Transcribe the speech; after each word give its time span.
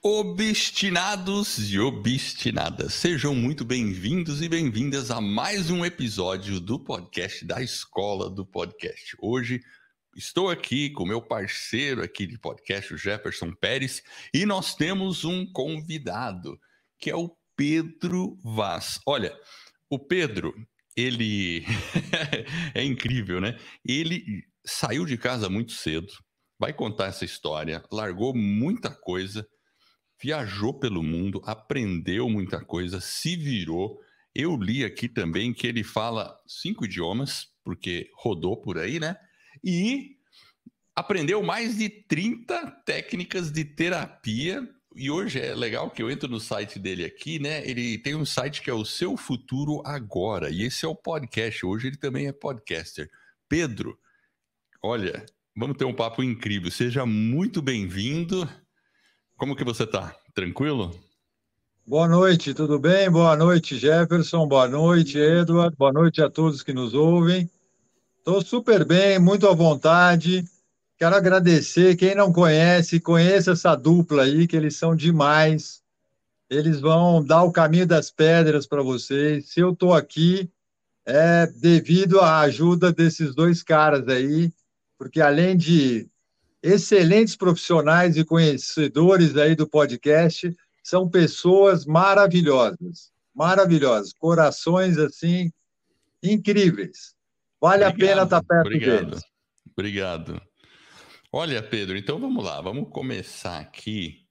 Obstinados 0.00 1.72
e 1.72 1.76
obstinadas, 1.80 2.94
sejam 2.94 3.34
muito 3.34 3.64
bem-vindos 3.64 4.40
e 4.40 4.48
bem-vindas 4.48 5.10
a 5.10 5.20
mais 5.20 5.70
um 5.70 5.84
episódio 5.84 6.60
do 6.60 6.78
podcast 6.78 7.44
da 7.44 7.60
Escola 7.60 8.30
do 8.30 8.46
Podcast. 8.46 9.16
Hoje 9.20 9.60
estou 10.16 10.50
aqui 10.50 10.90
com 10.90 11.04
meu 11.04 11.20
parceiro 11.20 12.00
aqui 12.00 12.28
de 12.28 12.38
podcast, 12.38 12.94
o 12.94 12.96
Jefferson 12.96 13.52
Pérez, 13.52 14.00
e 14.32 14.46
nós 14.46 14.76
temos 14.76 15.24
um 15.24 15.44
convidado, 15.50 16.56
que 16.96 17.10
é 17.10 17.16
o 17.16 17.36
Pedro 17.56 18.38
Vaz. 18.44 19.00
Olha, 19.04 19.36
o 19.90 19.98
Pedro, 19.98 20.54
ele 20.96 21.64
é 22.72 22.84
incrível, 22.84 23.40
né? 23.40 23.58
Ele 23.84 24.44
saiu 24.64 25.04
de 25.04 25.18
casa 25.18 25.48
muito 25.48 25.72
cedo, 25.72 26.12
vai 26.56 26.72
contar 26.72 27.06
essa 27.06 27.24
história, 27.24 27.82
largou 27.90 28.32
muita 28.32 28.90
coisa, 28.90 29.44
viajou 30.20 30.74
pelo 30.74 31.02
mundo, 31.02 31.42
aprendeu 31.44 32.28
muita 32.28 32.64
coisa, 32.64 33.00
se 33.00 33.36
virou. 33.36 34.00
Eu 34.34 34.56
li 34.56 34.84
aqui 34.84 35.08
também 35.08 35.52
que 35.52 35.66
ele 35.66 35.84
fala 35.84 36.36
cinco 36.46 36.84
idiomas, 36.84 37.48
porque 37.64 38.10
rodou 38.14 38.56
por 38.56 38.78
aí, 38.78 38.98
né? 38.98 39.16
E 39.62 40.16
aprendeu 40.94 41.42
mais 41.42 41.78
de 41.78 41.88
30 41.88 42.70
técnicas 42.84 43.50
de 43.50 43.64
terapia. 43.64 44.68
E 44.96 45.10
hoje 45.10 45.40
é 45.40 45.54
legal 45.54 45.90
que 45.90 46.02
eu 46.02 46.10
entro 46.10 46.28
no 46.28 46.40
site 46.40 46.78
dele 46.78 47.04
aqui, 47.04 47.38
né? 47.38 47.68
Ele 47.68 47.98
tem 47.98 48.14
um 48.14 48.24
site 48.24 48.62
que 48.62 48.70
é 48.70 48.74
o 48.74 48.84
Seu 48.84 49.16
Futuro 49.16 49.80
Agora. 49.84 50.50
E 50.50 50.62
esse 50.62 50.84
é 50.84 50.88
o 50.88 50.96
podcast. 50.96 51.64
Hoje 51.64 51.88
ele 51.88 51.96
também 51.96 52.26
é 52.26 52.32
podcaster. 52.32 53.08
Pedro, 53.48 53.98
olha, 54.82 55.24
vamos 55.56 55.76
ter 55.76 55.84
um 55.84 55.94
papo 55.94 56.22
incrível. 56.22 56.70
Seja 56.70 57.06
muito 57.06 57.62
bem-vindo. 57.62 58.48
Como 59.38 59.54
que 59.54 59.62
você 59.62 59.86
tá? 59.86 60.16
Tranquilo? 60.34 60.92
Boa 61.86 62.08
noite, 62.08 62.52
tudo 62.52 62.76
bem? 62.76 63.08
Boa 63.08 63.36
noite, 63.36 63.78
Jefferson. 63.78 64.48
Boa 64.48 64.66
noite, 64.66 65.16
Edward. 65.16 65.76
Boa 65.76 65.92
noite 65.92 66.20
a 66.20 66.28
todos 66.28 66.60
que 66.60 66.72
nos 66.72 66.92
ouvem. 66.92 67.48
Estou 68.18 68.42
super 68.42 68.84
bem, 68.84 69.16
muito 69.20 69.46
à 69.46 69.54
vontade. 69.54 70.44
Quero 70.98 71.14
agradecer. 71.14 71.94
Quem 71.94 72.16
não 72.16 72.32
conhece, 72.32 72.98
conheça 72.98 73.52
essa 73.52 73.76
dupla 73.76 74.24
aí, 74.24 74.48
que 74.48 74.56
eles 74.56 74.74
são 74.74 74.96
demais. 74.96 75.84
Eles 76.50 76.80
vão 76.80 77.24
dar 77.24 77.44
o 77.44 77.52
caminho 77.52 77.86
das 77.86 78.10
pedras 78.10 78.66
para 78.66 78.82
vocês. 78.82 79.50
Se 79.50 79.60
eu 79.60 79.70
estou 79.70 79.94
aqui, 79.94 80.50
é 81.06 81.46
devido 81.46 82.18
à 82.18 82.40
ajuda 82.40 82.92
desses 82.92 83.36
dois 83.36 83.62
caras 83.62 84.08
aí, 84.08 84.52
porque 84.98 85.20
além 85.20 85.56
de 85.56 86.10
excelentes 86.62 87.36
profissionais 87.36 88.16
e 88.16 88.24
conhecedores 88.24 89.36
aí 89.36 89.54
do 89.54 89.68
podcast, 89.68 90.52
são 90.82 91.08
pessoas 91.08 91.84
maravilhosas, 91.84 93.12
maravilhosas, 93.34 94.12
corações 94.12 94.98
assim 94.98 95.52
incríveis. 96.22 97.14
Vale 97.60 97.84
obrigado, 97.84 98.04
a 98.04 98.08
pena 98.08 98.22
estar 98.24 98.42
perto 98.42 98.66
obrigado, 98.66 99.06
deles. 99.06 99.22
Obrigado. 99.72 100.42
Olha, 101.32 101.62
Pedro, 101.62 101.96
então 101.96 102.18
vamos 102.18 102.44
lá, 102.44 102.60
vamos 102.60 102.88
começar 102.90 103.58
aqui. 103.58 104.26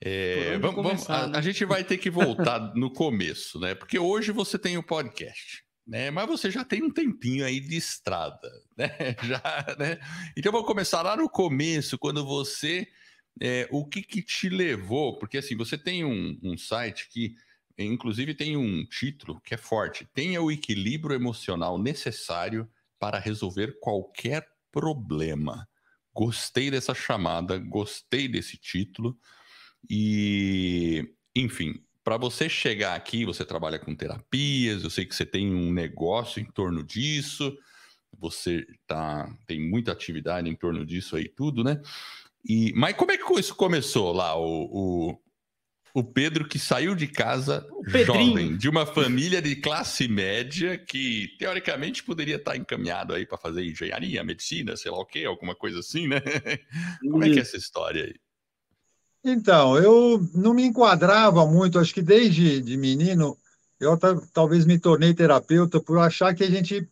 É, 0.00 0.58
vamos, 0.58 0.74
começar, 0.74 1.14
vamos, 1.14 1.30
né? 1.30 1.36
a, 1.36 1.38
a, 1.38 1.42
gente 1.42 1.64
vai 1.64 1.84
ter 1.84 1.96
que 1.96 2.10
voltar 2.10 2.74
no 2.74 2.92
começo, 2.92 3.58
né? 3.60 3.74
Porque 3.74 3.98
hoje 3.98 4.32
você 4.32 4.58
tem 4.58 4.76
o 4.76 4.82
podcast 4.82 5.64
né? 5.86 6.10
Mas 6.10 6.26
você 6.26 6.50
já 6.50 6.64
tem 6.64 6.82
um 6.82 6.90
tempinho 6.90 7.44
aí 7.44 7.60
de 7.60 7.76
estrada, 7.76 8.48
né? 8.76 8.90
Já, 9.22 9.76
né? 9.78 9.98
Então 10.36 10.52
vou 10.52 10.64
começar 10.64 11.02
lá 11.02 11.16
no 11.16 11.28
começo, 11.28 11.98
quando 11.98 12.24
você, 12.24 12.86
é, 13.40 13.68
o 13.70 13.86
que, 13.86 14.02
que 14.02 14.22
te 14.22 14.48
levou? 14.48 15.18
Porque 15.18 15.38
assim 15.38 15.56
você 15.56 15.76
tem 15.76 16.04
um, 16.04 16.38
um 16.42 16.56
site 16.56 17.08
que, 17.10 17.34
inclusive, 17.78 18.34
tem 18.34 18.56
um 18.56 18.84
título 18.86 19.40
que 19.40 19.54
é 19.54 19.58
forte: 19.58 20.08
tenha 20.14 20.40
o 20.40 20.50
equilíbrio 20.50 21.14
emocional 21.14 21.78
necessário 21.78 22.68
para 22.98 23.18
resolver 23.18 23.78
qualquer 23.80 24.46
problema. 24.70 25.68
Gostei 26.14 26.70
dessa 26.70 26.94
chamada, 26.94 27.58
gostei 27.58 28.28
desse 28.28 28.56
título 28.56 29.18
e, 29.88 31.14
enfim, 31.34 31.82
para 32.04 32.16
você 32.16 32.48
chegar 32.48 32.94
aqui, 32.94 33.24
você 33.24 33.44
trabalha 33.44 33.78
com 33.78 33.94
terapias, 33.94 34.82
eu 34.82 34.90
sei 34.90 35.06
que 35.06 35.14
você 35.14 35.24
tem 35.24 35.54
um 35.54 35.72
negócio 35.72 36.40
em 36.40 36.44
torno 36.44 36.82
disso, 36.82 37.56
você 38.18 38.66
tá, 38.86 39.32
tem 39.46 39.60
muita 39.60 39.92
atividade 39.92 40.48
em 40.48 40.54
torno 40.54 40.84
disso 40.84 41.16
aí, 41.16 41.28
tudo, 41.28 41.62
né? 41.62 41.80
E, 42.44 42.72
mas 42.74 42.96
como 42.96 43.12
é 43.12 43.16
que 43.18 43.40
isso 43.40 43.54
começou 43.54 44.12
lá? 44.12 44.36
O, 44.36 45.12
o, 45.12 45.18
o 45.94 46.02
Pedro 46.02 46.48
que 46.48 46.58
saiu 46.58 46.94
de 46.94 47.06
casa 47.06 47.66
jovem, 48.04 48.56
de 48.56 48.68
uma 48.68 48.84
família 48.84 49.40
de 49.40 49.54
classe 49.56 50.08
média 50.08 50.76
que 50.76 51.28
teoricamente 51.38 52.02
poderia 52.02 52.36
estar 52.36 52.56
encaminhado 52.56 53.14
aí 53.14 53.24
para 53.24 53.38
fazer 53.38 53.64
engenharia, 53.64 54.24
medicina, 54.24 54.76
sei 54.76 54.90
lá 54.90 54.98
o 54.98 55.06
quê, 55.06 55.24
alguma 55.24 55.54
coisa 55.54 55.78
assim, 55.78 56.08
né? 56.08 56.20
Como 57.10 57.22
é 57.22 57.30
que 57.30 57.38
é 57.38 57.42
essa 57.42 57.56
história 57.56 58.04
aí? 58.04 58.14
Então, 59.24 59.78
eu 59.78 60.20
não 60.34 60.52
me 60.52 60.64
enquadrava 60.64 61.46
muito, 61.46 61.78
acho 61.78 61.94
que 61.94 62.02
desde 62.02 62.60
de 62.60 62.76
menino, 62.76 63.36
eu 63.78 63.96
talvez 64.32 64.64
me 64.64 64.78
tornei 64.78 65.14
terapeuta 65.14 65.80
por 65.80 65.98
achar 65.98 66.34
que 66.34 66.42
a 66.42 66.50
gente 66.50 66.88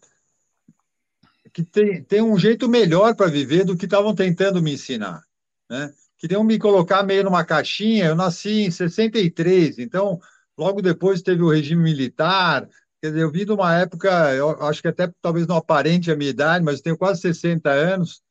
que 1.52 1.64
tem, 1.64 2.02
tem 2.04 2.22
um 2.22 2.38
jeito 2.38 2.68
melhor 2.68 3.16
para 3.16 3.30
viver 3.30 3.64
do 3.64 3.76
que 3.76 3.84
estavam 3.84 4.14
tentando 4.14 4.62
me 4.62 4.74
ensinar, 4.74 5.24
né? 5.68 5.92
Queriam 6.16 6.44
me 6.44 6.58
colocar 6.58 7.02
meio 7.02 7.24
numa 7.24 7.44
caixinha, 7.44 8.06
eu 8.06 8.14
nasci 8.14 8.66
em 8.66 8.70
63, 8.70 9.78
então 9.78 10.20
logo 10.56 10.82
depois 10.82 11.22
teve 11.22 11.42
o 11.42 11.50
regime 11.50 11.82
militar, 11.82 12.68
quer 13.00 13.08
dizer, 13.08 13.22
eu 13.22 13.32
vim 13.32 13.44
de 13.44 13.52
uma 13.52 13.74
época, 13.76 14.32
eu 14.34 14.50
acho 14.62 14.82
que 14.82 14.88
até 14.88 15.10
talvez 15.20 15.46
não 15.46 15.56
aparente 15.56 16.10
a 16.12 16.16
minha 16.16 16.30
idade, 16.30 16.64
mas 16.64 16.76
eu 16.76 16.82
tenho 16.84 16.98
quase 16.98 17.22
60 17.22 17.70
anos, 17.70 18.22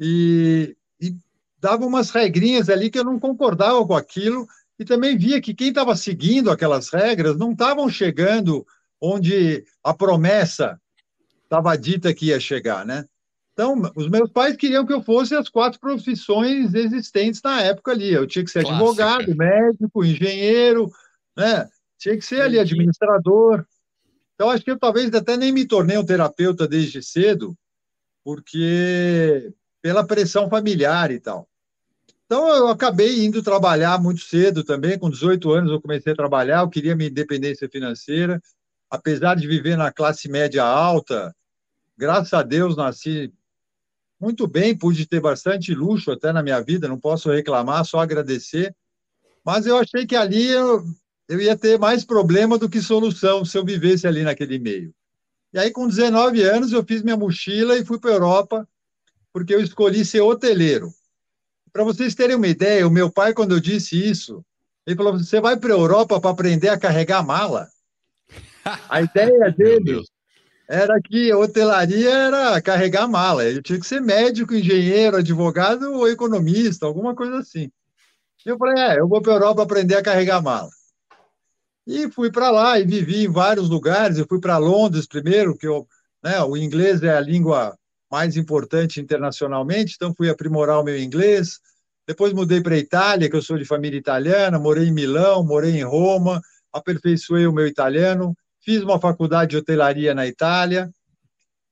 e, 0.00 0.74
e 0.98 1.14
dava 1.60 1.84
umas 1.84 2.10
regrinhas 2.10 2.68
ali 2.68 2.90
que 2.90 2.98
eu 2.98 3.04
não 3.04 3.18
concordava 3.18 3.86
com 3.86 3.94
aquilo 3.94 4.46
e 4.78 4.84
também 4.84 5.16
via 5.16 5.40
que 5.40 5.54
quem 5.54 5.68
estava 5.68 5.94
seguindo 5.94 6.50
aquelas 6.50 6.88
regras 6.88 7.36
não 7.36 7.52
estavam 7.52 7.88
chegando 7.88 8.66
onde 9.00 9.64
a 9.84 9.92
promessa 9.92 10.80
estava 11.44 11.76
dita 11.76 12.14
que 12.14 12.26
ia 12.26 12.40
chegar, 12.40 12.86
né? 12.86 13.04
Então, 13.52 13.82
os 13.94 14.08
meus 14.08 14.30
pais 14.30 14.56
queriam 14.56 14.86
que 14.86 14.92
eu 14.92 15.02
fosse 15.02 15.34
as 15.34 15.48
quatro 15.48 15.78
profissões 15.78 16.72
existentes 16.72 17.42
na 17.42 17.60
época 17.60 17.90
ali. 17.90 18.10
Eu 18.10 18.26
tinha 18.26 18.44
que 18.44 18.50
ser 18.50 18.62
Clássica. 18.62 18.76
advogado, 18.76 19.36
médico, 19.36 20.04
engenheiro, 20.04 20.90
né? 21.36 21.68
Tinha 21.98 22.16
que 22.16 22.24
ser 22.24 22.40
ali 22.40 22.58
administrador. 22.58 23.66
Então, 24.34 24.48
acho 24.48 24.64
que 24.64 24.70
eu 24.70 24.78
talvez 24.78 25.12
até 25.12 25.36
nem 25.36 25.52
me 25.52 25.66
tornei 25.66 25.98
um 25.98 26.06
terapeuta 26.06 26.66
desde 26.66 27.02
cedo, 27.02 27.54
porque 28.24 29.52
pela 29.82 30.06
pressão 30.06 30.48
familiar 30.48 31.10
e 31.10 31.20
tal. 31.20 31.49
Então, 32.30 32.48
eu 32.48 32.68
acabei 32.68 33.24
indo 33.24 33.42
trabalhar 33.42 34.00
muito 34.00 34.20
cedo 34.20 34.62
também, 34.62 34.96
com 34.96 35.10
18 35.10 35.50
anos 35.50 35.72
eu 35.72 35.80
comecei 35.80 36.12
a 36.12 36.16
trabalhar, 36.16 36.60
eu 36.60 36.70
queria 36.70 36.94
minha 36.94 37.10
independência 37.10 37.68
financeira, 37.68 38.40
apesar 38.88 39.34
de 39.34 39.48
viver 39.48 39.76
na 39.76 39.90
classe 39.90 40.28
média 40.28 40.62
alta, 40.62 41.34
graças 41.98 42.32
a 42.32 42.44
Deus 42.44 42.76
nasci 42.76 43.34
muito 44.20 44.46
bem, 44.46 44.78
pude 44.78 45.08
ter 45.08 45.18
bastante 45.18 45.74
luxo 45.74 46.12
até 46.12 46.32
na 46.32 46.40
minha 46.40 46.60
vida, 46.60 46.86
não 46.86 47.00
posso 47.00 47.32
reclamar, 47.32 47.84
só 47.84 47.98
agradecer, 47.98 48.72
mas 49.44 49.66
eu 49.66 49.76
achei 49.76 50.06
que 50.06 50.14
ali 50.14 50.46
eu, 50.46 50.84
eu 51.28 51.40
ia 51.40 51.58
ter 51.58 51.80
mais 51.80 52.04
problema 52.04 52.56
do 52.56 52.70
que 52.70 52.80
solução 52.80 53.44
se 53.44 53.58
eu 53.58 53.64
vivesse 53.64 54.06
ali 54.06 54.22
naquele 54.22 54.60
meio. 54.60 54.94
E 55.52 55.58
aí, 55.58 55.72
com 55.72 55.88
19 55.88 56.44
anos, 56.44 56.72
eu 56.72 56.84
fiz 56.84 57.02
minha 57.02 57.16
mochila 57.16 57.76
e 57.76 57.84
fui 57.84 57.98
para 57.98 58.12
a 58.12 58.14
Europa, 58.14 58.68
porque 59.32 59.52
eu 59.52 59.60
escolhi 59.60 60.04
ser 60.04 60.20
hoteleiro. 60.20 60.94
Para 61.72 61.84
vocês 61.84 62.14
terem 62.14 62.36
uma 62.36 62.48
ideia, 62.48 62.86
o 62.86 62.90
meu 62.90 63.10
pai, 63.10 63.32
quando 63.32 63.54
eu 63.54 63.60
disse 63.60 63.96
isso, 63.96 64.44
ele 64.86 64.96
falou: 64.96 65.18
você 65.18 65.40
vai 65.40 65.56
para 65.56 65.72
a 65.72 65.76
Europa 65.76 66.20
para 66.20 66.30
aprender 66.30 66.68
a 66.68 66.78
carregar 66.78 67.24
mala? 67.24 67.68
A 68.88 69.02
ideia 69.02 69.50
dele 69.50 70.02
era 70.68 71.00
que 71.00 71.32
a 71.32 71.38
hotelaria 71.38 72.10
era 72.10 72.62
carregar 72.62 73.08
mala. 73.08 73.42
Eu 73.44 73.60
tinha 73.60 73.80
que 73.80 73.86
ser 73.86 74.00
médico, 74.00 74.54
engenheiro, 74.54 75.16
advogado 75.16 75.94
ou 75.94 76.08
economista, 76.08 76.86
alguma 76.86 77.14
coisa 77.14 77.38
assim. 77.38 77.70
Eu 78.44 78.56
falei: 78.56 78.82
é, 78.82 79.00
eu 79.00 79.08
vou 79.08 79.20
para 79.20 79.32
a 79.32 79.36
Europa 79.36 79.62
aprender 79.62 79.96
a 79.96 80.02
carregar 80.02 80.42
mala. 80.42 80.70
E 81.86 82.10
fui 82.12 82.30
para 82.30 82.50
lá 82.50 82.78
e 82.78 82.84
vivi 82.84 83.24
em 83.24 83.32
vários 83.32 83.68
lugares. 83.68 84.18
Eu 84.18 84.26
fui 84.28 84.40
para 84.40 84.58
Londres 84.58 85.06
primeiro, 85.06 85.56
que 85.56 85.66
eu, 85.66 85.88
né, 86.22 86.40
o 86.42 86.56
inglês 86.56 87.02
é 87.02 87.16
a 87.16 87.20
língua 87.20 87.76
mais 88.10 88.36
importante 88.36 89.00
internacionalmente, 89.00 89.94
então 89.96 90.14
fui 90.14 90.28
aprimorar 90.28 90.80
o 90.80 90.84
meu 90.84 90.98
inglês. 90.98 91.60
Depois 92.10 92.32
mudei 92.32 92.60
para 92.60 92.74
a 92.74 92.78
Itália, 92.78 93.30
que 93.30 93.36
eu 93.36 93.40
sou 93.40 93.56
de 93.56 93.64
família 93.64 93.96
italiana, 93.96 94.58
morei 94.58 94.88
em 94.88 94.92
Milão, 94.92 95.44
morei 95.44 95.78
em 95.78 95.84
Roma, 95.84 96.42
aperfeiçoei 96.72 97.46
o 97.46 97.52
meu 97.52 97.68
italiano, 97.68 98.36
fiz 98.60 98.82
uma 98.82 98.98
faculdade 98.98 99.52
de 99.52 99.56
hotelaria 99.58 100.12
na 100.12 100.26
Itália 100.26 100.90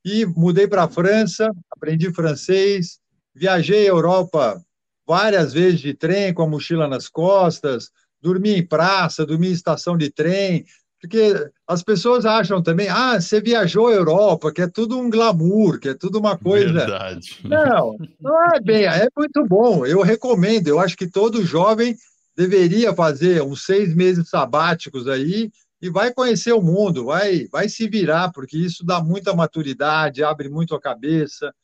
e 0.05 0.25
mudei 0.25 0.69
para 0.69 0.85
a 0.85 0.89
França, 0.89 1.51
aprendi 1.69 2.13
francês, 2.13 3.01
viajei 3.35 3.87
a 3.87 3.91
Europa 3.91 4.63
várias 5.05 5.53
vezes 5.53 5.81
de 5.81 5.93
trem 5.93 6.33
com 6.33 6.43
a 6.43 6.47
mochila 6.47 6.87
nas 6.87 7.09
costas, 7.09 7.91
dormi 8.23 8.51
em 8.51 8.65
praça, 8.65 9.27
dormi 9.27 9.49
em 9.49 9.53
estação 9.53 9.99
de 9.99 10.09
trem, 10.09 10.65
porque 11.01 11.51
as 11.67 11.83
pessoas 11.83 12.27
acham 12.27 12.63
também, 12.63 12.89
ah, 12.89 13.21
você 13.21 13.41
viajou 13.41 13.87
à 13.87 13.93
Europa, 13.93 14.53
que 14.53 14.63
é 14.63 14.67
tudo 14.67 14.99
um 14.99 15.09
glamour, 15.09 15.79
que 15.79 15.91
é 15.91 15.95
tudo 15.95 16.19
uma 16.19 16.37
coisa. 16.37 16.73
Verdade. 16.73 17.39
Não, 17.45 17.97
não 18.21 18.55
é 18.55 18.61
bem, 18.61 18.85
é 18.85 19.09
muito 19.17 19.45
bom. 19.47 19.87
Eu 19.87 20.03
recomendo. 20.03 20.67
Eu 20.67 20.81
acho 20.81 20.97
que 20.97 21.07
todo 21.07 21.45
jovem 21.45 21.97
deveria 22.37 22.95
fazer 22.95 23.43
uns 23.43 23.65
seis 23.65 23.95
meses 23.95 24.29
sabáticos 24.29 25.07
aí 25.07 25.51
e 25.81 25.89
vai 25.89 26.13
conhecer 26.13 26.53
o 26.53 26.63
mundo, 26.63 27.05
vai, 27.05 27.47
vai 27.47 27.69
se 27.69 27.89
virar, 27.89 28.33
porque 28.33 28.57
isso 28.57 28.85
dá 28.85 29.01
muita 29.01 29.33
maturidade, 29.33 30.25
abre 30.25 30.49
muito 30.49 30.75
a 30.75 30.81
cabeça, 30.81 31.55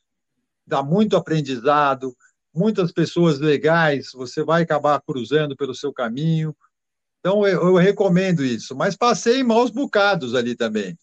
dá 0.65 0.81
muito 0.81 1.17
aprendizado, 1.17 2.15
muitas 2.53 2.93
pessoas 2.93 3.39
legais, 3.39 4.11
você 4.13 4.43
vai 4.43 4.63
acabar 4.63 5.01
cruzando 5.01 5.55
pelo 5.57 5.75
seu 5.75 5.91
caminho. 5.91 6.55
Então, 7.25 7.47
eu, 7.47 7.69
eu 7.69 7.75
recomendo 7.75 8.45
isso. 8.45 8.75
Mas 8.75 8.95
passei 8.95 9.41
maus 9.41 9.71
bocados 9.71 10.35
ali 10.35 10.55
também, 10.55 10.95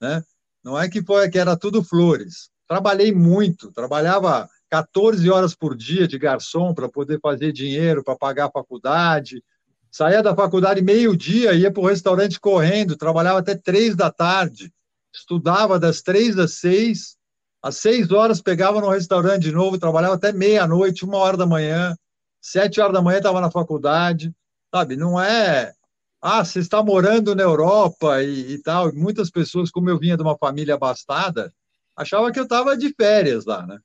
né? 0.00 0.24
Não 0.64 0.78
é 0.78 0.88
que 0.88 1.04
foi 1.04 1.28
que 1.28 1.38
era 1.38 1.54
tudo 1.54 1.84
flores. 1.84 2.48
Trabalhei 2.66 3.12
muito, 3.12 3.70
trabalhava 3.72 4.48
14 4.70 5.30
horas 5.30 5.54
por 5.54 5.76
dia 5.76 6.08
de 6.08 6.18
garçom 6.18 6.72
para 6.72 6.88
poder 6.88 7.20
fazer 7.20 7.52
dinheiro, 7.52 8.02
para 8.02 8.16
pagar 8.16 8.46
a 8.46 8.50
faculdade. 8.50 9.44
Saía 9.90 10.22
da 10.22 10.34
faculdade 10.34 10.80
meio-dia, 10.80 11.52
ia 11.52 11.70
para 11.70 11.82
o 11.82 11.86
restaurante 11.86 12.40
correndo, 12.40 12.96
trabalhava 12.96 13.40
até 13.40 13.54
três 13.54 13.94
da 13.94 14.10
tarde, 14.10 14.72
estudava 15.14 15.78
das 15.78 16.00
três 16.00 16.38
às 16.38 16.54
seis, 16.54 17.18
às 17.62 17.76
seis 17.76 18.10
horas 18.10 18.40
pegava 18.40 18.80
no 18.80 18.88
restaurante 18.88 19.42
de 19.42 19.52
novo, 19.52 19.78
trabalhava 19.78 20.14
até 20.14 20.32
meia-noite, 20.32 21.04
uma 21.04 21.18
hora 21.18 21.36
da 21.36 21.44
manhã, 21.44 21.94
sete 22.40 22.80
horas 22.80 22.94
da 22.94 23.02
manhã 23.02 23.18
estava 23.18 23.42
na 23.42 23.50
faculdade, 23.50 24.32
sabe? 24.76 24.96
Não 24.96 25.20
é, 25.20 25.72
ah, 26.20 26.44
você 26.44 26.58
está 26.58 26.82
morando 26.82 27.34
na 27.34 27.42
Europa 27.42 28.22
e, 28.22 28.54
e 28.54 28.62
tal. 28.62 28.92
Muitas 28.94 29.30
pessoas, 29.30 29.70
como 29.70 29.88
eu 29.88 29.98
vinha 29.98 30.16
de 30.16 30.22
uma 30.22 30.36
família 30.36 30.74
abastada, 30.74 31.52
achavam 31.96 32.30
que 32.30 32.38
eu 32.38 32.44
estava 32.44 32.76
de 32.76 32.92
férias 32.94 33.46
lá, 33.46 33.66
né? 33.66 33.78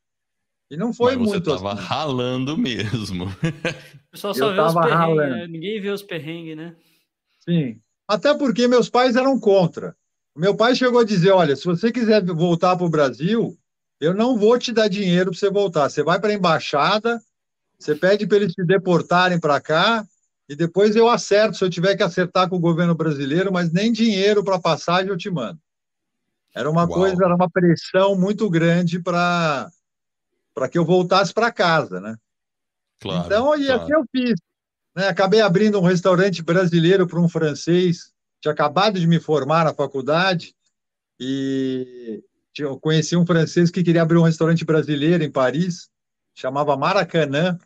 E 0.69 0.77
não 0.77 0.93
foi 0.93 1.15
Mas 1.15 1.27
você 1.27 1.33
muito. 1.33 1.49
Você 1.49 1.55
estava 1.55 1.73
assim. 1.73 1.83
ralando 1.83 2.57
mesmo. 2.57 3.25
O 3.25 4.11
pessoal 4.11 4.33
só 4.33 4.49
eu 4.49 4.53
vê 4.53 4.61
os 4.61 4.73
perrengues, 4.73 5.29
né? 5.29 5.47
ninguém 5.47 5.81
vê 5.81 5.89
os 5.89 6.03
perrengues, 6.03 6.57
né? 6.57 6.75
Sim. 7.39 7.79
Até 8.07 8.33
porque 8.33 8.67
meus 8.67 8.89
pais 8.89 9.15
eram 9.15 9.39
contra. 9.39 9.95
Meu 10.35 10.55
pai 10.55 10.75
chegou 10.75 10.99
a 10.99 11.05
dizer: 11.05 11.31
olha, 11.31 11.55
se 11.55 11.65
você 11.65 11.91
quiser 11.91 12.21
voltar 12.25 12.75
para 12.75 12.85
o 12.85 12.89
Brasil, 12.89 13.57
eu 14.01 14.13
não 14.13 14.37
vou 14.37 14.59
te 14.59 14.73
dar 14.73 14.89
dinheiro 14.89 15.31
para 15.31 15.39
você 15.39 15.49
voltar. 15.49 15.89
Você 15.89 16.03
vai 16.03 16.19
para 16.19 16.31
a 16.31 16.33
embaixada, 16.33 17.21
você 17.79 17.95
pede 17.95 18.27
para 18.27 18.37
eles 18.37 18.53
te 18.53 18.63
deportarem 18.63 19.39
para 19.39 19.59
cá, 19.61 20.05
e 20.51 20.55
depois 20.55 20.97
eu 20.97 21.07
acerto 21.07 21.55
se 21.55 21.63
eu 21.63 21.69
tiver 21.69 21.95
que 21.95 22.03
acertar 22.03 22.49
com 22.49 22.57
o 22.57 22.59
governo 22.59 22.93
brasileiro, 22.93 23.53
mas 23.53 23.71
nem 23.71 23.89
dinheiro 23.89 24.43
para 24.43 24.59
passagem 24.59 25.07
eu 25.07 25.15
te 25.15 25.29
mando. 25.29 25.57
Era 26.53 26.69
uma 26.69 26.81
Uau. 26.81 26.89
coisa, 26.89 27.23
era 27.23 27.33
uma 27.33 27.49
pressão 27.49 28.17
muito 28.17 28.49
grande 28.49 29.01
para 29.01 29.71
que 30.69 30.77
eu 30.77 30.83
voltasse 30.83 31.33
para 31.33 31.53
casa, 31.53 32.01
né? 32.01 32.17
Claro, 32.99 33.25
então, 33.25 33.55
e 33.55 33.65
claro. 33.65 33.81
assim 33.81 33.93
eu 33.93 34.03
fiz. 34.11 34.33
Né? 34.93 35.07
Acabei 35.07 35.39
abrindo 35.39 35.79
um 35.79 35.85
restaurante 35.85 36.43
brasileiro 36.43 37.07
para 37.07 37.21
um 37.21 37.29
francês, 37.29 38.11
tinha 38.41 38.51
acabado 38.51 38.99
de 38.99 39.07
me 39.07 39.21
formar 39.21 39.63
na 39.63 39.73
faculdade, 39.73 40.53
e 41.17 42.21
eu 42.57 42.77
conheci 42.77 43.15
um 43.15 43.25
francês 43.25 43.71
que 43.71 43.85
queria 43.85 44.01
abrir 44.01 44.17
um 44.17 44.23
restaurante 44.23 44.65
brasileiro 44.65 45.23
em 45.23 45.31
Paris, 45.31 45.87
chamava 46.35 46.75
Maracanã. 46.75 47.57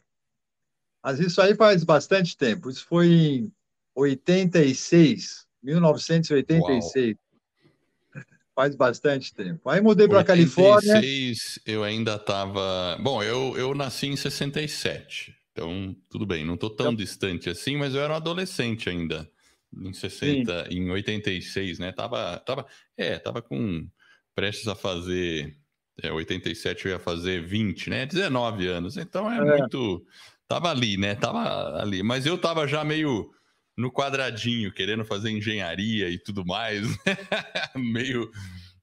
Mas 1.05 1.19
isso 1.19 1.39
aí 1.39 1.53
faz 1.53 1.83
bastante 1.83 2.35
tempo. 2.35 2.67
Isso 2.67 2.83
foi 2.83 3.05
em 3.05 3.51
86, 3.93 5.45
1986. 5.61 7.15
Uau. 7.15 8.23
Faz 8.55 8.75
bastante 8.75 9.31
tempo. 9.31 9.69
Aí 9.69 9.81
mudei 9.81 10.07
para 10.07 10.23
Califórnia. 10.23 10.95
86 10.95 11.59
eu 11.63 11.83
ainda 11.83 12.15
estava. 12.15 12.97
Bom, 12.99 13.21
eu, 13.21 13.55
eu 13.55 13.75
nasci 13.75 14.07
em 14.07 14.15
67. 14.15 15.35
Então, 15.51 15.95
tudo 16.09 16.25
bem, 16.25 16.43
não 16.43 16.55
estou 16.55 16.71
tão 16.71 16.87
então... 16.87 16.95
distante 16.95 17.51
assim, 17.51 17.77
mas 17.77 17.93
eu 17.93 18.01
era 18.01 18.13
um 18.13 18.15
adolescente 18.15 18.89
ainda. 18.89 19.29
Em 19.77 19.93
60, 19.93 20.71
Sim. 20.71 20.75
em 20.75 20.89
86, 20.89 21.77
né? 21.77 21.91
Tava, 21.91 22.39
tava, 22.39 22.65
é, 22.97 23.19
tava 23.19 23.43
com 23.43 23.87
prestes 24.33 24.67
a 24.67 24.73
fazer. 24.73 25.55
É, 26.01 26.11
87 26.11 26.87
eu 26.87 26.91
ia 26.93 26.99
fazer 26.99 27.45
20, 27.45 27.91
né? 27.91 28.05
19 28.07 28.65
anos. 28.67 28.97
Então 28.97 29.31
é, 29.31 29.37
é, 29.37 29.59
muito. 29.59 30.03
Tava 30.47 30.69
ali, 30.69 30.97
né? 30.97 31.15
Tava 31.15 31.81
ali. 31.81 32.03
Mas 32.03 32.25
eu 32.25 32.37
tava 32.37 32.67
já 32.67 32.83
meio 32.83 33.31
no 33.77 33.91
quadradinho, 33.91 34.73
querendo 34.73 35.03
fazer 35.03 35.31
engenharia 35.31 36.09
e 36.09 36.17
tudo 36.17 36.45
mais. 36.45 36.85
meio, 37.75 38.31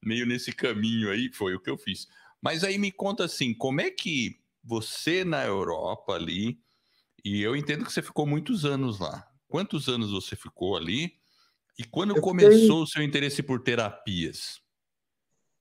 meio 0.03 0.25
nesse 0.25 0.51
caminho 0.51 1.09
aí, 1.09 1.31
foi 1.31 1.55
o 1.55 1.59
que 1.59 1.69
eu 1.69 1.77
fiz. 1.77 2.07
Mas 2.41 2.63
aí 2.63 2.77
me 2.77 2.91
conta 2.91 3.23
assim, 3.23 3.53
como 3.53 3.81
é 3.81 3.89
que 3.89 4.37
você 4.63 5.23
na 5.23 5.43
Europa 5.43 6.13
ali, 6.13 6.59
e 7.23 7.41
eu 7.41 7.55
entendo 7.55 7.85
que 7.85 7.91
você 7.91 8.01
ficou 8.01 8.25
muitos 8.25 8.65
anos 8.65 8.99
lá. 8.99 9.25
Quantos 9.47 9.87
anos 9.87 10.11
você 10.11 10.35
ficou 10.35 10.75
ali? 10.75 11.13
E 11.77 11.83
quando 11.83 12.15
eu 12.15 12.21
começou 12.21 12.83
o 12.83 12.87
seu 12.87 13.01
interesse 13.01 13.41
por 13.41 13.61
terapias? 13.61 14.61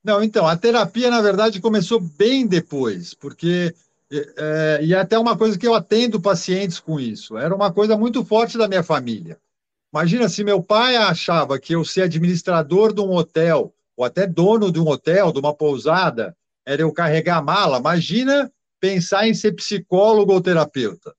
Não, 0.03 0.23
então, 0.23 0.47
a 0.47 0.57
terapia, 0.57 1.11
na 1.11 1.21
verdade, 1.23 1.61
começou 1.61 2.01
bem 2.01 2.47
depois, 2.47 3.15
porque. 3.15 3.75
É, 4.37 4.81
e 4.83 4.93
é 4.93 4.99
até 4.99 5.19
uma 5.19 5.37
coisa 5.39 5.59
que 5.59 5.67
eu 5.67 5.75
atendo 5.75 6.21
pacientes 6.21 6.79
com 6.79 7.01
isso. 7.01 7.37
Era 7.39 7.55
uma 7.55 7.73
coisa 7.73 7.97
muito 7.97 8.23
forte 8.25 8.59
da 8.59 8.69
minha 8.69 8.83
família. 8.83 9.39
Imagina 9.93 10.29
se 10.29 10.45
meu 10.45 10.63
pai 10.63 10.97
achava 10.97 11.59
que 11.59 11.75
eu 11.75 11.85
ser 11.85 12.03
administrador 12.03 12.93
de 12.93 13.01
um 13.01 13.11
hotel, 13.13 13.75
ou 13.97 14.05
até 14.05 14.27
dono 14.27 14.71
de 14.71 14.79
um 14.79 14.89
hotel, 14.89 15.33
de 15.33 15.39
uma 15.39 15.55
pousada, 15.55 16.37
era 16.67 16.83
eu 16.83 16.93
carregar 16.93 17.39
a 17.39 17.43
mala. 17.43 17.79
Imagina 17.79 18.51
pensar 18.81 19.27
em 19.27 19.35
ser 19.35 19.53
psicólogo 19.53 20.33
ou 20.33 20.41
terapeuta. 20.41 21.15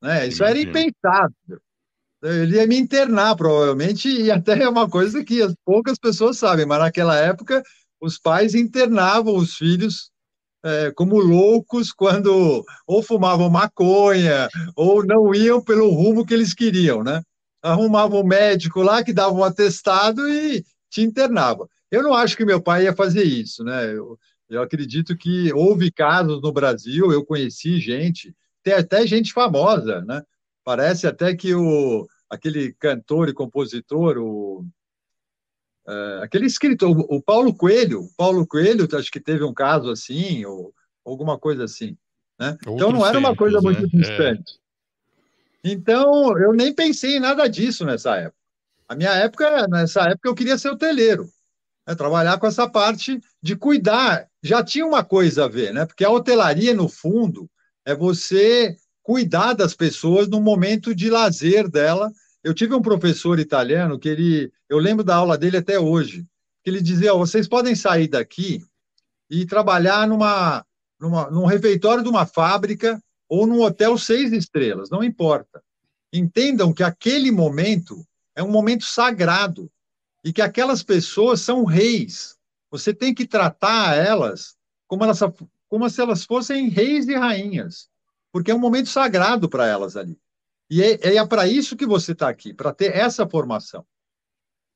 Né? 0.00 0.28
Isso 0.28 0.44
era 0.44 0.58
impensável. 0.58 1.60
Ele 2.22 2.56
ia 2.56 2.66
me 2.66 2.76
internar, 2.76 3.34
provavelmente, 3.34 4.08
e 4.08 4.30
até 4.30 4.62
é 4.62 4.68
uma 4.68 4.88
coisa 4.88 5.24
que 5.24 5.40
poucas 5.64 5.98
pessoas 5.98 6.36
sabem, 6.36 6.66
mas 6.66 6.78
naquela 6.78 7.16
época 7.16 7.62
os 8.00 8.18
pais 8.18 8.54
internavam 8.54 9.34
os 9.36 9.54
filhos 9.54 10.10
é, 10.64 10.90
como 10.92 11.18
loucos 11.18 11.92
quando 11.92 12.64
ou 12.86 13.02
fumavam 13.02 13.48
maconha 13.48 14.48
ou 14.76 15.04
não 15.04 15.34
iam 15.34 15.62
pelo 15.62 15.90
rumo 15.90 16.24
que 16.24 16.34
eles 16.34 16.54
queriam, 16.54 17.02
né? 17.02 17.22
Arrumavam 17.62 18.20
um 18.20 18.26
médico 18.26 18.82
lá 18.82 19.02
que 19.02 19.12
dava 19.12 19.34
um 19.34 19.44
atestado 19.44 20.28
e 20.28 20.64
te 20.90 21.02
internava. 21.02 21.68
Eu 21.90 22.02
não 22.02 22.14
acho 22.14 22.36
que 22.36 22.44
meu 22.44 22.60
pai 22.60 22.84
ia 22.84 22.94
fazer 22.94 23.24
isso, 23.24 23.64
né? 23.64 23.92
Eu, 23.92 24.18
eu 24.48 24.62
acredito 24.62 25.16
que 25.16 25.52
houve 25.52 25.90
casos 25.90 26.40
no 26.42 26.52
Brasil, 26.52 27.12
eu 27.12 27.24
conheci 27.24 27.78
gente, 27.80 28.34
tem 28.62 28.74
até 28.74 29.06
gente 29.06 29.32
famosa, 29.32 30.02
né? 30.02 30.22
Parece 30.64 31.06
até 31.06 31.34
que 31.34 31.54
o, 31.54 32.06
aquele 32.28 32.72
cantor 32.74 33.28
e 33.28 33.34
compositor, 33.34 34.18
o 34.18 34.64
Uh, 35.90 36.22
aquele 36.22 36.46
escritor, 36.46 36.96
o 36.96 37.20
Paulo 37.20 37.52
Coelho, 37.52 38.02
o 38.02 38.10
Paulo 38.16 38.46
Coelho, 38.46 38.86
acho 38.96 39.10
que 39.10 39.18
teve 39.18 39.42
um 39.42 39.52
caso 39.52 39.90
assim, 39.90 40.44
ou 40.44 40.72
alguma 41.04 41.36
coisa 41.36 41.64
assim. 41.64 41.96
Né? 42.38 42.56
Então 42.62 42.92
não 42.92 43.04
era 43.04 43.18
uma 43.18 43.34
coisa 43.34 43.60
muito 43.60 43.82
né? 43.82 43.88
É. 43.92 43.96
distante. 43.96 44.52
É. 45.64 45.72
Então 45.72 46.38
eu 46.38 46.52
nem 46.52 46.72
pensei 46.72 47.16
em 47.16 47.20
nada 47.20 47.48
disso 47.48 47.84
nessa 47.84 48.16
época. 48.16 48.38
A 48.88 48.94
minha 48.94 49.10
época, 49.10 49.66
nessa 49.66 50.02
época, 50.02 50.28
eu 50.28 50.34
queria 50.34 50.56
ser 50.56 50.68
hoteleiro, 50.68 51.28
né? 51.86 51.94
trabalhar 51.96 52.38
com 52.38 52.46
essa 52.46 52.68
parte 52.68 53.20
de 53.42 53.56
cuidar. 53.56 54.28
Já 54.42 54.62
tinha 54.62 54.86
uma 54.86 55.02
coisa 55.02 55.46
a 55.46 55.48
ver, 55.48 55.74
né? 55.74 55.86
Porque 55.86 56.04
a 56.04 56.10
hotelaria, 56.10 56.72
no 56.72 56.88
fundo, 56.88 57.50
é 57.84 57.96
você 57.96 58.76
cuidar 59.02 59.54
das 59.54 59.74
pessoas 59.74 60.28
no 60.28 60.40
momento 60.40 60.94
de 60.94 61.10
lazer 61.10 61.68
dela 61.68 62.12
eu 62.42 62.54
tive 62.54 62.74
um 62.74 62.82
professor 62.82 63.38
italiano 63.38 63.98
que 63.98 64.08
ele, 64.08 64.52
eu 64.68 64.78
lembro 64.78 65.04
da 65.04 65.16
aula 65.16 65.36
dele 65.36 65.58
até 65.58 65.78
hoje, 65.78 66.26
que 66.62 66.70
ele 66.70 66.80
dizia: 66.80 67.14
oh, 67.14 67.18
vocês 67.18 67.48
podem 67.48 67.74
sair 67.74 68.08
daqui 68.08 68.64
e 69.28 69.46
trabalhar 69.46 70.06
numa, 70.08 70.64
numa, 70.98 71.30
num 71.30 71.44
refeitório 71.44 72.02
de 72.02 72.08
uma 72.08 72.26
fábrica 72.26 73.02
ou 73.28 73.46
num 73.46 73.60
hotel 73.60 73.96
seis 73.96 74.32
estrelas, 74.32 74.90
não 74.90 75.04
importa. 75.04 75.62
Entendam 76.12 76.72
que 76.72 76.82
aquele 76.82 77.30
momento 77.30 78.04
é 78.34 78.42
um 78.42 78.50
momento 78.50 78.84
sagrado 78.84 79.70
e 80.24 80.32
que 80.32 80.42
aquelas 80.42 80.82
pessoas 80.82 81.40
são 81.40 81.64
reis. 81.64 82.36
Você 82.70 82.92
tem 82.92 83.14
que 83.14 83.26
tratar 83.26 83.96
elas 83.96 84.56
como, 84.88 85.04
elas, 85.04 85.20
como 85.68 85.88
se 85.88 86.00
elas 86.00 86.24
fossem 86.24 86.68
reis 86.68 87.06
e 87.06 87.14
rainhas, 87.14 87.88
porque 88.32 88.50
é 88.50 88.54
um 88.54 88.58
momento 88.58 88.88
sagrado 88.88 89.48
para 89.48 89.66
elas 89.66 89.96
ali. 89.96 90.18
E 90.70 90.82
é, 90.82 91.16
é 91.16 91.26
para 91.26 91.48
isso 91.48 91.76
que 91.76 91.84
você 91.84 92.12
está 92.12 92.28
aqui, 92.28 92.54
para 92.54 92.72
ter 92.72 92.94
essa 92.94 93.28
formação. 93.28 93.84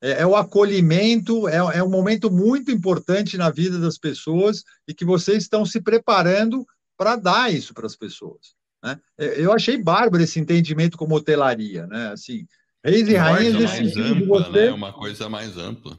É, 0.01 0.21
é 0.21 0.27
o 0.27 0.35
acolhimento, 0.35 1.47
é, 1.47 1.57
é 1.77 1.83
um 1.83 1.89
momento 1.89 2.29
muito 2.29 2.69
importante 2.69 3.37
na 3.37 3.49
vida 3.49 3.79
das 3.79 3.97
pessoas 3.97 4.63
e 4.87 4.93
que 4.93 5.05
vocês 5.05 5.43
estão 5.43 5.65
se 5.65 5.79
preparando 5.79 6.65
para 6.97 7.15
dar 7.15 7.53
isso 7.53 7.73
para 7.73 7.85
as 7.85 7.95
pessoas. 7.95 8.55
Né? 8.83 8.99
Eu 9.17 9.51
achei 9.51 9.81
bárbaro 9.81 10.23
esse 10.23 10.39
entendimento 10.39 10.97
como 10.97 11.15
hotelaria, 11.15 11.87
né? 11.87 12.11
Assim, 12.11 12.45
reis 12.83 13.07
e 13.07 13.15
rainhas 13.15 13.55
mais 13.55 13.97
ampla, 13.97 14.43
você... 14.43 14.51
né? 14.51 14.71
Uma 14.71 14.93
coisa 14.93 15.27
mais 15.27 15.57
ampla. 15.57 15.97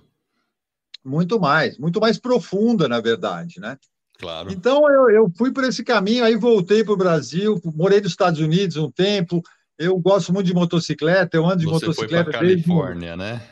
Muito 1.05 1.41
mais, 1.41 1.79
muito 1.79 2.00
mais 2.00 2.19
profunda, 2.19 2.88
na 2.88 3.00
verdade, 3.00 3.61
né? 3.61 3.79
Claro. 4.19 4.50
Então 4.50 4.91
eu, 4.91 5.11
eu 5.11 5.33
fui 5.37 5.53
por 5.53 5.65
esse 5.65 5.85
caminho, 5.85 6.25
aí 6.25 6.37
voltei 6.37 6.83
para 6.83 6.95
o 6.95 6.97
Brasil, 6.97 7.61
morei 7.75 8.00
nos 8.00 8.12
Estados 8.12 8.41
Unidos 8.41 8.76
um 8.76 8.91
tempo. 8.91 9.43
Eu 9.78 9.99
gosto 9.99 10.33
muito 10.33 10.47
de 10.47 10.54
motocicleta, 10.54 11.37
eu 11.37 11.45
ando 11.45 11.59
de 11.59 11.64
Você 11.66 11.87
motocicleta. 11.87 12.25
Foi 12.25 12.33
para 12.33 12.40
Califórnia, 12.40 13.16
desde... 13.16 13.35
né? 13.35 13.49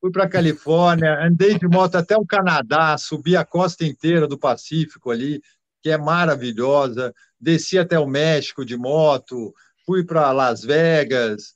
Fui 0.00 0.12
para 0.12 0.28
Califórnia, 0.28 1.26
andei 1.26 1.58
de 1.58 1.66
moto 1.66 1.96
até 1.96 2.16
o 2.16 2.24
Canadá, 2.24 2.96
subi 2.96 3.36
a 3.36 3.44
costa 3.44 3.84
inteira 3.84 4.28
do 4.28 4.38
Pacífico 4.38 5.10
ali, 5.10 5.42
que 5.82 5.90
é 5.90 5.98
maravilhosa. 5.98 7.12
Desci 7.40 7.78
até 7.78 7.98
o 7.98 8.06
México 8.06 8.64
de 8.64 8.76
moto, 8.76 9.52
fui 9.84 10.04
para 10.04 10.30
Las 10.32 10.62
Vegas. 10.62 11.54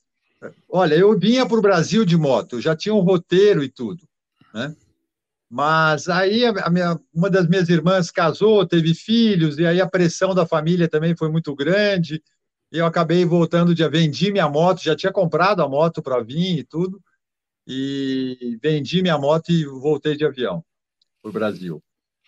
Olha, 0.67 0.95
eu 0.95 1.17
vinha 1.17 1.45
para 1.45 1.57
o 1.57 1.61
Brasil 1.61 2.03
de 2.03 2.17
moto, 2.17 2.59
já 2.59 2.75
tinha 2.75 2.95
um 2.95 2.99
roteiro 2.99 3.63
e 3.63 3.69
tudo, 3.69 4.03
né? 4.53 4.75
Mas 5.49 6.07
aí 6.07 6.45
a 6.45 6.69
minha, 6.69 6.99
uma 7.13 7.29
das 7.29 7.45
minhas 7.45 7.67
irmãs 7.67 8.09
casou, 8.09 8.65
teve 8.65 8.93
filhos, 8.93 9.59
e 9.59 9.65
aí 9.65 9.81
a 9.81 9.87
pressão 9.87 10.33
da 10.33 10.45
família 10.45 10.87
também 10.87 11.15
foi 11.15 11.29
muito 11.29 11.53
grande. 11.53 12.23
Eu 12.71 12.85
acabei 12.85 13.25
voltando 13.25 13.75
de 13.75 13.87
vendi 13.89 14.31
minha 14.31 14.47
moto, 14.47 14.81
já 14.81 14.95
tinha 14.95 15.11
comprado 15.11 15.61
a 15.61 15.67
moto 15.67 16.01
para 16.01 16.23
vir 16.23 16.59
e 16.59 16.63
tudo, 16.63 17.01
e 17.67 18.57
vendi 18.61 19.01
minha 19.01 19.17
moto 19.17 19.51
e 19.51 19.65
voltei 19.65 20.15
de 20.15 20.25
avião 20.25 20.63
para 21.21 21.29
o 21.29 21.33
Brasil. 21.33 21.83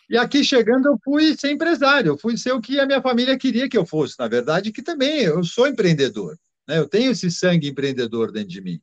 E 0.10 0.18
aqui 0.18 0.44
chegando 0.44 0.90
eu 0.90 1.00
fui 1.02 1.36
ser 1.38 1.52
empresário, 1.52 2.10
eu 2.10 2.18
fui 2.18 2.38
ser 2.38 2.52
o 2.52 2.60
que 2.60 2.78
a 2.78 2.86
minha 2.86 3.02
família 3.02 3.38
queria 3.38 3.70
que 3.70 3.78
eu 3.78 3.86
fosse, 3.86 4.20
na 4.20 4.28
verdade, 4.28 4.72
que 4.72 4.84
também 4.84 5.22
eu 5.22 5.44
sou 5.46 5.66
empreendedor, 5.66 6.38
né? 6.68 6.78
Eu 6.78 6.88
tenho 6.90 7.12
esse 7.12 7.32
sangue 7.32 7.70
empreendedor 7.70 8.32
dentro 8.32 8.50
de 8.50 8.62
mim. 8.62 8.82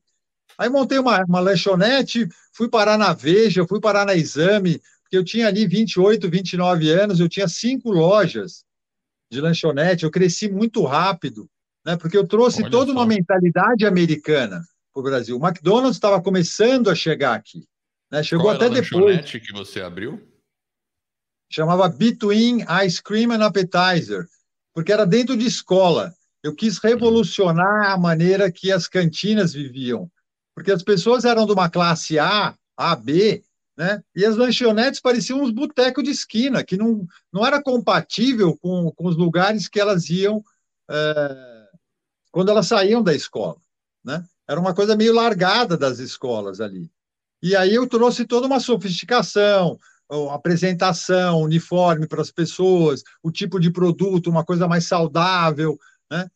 Aí 0.57 0.69
montei 0.69 0.99
uma, 0.99 1.23
uma 1.25 1.41
lanchonete, 1.41 2.27
fui 2.53 2.69
parar 2.69 2.97
na 2.97 3.13
Veja, 3.13 3.67
fui 3.67 3.81
parar 3.81 4.07
na 4.07 4.15
Exame, 4.15 4.81
porque 5.03 5.17
eu 5.17 5.25
tinha 5.25 5.47
ali 5.47 5.67
28, 5.67 6.29
29 6.29 6.91
anos, 6.91 7.21
eu 7.21 7.29
tinha 7.29 7.47
cinco 7.49 7.91
lojas 7.91 8.65
de 9.31 9.41
lanchonete, 9.41 10.05
eu 10.05 10.11
cresci 10.11 10.51
muito 10.51 10.85
rápido, 10.85 11.49
né? 11.85 11.97
porque 11.97 12.17
eu 12.17 12.27
trouxe 12.27 12.63
Olha 12.63 12.71
toda 12.71 12.93
só. 12.93 12.99
uma 12.99 13.07
mentalidade 13.07 13.87
americana 13.87 14.63
para 14.93 15.01
o 15.01 15.03
Brasil. 15.03 15.39
O 15.39 15.47
McDonald's 15.47 15.97
estava 15.97 16.21
começando 16.21 16.91
a 16.91 16.95
chegar 16.95 17.35
aqui. 17.35 17.67
Né? 18.11 18.23
Chegou 18.23 18.47
Qual 18.47 18.57
até 18.57 18.65
era 18.67 18.79
a 18.79 18.81
depois. 18.81 19.05
lanchonete 19.05 19.41
que 19.41 19.53
você 19.53 19.81
abriu? 19.81 20.21
Chamava 21.49 21.89
Between 21.89 22.65
Ice 22.85 23.03
Cream 23.03 23.33
and 23.33 23.45
Appetizer, 23.45 24.27
porque 24.75 24.93
era 24.93 25.05
dentro 25.05 25.37
de 25.37 25.47
escola. 25.47 26.15
Eu 26.43 26.55
quis 26.55 26.79
revolucionar 26.79 27.91
a 27.91 27.99
maneira 27.99 28.51
que 28.51 28.73
as 28.73 28.87
cantinas 28.87 29.53
viviam 29.53 30.11
porque 30.61 30.73
as 30.73 30.83
pessoas 30.83 31.25
eram 31.25 31.47
de 31.47 31.53
uma 31.53 31.71
classe 31.71 32.19
A, 32.19 32.55
A, 32.77 32.95
B, 32.95 33.43
né? 33.81 34.05
E 34.15 34.27
as 34.27 34.37
lanchonetes 34.37 35.01
pareciam 35.01 35.41
uns 35.41 35.51
botecos 35.51 36.05
de 36.05 36.11
esquina, 36.11 36.63
que 36.63 36.77
não, 36.77 37.09
não 37.33 37.47
era 37.47 37.63
compatível 37.63 38.55
com, 38.59 38.93
com 38.93 39.09
os 39.09 39.17
lugares 39.17 39.69
que 39.69 39.81
elas 39.81 40.11
iam 40.11 40.45
é, 40.91 41.67
quando 42.31 42.51
elas 42.51 42.67
saíam 42.67 43.03
da 43.03 43.15
escola, 43.15 43.57
né? 44.05 44.23
Era 44.47 44.61
uma 44.61 44.75
coisa 44.75 44.95
meio 44.95 45.15
largada 45.15 45.79
das 45.79 45.99
escolas 45.99 46.61
ali. 46.61 46.93
E 47.43 47.57
aí 47.57 47.75
eu 47.75 47.89
trouxe 47.89 48.27
toda 48.27 48.47
uma 48.47 48.61
sofisticação, 48.61 49.79
apresentação, 50.31 51.41
uniforme 51.41 52.07
para 52.07 52.21
as 52.21 52.31
pessoas, 52.31 53.03
o 53.23 53.31
tipo 53.31 53.59
de 53.59 53.71
produto, 53.71 54.29
uma 54.29 54.45
coisa 54.45 54.69
mais 54.69 54.85
saudável, 54.85 55.79
né? 56.11 56.29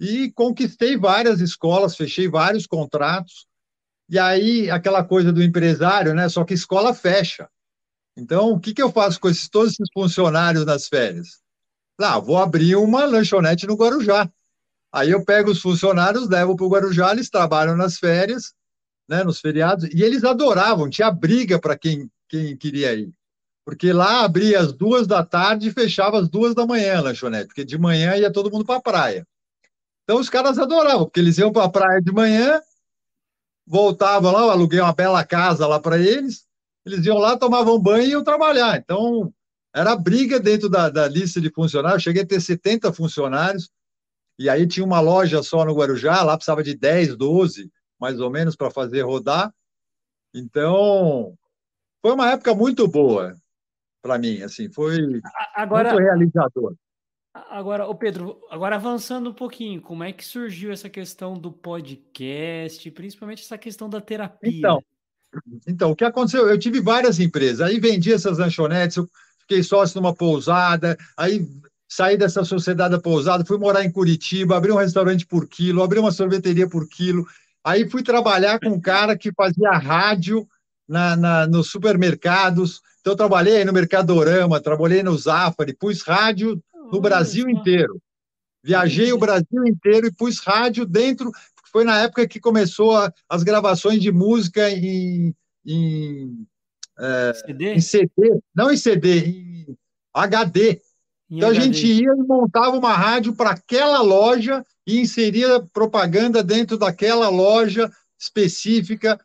E 0.00 0.32
conquistei 0.32 0.96
várias 0.96 1.42
escolas, 1.42 1.94
fechei 1.94 2.26
vários 2.26 2.66
contratos, 2.66 3.45
e 4.08 4.18
aí, 4.18 4.70
aquela 4.70 5.02
coisa 5.02 5.32
do 5.32 5.42
empresário, 5.42 6.14
né? 6.14 6.28
Só 6.28 6.44
que 6.44 6.54
escola 6.54 6.94
fecha. 6.94 7.48
Então, 8.16 8.50
o 8.50 8.60
que, 8.60 8.72
que 8.72 8.82
eu 8.82 8.90
faço 8.90 9.20
com 9.20 9.28
esses, 9.28 9.48
todos 9.48 9.72
esses 9.72 9.88
funcionários 9.92 10.64
nas 10.64 10.88
férias? 10.88 11.40
Lá, 12.00 12.14
ah, 12.14 12.18
vou 12.18 12.38
abrir 12.38 12.76
uma 12.76 13.04
lanchonete 13.04 13.66
no 13.66 13.74
Guarujá. 13.74 14.30
Aí 14.92 15.10
eu 15.10 15.24
pego 15.24 15.50
os 15.50 15.60
funcionários, 15.60 16.28
levo 16.28 16.56
para 16.56 16.66
o 16.66 16.68
Guarujá, 16.68 17.10
eles 17.10 17.28
trabalham 17.28 17.76
nas 17.76 17.98
férias, 17.98 18.54
né, 19.08 19.24
nos 19.24 19.40
feriados, 19.40 19.84
e 19.92 20.02
eles 20.02 20.24
adoravam, 20.24 20.88
tinha 20.88 21.10
briga 21.10 21.58
para 21.58 21.76
quem, 21.76 22.10
quem 22.28 22.56
queria 22.56 22.94
ir. 22.94 23.12
Porque 23.64 23.92
lá 23.92 24.24
abria 24.24 24.60
às 24.60 24.72
duas 24.72 25.06
da 25.06 25.24
tarde 25.24 25.68
e 25.68 25.72
fechava 25.72 26.18
às 26.18 26.28
duas 26.28 26.54
da 26.54 26.66
manhã 26.66 26.98
a 26.98 27.02
lanchonete, 27.02 27.48
porque 27.48 27.64
de 27.64 27.76
manhã 27.76 28.16
ia 28.16 28.32
todo 28.32 28.50
mundo 28.50 28.64
para 28.64 28.76
a 28.76 28.82
praia. 28.82 29.26
Então 30.04 30.20
os 30.20 30.30
caras 30.30 30.58
adoravam, 30.58 31.04
porque 31.04 31.18
eles 31.18 31.36
iam 31.38 31.52
para 31.52 31.64
a 31.64 31.68
praia 31.68 32.00
de 32.00 32.12
manhã, 32.12 32.60
voltava 33.66 34.30
lá, 34.30 34.40
eu 34.40 34.50
aluguei 34.50 34.80
uma 34.80 34.94
bela 34.94 35.24
casa 35.24 35.66
lá 35.66 35.80
para 35.80 35.98
eles, 35.98 36.46
eles 36.84 37.04
iam 37.04 37.18
lá, 37.18 37.36
tomavam 37.36 37.80
banho 37.80 38.04
e 38.04 38.10
iam 38.10 38.22
trabalhar. 38.22 38.78
Então, 38.78 39.32
era 39.74 39.96
briga 39.96 40.38
dentro 40.38 40.68
da, 40.68 40.88
da 40.88 41.08
lista 41.08 41.40
de 41.40 41.50
funcionários, 41.50 42.02
cheguei 42.02 42.22
a 42.22 42.26
ter 42.26 42.40
70 42.40 42.92
funcionários, 42.92 43.70
e 44.38 44.48
aí 44.48 44.66
tinha 44.66 44.84
uma 44.84 45.00
loja 45.00 45.42
só 45.42 45.64
no 45.64 45.74
Guarujá, 45.74 46.22
lá 46.22 46.36
precisava 46.36 46.62
de 46.62 46.76
10, 46.76 47.16
12, 47.16 47.70
mais 47.98 48.20
ou 48.20 48.30
menos, 48.30 48.54
para 48.54 48.70
fazer 48.70 49.02
rodar. 49.02 49.52
Então, 50.34 51.36
foi 52.02 52.12
uma 52.12 52.30
época 52.30 52.54
muito 52.54 52.86
boa 52.86 53.34
para 54.02 54.18
mim, 54.18 54.42
assim, 54.42 54.68
foi 54.70 55.20
Agora, 55.54 55.92
muito 55.92 56.04
realizador. 56.04 56.74
Agora, 57.50 57.86
o 57.86 57.94
Pedro, 57.94 58.40
agora 58.50 58.76
avançando 58.76 59.30
um 59.30 59.34
pouquinho, 59.34 59.80
como 59.82 60.02
é 60.02 60.12
que 60.12 60.24
surgiu 60.24 60.72
essa 60.72 60.88
questão 60.88 61.34
do 61.34 61.52
podcast, 61.52 62.90
principalmente 62.92 63.42
essa 63.42 63.58
questão 63.58 63.90
da 63.90 64.00
terapia? 64.00 64.50
Então, 64.50 64.82
então 65.66 65.90
o 65.90 65.96
que 65.96 66.04
aconteceu? 66.04 66.48
Eu 66.48 66.58
tive 66.58 66.80
várias 66.80 67.20
empresas, 67.20 67.60
aí 67.60 67.78
vendi 67.78 68.12
essas 68.12 68.38
lanchonetes, 68.38 68.96
eu 68.96 69.08
fiquei 69.40 69.62
sócio 69.62 70.00
numa 70.00 70.14
pousada, 70.14 70.96
aí 71.16 71.46
saí 71.88 72.16
dessa 72.16 72.42
sociedade 72.44 72.92
da 72.92 73.00
pousada, 73.00 73.44
fui 73.44 73.58
morar 73.58 73.84
em 73.84 73.92
Curitiba, 73.92 74.56
abri 74.56 74.72
um 74.72 74.76
restaurante 74.76 75.26
por 75.26 75.46
quilo, 75.46 75.82
abri 75.82 75.98
uma 75.98 76.12
sorveteria 76.12 76.68
por 76.68 76.88
quilo, 76.88 77.26
aí 77.62 77.88
fui 77.88 78.02
trabalhar 78.02 78.58
com 78.58 78.70
um 78.70 78.80
cara 78.80 79.16
que 79.16 79.32
fazia 79.32 79.72
rádio 79.72 80.46
na, 80.88 81.16
na, 81.16 81.46
nos 81.46 81.70
supermercados, 81.70 82.80
então 83.00 83.12
eu 83.12 83.16
trabalhei 83.16 83.64
no 83.64 83.72
Mercadorama, 83.72 84.60
trabalhei 84.60 85.02
no 85.02 85.16
Zafari, 85.16 85.74
pus 85.74 86.02
rádio 86.02 86.60
no 86.92 87.00
Brasil 87.00 87.48
inteiro. 87.48 88.00
Viajei 88.62 89.12
o 89.12 89.18
Brasil 89.18 89.64
inteiro 89.66 90.06
e 90.06 90.12
pus 90.12 90.38
rádio 90.40 90.84
dentro. 90.84 91.30
Foi 91.70 91.84
na 91.84 92.00
época 92.00 92.26
que 92.26 92.40
começou 92.40 92.96
a, 92.96 93.12
as 93.28 93.42
gravações 93.42 94.00
de 94.00 94.10
música 94.10 94.70
em, 94.70 95.34
em, 95.64 96.46
é, 96.98 97.32
CD? 97.34 97.74
em 97.74 97.80
CD, 97.80 98.40
não 98.54 98.70
em 98.70 98.76
CD, 98.76 99.18
em 99.26 99.78
HD. 100.12 100.80
Em 101.30 101.36
então 101.36 101.48
HD. 101.48 101.58
a 101.58 101.60
gente 101.60 101.86
ia 101.86 102.12
e 102.12 102.26
montava 102.26 102.76
uma 102.76 102.92
rádio 102.92 103.34
para 103.34 103.50
aquela 103.50 104.00
loja 104.00 104.64
e 104.86 105.00
inseria 105.00 105.60
propaganda 105.72 106.42
dentro 106.42 106.78
daquela 106.78 107.28
loja 107.28 107.90
específica 108.18 109.20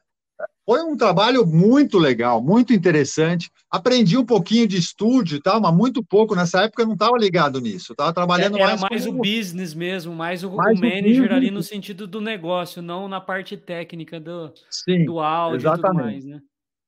foi 0.71 0.83
um 0.83 0.95
trabalho 0.95 1.45
muito 1.45 1.99
legal, 1.99 2.41
muito 2.41 2.71
interessante. 2.71 3.51
Aprendi 3.69 4.17
um 4.17 4.25
pouquinho 4.25 4.65
de 4.65 4.77
estúdio 4.77 5.35
e 5.35 5.41
tal, 5.41 5.59
mas 5.59 5.75
muito 5.75 6.01
pouco. 6.01 6.33
Nessa 6.33 6.61
época 6.61 6.83
eu 6.83 6.85
não 6.85 6.93
estava 6.93 7.17
ligado 7.17 7.59
nisso. 7.59 7.91
Estava 7.91 8.13
trabalhando 8.13 8.55
Era 8.55 8.67
mais. 8.67 8.81
mais 8.81 9.05
como... 9.05 9.19
o 9.19 9.21
business 9.21 9.73
mesmo, 9.73 10.15
mais 10.15 10.45
o, 10.45 10.51
mais 10.51 10.79
o 10.79 10.81
manager 10.81 11.29
o 11.29 11.35
ali 11.35 11.51
no 11.51 11.61
sentido 11.61 12.07
do 12.07 12.21
negócio, 12.21 12.81
não 12.81 13.09
na 13.09 13.19
parte 13.19 13.57
técnica 13.57 14.17
do, 14.17 14.53
Sim, 14.69 15.03
do 15.03 15.19
áudio 15.19 15.57
exatamente. 15.57 15.81
e 15.83 15.91
tudo 15.91 16.03
mais, 16.05 16.25
né? 16.25 16.39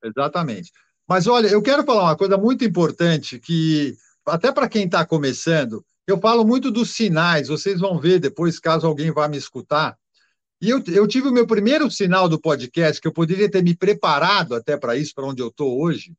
Exatamente. 0.05 0.71
Mas 1.05 1.27
olha, 1.27 1.47
eu 1.47 1.61
quero 1.61 1.83
falar 1.83 2.03
uma 2.03 2.15
coisa 2.15 2.37
muito 2.37 2.63
importante 2.63 3.37
que, 3.37 3.97
até 4.25 4.49
para 4.49 4.69
quem 4.69 4.85
está 4.85 5.05
começando, 5.05 5.83
eu 6.07 6.17
falo 6.21 6.45
muito 6.45 6.71
dos 6.71 6.91
sinais, 6.91 7.49
vocês 7.49 7.81
vão 7.81 7.99
ver 7.99 8.19
depois, 8.19 8.59
caso 8.59 8.87
alguém 8.87 9.11
vá 9.11 9.27
me 9.27 9.35
escutar 9.35 9.97
e 10.63 10.69
eu, 10.69 10.81
eu 10.87 11.05
tive 11.05 11.27
o 11.27 11.31
meu 11.33 11.45
primeiro 11.45 11.91
sinal 11.91 12.29
do 12.29 12.39
podcast, 12.39 13.01
que 13.01 13.05
eu 13.05 13.11
poderia 13.11 13.51
ter 13.51 13.61
me 13.61 13.75
preparado 13.75 14.55
até 14.55 14.77
para 14.77 14.95
isso, 14.95 15.13
para 15.13 15.25
onde 15.25 15.41
eu 15.41 15.49
estou 15.49 15.77
hoje, 15.81 16.15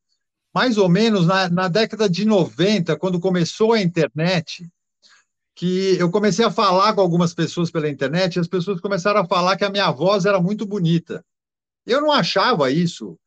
mais 0.54 0.76
ou 0.76 0.86
menos 0.86 1.26
na, 1.26 1.48
na 1.48 1.66
década 1.66 2.10
de 2.10 2.26
90, 2.26 2.94
quando 2.98 3.18
começou 3.18 3.72
a 3.72 3.80
internet, 3.80 4.70
que 5.54 5.96
eu 5.98 6.10
comecei 6.10 6.44
a 6.44 6.50
falar 6.50 6.92
com 6.92 7.00
algumas 7.00 7.32
pessoas 7.32 7.70
pela 7.70 7.88
internet, 7.88 8.36
e 8.36 8.40
as 8.40 8.46
pessoas 8.46 8.82
começaram 8.82 9.22
a 9.22 9.26
falar 9.26 9.56
que 9.56 9.64
a 9.64 9.70
minha 9.70 9.90
voz 9.90 10.26
era 10.26 10.38
muito 10.38 10.66
bonita. 10.66 11.24
Eu 11.86 12.02
não 12.02 12.12
achava 12.12 12.70
isso. 12.70 13.18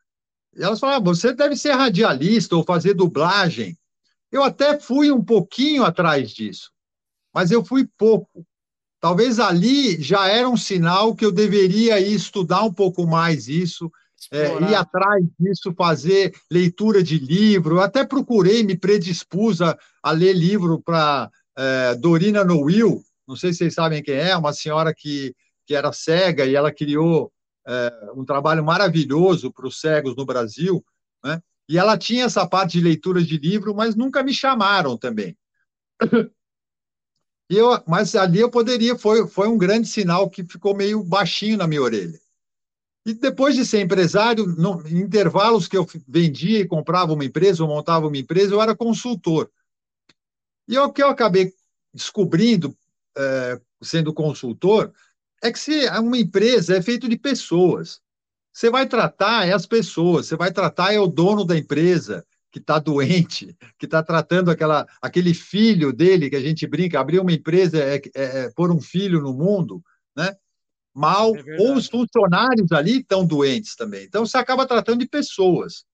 Elas 0.56 0.80
falavam, 0.80 1.16
você 1.16 1.34
deve 1.34 1.56
ser 1.56 1.72
radialista 1.72 2.56
ou 2.56 2.64
fazer 2.64 2.94
dublagem. 2.94 3.76
Eu 4.32 4.44
até 4.44 4.80
fui 4.80 5.12
um 5.12 5.24
pouquinho 5.26 5.84
atrás 5.84 6.30
disso, 6.30 6.72
mas 7.34 7.50
eu 7.50 7.66
fui 7.66 7.90
pouco. 7.98 8.46
Talvez 9.00 9.40
ali 9.40 10.02
já 10.02 10.28
era 10.28 10.50
um 10.50 10.58
sinal 10.58 11.16
que 11.16 11.26
eu 11.26 11.32
deveria 11.32 12.00
ir 12.00 12.14
estudar 12.14 12.64
um 12.64 12.74
pouco 12.74 13.06
mais 13.06 13.48
isso, 13.48 13.92
é, 14.32 14.48
ir 14.64 14.76
atrás 14.76 15.24
disso, 15.40 15.74
fazer 15.76 16.34
leitura 16.50 17.04
de 17.04 17.20
livro. 17.20 17.76
Eu 17.76 17.82
até 17.82 18.06
procurei, 18.06 18.64
me 18.64 18.76
predispus 18.76 19.62
a, 19.62 19.78
a 20.02 20.12
ler 20.12 20.34
livro 20.34 20.82
para 20.82 21.30
é, 21.56 21.96
Dorina 21.96 22.44
Noel, 22.44 23.02
não 23.28 23.36
sei 23.36 23.52
se 23.52 23.60
vocês 23.60 23.74
sabem 23.74 24.02
quem 24.02 24.16
é, 24.16 24.36
uma 24.36 24.54
senhora 24.54 24.94
que, 24.94 25.36
que 25.66 25.76
era 25.76 25.92
cega 25.92 26.46
e 26.46 26.56
ela 26.56 26.72
criou 26.72 27.32
é, 27.68 27.92
um 28.16 28.24
trabalho 28.24 28.64
maravilhoso 28.64 29.52
para 29.52 29.68
os 29.68 29.80
cegos 29.80 30.16
no 30.16 30.26
Brasil, 30.26 30.84
né? 31.24 31.42
E 31.70 31.78
ela 31.78 31.98
tinha 31.98 32.24
essa 32.24 32.48
parte 32.48 32.78
de 32.78 32.82
leitura 32.82 33.22
de 33.22 33.38
livro, 33.38 33.76
mas 33.76 33.94
nunca 33.94 34.24
me 34.24 34.34
chamaram 34.34 34.98
também. 34.98 35.38
E 37.50 37.56
eu, 37.56 37.82
mas 37.88 38.16
ali 38.16 38.40
eu 38.40 38.50
poderia, 38.50 38.98
foi, 38.98 39.26
foi 39.28 39.48
um 39.48 39.58
grande 39.58 39.88
sinal 39.88 40.30
que 40.30 40.44
ficou 40.44 40.76
meio 40.76 41.04
baixinho 41.04 41.58
na 41.58 41.68
minha 41.68 41.82
orelha. 41.82 42.20
E 43.06 43.14
depois 43.14 43.56
de 43.56 43.66
ser 43.66 43.80
empresário, 43.80 44.46
no, 44.46 44.86
em 44.86 45.00
intervalos 45.00 45.66
que 45.66 45.78
eu 45.78 45.88
vendia 46.06 46.60
e 46.60 46.68
comprava 46.68 47.14
uma 47.14 47.24
empresa 47.24 47.64
ou 47.64 47.70
montava 47.70 48.08
uma 48.08 48.18
empresa, 48.18 48.54
eu 48.54 48.62
era 48.62 48.76
consultor. 48.76 49.50
E 50.68 50.78
o 50.78 50.92
que 50.92 51.02
eu 51.02 51.08
acabei 51.08 51.54
descobrindo, 51.94 52.78
é, 53.18 53.62
sendo 53.82 54.14
consultor, 54.14 54.92
é 55.42 55.50
que 55.50 55.58
se 55.58 55.88
uma 56.00 56.18
empresa 56.18 56.76
é 56.76 56.82
feita 56.82 57.08
de 57.08 57.18
pessoas. 57.18 58.02
Você 58.52 58.70
vai 58.70 58.86
tratar 58.86 59.48
é 59.48 59.54
as 59.54 59.66
pessoas, 59.66 60.26
você 60.28 60.36
vai 60.36 60.52
tratar 60.52 60.94
é 60.94 61.00
o 61.00 61.08
dono 61.08 61.46
da 61.46 61.58
empresa 61.58 62.26
que 62.52 62.60
está 62.60 62.80
doente, 62.80 63.56
que 63.78 63.86
está 63.86 64.02
tratando 64.02 64.50
aquela, 64.50 64.86
aquele 65.02 65.34
filho 65.34 65.92
dele 65.92 66.30
que 66.30 66.36
a 66.36 66.42
gente 66.42 66.66
brinca, 66.66 67.00
abrir 67.00 67.20
uma 67.20 67.34
empresa 67.34 67.78
é, 67.78 67.96
é, 67.96 68.02
é 68.16 68.52
pôr 68.56 68.72
um 68.72 68.82
filho 68.82 69.22
no 69.22 69.34
mundo, 69.34 69.84
né? 70.16 70.36
Mal, 70.94 71.36
é 71.36 71.58
ou 71.60 71.76
os 71.76 71.88
funcionários 71.88 72.72
ali 72.72 73.00
estão 73.00 73.26
doentes 73.26 73.76
também. 73.76 74.06
Então 74.06 74.26
você 74.26 74.38
acaba 74.38 74.66
tratando 74.66 75.00
de 75.00 75.08
pessoas. 75.08 75.86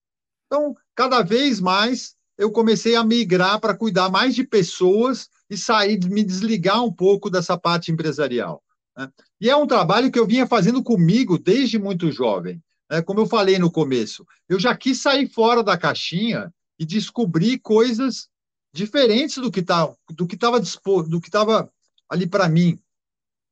Então, 0.46 0.76
cada 0.96 1.22
vez 1.22 1.60
mais 1.60 2.16
eu 2.38 2.52
comecei 2.52 2.96
a 2.96 3.04
migrar 3.04 3.60
para 3.60 3.76
cuidar 3.76 4.10
mais 4.10 4.34
de 4.34 4.44
pessoas 4.44 5.28
e 5.50 5.58
sair, 5.58 6.00
me 6.06 6.24
desligar 6.24 6.84
um 6.84 6.92
pouco 6.92 7.30
dessa 7.30 7.58
parte 7.58 7.92
empresarial. 7.92 8.64
Né? 8.98 9.10
E 9.42 9.50
é 9.50 9.56
um 9.56 9.68
trabalho 9.68 10.12
que 10.12 10.18
eu 10.18 10.26
vinha 10.26 10.48
fazendo 10.48 10.82
comigo 10.84 11.38
desde 11.38 11.78
muito 11.78 12.12
jovem. 12.12 12.62
Né? 12.90 13.02
Como 13.02 13.20
eu 13.20 13.26
falei 13.26 13.58
no 13.58 13.72
começo, 13.72 14.26
eu 14.48 14.60
já 14.60 14.76
quis 14.76 15.02
sair 15.02 15.28
fora 15.28 15.64
da 15.64 15.78
caixinha 15.78 16.54
e 16.78 16.86
descobrir 16.86 17.60
coisas 17.60 18.30
diferentes 18.74 19.38
do 19.38 19.52
que 19.52 19.62
tá, 19.62 19.92
do 20.10 20.26
que 20.26 20.36
estava 20.36 20.60
do 20.60 21.22
que 21.22 21.28
estava 21.28 21.72
ali 22.10 22.28
para 22.28 22.50
mim 22.50 22.80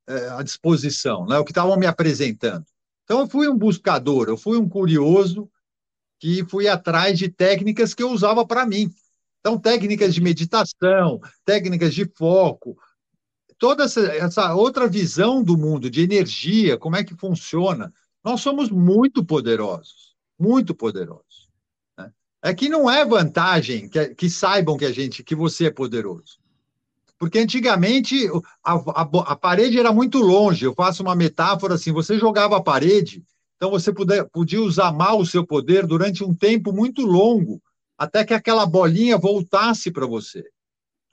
é, 0.08 0.30
à 0.30 0.42
disposição, 0.42 1.26
né? 1.26 1.38
o 1.38 1.46
que 1.46 1.52
estavam 1.52 1.78
me 1.78 1.86
apresentando. 1.86 2.66
Então 3.04 3.20
eu 3.22 3.28
fui 3.28 3.48
um 3.48 3.58
buscador, 3.58 4.28
eu 4.28 4.38
fui 4.38 4.58
um 4.58 4.68
curioso 4.68 5.50
que 6.20 6.46
fui 6.46 6.68
atrás 6.68 7.18
de 7.18 7.30
técnicas 7.30 7.94
que 7.94 8.04
eu 8.04 8.12
usava 8.12 8.46
para 8.46 8.66
mim. 8.66 8.94
Então 9.40 9.58
técnicas 9.58 10.14
de 10.14 10.22
meditação, 10.22 11.20
técnicas 11.44 11.94
de 11.94 12.06
foco, 12.06 12.78
toda 13.58 13.84
essa, 13.84 14.02
essa, 14.02 14.56
outra 14.56 14.88
visão 14.88 15.44
do 15.44 15.58
mundo, 15.58 15.90
de 15.90 16.02
energia, 16.02 16.78
como 16.78 16.96
é 16.96 17.04
que 17.04 17.16
funciona. 17.16 17.94
Nós 18.24 18.42
somos 18.42 18.70
muito 18.70 19.24
poderosos, 19.26 20.16
muito 20.40 20.76
poderosos. 20.76 21.50
Né? 21.98 22.12
É 22.42 22.54
que 22.54 22.70
não 22.70 22.90
é 22.90 23.06
vantagem 23.06 23.90
que, 23.90 24.16
que, 24.16 24.30
saibam 24.30 24.78
que 24.78 24.86
a 24.86 24.92
gente, 24.92 25.24
que 25.24 25.36
você 25.36 25.66
é 25.66 25.72
poderoso. 25.72 26.40
Porque 27.18 27.38
antigamente 27.38 28.28
a, 28.64 28.74
a, 28.74 29.02
a, 29.02 29.36
parede 29.36 29.80
era 29.80 29.94
muito 29.94 30.18
longe. 30.18 30.66
Eu 30.66 30.74
faço 30.74 31.04
uma 31.04 31.16
metáfora 31.16 31.76
assim: 31.76 31.92
você 31.92 32.18
jogava 32.18 32.58
a 32.58 32.64
parede, 32.64 33.24
então 33.56 33.70
você 33.70 33.94
puder, 33.94 34.28
podia 34.30 34.60
usar 34.60 34.92
mal 34.92 35.20
o 35.20 35.26
seu 35.26 35.46
poder 35.46 35.86
durante 35.86 36.24
um 36.24 36.34
tempo 36.34 36.74
muito 36.74 37.04
longo, 37.06 37.62
até 37.96 38.26
que 38.26 38.34
aquela 38.34 38.66
bolinha 38.66 39.20
voltasse 39.20 39.92
para 39.92 40.08
você. 40.08 40.44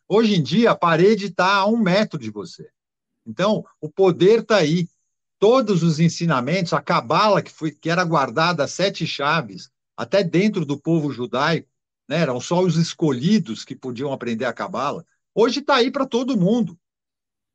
Hoje 0.08 0.36
em 0.36 0.42
dia, 0.42 0.70
a 0.70 0.74
parede 0.74 1.26
está 1.26 1.56
a 1.56 1.66
um 1.66 1.76
metro 1.76 2.18
de 2.18 2.30
você. 2.30 2.66
Então, 3.26 3.62
o 3.78 3.90
poder 3.90 4.40
está 4.40 4.56
aí. 4.56 4.88
Todos 5.38 5.82
os 5.82 6.00
ensinamentos, 6.00 6.72
a 6.72 6.82
cabala 6.82 7.42
que, 7.42 7.52
que 7.72 7.90
era 7.90 8.04
guardada, 8.04 8.64
as 8.64 8.72
sete 8.72 9.06
chaves, 9.06 9.70
até 9.96 10.24
dentro 10.24 10.64
do 10.64 10.78
povo 10.78 11.12
judaico, 11.12 11.68
né, 12.08 12.20
eram 12.20 12.40
só 12.40 12.60
os 12.60 12.76
escolhidos 12.76 13.64
que 13.64 13.76
podiam 13.76 14.12
aprender 14.12 14.46
a 14.46 14.52
cabala. 14.52 15.04
Hoje 15.34 15.60
está 15.60 15.76
aí 15.76 15.90
para 15.90 16.06
todo 16.06 16.38
mundo. 16.38 16.78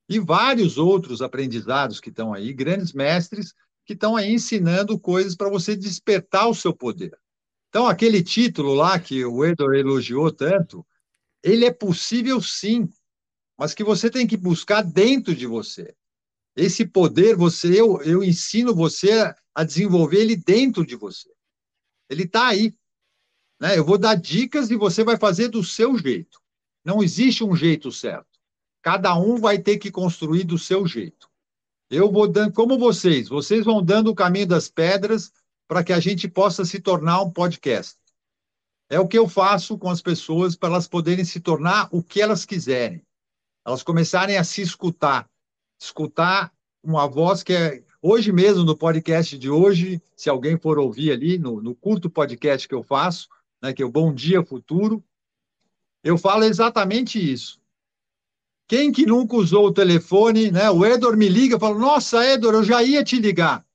E 0.08 0.20
vários 0.20 0.78
outros 0.78 1.22
aprendizados 1.22 2.00
que 2.00 2.10
estão 2.10 2.34
aí, 2.34 2.54
grandes 2.54 2.94
mestres 2.94 3.54
que 3.86 3.94
estão 3.94 4.16
aí 4.16 4.34
ensinando 4.34 5.00
coisas 5.00 5.36
para 5.36 5.50
você 5.50 5.76
despertar 5.76 6.48
o 6.48 6.56
seu 6.56 6.74
poder. 6.74 7.18
Então, 7.70 7.88
aquele 7.88 8.24
título 8.24 8.74
lá 8.74 9.00
que 9.00 9.26
o 9.26 9.44
Edor 9.44 9.74
elogiou 9.74 10.32
tanto, 10.32 10.86
ele 11.42 11.66
é 11.66 11.74
possível 11.74 12.42
sim, 12.42 12.88
mas 13.58 13.74
que 13.74 13.84
você 13.84 14.10
tem 14.10 14.28
que 14.28 14.38
buscar 14.38 14.82
dentro 14.84 15.36
de 15.36 15.48
você. 15.48 15.96
Esse 16.56 16.86
poder, 16.86 17.36
você, 17.36 17.80
eu, 17.80 18.02
eu 18.04 18.24
ensino 18.24 18.76
você 18.76 19.34
a 19.56 19.64
desenvolver 19.64 20.20
ele 20.20 20.36
dentro 20.36 20.86
de 20.86 20.96
você. 20.96 21.30
Ele 22.10 22.24
está 22.24 22.48
aí. 22.48 22.76
Né? 23.60 23.78
Eu 23.78 23.86
vou 23.86 23.98
dar 23.98 24.16
dicas 24.16 24.70
e 24.70 24.76
você 24.76 25.04
vai 25.04 25.18
fazer 25.18 25.48
do 25.48 25.64
seu 25.64 25.98
jeito. 25.98 26.40
Não 26.84 27.02
existe 27.02 27.44
um 27.44 27.56
jeito 27.56 27.92
certo. 27.92 28.28
Cada 28.82 29.16
um 29.16 29.38
vai 29.38 29.58
ter 29.58 29.78
que 29.78 29.90
construir 29.90 30.44
do 30.44 30.58
seu 30.58 30.86
jeito. 30.86 31.30
Eu 31.90 32.12
vou 32.12 32.28
dando, 32.28 32.54
como 32.54 32.78
vocês, 32.78 33.30
vocês 33.30 33.64
vão 33.64 33.84
dando 33.84 34.10
o 34.10 34.16
caminho 34.16 34.48
das 34.48 34.68
pedras 34.68 35.32
para 35.68 35.84
que 35.84 35.94
a 35.94 36.00
gente 36.00 36.28
possa 36.28 36.66
se 36.66 36.80
tornar 36.80 37.22
um 37.22 37.32
podcast. 37.32 37.98
É 38.90 39.00
o 39.00 39.08
que 39.08 39.18
eu 39.18 39.28
faço 39.28 39.78
com 39.78 39.90
as 39.90 40.02
pessoas 40.02 40.56
para 40.56 40.70
elas 40.70 40.88
poderem 40.88 41.24
se 41.24 41.40
tornar 41.40 41.88
o 41.92 42.04
que 42.04 42.22
elas 42.22 42.46
quiserem. 42.46 43.02
Elas 43.66 43.82
começarem 43.82 44.38
a 44.38 44.44
se 44.44 44.62
escutar. 44.62 45.30
Escutar 45.84 46.50
uma 46.82 47.08
voz 47.08 47.44
que 47.44 47.52
é. 47.52 47.84
Hoje 48.02 48.32
mesmo, 48.32 48.64
no 48.64 48.76
podcast 48.76 49.38
de 49.38 49.50
hoje, 49.50 50.02
se 50.16 50.30
alguém 50.30 50.58
for 50.58 50.80
ouvir 50.80 51.12
ali, 51.12 51.38
no, 51.38 51.62
no 51.62 51.76
curto 51.76 52.10
podcast 52.10 52.68
que 52.68 52.74
eu 52.74 52.82
faço, 52.82 53.28
né, 53.62 53.74
que 53.74 53.84
é 53.84 53.86
o 53.86 53.92
Bom 53.92 54.14
Dia 54.14 54.42
Futuro, 54.44 55.04
eu 56.02 56.18
falo 56.18 56.46
exatamente 56.46 57.20
isso. 57.20 57.62
Quem 58.66 58.94
que 58.94 59.06
nunca 59.06 59.36
usou 59.36 59.68
o 59.68 59.74
telefone, 59.74 60.52
né? 60.52 60.70
O 60.70 60.86
Edor 60.86 61.18
me 61.18 61.28
liga 61.28 61.60
fala: 61.60 61.78
Nossa, 61.78 62.26
Edor, 62.26 62.54
eu 62.54 62.64
já 62.64 62.82
ia 62.82 63.04
te 63.04 63.20
ligar. 63.20 63.66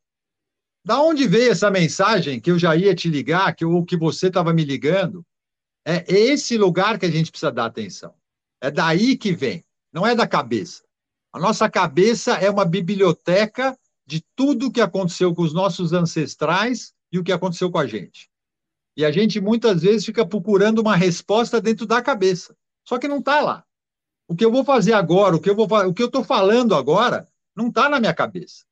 Da 0.82 1.02
onde 1.02 1.28
veio 1.28 1.52
essa 1.52 1.70
mensagem 1.70 2.40
que 2.40 2.50
eu 2.50 2.58
já 2.58 2.74
ia 2.74 2.94
te 2.94 3.10
ligar, 3.10 3.54
que, 3.54 3.66
ou 3.66 3.84
que 3.84 3.98
você 3.98 4.28
estava 4.28 4.54
me 4.54 4.64
ligando? 4.64 5.22
É 5.84 6.04
esse 6.10 6.56
lugar 6.56 6.98
que 6.98 7.04
a 7.04 7.10
gente 7.10 7.30
precisa 7.30 7.52
dar 7.52 7.66
atenção. 7.66 8.14
É 8.62 8.70
daí 8.70 9.14
que 9.14 9.32
vem, 9.32 9.62
não 9.92 10.06
é 10.06 10.14
da 10.14 10.26
cabeça. 10.26 10.87
A 11.32 11.38
nossa 11.38 11.68
cabeça 11.68 12.34
é 12.34 12.50
uma 12.50 12.64
biblioteca 12.64 13.78
de 14.06 14.24
tudo 14.34 14.66
o 14.66 14.72
que 14.72 14.80
aconteceu 14.80 15.34
com 15.34 15.42
os 15.42 15.52
nossos 15.52 15.92
ancestrais 15.92 16.94
e 17.12 17.18
o 17.18 17.24
que 17.24 17.32
aconteceu 17.32 17.70
com 17.70 17.78
a 17.78 17.86
gente. 17.86 18.30
E 18.96 19.04
a 19.04 19.10
gente 19.10 19.40
muitas 19.40 19.82
vezes 19.82 20.04
fica 20.04 20.26
procurando 20.26 20.80
uma 20.80 20.96
resposta 20.96 21.60
dentro 21.60 21.86
da 21.86 22.02
cabeça. 22.02 22.56
Só 22.84 22.98
que 22.98 23.06
não 23.06 23.18
está 23.18 23.40
lá. 23.40 23.64
O 24.26 24.34
que 24.34 24.44
eu 24.44 24.50
vou 24.50 24.64
fazer 24.64 24.92
agora, 24.92 25.36
o 25.36 25.40
que 25.40 25.48
eu 25.48 25.54
vou, 25.54 25.66
o 25.66 25.94
que 25.94 26.02
eu 26.02 26.06
estou 26.06 26.24
falando 26.24 26.74
agora, 26.74 27.28
não 27.54 27.68
está 27.68 27.88
na 27.88 28.00
minha 28.00 28.14
cabeça. 28.14 28.64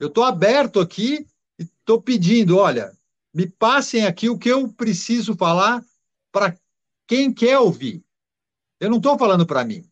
Eu 0.00 0.08
estou 0.08 0.24
aberto 0.24 0.80
aqui 0.80 1.26
estou 1.82 2.00
pedindo, 2.00 2.56
olha, 2.56 2.92
me 3.34 3.46
passem 3.46 4.06
aqui 4.06 4.28
o 4.28 4.38
que 4.38 4.48
eu 4.48 4.68
preciso 4.72 5.36
falar 5.36 5.84
para 6.30 6.56
quem 7.06 7.32
quer 7.32 7.58
ouvir. 7.58 8.04
Eu 8.80 8.90
não 8.90 8.96
estou 8.96 9.18
falando 9.18 9.46
para 9.46 9.64
mim. 9.64 9.88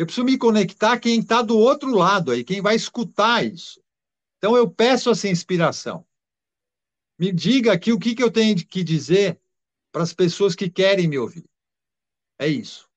Eu 0.00 0.06
preciso 0.06 0.24
me 0.24 0.38
conectar 0.38 0.98
quem 0.98 1.20
está 1.20 1.42
do 1.42 1.58
outro 1.58 1.94
lado 1.94 2.30
aí, 2.30 2.42
quem 2.42 2.62
vai 2.62 2.74
escutar 2.74 3.44
isso. 3.44 3.82
Então 4.38 4.56
eu 4.56 4.70
peço 4.70 5.10
essa 5.10 5.28
inspiração. 5.28 6.06
Me 7.18 7.30
diga 7.30 7.72
aqui 7.74 7.92
o 7.92 7.98
que, 7.98 8.14
que 8.14 8.22
eu 8.22 8.30
tenho 8.30 8.56
que 8.56 8.82
dizer 8.82 9.38
para 9.92 10.02
as 10.02 10.14
pessoas 10.14 10.54
que 10.54 10.70
querem 10.70 11.06
me 11.06 11.18
ouvir. 11.18 11.44
É 12.38 12.48
isso. 12.48 12.88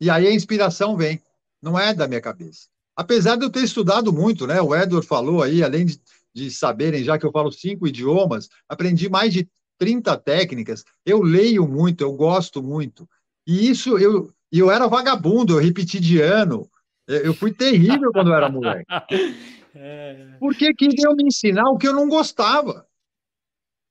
E 0.00 0.08
aí 0.08 0.28
a 0.28 0.32
inspiração 0.32 0.96
vem, 0.96 1.20
não 1.60 1.76
é 1.76 1.92
da 1.92 2.06
minha 2.06 2.20
cabeça. 2.20 2.68
Apesar 2.94 3.34
de 3.34 3.44
eu 3.44 3.50
ter 3.50 3.64
estudado 3.64 4.12
muito, 4.12 4.46
né? 4.46 4.60
O 4.60 4.76
Edward 4.76 5.04
falou 5.04 5.42
aí, 5.42 5.64
além 5.64 5.84
de 5.84 6.00
de 6.34 6.50
saberem, 6.50 7.04
já 7.04 7.18
que 7.18 7.26
eu 7.26 7.32
falo 7.32 7.52
cinco 7.52 7.86
idiomas, 7.86 8.48
aprendi 8.68 9.08
mais 9.08 9.32
de 9.32 9.48
30 9.78 10.16
técnicas. 10.16 10.84
Eu 11.04 11.22
leio 11.22 11.66
muito, 11.66 12.00
eu 12.02 12.12
gosto 12.12 12.62
muito. 12.62 13.08
E 13.46 13.68
isso, 13.68 13.98
eu, 13.98 14.32
eu 14.58 14.70
era 14.70 14.86
vagabundo, 14.86 15.54
eu 15.54 15.62
repeti 15.62 15.98
de 15.98 16.20
ano. 16.20 16.70
Eu 17.06 17.34
fui 17.34 17.52
terrível 17.52 18.12
quando 18.12 18.28
eu 18.28 18.34
era 18.34 18.48
moleque. 18.48 18.86
É. 19.74 20.36
Porque 20.38 20.74
queriam 20.74 21.16
me 21.16 21.24
ensinar 21.24 21.70
o 21.70 21.78
que 21.78 21.88
eu 21.88 21.94
não 21.94 22.06
gostava. 22.06 22.86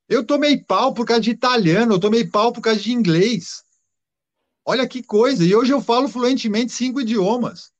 Eu 0.07 0.23
tomei 0.23 0.63
pau 0.63 0.93
por 0.93 1.07
causa 1.07 1.21
de 1.21 1.31
italiano, 1.31 1.95
eu 1.95 1.99
tomei 1.99 2.23
pau 2.23 2.51
por 2.51 2.61
causa 2.61 2.79
de 2.79 2.91
inglês. 2.91 3.63
Olha 4.63 4.87
que 4.87 5.01
coisa. 5.01 5.43
E 5.43 5.55
hoje 5.55 5.73
eu 5.73 5.81
falo 5.81 6.07
fluentemente 6.07 6.71
cinco 6.71 7.01
idiomas. 7.01 7.71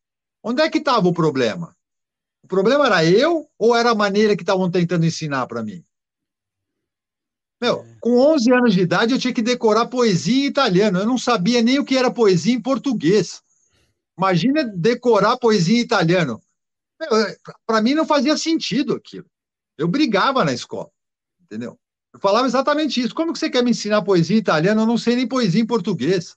Onde 0.44 0.64
é 0.64 0.70
que 0.70 0.80
estava 0.80 1.08
o 1.08 1.14
problema? 1.14 1.76
O 2.44 2.48
problema 2.48 2.88
era 2.88 3.06
eu 3.06 3.48
ou 3.58 3.76
era 3.76 3.92
a 3.92 3.96
maneira 3.96 4.36
que 4.36 4.42
estavam 4.42 4.72
tentando 4.72 5.06
ensinar 5.06 5.46
para 5.46 5.62
mim? 5.62 5.86
Meu, 7.62 7.82
é. 7.82 7.96
com 8.02 8.18
11 8.18 8.52
anos 8.52 8.74
de 8.74 8.82
idade 8.82 9.14
eu 9.14 9.20
tinha 9.20 9.34
que 9.34 9.42
decorar 9.42 9.86
poesia 9.86 10.46
em 10.46 10.48
italiano. 10.48 11.00
Eu 11.00 11.06
não 11.06 11.18
sabia 11.18 11.62
nem 11.62 11.78
o 11.78 11.86
que 11.86 11.96
era 11.96 12.10
poesia 12.10 12.54
em 12.54 12.62
português. 12.62 13.44
Imagina 14.18 14.64
decorar 14.64 15.38
poesia 15.38 15.78
em 15.78 15.82
italiano. 15.82 16.42
Para 17.66 17.82
mim 17.82 17.94
não 17.94 18.06
fazia 18.06 18.36
sentido 18.36 18.96
aquilo. 18.96 19.26
Eu 19.78 19.88
brigava 19.88 20.44
na 20.44 20.54
escola, 20.54 20.90
entendeu? 21.42 21.80
Eu 22.14 22.20
falava 22.20 22.46
exatamente 22.46 23.00
isso. 23.00 23.16
Como 23.16 23.32
que 23.32 23.40
você 23.40 23.50
quer 23.50 23.64
me 23.64 23.72
ensinar 23.72 24.02
poesia 24.02 24.36
em 24.36 24.40
italiano? 24.40 24.82
Eu 24.82 24.86
não 24.86 24.98
sei 24.98 25.16
nem 25.16 25.28
poesia 25.28 25.62
em 25.62 25.66
português. 25.66 26.36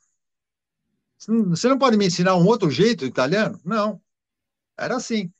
Você 1.18 1.68
não 1.68 1.78
pode 1.78 1.96
me 1.96 2.06
ensinar 2.06 2.36
um 2.36 2.46
outro 2.46 2.70
jeito 2.70 3.04
italiano? 3.04 3.58
Não. 3.64 4.00
Era 4.78 4.96
assim. 4.96 5.32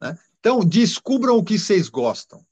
Né? 0.00 0.16
Então, 0.38 0.60
descubram 0.60 1.36
o 1.36 1.44
que 1.44 1.58
vocês 1.58 1.88
gostam. 1.88 2.45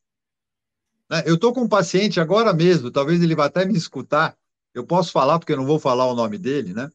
Né? 1.11 1.23
Eu 1.27 1.35
estou 1.35 1.53
com 1.53 1.63
um 1.63 1.69
paciente 1.69 2.21
agora 2.21 2.53
mesmo, 2.53 2.91
talvez 2.91 3.23
ele 3.23 3.35
vá 3.35 3.47
até 3.47 3.65
me 3.65 3.77
escutar. 3.77 4.37
Eu 4.73 4.85
posso 4.85 5.13
falar, 5.13 5.39
porque 5.39 5.53
eu 5.53 5.57
não 5.57 5.67
vou 5.67 5.79
falar 5.79 6.07
o 6.07 6.15
nome 6.15 6.37
dele, 6.37 6.75
né? 6.75 6.91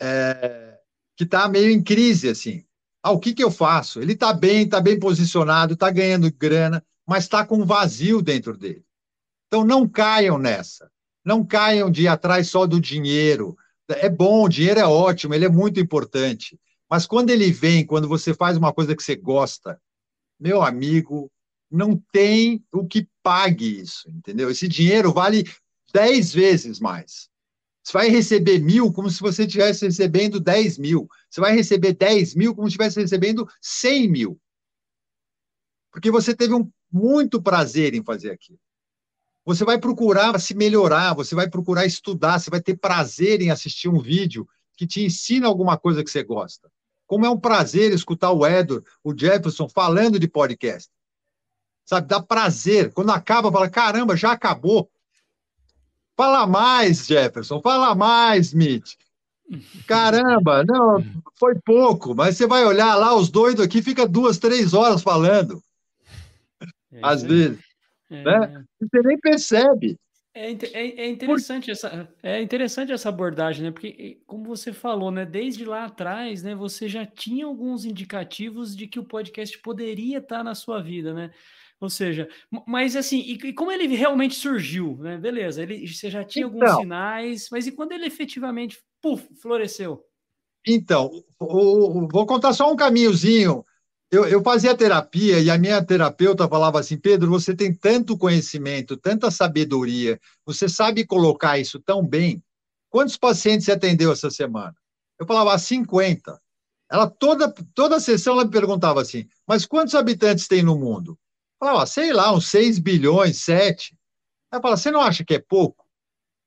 É, 0.00 0.78
que 1.16 1.24
está 1.24 1.48
meio 1.48 1.70
em 1.70 1.82
crise, 1.82 2.28
assim. 2.28 2.64
Ah, 3.02 3.10
o 3.10 3.18
que, 3.18 3.34
que 3.34 3.42
eu 3.42 3.50
faço? 3.50 4.00
Ele 4.00 4.12
está 4.12 4.32
bem, 4.32 4.64
está 4.64 4.80
bem 4.80 4.98
posicionado, 4.98 5.74
está 5.74 5.90
ganhando 5.90 6.30
grana, 6.32 6.84
mas 7.06 7.24
está 7.24 7.44
com 7.44 7.56
um 7.56 7.66
vazio 7.66 8.20
dentro 8.20 8.56
dele. 8.56 8.84
Então, 9.46 9.64
não 9.64 9.88
caiam 9.88 10.38
nessa. 10.38 10.90
Não 11.24 11.44
caiam 11.44 11.90
de 11.90 12.02
ir 12.02 12.08
atrás 12.08 12.48
só 12.48 12.66
do 12.66 12.80
dinheiro. 12.80 13.56
É 13.88 14.08
bom, 14.08 14.44
o 14.44 14.48
dinheiro 14.48 14.80
é 14.80 14.86
ótimo, 14.86 15.34
ele 15.34 15.44
é 15.44 15.48
muito 15.48 15.80
importante. 15.80 16.58
Mas 16.88 17.06
quando 17.06 17.30
ele 17.30 17.50
vem, 17.50 17.86
quando 17.86 18.08
você 18.08 18.34
faz 18.34 18.56
uma 18.56 18.72
coisa 18.72 18.94
que 18.94 19.02
você 19.02 19.16
gosta, 19.16 19.80
meu 20.38 20.62
amigo, 20.62 21.30
não 21.72 21.96
tem 22.12 22.62
o 22.70 22.86
que 22.86 23.08
pague 23.22 23.80
isso, 23.80 24.08
entendeu? 24.10 24.50
Esse 24.50 24.68
dinheiro 24.68 25.12
vale 25.12 25.50
dez 25.92 26.32
vezes 26.32 26.78
mais. 26.78 27.30
Você 27.82 27.92
vai 27.94 28.08
receber 28.08 28.58
mil 28.60 28.92
como 28.92 29.10
se 29.10 29.20
você 29.20 29.44
estivesse 29.44 29.86
recebendo 29.86 30.38
dez 30.38 30.78
mil. 30.78 31.08
Você 31.28 31.40
vai 31.40 31.54
receber 31.54 31.94
dez 31.94 32.34
mil 32.34 32.54
como 32.54 32.68
se 32.68 32.72
estivesse 32.72 33.00
recebendo 33.00 33.48
cem 33.60 34.08
mil. 34.08 34.38
Porque 35.90 36.10
você 36.10 36.34
teve 36.34 36.54
um, 36.54 36.70
muito 36.90 37.42
prazer 37.42 37.94
em 37.94 38.04
fazer 38.04 38.30
aquilo. 38.30 38.60
Você 39.44 39.64
vai 39.64 39.78
procurar 39.78 40.38
se 40.38 40.54
melhorar, 40.54 41.14
você 41.14 41.34
vai 41.34 41.50
procurar 41.50 41.84
estudar, 41.84 42.38
você 42.38 42.50
vai 42.50 42.60
ter 42.60 42.76
prazer 42.76 43.40
em 43.40 43.50
assistir 43.50 43.88
um 43.88 44.00
vídeo 44.00 44.46
que 44.76 44.86
te 44.86 45.02
ensina 45.02 45.48
alguma 45.48 45.76
coisa 45.76 46.04
que 46.04 46.10
você 46.10 46.22
gosta. 46.22 46.70
Como 47.06 47.26
é 47.26 47.30
um 47.30 47.38
prazer 47.38 47.92
escutar 47.92 48.30
o 48.30 48.46
Edward, 48.46 48.86
o 49.02 49.16
Jefferson 49.16 49.68
falando 49.68 50.18
de 50.18 50.28
podcast. 50.28 50.88
Sabe, 51.92 52.08
dá 52.08 52.22
prazer. 52.22 52.90
Quando 52.94 53.10
acaba, 53.10 53.52
fala: 53.52 53.68
caramba, 53.68 54.16
já 54.16 54.32
acabou. 54.32 54.90
Fala 56.16 56.46
mais, 56.46 57.06
Jefferson, 57.06 57.60
fala 57.60 57.94
mais, 57.94 58.46
Smith. 58.46 58.96
Caramba, 59.86 60.64
não, 60.64 61.04
foi 61.34 61.54
pouco, 61.62 62.14
mas 62.14 62.36
você 62.36 62.46
vai 62.46 62.64
olhar 62.64 62.94
lá, 62.94 63.14
os 63.14 63.28
doidos 63.28 63.62
aqui 63.62 63.82
fica 63.82 64.08
duas, 64.08 64.38
três 64.38 64.72
horas 64.72 65.02
falando. 65.02 65.62
É, 66.90 67.00
Às 67.02 67.22
vezes. 67.22 67.58
É. 68.10 68.22
Né? 68.22 68.64
Você 68.80 69.02
nem 69.02 69.18
percebe. 69.18 69.98
É, 70.34 70.50
é, 70.50 71.00
é, 71.02 71.08
interessante 71.10 71.66
Por... 71.66 71.72
essa, 71.72 72.08
é 72.22 72.40
interessante 72.40 72.92
essa 72.92 73.10
abordagem, 73.10 73.64
né? 73.64 73.70
Porque, 73.70 74.22
como 74.26 74.44
você 74.44 74.72
falou, 74.72 75.10
né? 75.10 75.26
Desde 75.26 75.66
lá 75.66 75.84
atrás, 75.84 76.42
né? 76.42 76.54
Você 76.54 76.88
já 76.88 77.04
tinha 77.04 77.44
alguns 77.44 77.84
indicativos 77.84 78.74
de 78.74 78.86
que 78.86 78.98
o 78.98 79.04
podcast 79.04 79.58
poderia 79.58 80.18
estar 80.18 80.42
na 80.42 80.54
sua 80.54 80.80
vida, 80.80 81.12
né? 81.12 81.30
Ou 81.82 81.90
seja, 81.90 82.28
mas 82.66 82.94
assim, 82.96 83.18
e, 83.18 83.32
e 83.32 83.52
como 83.52 83.70
ele 83.70 83.88
realmente 83.94 84.36
surgiu, 84.36 84.96
né? 85.00 85.18
Beleza, 85.18 85.62
ele, 85.62 85.86
você 85.86 86.08
já 86.08 86.24
tinha 86.24 86.46
então, 86.46 86.60
alguns 86.60 86.80
sinais, 86.80 87.48
mas 87.50 87.66
e 87.66 87.72
quando 87.72 87.92
ele 87.92 88.06
efetivamente, 88.06 88.78
puf, 89.00 89.26
floresceu? 89.34 90.02
Então, 90.66 91.10
o, 91.40 92.04
o, 92.04 92.08
vou 92.08 92.24
contar 92.24 92.52
só 92.52 92.72
um 92.72 92.76
caminhozinho 92.76 93.64
eu, 94.12 94.26
eu 94.26 94.42
fazia 94.42 94.76
terapia 94.76 95.40
e 95.40 95.50
a 95.50 95.56
minha 95.56 95.82
terapeuta 95.82 96.46
falava 96.46 96.78
assim: 96.78 96.98
Pedro, 96.98 97.30
você 97.30 97.56
tem 97.56 97.72
tanto 97.72 98.18
conhecimento, 98.18 98.94
tanta 98.94 99.30
sabedoria, 99.30 100.20
você 100.44 100.68
sabe 100.68 101.06
colocar 101.06 101.58
isso 101.58 101.80
tão 101.80 102.06
bem. 102.06 102.44
Quantos 102.90 103.16
pacientes 103.16 103.64
você 103.64 103.72
atendeu 103.72 104.12
essa 104.12 104.30
semana? 104.30 104.76
Eu 105.18 105.26
falava, 105.26 105.56
50. 105.56 106.38
Ela 106.90 107.08
toda, 107.08 107.50
toda 107.74 107.96
a 107.96 108.00
sessão 108.00 108.34
ela 108.34 108.44
me 108.44 108.50
perguntava 108.50 109.00
assim: 109.00 109.26
mas 109.48 109.64
quantos 109.64 109.94
habitantes 109.94 110.46
tem 110.46 110.62
no 110.62 110.78
mundo? 110.78 111.18
Falava, 111.62 111.86
sei 111.86 112.12
lá, 112.12 112.34
uns 112.34 112.48
6 112.48 112.80
bilhões, 112.80 113.38
7. 113.38 113.96
Ela 114.50 114.60
fala: 114.60 114.76
você 114.76 114.90
não 114.90 115.00
acha 115.00 115.24
que 115.24 115.34
é 115.34 115.38
pouco? 115.38 115.86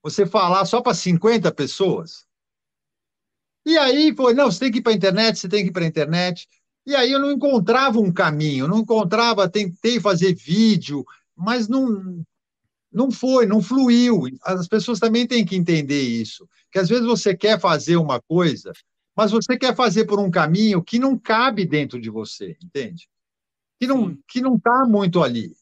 Você 0.04 0.26
falar 0.26 0.66
só 0.66 0.82
para 0.82 0.94
50 0.94 1.54
pessoas? 1.54 2.26
E 3.66 3.78
aí 3.78 4.14
foi, 4.14 4.34
não, 4.34 4.52
você 4.52 4.60
tem 4.60 4.72
que 4.74 4.80
ir 4.80 4.82
para 4.82 4.92
a 4.92 4.96
internet, 4.96 5.40
você 5.40 5.48
tem 5.48 5.64
que 5.64 5.70
ir 5.70 5.72
para 5.72 5.86
a 5.86 5.88
internet. 5.88 6.46
E 6.86 6.94
aí 6.94 7.14
eu 7.14 7.20
não 7.20 7.32
encontrava 7.32 7.98
um 7.98 8.12
caminho, 8.12 8.68
não 8.68 8.80
encontrava, 8.80 9.50
tentei 9.50 10.02
fazer 10.02 10.36
vídeo, 10.36 11.06
mas 11.34 11.70
não, 11.70 12.22
não 12.92 13.10
foi, 13.10 13.46
não 13.46 13.62
fluiu. 13.62 14.24
As 14.44 14.68
pessoas 14.68 15.00
também 15.00 15.26
têm 15.26 15.46
que 15.46 15.56
entender 15.56 16.02
isso, 16.02 16.46
que 16.70 16.78
às 16.78 16.90
vezes 16.90 17.06
você 17.06 17.34
quer 17.34 17.58
fazer 17.58 17.96
uma 17.96 18.22
coisa, 18.22 18.74
mas 19.16 19.32
você 19.32 19.58
quer 19.58 19.74
fazer 19.74 20.04
por 20.04 20.20
um 20.20 20.30
caminho 20.30 20.84
que 20.84 21.00
não 21.00 21.18
cabe 21.18 21.66
dentro 21.66 22.02
de 22.02 22.10
você, 22.10 22.58
entende? 22.62 23.08
Que 23.80 23.88
não 23.88 24.18
que 24.28 24.42
não 24.42 24.56
está 24.56 24.86
muito 24.86 25.24
ali. 25.24 25.56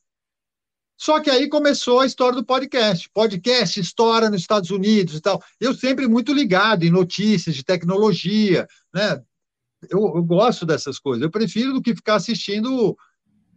Só 0.98 1.20
que 1.20 1.30
aí 1.30 1.50
começou 1.50 2.00
a 2.00 2.06
história 2.06 2.36
do 2.36 2.46
podcast. 2.46 3.10
Podcast 3.10 3.80
estoura 3.80 4.30
nos 4.30 4.42
Estados 4.42 4.70
Unidos 4.70 5.16
e 5.16 5.22
tal. 5.22 5.44
Eu 5.60 5.74
sempre 5.74 6.08
muito 6.08 6.32
ligado 6.32 6.84
em 6.84 6.92
notícias 6.92 7.56
de 7.56 7.64
tecnologia, 7.64 8.68
né? 8.94 9.22
eu, 9.90 10.00
eu, 10.16 10.24
gosto 10.24 10.66
dessas 10.66 11.00
coisas. 11.00 11.24
Eu 11.24 11.32
prefiro 11.32 11.74
do 11.74 11.82
que 11.82 11.96
ficar 11.96 12.16
assistindo, 12.16 12.98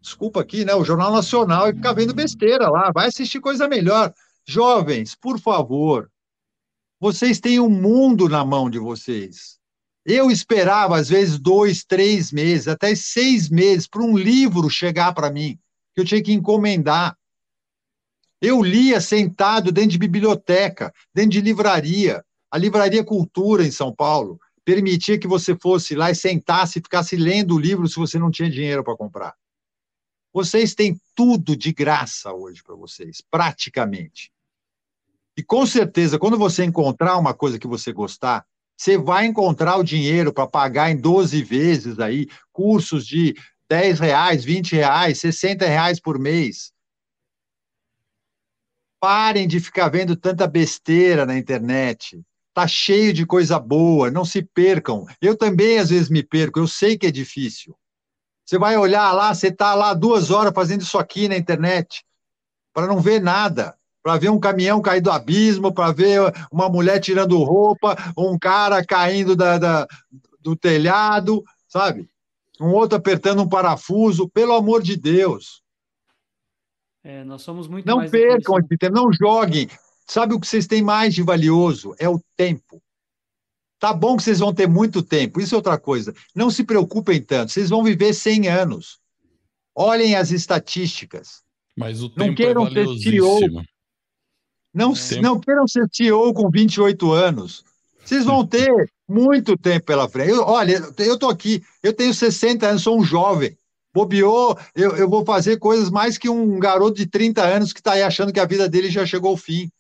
desculpa 0.01 0.41
aqui, 0.41 0.65
né, 0.65 0.75
o 0.75 0.85
Jornal 0.85 1.13
Nacional 1.13 1.69
e 1.69 1.75
ficar 1.75 1.93
vendo 1.93 2.15
besteira 2.15 2.69
lá. 2.69 2.91
Vai 2.93 3.09
assistir 3.09 3.41
coisa 3.41 3.69
melhor. 3.69 4.13
Jovens, 4.47 5.15
por 5.15 5.39
favor, 5.41 6.11
vocês 7.01 7.41
têm 7.41 7.61
um 7.61 7.69
mundo 7.69 8.29
na 8.29 8.45
mão 8.45 8.71
de 8.71 8.79
vocês. 8.79 9.59
Eu 10.09 10.31
esperava, 10.31 10.97
às 10.97 11.09
vezes, 11.09 11.37
dois, 11.37 11.83
três 11.83 12.31
meses, 12.31 12.69
até 12.69 12.95
seis 12.95 13.51
meses, 13.51 13.89
para 13.89 14.03
um 14.03 14.17
livro 14.17 14.71
chegar 14.71 15.13
para 15.13 15.33
mim, 15.33 15.59
que 15.93 16.01
eu 16.01 16.05
tinha 16.05 16.23
que 16.23 16.33
encomendar. 16.33 17.19
Eu 18.41 18.63
lia 18.63 19.01
sentado 19.01 19.73
dentro 19.73 19.91
de 19.91 19.99
biblioteca, 19.99 20.95
dentro 21.13 21.33
de 21.33 21.41
livraria, 21.41 22.25
a 22.51 22.59
Livraria 22.59 23.05
Cultura 23.05 23.67
em 23.67 23.71
São 23.71 23.93
Paulo 23.93 24.41
permitia 24.65 25.19
que 25.19 25.29
você 25.29 25.57
fosse 25.57 25.95
lá 25.95 26.11
e 26.11 26.15
sentasse 26.15 26.79
e 26.79 26.83
ficasse 26.83 27.17
lendo 27.17 27.55
o 27.55 27.59
livro 27.59 27.87
se 27.87 27.97
você 27.97 28.19
não 28.19 28.31
tinha 28.31 28.49
dinheiro 28.49 28.83
para 28.83 28.97
comprar. 28.97 29.35
Vocês 30.33 30.75
têm 30.75 31.01
tudo 31.15 31.57
de 31.57 31.73
graça 31.73 32.33
hoje 32.33 32.63
para 32.63 32.75
vocês, 32.75 33.23
praticamente. 33.31 34.33
E 35.37 35.43
com 35.43 35.67
certeza, 35.67 36.19
quando 36.19 36.39
você 36.39 36.65
encontrar 36.65 37.17
uma 37.17 37.35
coisa 37.35 37.59
que 37.59 37.67
você 37.67 37.93
gostar, 37.93 38.47
você 38.77 38.99
vai 38.99 39.27
encontrar 39.27 39.77
o 39.77 39.85
dinheiro 39.85 40.33
para 40.33 40.47
pagar 40.47 40.91
em 40.91 40.97
12 40.97 41.43
vezes 41.43 41.99
aí 41.99 42.29
cursos 42.53 43.07
de 43.07 43.35
10 43.69 44.01
reais, 44.01 44.45
20 44.45 44.77
reais, 44.77 45.19
60 45.19 45.67
reais 45.67 45.99
por 45.99 46.19
mês. 46.19 46.73
Parem 49.01 49.49
de 49.49 49.61
ficar 49.61 49.89
vendo 49.89 50.15
tanta 50.15 50.47
besteira 50.47 51.25
na 51.25 51.37
internet. 51.37 52.23
Tá 52.55 52.67
cheio 52.67 53.13
de 53.13 53.27
coisa 53.27 53.59
boa, 53.59 54.11
não 54.11 54.25
se 54.25 54.43
percam. 54.43 55.07
Eu 55.21 55.37
também 55.37 55.79
às 55.79 55.91
vezes 55.91 56.09
me 56.09 56.23
perco, 56.23 56.59
eu 56.59 56.69
sei 56.69 56.97
que 56.97 57.07
é 57.07 57.11
difícil. 57.11 57.77
Você 58.45 58.59
vai 58.59 58.77
olhar 58.77 59.13
lá, 59.13 59.35
você 59.35 59.49
está 59.49 59.75
lá 59.75 59.93
duas 59.93 60.31
horas 60.31 60.53
fazendo 60.55 60.83
isso 60.83 60.99
aqui 60.99 61.29
na 61.29 61.37
internet, 61.37 62.05
para 62.73 62.87
não 62.87 63.01
ver 63.01 63.21
nada, 63.21 63.77
para 64.07 64.19
ver 64.19 64.31
um 64.31 64.39
caminhão 64.39 64.81
cair 64.81 65.01
do 65.01 65.11
abismo, 65.11 65.75
para 65.75 65.93
ver 65.93 66.33
uma 66.49 66.69
mulher 66.69 67.01
tirando 67.01 67.43
roupa, 67.43 67.97
um 68.17 68.39
cara 68.39 68.85
caindo 68.87 69.35
da, 69.35 69.59
da, 69.59 69.89
do 70.39 70.55
telhado, 70.55 71.43
sabe? 71.67 72.09
Um 72.61 72.69
outro 72.69 72.97
apertando 72.97 73.43
um 73.43 73.49
parafuso, 73.49 74.29
pelo 74.29 74.53
amor 74.53 74.81
de 74.81 74.97
Deus. 74.97 75.61
É, 77.03 77.25
nós 77.25 77.43
somos 77.43 77.67
muito 77.67 77.85
não 77.85 78.09
percam 78.09 78.61
esse 78.61 78.79
tempo, 78.79 78.95
não 78.95 79.13
joguem. 79.13 79.69
Sabe 80.07 80.35
o 80.35 80.41
que 80.41 80.47
vocês 80.47 80.69
têm 80.69 80.83
mais 80.83 81.13
de 81.13 81.25
valioso? 81.25 81.93
É 81.99 82.09
o 82.09 82.21
tempo. 82.37 82.81
Tá 83.77 83.93
bom 83.93 84.17
que 84.17 84.23
vocês 84.23 84.39
vão 84.39 84.55
ter 84.55 84.69
muito 84.69 85.03
tempo, 85.03 85.41
isso 85.41 85.53
é 85.53 85.59
outra 85.59 85.81
coisa. 85.81 86.15
Não 86.33 86.49
se 86.49 86.63
preocupem 86.63 87.21
tanto, 87.21 87.51
vocês 87.51 87.71
vão 87.71 87.83
viver 87.83 88.15
100 88.15 88.47
anos. 88.47 89.01
Olhem 89.75 90.15
as 90.15 90.31
estatísticas. 90.31 91.43
Mas 91.77 92.05
o 92.05 92.09
tempo 92.09 92.29
não 92.29 92.35
queiram 92.37 92.67
é 92.69 92.71
valiosíssimo. 92.71 93.65
Não, 94.77 94.93
tempo. 94.93 95.23
não 95.23 95.41
queiram 95.41 95.67
ser 95.67 95.89
CEO 95.91 96.35
com 96.35 96.51
28 96.51 97.11
anos. 97.11 97.65
Vocês 98.05 98.25
vão 98.27 98.45
ter 98.47 98.91
muito 99.09 99.57
tempo 99.57 99.87
pela 99.87 100.07
frente. 100.07 100.31
Eu, 100.31 100.43
olha, 100.43 100.83
eu 100.99 101.15
estou 101.15 101.31
aqui, 101.31 101.63
eu 101.83 101.95
tenho 101.95 102.13
60 102.13 102.67
anos, 102.67 102.83
sou 102.83 102.99
um 102.99 103.05
jovem. 103.05 103.57
Bobeou, 103.95 104.59
eu, 104.75 104.95
eu 104.97 105.09
vou 105.09 105.25
fazer 105.25 105.59
coisas 105.59 105.89
mais 105.89 106.19
que 106.19 106.29
um 106.29 106.59
garoto 106.59 106.97
de 106.97 107.07
30 107.07 107.43
anos 107.43 107.73
que 107.73 107.81
está 107.81 107.93
aí 107.93 108.03
achando 108.03 108.31
que 108.31 108.39
a 108.39 108.45
vida 108.45 108.69
dele 108.69 108.91
já 108.91 109.07
chegou 109.07 109.31
ao 109.31 109.37
fim. 109.39 109.71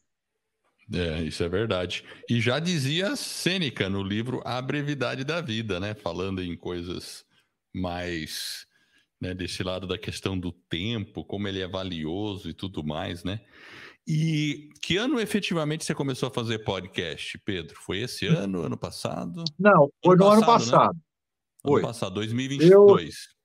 É, 0.90 1.20
isso 1.22 1.42
é 1.44 1.48
verdade. 1.48 2.02
E 2.30 2.40
já 2.40 2.58
dizia 2.58 3.16
Sêneca 3.16 3.90
no 3.90 4.02
livro 4.02 4.40
A 4.46 4.62
Brevidade 4.62 5.24
da 5.24 5.42
Vida, 5.42 5.78
né? 5.78 5.92
Falando 5.92 6.42
em 6.42 6.56
coisas 6.56 7.26
mais 7.74 8.66
né, 9.20 9.34
desse 9.34 9.62
lado 9.62 9.86
da 9.86 9.98
questão 9.98 10.38
do 10.38 10.52
tempo, 10.52 11.22
como 11.22 11.48
ele 11.48 11.60
é 11.60 11.68
valioso 11.68 12.48
e 12.48 12.54
tudo 12.54 12.82
mais, 12.82 13.22
né? 13.22 13.40
E 14.06 14.70
que 14.80 14.96
ano 14.96 15.18
efetivamente 15.18 15.84
você 15.84 15.94
começou 15.94 16.28
a 16.28 16.32
fazer 16.32 16.60
podcast, 16.60 17.36
Pedro? 17.44 17.76
Foi 17.80 17.98
esse 17.98 18.26
ano, 18.26 18.62
ano 18.62 18.76
passado? 18.76 19.42
Não, 19.58 19.90
foi 20.04 20.14
ano 20.14 20.24
no 20.24 20.24
passado, 20.24 20.34
ano 20.34 20.46
passado. 20.46 20.94
Né? 20.94 21.00
Foi. 21.62 21.80
Ano 21.80 21.88
passado, 21.88 22.14
2022. 22.14 23.14
Eu... 23.14 23.36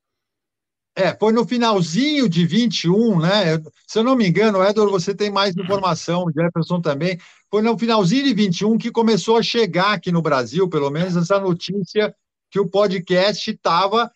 É, 0.93 1.17
foi 1.17 1.32
no 1.32 1.47
finalzinho 1.47 2.28
de 2.28 2.45
21, 2.45 3.19
né? 3.19 3.58
Se 3.88 3.97
eu 3.97 4.04
não 4.04 4.15
me 4.15 4.28
engano, 4.28 4.62
Edward, 4.62 4.91
você 4.91 5.15
tem 5.15 5.32
mais 5.32 5.56
informação, 5.56 6.30
Jefferson 6.36 6.82
também. 6.82 7.17
Foi 7.50 7.62
no 7.62 7.78
finalzinho 7.80 8.26
de 8.26 8.34
21 8.34 8.78
que 8.78 8.91
começou 8.91 9.38
a 9.38 9.43
chegar 9.43 9.93
aqui 9.93 10.12
no 10.12 10.21
Brasil, 10.21 10.69
pelo 10.69 10.91
menos, 10.91 11.15
essa 11.15 11.39
notícia 11.39 12.13
que 12.52 12.60
o 12.60 12.67
podcast 12.67 13.50
estava 13.50 14.12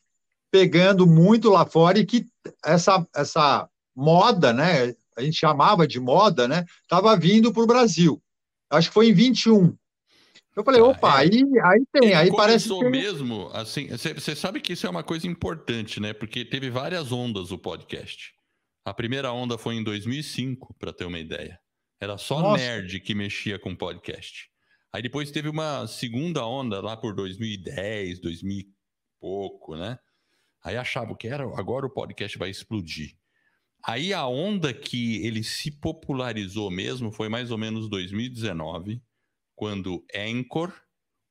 pegando 0.51 1.08
muito 1.08 1.49
lá 1.49 1.65
fora 1.65 1.97
e 1.97 2.05
que 2.05 2.27
essa, 2.63 3.08
essa 3.15 3.69
moda, 3.95 4.51
né? 4.51 4.93
A 5.17 5.21
gente 5.21 5.38
chamava 5.38 5.88
de 5.88 5.99
moda, 5.99 6.47
né? 6.47 6.65
Estava 6.82 7.15
vindo 7.15 7.54
para 7.54 7.63
o 7.63 7.67
Brasil. 7.67 8.21
Acho 8.69 8.89
que 8.89 8.93
foi 8.93 9.10
em 9.10 9.13
21. 9.13 9.75
Eu 10.56 10.63
falei, 10.63 10.80
ah, 10.80 10.86
opa, 10.86 11.10
é. 11.10 11.25
aí, 11.25 11.43
aí 11.63 11.86
tem, 11.91 12.06
Ele 12.06 12.13
aí 12.13 12.32
parece 12.32 12.69
que... 12.69 12.89
mesmo, 12.89 13.49
assim, 13.54 13.89
você 13.89 14.36
sabe 14.36 14.62
que 14.62 14.71
isso 14.73 14.88
é 14.88 14.89
uma 14.89 15.04
coisa 15.04 15.28
importante, 15.28 15.99
né? 15.99 16.13
Porque 16.13 16.45
teve 16.45 16.69
várias 16.69 17.12
ondas 17.12 17.51
o 17.51 17.58
podcast. 17.58 18.34
A 18.86 18.93
primeira 18.93 19.34
onda 19.34 19.58
foi 19.58 19.75
em 19.75 19.84
2005, 19.84 20.73
para 20.80 20.93
ter 20.93 21.06
uma 21.06 21.19
ideia. 21.19 21.60
Era 21.99 22.17
só 22.17 22.39
Nossa. 22.39 22.62
nerd 22.62 22.99
que 23.01 23.13
mexia 23.13 23.60
com 23.60 23.75
podcast. 23.75 24.49
Aí 24.93 25.01
depois 25.01 25.30
teve 25.30 25.49
uma 25.49 25.88
segunda 25.88 26.45
onda 26.45 26.80
lá 26.80 26.95
por 26.95 27.13
2010, 27.13 28.21
2000 28.21 28.60
e 28.60 28.67
pouco, 29.19 29.75
né? 29.75 29.99
Aí 30.63 30.78
achava 30.78 31.15
que 31.17 31.28
era, 31.28 31.43
agora 31.60 31.86
o 31.86 31.93
podcast 31.93 32.38
vai 32.38 32.49
explodir. 32.49 33.17
Aí 33.88 34.13
a 34.13 34.26
onda 34.26 34.74
que 34.74 35.26
ele 35.26 35.43
se 35.43 35.69
popularizou 35.69 36.71
mesmo 36.71 37.12
foi 37.12 37.30
mais 37.30 37.52
ou 37.52 37.58
menos 37.58 37.88
2019 37.88 39.02
quando 39.56 40.04
Anchor 40.13 40.74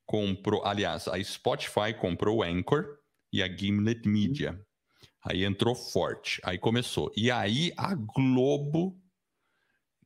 comprou, 0.06 0.64
aliás, 0.64 1.08
a 1.08 1.22
Spotify 1.22 1.92
comprou 1.98 2.38
o 2.38 2.42
Anchor 2.42 2.86
e 3.32 3.42
a 3.42 3.48
Gimlet 3.48 4.06
Media. 4.08 4.60
Aí 5.24 5.44
entrou 5.44 5.74
forte, 5.74 6.40
aí 6.44 6.58
começou. 6.58 7.10
E 7.16 7.30
aí 7.30 7.72
a 7.76 7.94
Globo 7.94 8.96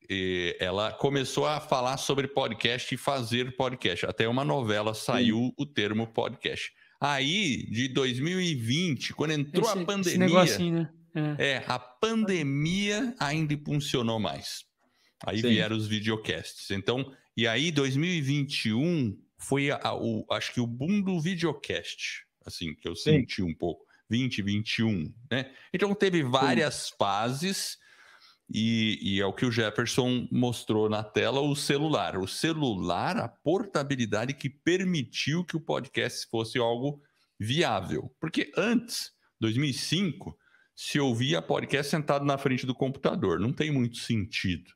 eh, 0.08 0.56
ela 0.58 0.92
começou 0.92 1.44
a 1.44 1.60
falar 1.60 1.96
sobre 1.98 2.28
podcast 2.28 2.94
e 2.94 2.98
fazer 2.98 3.56
podcast. 3.56 4.06
Até 4.06 4.26
uma 4.26 4.44
novela 4.44 4.94
saiu 4.94 5.36
Sim. 5.36 5.54
o 5.58 5.66
termo 5.66 6.06
podcast. 6.06 6.72
Aí, 7.00 7.68
de 7.70 7.88
2020, 7.88 9.12
quando 9.14 9.32
entrou 9.32 9.64
esse, 9.64 9.78
a 9.78 9.84
pandemia. 9.84 10.70
Né? 10.70 10.90
É. 11.14 11.46
é. 11.52 11.64
a 11.66 11.78
pandemia 11.78 13.14
ainda 13.18 13.54
impulsionou 13.54 14.18
mais. 14.18 14.64
Aí 15.24 15.40
Sim. 15.40 15.48
vieram 15.48 15.76
os 15.76 15.86
videocasts. 15.86 16.70
Então, 16.70 17.12
e 17.36 17.46
aí, 17.46 17.70
2021 17.70 19.16
foi, 19.36 19.70
a, 19.70 19.80
a, 19.82 19.94
o, 19.94 20.26
acho 20.30 20.52
que 20.52 20.60
o 20.60 20.66
boom 20.66 21.00
do 21.00 21.20
videocast, 21.20 22.24
assim, 22.44 22.74
que 22.74 22.88
eu 22.88 22.94
Sim. 22.94 23.20
senti 23.20 23.42
um 23.42 23.54
pouco. 23.54 23.86
2021, 24.10 25.12
né? 25.30 25.52
Então, 25.72 25.94
teve 25.94 26.22
várias 26.22 26.74
Sim. 26.74 26.94
fases. 26.98 27.78
E, 28.50 28.98
e, 29.02 29.20
é 29.20 29.26
o 29.26 29.32
que 29.32 29.44
o 29.44 29.52
Jefferson 29.52 30.26
mostrou 30.32 30.88
na 30.88 31.04
tela, 31.04 31.40
o 31.40 31.54
celular. 31.54 32.16
O 32.16 32.26
celular, 32.26 33.18
a 33.18 33.28
portabilidade 33.28 34.32
que 34.32 34.48
permitiu 34.48 35.44
que 35.44 35.56
o 35.56 35.60
podcast 35.60 36.26
fosse 36.30 36.58
algo 36.58 37.02
viável. 37.38 38.10
Porque 38.18 38.50
antes, 38.56 39.12
2005, 39.38 40.36
se 40.80 41.00
ouvia 41.00 41.42
podcast 41.42 41.90
sentado 41.90 42.24
na 42.24 42.38
frente 42.38 42.64
do 42.64 42.72
computador. 42.72 43.40
Não 43.40 43.52
tem 43.52 43.68
muito 43.68 43.96
sentido 43.96 44.70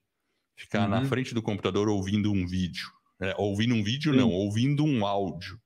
ficar 0.56 0.82
uhum. 0.82 0.88
na 0.88 1.04
frente 1.04 1.32
do 1.32 1.40
computador 1.40 1.88
ouvindo 1.88 2.32
um 2.32 2.44
vídeo. 2.44 2.90
É, 3.20 3.36
ouvindo 3.38 3.72
um 3.72 3.84
vídeo, 3.84 4.10
Sim. 4.10 4.18
não, 4.18 4.28
ouvindo 4.28 4.84
um 4.84 5.06
áudio. 5.06 5.60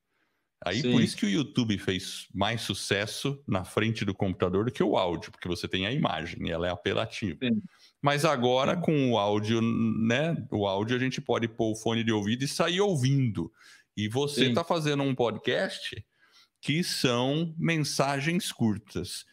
Aí 0.63 0.83
Sim. 0.83 0.93
por 0.93 1.01
isso 1.01 1.17
que 1.17 1.25
o 1.25 1.31
YouTube 1.31 1.79
fez 1.79 2.27
mais 2.35 2.61
sucesso 2.61 3.43
na 3.49 3.65
frente 3.65 4.05
do 4.05 4.13
computador 4.13 4.67
do 4.67 4.71
que 4.71 4.83
o 4.83 4.99
áudio, 4.99 5.33
porque 5.33 5.49
você 5.49 5.67
tem 5.67 5.87
a 5.87 5.93
imagem 5.93 6.47
e 6.47 6.51
ela 6.51 6.67
é 6.67 6.71
apelativa. 6.71 7.39
Sim. 7.43 7.63
Mas 8.03 8.27
agora 8.27 8.77
com 8.77 9.13
o 9.13 9.17
áudio, 9.17 9.63
né? 9.63 10.37
O 10.53 10.67
áudio 10.67 10.97
a 10.97 11.01
gente 11.01 11.19
pode 11.19 11.49
pôr 11.49 11.73
o 11.73 11.77
fone 11.77 12.05
de 12.05 12.13
ouvido 12.13 12.45
e 12.45 12.49
sair 12.49 12.83
ouvindo. 12.83 13.51
E 13.97 14.07
você 14.07 14.49
está 14.49 14.63
fazendo 14.63 15.03
um 15.03 15.15
podcast 15.15 16.05
que 16.61 16.85
são 16.85 17.55
mensagens 17.57 18.53
curtas. 18.53 19.25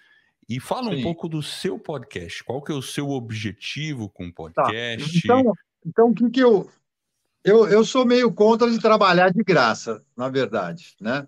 E 0.47 0.60
fala 0.60 0.91
Sim. 0.91 0.99
um 0.99 1.03
pouco 1.03 1.27
do 1.27 1.41
seu 1.41 1.79
podcast. 1.79 2.43
Qual 2.43 2.62
que 2.62 2.71
é 2.71 2.75
o 2.75 2.82
seu 2.82 3.10
objetivo 3.10 4.10
com 4.10 4.25
o 4.25 4.32
tá. 4.32 4.34
podcast? 4.34 5.27
Tá. 5.27 5.39
Então, 5.39 5.53
então 5.86 6.10
o 6.10 6.13
que, 6.13 6.29
que 6.29 6.39
eu, 6.39 6.69
eu... 7.43 7.67
Eu 7.67 7.86
sou 7.86 8.06
meio 8.06 8.32
contra 8.32 8.69
de 8.69 8.79
trabalhar 8.79 9.32
de 9.32 9.43
graça, 9.43 10.03
na 10.15 10.29
verdade, 10.29 10.95
né? 10.99 11.27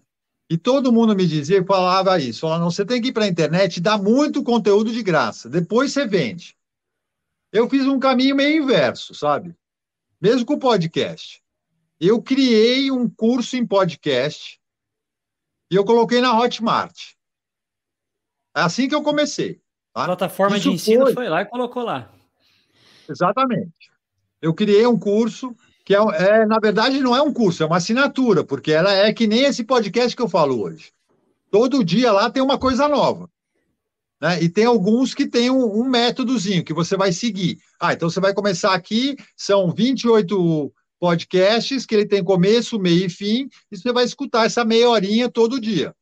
E 0.50 0.58
todo 0.58 0.92
mundo 0.92 1.16
me 1.16 1.26
dizia, 1.26 1.64
falava 1.66 2.20
isso, 2.20 2.42
falava, 2.42 2.64
não, 2.64 2.70
você 2.70 2.86
tem 2.86 3.02
que 3.02 3.08
ir 3.08 3.14
para 3.14 3.26
a 3.26 3.28
internet 3.28 3.78
e 3.78 3.82
dar 3.82 3.98
muito 3.98 4.44
conteúdo 4.44 4.92
de 4.92 5.02
graça, 5.02 5.50
depois 5.50 5.92
você 5.92 6.06
vende. 6.06 6.56
Eu 7.52 7.68
fiz 7.68 7.88
um 7.88 7.98
caminho 7.98 8.36
meio 8.36 8.64
inverso, 8.64 9.16
sabe? 9.16 9.56
Mesmo 10.22 10.46
com 10.46 10.54
o 10.54 10.60
podcast. 10.60 11.42
Eu 12.00 12.22
criei 12.22 12.92
um 12.92 13.10
curso 13.10 13.56
em 13.56 13.66
podcast 13.66 14.60
e 15.72 15.76
eu 15.76 15.84
coloquei 15.84 16.22
na 16.22 16.38
Hotmart. 16.38 17.15
É 18.56 18.62
assim 18.62 18.88
que 18.88 18.96
eu 18.96 19.04
comecei. 19.04 19.60
Tá? 19.94 20.04
A 20.04 20.06
plataforma 20.06 20.58
Isso 20.58 20.70
de 20.70 20.76
ensino 20.76 21.06
foi... 21.06 21.14
foi 21.14 21.30
lá 21.30 21.42
e 21.42 21.46
colocou 21.46 21.84
lá. 21.84 22.10
Exatamente. 23.10 23.92
Eu 24.42 24.54
criei 24.54 24.86
um 24.86 24.98
curso 24.98 25.56
que 25.86 25.96
é, 25.96 26.00
é, 26.00 26.46
na 26.46 26.58
verdade, 26.60 27.00
não 27.00 27.16
é 27.16 27.22
um 27.22 27.32
curso, 27.32 27.62
é 27.62 27.66
uma 27.66 27.78
assinatura, 27.78 28.44
porque 28.44 28.72
ela 28.72 28.92
é 28.92 29.14
que 29.14 29.28
nem 29.28 29.44
esse 29.44 29.64
podcast 29.64 30.16
que 30.16 30.22
eu 30.22 30.28
falo 30.28 30.60
hoje. 30.60 30.92
Todo 31.52 31.84
dia 31.84 32.12
lá 32.12 32.30
tem 32.30 32.42
uma 32.42 32.58
coisa 32.58 32.88
nova. 32.88 33.30
Né? 34.20 34.42
E 34.42 34.50
tem 34.50 34.66
alguns 34.66 35.14
que 35.14 35.28
tem 35.28 35.52
um, 35.52 35.82
um 35.82 35.88
métodozinho 35.88 36.64
que 36.64 36.74
você 36.74 36.98
vai 36.98 37.12
seguir. 37.12 37.60
Ah, 37.80 37.94
então 37.94 38.10
você 38.10 38.20
vai 38.20 38.34
começar 38.34 38.74
aqui, 38.74 39.16
são 39.38 39.72
28 39.72 40.74
podcasts 41.00 41.86
que 41.86 41.94
ele 41.94 42.08
tem 42.08 42.24
começo, 42.24 42.80
meio 42.80 43.06
e 43.06 43.10
fim, 43.10 43.48
e 43.72 43.78
você 43.78 43.94
vai 43.94 44.06
escutar 44.06 44.46
essa 44.46 44.66
meia 44.66 44.90
horinha 44.90 45.30
todo 45.30 45.62
dia. 45.62 45.94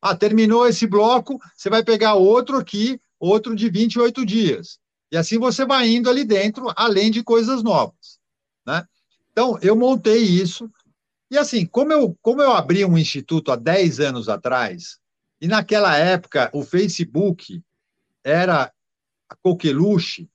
Ah, 0.00 0.14
terminou 0.14 0.66
esse 0.66 0.86
bloco, 0.86 1.40
você 1.56 1.68
vai 1.68 1.82
pegar 1.82 2.14
outro 2.14 2.56
aqui, 2.56 3.00
outro 3.18 3.54
de 3.54 3.68
28 3.68 4.24
dias. 4.24 4.78
E 5.10 5.16
assim 5.16 5.38
você 5.38 5.64
vai 5.64 5.88
indo 5.88 6.08
ali 6.08 6.24
dentro, 6.24 6.72
além 6.76 7.10
de 7.10 7.22
coisas 7.22 7.62
novas. 7.62 8.18
Né? 8.66 8.86
Então, 9.32 9.58
eu 9.62 9.74
montei 9.74 10.22
isso. 10.22 10.70
E 11.30 11.36
assim, 11.36 11.66
como 11.66 11.92
eu, 11.92 12.16
como 12.22 12.42
eu 12.42 12.52
abri 12.52 12.84
um 12.84 12.96
instituto 12.96 13.50
há 13.50 13.56
10 13.56 14.00
anos 14.00 14.28
atrás, 14.28 14.98
e 15.40 15.46
naquela 15.46 15.96
época 15.96 16.50
o 16.52 16.62
Facebook 16.62 17.62
era 18.24 18.72
a 19.28 19.36
coqueluche, 19.36 20.28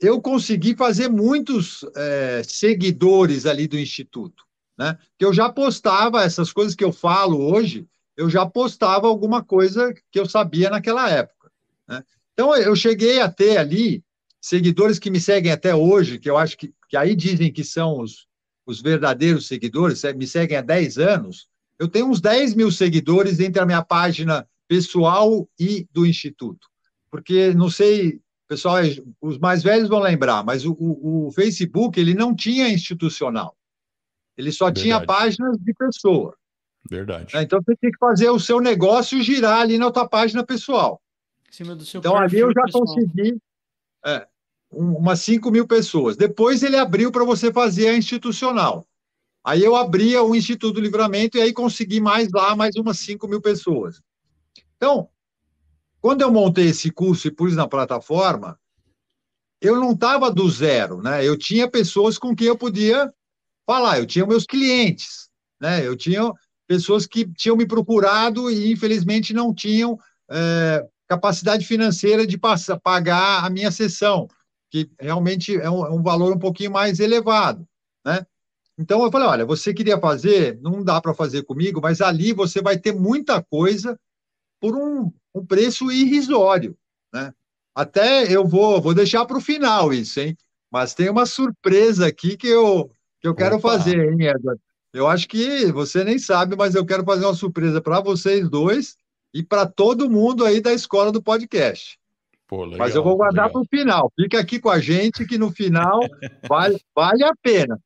eu 0.00 0.20
consegui 0.20 0.76
fazer 0.76 1.08
muitos 1.08 1.84
é, 1.96 2.42
seguidores 2.44 3.46
ali 3.46 3.66
do 3.66 3.78
Instituto. 3.78 4.44
Né? 4.76 4.96
Que 5.18 5.24
eu 5.24 5.32
já 5.32 5.50
postava 5.50 6.22
essas 6.22 6.52
coisas 6.52 6.74
que 6.74 6.84
eu 6.84 6.92
falo 6.92 7.52
hoje, 7.52 7.86
eu 8.18 8.28
já 8.28 8.44
postava 8.44 9.06
alguma 9.06 9.44
coisa 9.44 9.94
que 10.10 10.18
eu 10.18 10.28
sabia 10.28 10.68
naquela 10.68 11.08
época. 11.08 11.52
Né? 11.86 12.02
Então, 12.32 12.54
eu 12.56 12.74
cheguei 12.74 13.20
a 13.20 13.30
ter 13.30 13.56
ali 13.56 14.02
seguidores 14.40 14.98
que 14.98 15.08
me 15.08 15.20
seguem 15.20 15.52
até 15.52 15.72
hoje, 15.72 16.18
que 16.18 16.28
eu 16.28 16.36
acho 16.36 16.58
que, 16.58 16.74
que 16.88 16.96
aí 16.96 17.14
dizem 17.14 17.52
que 17.52 17.62
são 17.62 18.00
os, 18.00 18.26
os 18.66 18.82
verdadeiros 18.82 19.46
seguidores, 19.46 20.02
me 20.16 20.26
seguem 20.26 20.58
há 20.58 20.60
10 20.60 20.98
anos. 20.98 21.48
Eu 21.78 21.86
tenho 21.86 22.06
uns 22.06 22.20
10 22.20 22.54
mil 22.54 22.72
seguidores 22.72 23.38
entre 23.38 23.62
a 23.62 23.66
minha 23.66 23.84
página 23.84 24.48
pessoal 24.66 25.48
e 25.58 25.86
do 25.92 26.04
Instituto. 26.04 26.66
Porque, 27.08 27.54
não 27.54 27.70
sei, 27.70 28.20
pessoal, 28.48 28.78
os 29.20 29.38
mais 29.38 29.62
velhos 29.62 29.88
vão 29.88 30.00
lembrar, 30.00 30.44
mas 30.44 30.66
o, 30.66 30.72
o, 30.72 31.28
o 31.28 31.30
Facebook 31.30 32.00
ele 32.00 32.14
não 32.14 32.34
tinha 32.34 32.68
institucional. 32.68 33.56
Ele 34.36 34.50
só 34.50 34.66
Verdade. 34.66 34.82
tinha 34.82 35.06
páginas 35.06 35.56
de 35.56 35.72
pessoa. 35.72 36.36
Verdade. 36.88 37.36
É, 37.36 37.42
então 37.42 37.60
você 37.60 37.76
tem 37.76 37.90
que 37.90 37.98
fazer 37.98 38.30
o 38.30 38.40
seu 38.40 38.60
negócio 38.60 39.22
girar 39.22 39.60
ali 39.60 39.78
na 39.78 39.90
tua 39.90 40.08
página 40.08 40.44
pessoal. 40.44 41.00
então 41.94 42.16
ali 42.16 42.38
eu 42.38 42.52
já 42.52 42.62
pessoal. 42.62 42.84
consegui 42.84 43.38
é, 44.04 44.26
umas 44.70 45.20
5 45.20 45.50
mil 45.50 45.66
pessoas. 45.66 46.16
Depois 46.16 46.62
ele 46.62 46.76
abriu 46.76 47.10
para 47.12 47.24
você 47.24 47.52
fazer 47.52 47.88
a 47.88 47.96
institucional. 47.96 48.86
Aí 49.44 49.62
eu 49.62 49.76
abria 49.76 50.22
o 50.22 50.34
Instituto 50.34 50.74
do 50.74 50.80
Livramento 50.80 51.38
e 51.38 51.40
aí 51.40 51.52
consegui 51.52 52.00
mais 52.00 52.30
lá, 52.32 52.54
mais 52.54 52.76
umas 52.76 52.98
5 52.98 53.26
mil 53.28 53.40
pessoas. 53.40 54.00
Então, 54.76 55.08
quando 56.00 56.22
eu 56.22 56.30
montei 56.30 56.68
esse 56.68 56.90
curso 56.90 57.28
e 57.28 57.30
pus 57.30 57.56
na 57.56 57.66
plataforma, 57.66 58.58
eu 59.60 59.76
não 59.76 59.92
estava 59.92 60.30
do 60.30 60.48
zero, 60.50 61.02
né? 61.02 61.26
Eu 61.26 61.36
tinha 61.36 61.70
pessoas 61.70 62.18
com 62.18 62.34
quem 62.34 62.48
eu 62.48 62.58
podia 62.58 63.12
falar, 63.66 63.98
eu 63.98 64.06
tinha 64.06 64.26
meus 64.26 64.44
clientes, 64.44 65.28
né? 65.60 65.86
Eu 65.86 65.96
tinha 65.96 66.30
pessoas 66.68 67.06
que 67.06 67.26
tinham 67.32 67.56
me 67.56 67.66
procurado 67.66 68.50
e 68.50 68.70
infelizmente 68.70 69.32
não 69.32 69.54
tinham 69.54 69.98
é, 70.30 70.86
capacidade 71.08 71.66
financeira 71.66 72.26
de 72.26 72.36
passar, 72.36 72.78
pagar 72.78 73.44
a 73.44 73.50
minha 73.50 73.70
sessão, 73.70 74.28
que 74.70 74.90
realmente 75.00 75.56
é 75.56 75.70
um, 75.70 75.86
é 75.86 75.90
um 75.90 76.02
valor 76.02 76.32
um 76.32 76.38
pouquinho 76.38 76.70
mais 76.70 77.00
elevado, 77.00 77.66
né? 78.04 78.24
Então 78.78 79.02
eu 79.02 79.10
falei, 79.10 79.26
olha, 79.26 79.46
você 79.46 79.74
queria 79.74 79.98
fazer, 79.98 80.60
não 80.60 80.84
dá 80.84 81.00
para 81.00 81.14
fazer 81.14 81.42
comigo, 81.42 81.80
mas 81.82 82.00
ali 82.00 82.32
você 82.32 82.62
vai 82.62 82.78
ter 82.78 82.94
muita 82.94 83.42
coisa 83.42 83.98
por 84.60 84.76
um, 84.76 85.10
um 85.34 85.44
preço 85.44 85.90
irrisório, 85.90 86.76
né? 87.12 87.32
Até 87.74 88.30
eu 88.30 88.46
vou, 88.46 88.80
vou 88.80 88.92
deixar 88.92 89.24
para 89.24 89.38
o 89.38 89.40
final 89.40 89.92
isso, 89.92 90.20
hein? 90.20 90.36
Mas 90.70 90.94
tem 90.94 91.08
uma 91.08 91.24
surpresa 91.24 92.06
aqui 92.06 92.36
que 92.36 92.46
eu, 92.46 92.90
que 93.20 93.26
eu 93.26 93.34
quero 93.34 93.56
Opa. 93.56 93.72
fazer, 93.72 94.12
hein, 94.12 94.26
Edward? 94.26 94.60
Eu 94.92 95.06
acho 95.06 95.28
que 95.28 95.70
você 95.72 96.02
nem 96.02 96.18
sabe, 96.18 96.56
mas 96.56 96.74
eu 96.74 96.84
quero 96.84 97.04
fazer 97.04 97.24
uma 97.24 97.34
surpresa 97.34 97.80
para 97.80 98.00
vocês 98.00 98.48
dois 98.48 98.96
e 99.34 99.42
para 99.42 99.66
todo 99.66 100.10
mundo 100.10 100.44
aí 100.44 100.60
da 100.60 100.72
escola 100.72 101.12
do 101.12 101.22
podcast. 101.22 101.98
Pô, 102.46 102.64
legal, 102.64 102.78
mas 102.78 102.94
eu 102.94 103.02
vou 103.02 103.16
guardar 103.16 103.50
para 103.50 103.60
o 103.60 103.66
final. 103.66 104.10
Fica 104.18 104.40
aqui 104.40 104.58
com 104.58 104.70
a 104.70 104.80
gente 104.80 105.26
que 105.26 105.36
no 105.36 105.50
final 105.50 106.00
vale, 106.48 106.80
vale 106.94 107.24
a 107.24 107.32
pena. 107.42 107.78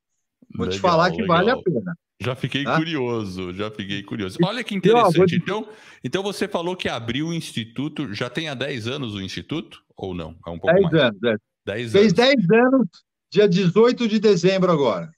Vou 0.55 0.67
legal, 0.67 0.71
te 0.71 0.81
falar 0.81 1.11
que 1.11 1.23
legal. 1.23 1.37
vale 1.37 1.51
a 1.51 1.57
pena. 1.61 1.97
Já 2.21 2.37
fiquei 2.37 2.62
tá? 2.62 2.77
curioso, 2.77 3.53
já 3.53 3.69
fiquei 3.69 4.01
curioso. 4.05 4.38
Olha 4.45 4.62
que 4.62 4.77
interessante. 4.77 5.35
Então, 5.35 5.69
então 6.05 6.23
você 6.23 6.47
falou 6.47 6.77
que 6.77 6.88
abriu 6.88 7.29
o 7.29 7.35
Instituto, 7.35 8.15
já 8.15 8.31
tem 8.31 8.49
há 8.49 8.55
10 8.55 8.87
anos 8.87 9.15
o 9.15 9.21
Instituto? 9.21 9.83
Ou 9.97 10.15
não? 10.15 10.37
É 10.47 10.51
um 10.51 10.59
pouco 10.59 10.73
10 10.73 10.83
mais. 10.83 10.95
anos, 10.95 11.23
é. 11.25 11.37
10 11.67 11.93
Fez 11.93 12.12
10 12.12 12.51
anos, 12.51 12.88
dia 13.29 13.49
18 13.49 14.07
de 14.07 14.21
dezembro 14.21 14.71
agora. 14.71 15.11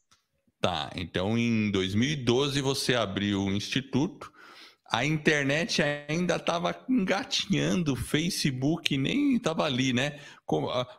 Tá, 0.64 0.90
então 0.96 1.37
em 1.37 1.70
2012 1.70 2.62
você 2.62 2.94
abriu 2.94 3.42
o 3.42 3.53
Instituto, 3.53 4.33
a 4.90 5.05
internet 5.05 5.83
ainda 6.09 6.37
estava 6.37 6.74
engatinhando, 6.88 7.92
o 7.92 7.96
Facebook 7.96 8.96
nem 8.96 9.37
estava 9.37 9.64
ali, 9.64 9.92
né? 9.92 10.18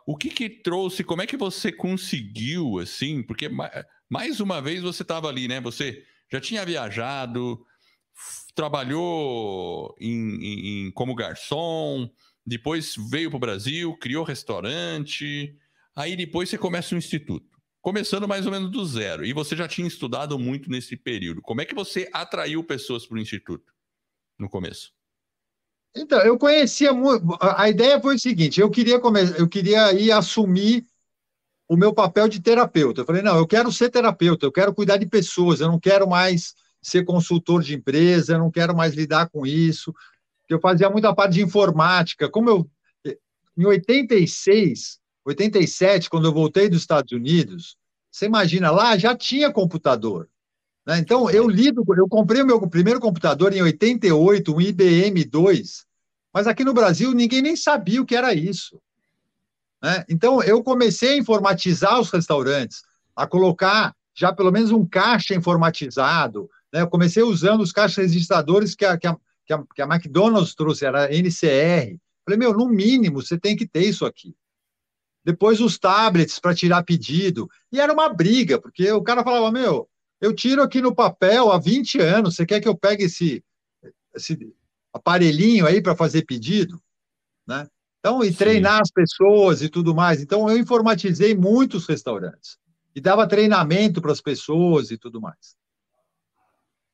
O 0.06 0.16
que 0.16 0.30
que 0.30 0.48
trouxe, 0.48 1.02
como 1.02 1.20
é 1.20 1.26
que 1.26 1.36
você 1.36 1.72
conseguiu, 1.72 2.78
assim, 2.78 3.24
porque 3.24 3.50
mais 4.08 4.38
uma 4.38 4.62
vez 4.62 4.82
você 4.82 5.02
estava 5.02 5.28
ali, 5.28 5.48
né? 5.48 5.60
Você 5.60 6.00
já 6.30 6.40
tinha 6.40 6.64
viajado, 6.64 7.58
trabalhou 8.54 9.96
em, 10.00 10.86
em, 10.86 10.90
como 10.92 11.12
garçom, 11.12 12.08
depois 12.46 12.94
veio 13.10 13.30
para 13.30 13.36
o 13.36 13.40
Brasil, 13.40 13.96
criou 13.96 14.22
restaurante, 14.22 15.56
aí 15.96 16.14
depois 16.14 16.48
você 16.48 16.56
começa 16.56 16.94
um 16.94 16.98
instituto 16.98 17.55
começando 17.86 18.26
mais 18.26 18.44
ou 18.44 18.50
menos 18.50 18.68
do 18.68 18.84
zero, 18.84 19.24
e 19.24 19.32
você 19.32 19.54
já 19.54 19.68
tinha 19.68 19.86
estudado 19.86 20.36
muito 20.36 20.68
nesse 20.68 20.96
período. 20.96 21.40
Como 21.40 21.60
é 21.60 21.64
que 21.64 21.72
você 21.72 22.10
atraiu 22.12 22.64
pessoas 22.64 23.06
para 23.06 23.14
o 23.14 23.20
Instituto 23.20 23.72
no 24.36 24.48
começo? 24.48 24.92
Então, 25.94 26.18
eu 26.22 26.36
conhecia 26.36 26.92
muito. 26.92 27.24
A 27.40 27.70
ideia 27.70 28.00
foi 28.00 28.16
o 28.16 28.18
seguinte: 28.18 28.60
eu 28.60 28.68
queria, 28.68 28.98
come... 28.98 29.20
eu 29.38 29.48
queria 29.48 29.92
ir 29.92 30.10
assumir 30.10 30.84
o 31.68 31.76
meu 31.76 31.94
papel 31.94 32.26
de 32.26 32.42
terapeuta. 32.42 33.02
Eu 33.02 33.06
falei, 33.06 33.22
não, 33.22 33.38
eu 33.38 33.46
quero 33.46 33.70
ser 33.70 33.88
terapeuta, 33.88 34.44
eu 34.44 34.50
quero 34.50 34.74
cuidar 34.74 34.96
de 34.96 35.06
pessoas, 35.06 35.60
eu 35.60 35.68
não 35.68 35.78
quero 35.78 36.08
mais 36.08 36.56
ser 36.82 37.04
consultor 37.04 37.62
de 37.62 37.76
empresa, 37.76 38.32
eu 38.32 38.40
não 38.40 38.50
quero 38.50 38.76
mais 38.76 38.94
lidar 38.94 39.28
com 39.28 39.46
isso. 39.46 39.94
Eu 40.48 40.58
fazia 40.58 40.90
muita 40.90 41.14
parte 41.14 41.34
de 41.34 41.42
informática. 41.42 42.28
Como 42.28 42.50
eu. 42.50 42.70
Em 43.56 43.64
86, 43.64 44.98
87, 45.26 46.08
quando 46.08 46.28
eu 46.28 46.32
voltei 46.32 46.68
dos 46.68 46.82
Estados 46.82 47.10
Unidos, 47.10 47.76
você 48.10 48.26
imagina, 48.26 48.70
lá 48.70 48.96
já 48.96 49.14
tinha 49.16 49.52
computador. 49.52 50.28
Né? 50.86 50.98
Então, 50.98 51.28
eu 51.28 51.48
lido, 51.48 51.84
eu 51.96 52.08
comprei 52.08 52.42
o 52.42 52.46
meu 52.46 52.64
primeiro 52.68 53.00
computador 53.00 53.52
em 53.52 53.60
88, 53.60 54.54
um 54.54 54.60
IBM 54.60 55.24
2, 55.24 55.84
mas 56.32 56.46
aqui 56.46 56.64
no 56.64 56.72
Brasil 56.72 57.12
ninguém 57.12 57.42
nem 57.42 57.56
sabia 57.56 58.00
o 58.00 58.06
que 58.06 58.14
era 58.14 58.32
isso. 58.32 58.80
Né? 59.82 60.04
Então, 60.08 60.40
eu 60.42 60.62
comecei 60.62 61.14
a 61.14 61.18
informatizar 61.18 62.00
os 62.00 62.10
restaurantes, 62.10 62.82
a 63.14 63.26
colocar 63.26 63.94
já 64.14 64.32
pelo 64.32 64.52
menos 64.52 64.70
um 64.70 64.86
caixa 64.86 65.34
informatizado. 65.34 66.48
Né? 66.72 66.82
Eu 66.82 66.88
comecei 66.88 67.22
usando 67.22 67.62
os 67.62 67.72
caixas 67.72 67.96
registradores 67.96 68.76
que 68.76 68.84
a, 68.84 68.96
que 68.96 69.08
a, 69.08 69.16
que 69.44 69.52
a, 69.52 69.62
que 69.74 69.82
a 69.82 69.86
McDonald's 69.86 70.54
trouxe, 70.54 70.86
era 70.86 71.12
NCR. 71.12 71.98
Falei, 72.24 72.38
meu, 72.38 72.52
no 72.54 72.68
mínimo, 72.68 73.20
você 73.20 73.36
tem 73.36 73.56
que 73.56 73.66
ter 73.66 73.84
isso 73.84 74.06
aqui 74.06 74.34
depois 75.26 75.60
os 75.60 75.76
tablets 75.76 76.38
para 76.38 76.54
tirar 76.54 76.84
pedido. 76.84 77.50
E 77.72 77.80
era 77.80 77.92
uma 77.92 78.08
briga, 78.08 78.60
porque 78.60 78.88
o 78.92 79.02
cara 79.02 79.24
falava: 79.24 79.50
Meu, 79.50 79.88
eu 80.20 80.32
tiro 80.32 80.62
aqui 80.62 80.80
no 80.80 80.94
papel 80.94 81.50
há 81.50 81.58
20 81.58 81.98
anos, 81.98 82.36
você 82.36 82.46
quer 82.46 82.60
que 82.60 82.68
eu 82.68 82.76
pegue 82.76 83.02
esse, 83.06 83.44
esse 84.14 84.38
aparelhinho 84.92 85.66
aí 85.66 85.82
para 85.82 85.96
fazer 85.96 86.22
pedido? 86.22 86.80
Né? 87.44 87.66
Então, 87.98 88.22
e 88.22 88.28
Sim. 88.28 88.36
treinar 88.36 88.80
as 88.80 88.90
pessoas 88.92 89.62
e 89.62 89.68
tudo 89.68 89.92
mais. 89.96 90.20
Então, 90.22 90.48
eu 90.48 90.56
informatizei 90.56 91.34
muitos 91.34 91.88
restaurantes 91.88 92.56
e 92.94 93.00
dava 93.00 93.26
treinamento 93.26 94.00
para 94.00 94.12
as 94.12 94.20
pessoas 94.20 94.92
e 94.92 94.96
tudo 94.96 95.20
mais. 95.20 95.56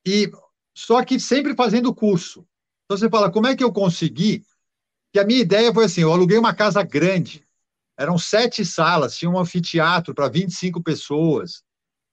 E 0.03 0.31
só 0.73 1.05
que 1.05 1.19
sempre 1.19 1.55
fazendo 1.55 1.93
curso. 1.93 2.47
Então 2.85 2.97
você 2.97 3.07
fala, 3.07 3.31
como 3.31 3.45
é 3.45 3.55
que 3.55 3.63
eu 3.63 3.71
consegui? 3.71 4.43
Que 5.13 5.19
a 5.19 5.23
minha 5.23 5.39
ideia 5.39 5.71
foi 5.71 5.85
assim, 5.85 6.01
eu 6.01 6.11
aluguei 6.11 6.39
uma 6.39 6.53
casa 6.53 6.81
grande, 6.81 7.45
eram 7.97 8.17
sete 8.17 8.65
salas, 8.65 9.17
tinha 9.17 9.29
um 9.29 9.39
anfiteatro 9.39 10.13
para 10.13 10.27
25 10.27 10.81
pessoas. 10.81 11.63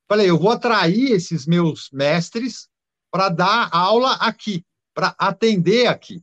Falei, 0.09 0.29
eu 0.29 0.38
vou 0.38 0.51
atrair 0.51 1.12
esses 1.12 1.47
meus 1.47 1.88
mestres 1.93 2.69
para 3.11 3.29
dar 3.29 3.69
aula 3.73 4.14
aqui, 4.14 4.64
para 4.95 5.14
atender 5.19 5.87
aqui. 5.87 6.23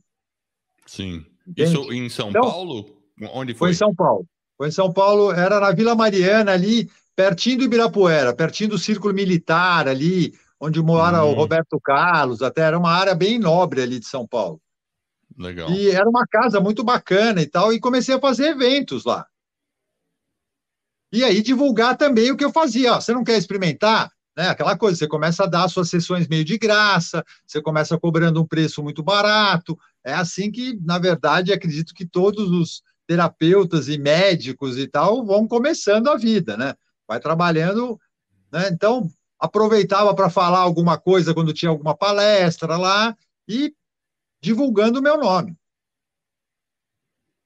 Sim. 0.86 1.24
Entende? 1.46 1.70
Isso 1.70 1.92
em 1.92 2.08
São 2.08 2.30
então, 2.30 2.42
Paulo? 2.42 3.02
Onde 3.32 3.52
foi? 3.52 3.68
Foi 3.68 3.70
em 3.70 3.74
São 3.74 3.94
Paulo. 3.94 4.26
Foi 4.56 4.68
em 4.68 4.72
São 4.72 4.92
Paulo, 4.92 5.32
era 5.32 5.60
na 5.60 5.72
Vila 5.72 5.94
Mariana, 5.94 6.52
ali, 6.52 6.90
pertinho 7.14 7.58
do 7.58 7.64
Ibirapuera, 7.64 8.34
pertinho 8.34 8.70
do 8.70 8.78
Círculo 8.78 9.14
Militar, 9.14 9.88
ali, 9.88 10.34
onde 10.60 10.82
mora 10.82 11.22
o 11.24 11.28
uhum. 11.28 11.34
Roberto 11.34 11.80
Carlos, 11.80 12.42
até 12.42 12.62
era 12.62 12.78
uma 12.78 12.90
área 12.90 13.14
bem 13.14 13.38
nobre 13.38 13.80
ali 13.80 13.98
de 13.98 14.06
São 14.06 14.26
Paulo. 14.26 14.60
Legal. 15.36 15.70
E 15.70 15.90
era 15.90 16.08
uma 16.08 16.26
casa 16.26 16.60
muito 16.60 16.82
bacana 16.82 17.40
e 17.40 17.46
tal, 17.46 17.72
e 17.72 17.78
comecei 17.78 18.14
a 18.14 18.20
fazer 18.20 18.48
eventos 18.48 19.04
lá. 19.04 19.26
E 21.12 21.24
aí 21.24 21.42
divulgar 21.42 21.96
também 21.96 22.30
o 22.30 22.36
que 22.36 22.44
eu 22.44 22.52
fazia. 22.52 22.94
Ó, 22.94 23.00
você 23.00 23.12
não 23.12 23.24
quer 23.24 23.38
experimentar? 23.38 24.10
Né? 24.36 24.48
Aquela 24.48 24.76
coisa, 24.76 24.96
você 24.96 25.08
começa 25.08 25.44
a 25.44 25.46
dar 25.46 25.68
suas 25.68 25.88
sessões 25.88 26.28
meio 26.28 26.44
de 26.44 26.58
graça, 26.58 27.24
você 27.46 27.60
começa 27.60 27.98
cobrando 27.98 28.40
um 28.40 28.46
preço 28.46 28.82
muito 28.82 29.02
barato. 29.02 29.78
É 30.04 30.14
assim 30.14 30.50
que, 30.50 30.78
na 30.80 30.98
verdade, 30.98 31.52
acredito 31.52 31.94
que 31.94 32.06
todos 32.06 32.50
os 32.50 32.82
terapeutas 33.06 33.88
e 33.88 33.98
médicos 33.98 34.78
e 34.78 34.86
tal 34.86 35.24
vão 35.24 35.48
começando 35.48 36.08
a 36.08 36.16
vida, 36.16 36.56
né? 36.56 36.74
Vai 37.06 37.18
trabalhando, 37.18 37.98
né? 38.52 38.68
Então, 38.68 39.10
aproveitava 39.40 40.14
para 40.14 40.28
falar 40.28 40.60
alguma 40.60 40.98
coisa 40.98 41.32
quando 41.32 41.54
tinha 41.54 41.70
alguma 41.70 41.96
palestra 41.96 42.76
lá 42.76 43.16
e 43.48 43.74
divulgando 44.42 45.00
o 45.00 45.02
meu 45.02 45.16
nome. 45.16 45.56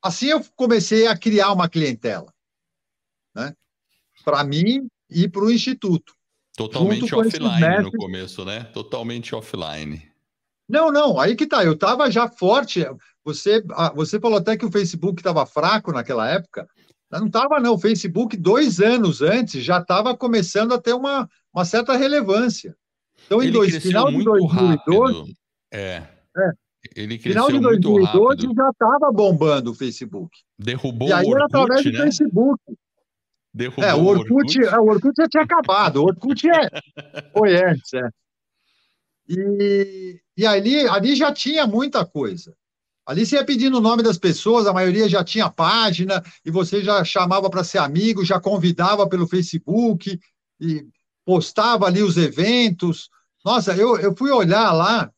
Assim 0.03 0.27
eu 0.27 0.45
comecei 0.57 1.07
a 1.07 1.17
criar 1.17 1.53
uma 1.53 1.69
clientela 1.69 2.32
né? 3.35 3.55
Para 4.25 4.45
mim 4.45 4.89
e 5.11 5.29
para 5.29 5.43
o 5.43 5.51
Instituto. 5.51 6.15
Totalmente 6.57 7.15
offline 7.15 7.83
no 7.83 7.93
começo, 7.93 8.45
né? 8.45 8.65
Totalmente 8.65 9.35
offline. 9.35 10.03
Não, 10.69 10.93
não, 10.93 11.19
aí 11.19 11.35
que 11.35 11.47
tá. 11.47 11.65
Eu 11.65 11.73
estava 11.73 12.11
já 12.11 12.29
forte. 12.29 12.87
Você, 13.25 13.63
você 13.95 14.21
falou 14.21 14.39
até 14.39 14.57
que 14.57 14.65
o 14.65 14.71
Facebook 14.71 15.21
estava 15.21 15.47
fraco 15.47 15.93
naquela 15.93 16.29
época. 16.29 16.69
Não 17.11 17.27
estava, 17.27 17.61
não. 17.61 17.75
O 17.75 17.79
Facebook, 17.79 18.37
dois 18.37 18.81
anos 18.81 19.21
antes, 19.21 19.63
já 19.63 19.79
estava 19.79 20.17
começando 20.17 20.73
a 20.73 20.81
ter 20.81 20.95
uma, 20.95 21.29
uma 21.53 21.65
certa 21.65 21.97
relevância. 21.97 22.75
Então, 23.27 23.43
em 23.43 23.51
dois, 23.51 23.77
final 23.83 24.11
de 24.11 24.23
2012. 24.25 24.55
Rápido. 24.57 25.25
É. 25.73 26.03
é. 26.37 26.53
Ele 26.97 27.19
cresceu 27.19 27.47
final 27.47 27.53
de 27.53 27.79
2012 27.79 28.55
já 28.55 28.69
estava 28.71 29.13
bombando 29.13 29.71
o 29.71 29.75
Facebook. 29.75 30.37
Derrubou 30.59 31.09
e 31.09 31.13
aí 31.13 31.25
o 31.25 31.31
Orkut, 31.31 31.45
através 31.45 31.85
né? 31.85 31.93
do 31.93 31.99
Facebook. 31.99 32.63
Derrubou 33.55 33.85
é, 33.85 33.95
o 33.95 34.05
Orkut, 34.05 34.33
Orkut? 34.33 34.65
É, 34.65 34.79
o 34.79 34.87
Orkut 34.87 35.15
já 35.17 35.29
tinha 35.29 35.43
acabado. 35.43 35.97
O 35.97 36.05
Orkut 36.05 36.49
é, 36.49 36.71
foi 37.37 37.63
antes, 37.63 37.93
é. 37.93 38.09
E, 39.29 40.21
e 40.37 40.47
ali, 40.47 40.89
ali 40.89 41.15
já 41.15 41.33
tinha 41.33 41.67
muita 41.67 42.05
coisa. 42.05 42.55
Ali 43.05 43.27
você 43.27 43.37
ia 43.37 43.45
pedindo 43.45 43.79
o 43.79 43.81
nome 43.81 44.03
das 44.03 44.17
pessoas, 44.17 44.67
a 44.67 44.73
maioria 44.73 45.09
já 45.09 45.25
tinha 45.25 45.51
página, 45.51 46.23
e 46.45 46.51
você 46.51 46.83
já 46.83 47.05
chamava 47.05 47.51
para 47.51 47.65
ser 47.65 47.79
amigo, 47.79 48.25
já 48.25 48.41
convidava 48.41 49.09
pelo 49.09 49.27
Facebook, 49.27 50.19
e 50.61 50.87
postava 51.25 51.87
ali 51.87 52.03
os 52.03 52.17
eventos. 52.17 53.11
Nossa, 53.45 53.75
eu, 53.75 53.99
eu 53.99 54.17
fui 54.17 54.31
olhar 54.31 54.73
lá, 54.73 55.13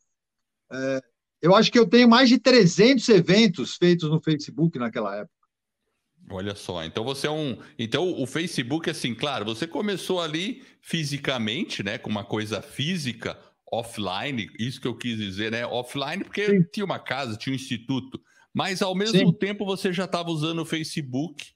é, 0.72 1.00
eu 1.42 1.54
acho 1.54 1.70
que 1.70 1.78
eu 1.78 1.86
tenho 1.86 2.08
mais 2.08 2.28
de 2.28 2.38
300 2.38 3.06
eventos 3.10 3.76
feitos 3.76 4.08
no 4.08 4.20
Facebook 4.20 4.78
naquela 4.78 5.14
época. 5.14 5.33
Olha 6.30 6.54
só, 6.54 6.84
então 6.84 7.04
você 7.04 7.26
é 7.26 7.30
um. 7.30 7.58
Então 7.78 8.20
o 8.20 8.26
Facebook, 8.26 8.88
assim, 8.88 9.14
claro, 9.14 9.44
você 9.44 9.66
começou 9.66 10.20
ali 10.20 10.62
fisicamente, 10.80 11.82
né? 11.82 11.98
Com 11.98 12.08
uma 12.08 12.24
coisa 12.24 12.62
física, 12.62 13.38
offline, 13.70 14.48
isso 14.58 14.80
que 14.80 14.86
eu 14.86 14.96
quis 14.96 15.18
dizer, 15.18 15.50
né? 15.50 15.66
Offline, 15.66 16.24
porque 16.24 16.46
Sim. 16.46 16.64
tinha 16.72 16.84
uma 16.84 16.98
casa, 16.98 17.36
tinha 17.36 17.52
um 17.52 17.56
instituto. 17.56 18.20
Mas 18.54 18.80
ao 18.80 18.94
mesmo 18.94 19.18
Sim. 19.18 19.32
tempo 19.32 19.66
você 19.66 19.92
já 19.92 20.04
estava 20.04 20.30
usando 20.30 20.60
o 20.60 20.64
Facebook 20.64 21.46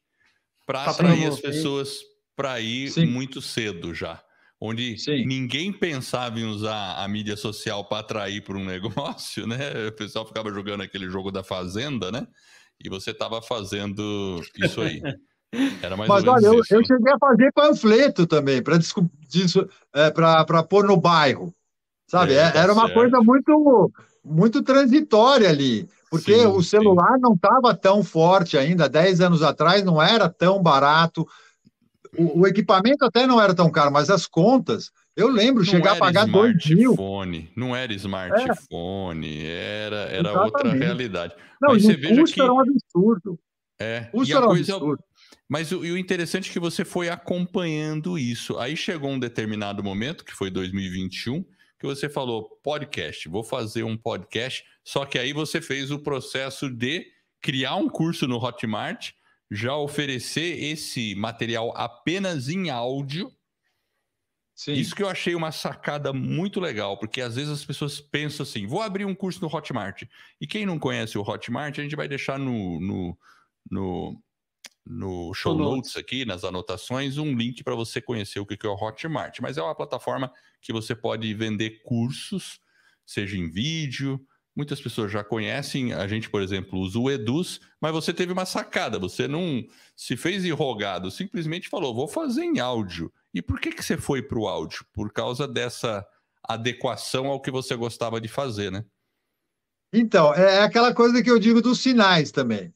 para 0.66 0.84
atrair 0.84 1.26
as 1.26 1.40
pessoas 1.40 2.00
para 2.36 2.60
ir 2.60 2.90
Sim. 2.90 3.06
muito 3.06 3.40
cedo 3.40 3.94
já. 3.94 4.22
Onde 4.60 4.96
ninguém 5.24 5.72
pensava 5.72 6.40
em 6.40 6.44
usar 6.44 6.96
a 6.96 7.06
mídia 7.06 7.36
social 7.36 7.84
para 7.84 8.00
atrair 8.00 8.42
para 8.42 8.58
um 8.58 8.64
negócio, 8.66 9.46
né? 9.46 9.88
O 9.88 9.92
pessoal 9.92 10.26
ficava 10.26 10.52
jogando 10.52 10.82
aquele 10.82 11.08
jogo 11.08 11.30
da 11.30 11.44
Fazenda, 11.44 12.10
né? 12.10 12.26
E 12.85 12.89
você 12.89 13.11
estava 13.11 13.43
fazendo 13.43 14.41
isso 14.57 14.81
aí. 14.81 15.01
Era 15.83 15.97
mais 15.97 16.09
Mas 16.09 16.26
olha, 16.26 16.47
eu, 16.47 16.55
eu, 16.70 16.85
cheguei 16.85 17.12
a 17.12 17.18
fazer 17.18 17.51
panfleto 17.53 18.26
também, 18.26 18.62
para 18.62 18.79
é, 19.95 20.11
para 20.11 20.62
pôr 20.62 20.85
no 20.85 20.97
bairro. 20.97 21.55
Sabe? 22.07 22.35
É, 22.35 22.51
tá 22.51 22.61
Era 22.61 22.72
uma 22.72 22.87
certo. 22.87 22.95
coisa 22.95 23.20
muito, 23.20 23.93
muito 24.24 24.62
transitória 24.62 25.49
ali. 25.49 25.89
Porque 26.11 26.35
sim, 26.35 26.47
o 26.47 26.62
celular 26.62 27.14
sim. 27.14 27.20
não 27.20 27.35
estava 27.35 27.74
tão 27.74 28.03
forte 28.03 28.57
ainda, 28.57 28.89
10 28.89 29.20
anos 29.20 29.43
atrás 29.43 29.85
não 29.85 30.01
era 30.01 30.29
tão 30.29 30.62
barato. 30.62 31.26
O, 32.16 32.41
o, 32.41 32.47
equipamento 32.47 33.05
até 33.05 33.26
não 33.26 33.41
era 33.41 33.55
tão 33.55 33.70
caro, 33.70 33.93
mas 33.93 34.09
as 34.09 34.26
contas, 34.26 34.91
eu 35.18 35.28
lembro, 35.28 35.64
não 35.64 35.70
chegar 35.70 35.92
a 35.92 35.96
pagar 35.96 36.26
2 36.26 36.66
mil. 36.70 36.96
Não 37.56 37.74
era 37.74 37.92
smartphone, 37.94 39.44
é. 39.44 39.84
era, 39.86 39.96
era 39.96 40.42
outra 40.42 40.72
realidade. 40.72 41.34
Não, 41.60 41.74
mas 41.74 41.82
você 41.82 41.96
veja 41.96 42.24
que... 42.24 42.40
era 42.40 42.52
um 42.52 42.60
absurdo. 42.60 43.38
É, 43.80 44.00
custo 44.12 44.36
era 44.36 44.46
um 44.46 44.48
coisa... 44.48 44.74
absurdo. 44.74 45.04
Mas 45.48 45.72
o, 45.72 45.80
o, 45.80 45.98
interessante 45.98 46.50
é 46.50 46.52
que 46.52 46.60
você 46.60 46.84
foi 46.84 47.08
acompanhando 47.08 48.18
isso. 48.18 48.58
Aí 48.58 48.76
chegou 48.76 49.10
um 49.10 49.18
determinado 49.18 49.82
momento, 49.82 50.24
que 50.24 50.32
foi 50.32 50.50
2021, 50.50 51.42
que 51.78 51.86
você 51.86 52.08
falou 52.08 52.60
podcast, 52.62 53.28
vou 53.28 53.44
fazer 53.44 53.82
um 53.82 53.96
podcast, 53.96 54.64
só 54.84 55.04
que 55.04 55.18
aí 55.18 55.32
você 55.32 55.60
fez 55.60 55.90
o 55.90 55.98
processo 55.98 56.68
de 56.68 57.06
criar 57.40 57.76
um 57.76 57.88
curso 57.88 58.26
no 58.26 58.36
Hotmart, 58.36 59.12
já 59.50 59.74
oferecer 59.74 60.62
esse 60.62 61.14
material 61.14 61.72
apenas 61.76 62.48
em 62.48 62.68
áudio. 62.68 63.32
Sim. 64.59 64.72
Isso 64.72 64.92
que 64.92 65.04
eu 65.04 65.09
achei 65.09 65.36
uma 65.36 65.52
sacada 65.52 66.12
muito 66.12 66.59
legal, 66.59 66.98
porque 66.98 67.20
às 67.20 67.36
vezes 67.36 67.48
as 67.48 67.64
pessoas 67.64 68.00
pensam 68.00 68.42
assim: 68.42 68.66
vou 68.66 68.82
abrir 68.82 69.04
um 69.04 69.14
curso 69.14 69.40
no 69.40 69.46
Hotmart. 69.46 70.02
E 70.40 70.48
quem 70.48 70.66
não 70.66 70.80
conhece 70.80 71.16
o 71.16 71.22
Hotmart, 71.22 71.78
a 71.78 71.82
gente 71.82 71.94
vai 71.94 72.09
deixar 72.09 72.40
no, 72.40 72.80
no, 72.80 73.18
no 73.70 74.20
no 74.84 75.32
show 75.34 75.54
notes 75.54 75.96
aqui, 75.96 76.24
nas 76.24 76.42
anotações, 76.42 77.18
um 77.18 77.36
link 77.36 77.62
para 77.62 77.76
você 77.76 78.00
conhecer 78.00 78.40
o 78.40 78.46
que 78.46 78.66
é 78.66 78.68
o 78.68 78.74
Hotmart. 78.74 79.38
Mas 79.40 79.59
é 79.59 79.62
uma 79.62 79.76
plataforma 79.76 80.32
que 80.61 80.72
você 80.72 80.92
pode 80.92 81.32
vender 81.34 81.82
cursos, 81.84 82.59
seja 83.06 83.36
em 83.36 83.48
vídeo. 83.48 84.18
Muitas 84.56 84.80
pessoas 84.80 85.12
já 85.12 85.22
conhecem, 85.22 85.92
a 85.92 86.09
gente, 86.09 86.28
por 86.28 86.42
exemplo, 86.42 86.80
usa 86.80 86.98
o 86.98 87.09
Eduz, 87.09 87.61
mas 87.80 87.92
você 87.92 88.12
teve 88.12 88.32
uma 88.32 88.44
sacada, 88.44 88.98
você 88.98 89.28
não 89.28 89.64
se 89.94 90.16
fez 90.16 90.44
enrogado, 90.44 91.12
simplesmente 91.12 91.68
falou, 91.68 91.94
vou 91.94 92.09
fazer 92.09 92.42
em 92.42 92.59
áudio. 92.59 93.12
E 93.35 93.43
por 93.43 93.61
que, 93.61 93.72
que 93.72 93.83
você 93.83 93.97
foi 93.97 94.22
para 94.22 94.39
o 94.39 94.49
áudio? 94.49 94.85
Por 94.93 95.12
causa 95.12 95.47
dessa 95.47 96.07
adequação 96.43 97.26
ao 97.26 97.41
que 97.41 97.51
você 97.51 97.76
gostava 97.76 98.20
de 98.20 98.29
fazer, 98.29 98.72
né? 98.72 98.85
Então, 99.93 100.35
é 100.35 100.62
aquela 100.62 100.95
coisa 100.95 101.22
que 101.22 101.31
eu 101.31 101.39
digo 101.39 101.62
dos 101.62 101.81
sinais 101.81 102.31
também. 102.31 102.74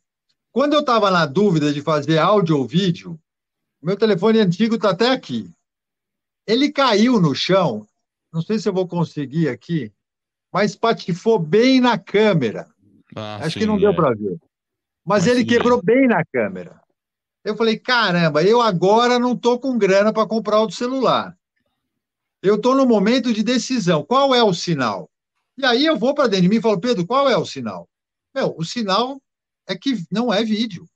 Quando 0.51 0.75
eu 0.75 0.81
estava 0.81 1.11
na 1.11 1.25
dúvida 1.25 1.73
de 1.73 1.81
fazer 1.81 2.19
áudio 2.19 2.59
ou 2.59 2.67
vídeo, 2.67 3.19
meu 3.83 3.97
telefone 3.97 4.39
antigo 4.39 4.77
está 4.77 4.91
até 4.91 5.11
aqui. 5.11 5.51
Ele 6.47 6.71
caiu 6.71 7.21
no 7.21 7.35
chão, 7.35 7.87
não 8.33 8.43
sei 8.43 8.59
se 8.59 8.69
eu 8.69 8.73
vou 8.73 8.87
conseguir 8.87 9.49
aqui, 9.49 9.93
mas 10.53 10.77
patifou 10.77 11.39
bem 11.39 11.81
na 11.81 11.99
câmera. 11.99 12.69
Ah, 13.15 13.37
Acho 13.37 13.53
sim, 13.53 13.61
que 13.61 13.67
não 13.67 13.77
é. 13.77 13.81
deu 13.81 13.95
para 13.95 14.15
ver. 14.15 14.39
Mas, 15.05 15.25
mas 15.25 15.27
ele 15.27 15.45
quebrou 15.45 15.83
bem. 15.83 16.01
bem 16.01 16.09
na 16.09 16.25
câmera. 16.25 16.82
Eu 17.45 17.57
falei, 17.57 17.78
caramba, 17.78 18.43
eu 18.43 18.61
agora 18.61 19.18
não 19.18 19.32
estou 19.32 19.59
com 19.59 19.76
grana 19.76 20.12
para 20.12 20.28
comprar 20.28 20.61
outro 20.61 20.76
celular. 20.76 21.36
Eu 22.40 22.57
estou 22.57 22.74
no 22.74 22.86
momento 22.86 23.32
de 23.32 23.43
decisão. 23.43 24.05
Qual 24.05 24.34
é 24.34 24.43
o 24.43 24.55
sinal? 24.55 25.11
E 25.57 25.64
aí 25.64 25.84
eu 25.84 25.99
vou 25.99 26.14
para 26.14 26.28
dentro 26.28 26.43
de 26.43 26.49
mim 26.49 26.57
e 26.57 26.61
falo, 26.61 26.80
Pedro, 26.80 27.07
qual 27.07 27.28
é 27.28 27.36
o 27.36 27.45
sinal? 27.45 27.88
Meu, 28.34 28.55
o 28.57 28.64
sinal 28.64 29.20
é 29.66 29.76
que 29.76 30.05
não 30.11 30.32
é 30.32 30.43
vídeo. 30.43 30.86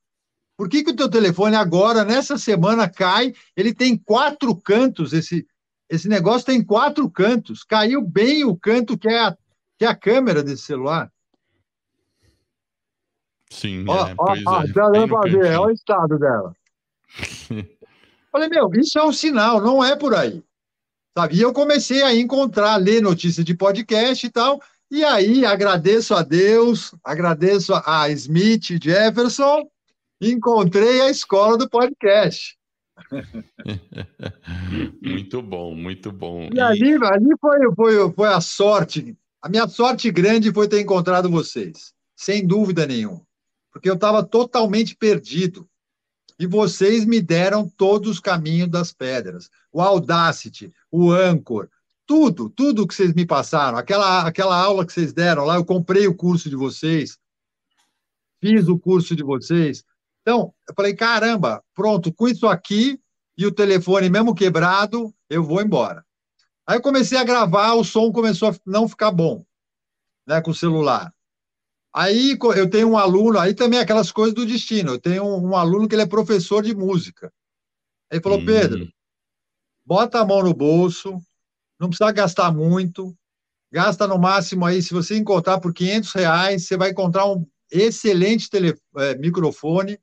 Por 0.57 0.69
que, 0.69 0.83
que 0.83 0.91
o 0.91 0.97
teu 0.97 1.09
telefone 1.09 1.55
agora, 1.55 2.05
nessa 2.05 2.39
semana, 2.39 2.89
cai? 2.89 3.35
Ele 3.55 3.75
tem 3.75 3.97
quatro 3.97 4.57
cantos, 4.57 5.13
esse, 5.13 5.47
esse 5.89 6.09
negócio 6.09 6.47
tem 6.47 6.65
quatro 6.65 7.11
cantos. 7.11 7.63
Caiu 7.63 8.01
bem 8.01 8.45
o 8.45 8.57
canto 8.57 8.97
que 8.97 9.09
é 9.09 9.19
a, 9.19 9.37
que 9.79 9.85
é 9.85 9.89
a 9.89 9.95
câmera 9.95 10.43
desse 10.43 10.63
celular. 10.63 11.13
Sim, 13.51 13.85
ó, 13.89 14.09
é, 14.09 14.15
ó, 14.19 14.35
ó, 14.47 14.63
é. 14.63 14.67
Dá 14.69 15.09
para 15.09 15.31
ver, 15.31 15.59
olha 15.59 15.67
o 15.67 15.71
estado 15.71 16.19
dela. 16.19 16.55
Falei, 18.31 18.49
meu, 18.49 18.71
isso 18.75 18.99
é 18.99 19.05
um 19.05 19.13
sinal, 19.13 19.61
não 19.61 19.83
é 19.83 19.97
por 19.97 20.15
aí. 20.15 20.43
Sabe? 21.17 21.37
E 21.37 21.41
eu 21.41 21.53
comecei 21.53 22.03
a 22.03 22.15
encontrar, 22.15 22.77
ler 22.77 23.01
notícias 23.01 23.45
de 23.45 23.55
podcast 23.55 24.27
e 24.27 24.31
tal, 24.31 24.61
e 24.91 25.03
aí, 25.03 25.45
agradeço 25.45 26.15
a 26.15 26.23
Deus, 26.23 26.95
agradeço 27.03 27.73
a 27.75 28.09
Smith 28.11 28.79
Jefferson, 28.81 29.69
encontrei 30.21 31.01
a 31.01 31.11
escola 31.11 31.59
do 31.59 31.69
podcast. 31.69 32.57
muito 35.03 35.43
bom, 35.43 35.75
muito 35.75 36.13
bom. 36.13 36.49
E, 36.53 36.55
e... 36.55 36.61
ali, 36.61 36.95
ali 37.05 37.31
foi, 37.41 37.75
foi, 37.75 38.13
foi 38.13 38.29
a 38.29 38.41
sorte, 38.41 39.17
a 39.43 39.49
minha 39.49 39.67
sorte 39.67 40.09
grande 40.11 40.53
foi 40.53 40.69
ter 40.69 40.81
encontrado 40.81 41.29
vocês, 41.29 41.93
sem 42.15 42.47
dúvida 42.47 42.87
nenhuma, 42.87 43.26
porque 43.77 43.91
eu 43.91 43.95
estava 43.95 44.25
totalmente 44.25 44.97
perdido. 44.97 45.69
E 46.39 46.47
vocês 46.47 47.05
me 47.05 47.21
deram 47.21 47.69
todos 47.69 48.11
os 48.11 48.21
caminhos 48.21 48.71
das 48.71 48.91
pedras. 48.91 49.51
O 49.71 49.83
Audacity, 49.83 50.73
o 50.91 51.11
Anchor, 51.11 51.69
tudo, 52.07 52.49
tudo 52.49 52.87
que 52.87 52.95
vocês 52.95 53.13
me 53.13 53.27
passaram, 53.27 53.77
aquela, 53.77 54.27
aquela 54.27 54.59
aula 54.59 54.87
que 54.87 54.95
vocês 54.95 55.13
deram 55.13 55.45
lá, 55.45 55.57
eu 55.57 55.65
comprei 55.65 56.07
o 56.07 56.15
curso 56.15 56.49
de 56.49 56.57
vocês, 56.57 57.19
fiz 58.41 58.67
o 58.67 58.79
curso 58.79 59.15
de 59.15 59.23
vocês. 59.23 59.85
Então, 60.23 60.55
eu 60.67 60.75
falei, 60.75 60.95
caramba, 60.95 61.63
pronto, 61.75 62.11
com 62.11 62.27
isso 62.27 62.47
aqui 62.47 62.99
e 63.37 63.45
o 63.45 63.53
telefone 63.53 64.09
mesmo 64.09 64.35
quebrado, 64.35 65.15
eu 65.29 65.45
vou 65.45 65.61
embora. 65.61 66.03
Aí 66.67 66.79
eu 66.79 66.83
comecei 66.83 67.19
a 67.19 67.25
gravar, 67.25 67.75
o 67.75 67.85
som 67.85 68.11
começou 68.11 68.49
a 68.49 68.57
não 68.65 68.89
ficar 68.89 69.11
bom, 69.11 69.45
né, 70.27 70.41
com 70.41 70.51
o 70.51 70.55
celular. 70.55 71.13
Aí 71.97 72.37
eu 72.55 72.69
tenho 72.69 72.91
um 72.91 72.99
aluno, 72.99 73.39
aí 73.39 73.55
também 73.55 73.81
aquelas 73.81 74.13
coisas 74.13 74.35
do 74.35 74.45
destino. 74.45 74.93
Eu 74.93 75.01
tenho 75.01 75.25
um, 75.25 75.49
um 75.49 75.57
aluno 75.57 75.89
que 75.89 75.95
ele 75.95 76.03
é 76.03 76.07
professor 76.07 76.63
de 76.63 76.75
música. 76.75 77.33
Ele 78.13 78.21
falou, 78.21 78.39
hum. 78.39 78.45
Pedro, 78.45 78.93
bota 79.83 80.21
a 80.21 80.25
mão 80.27 80.43
no 80.43 80.53
bolso, 80.53 81.19
não 81.81 81.89
precisa 81.89 82.13
gastar 82.13 82.53
muito, 82.53 83.17
gasta 83.73 84.07
no 84.07 84.19
máximo 84.19 84.67
aí, 84.67 84.83
se 84.83 84.93
você 84.93 85.17
encontrar 85.17 85.59
por 85.59 85.73
500 85.73 86.13
reais, 86.13 86.67
você 86.67 86.77
vai 86.77 86.91
encontrar 86.91 87.25
um 87.33 87.47
excelente 87.73 88.51
tele, 88.51 88.79
é, 88.99 89.17
microfone 89.17 89.99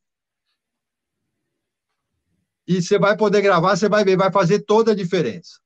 e 2.67 2.81
você 2.81 2.97
vai 2.97 3.15
poder 3.15 3.43
gravar, 3.43 3.75
você 3.75 3.87
vai 3.87 4.03
ver, 4.03 4.17
vai 4.17 4.31
fazer 4.31 4.61
toda 4.61 4.93
a 4.93 4.95
diferença. 4.95 5.62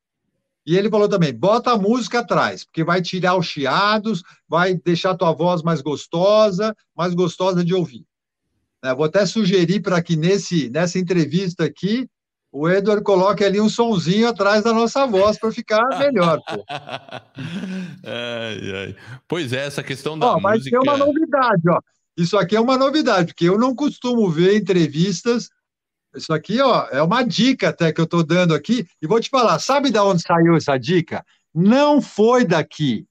E 0.68 0.78
ele 0.78 0.90
falou 0.90 1.08
também, 1.08 1.34
bota 1.34 1.72
a 1.72 1.78
música 1.78 2.20
atrás, 2.20 2.66
porque 2.66 2.84
vai 2.84 3.02
tirar 3.02 3.38
os 3.38 3.46
chiados, 3.46 4.22
vai 4.50 4.76
deixar 4.76 5.12
a 5.12 5.16
tua 5.16 5.32
voz 5.32 5.64
mais 5.64 5.80
gostosa, 5.80 6.76
mais 6.94 7.14
gostosa 7.14 7.64
de 7.64 7.74
ouvir. 7.74 8.06
É, 8.84 8.94
vou 8.94 9.06
até 9.06 9.26
sugerir 9.26 9.80
para 9.80 10.02
que 10.02 10.18
nesse, 10.18 10.70
nessa 10.70 11.00
entrevista 11.00 11.64
aqui, 11.64 12.06
o 12.52 12.68
Edward 12.68 13.02
coloque 13.02 13.46
ali 13.46 13.62
um 13.62 13.70
sonzinho 13.70 14.28
atrás 14.28 14.62
da 14.62 14.74
nossa 14.74 15.08
voz 15.08 15.40
para 15.40 15.54
ficar 15.54 15.88
melhor. 16.00 16.42
Ai, 18.04 18.72
ai. 18.76 18.96
Pois 19.26 19.54
é, 19.54 19.66
essa 19.66 19.82
questão 19.82 20.20
da 20.20 20.28
ó, 20.28 20.34
música... 20.34 20.50
Mas 20.50 20.64
tem 20.64 20.80
uma 20.80 20.98
novidade, 20.98 21.62
ó. 21.70 21.80
Isso 22.18 22.38
aqui 22.38 22.58
é 22.58 22.60
uma 22.60 22.78
novidade, 22.78 23.28
porque 23.28 23.48
eu 23.48 23.58
não 23.58 23.74
costumo 23.74 24.30
ver 24.30 24.58
entrevistas. 24.58 25.50
Isso 26.18 26.34
aqui, 26.34 26.60
ó, 26.60 26.88
é 26.88 27.02
uma 27.02 27.24
dica 27.24 27.70
até 27.70 27.94
que 27.94 28.02
eu 28.02 28.06
estou 28.06 28.24
dando 28.24 28.56
aqui. 28.56 28.88
E 29.02 29.08
vou 29.08 29.20
te 29.20 29.30
falar, 29.30 29.60
sabe 29.60 29.92
de 29.92 30.00
onde 30.00 30.24
saiu 30.24 30.56
essa 30.56 30.78
dica? 30.78 31.24
Não 31.54 32.02
foi 32.02 32.44
daqui. 32.44 33.08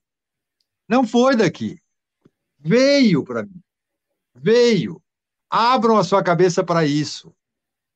Não 0.87 1.07
foi 1.07 1.35
daqui. 1.35 1.79
Veio 2.59 3.23
para 3.23 3.43
mim. 3.43 3.61
Veio. 4.35 5.01
Abram 5.49 5.97
a 5.97 6.03
sua 6.03 6.21
cabeça 6.21 6.63
para 6.63 6.85
isso. 6.85 7.33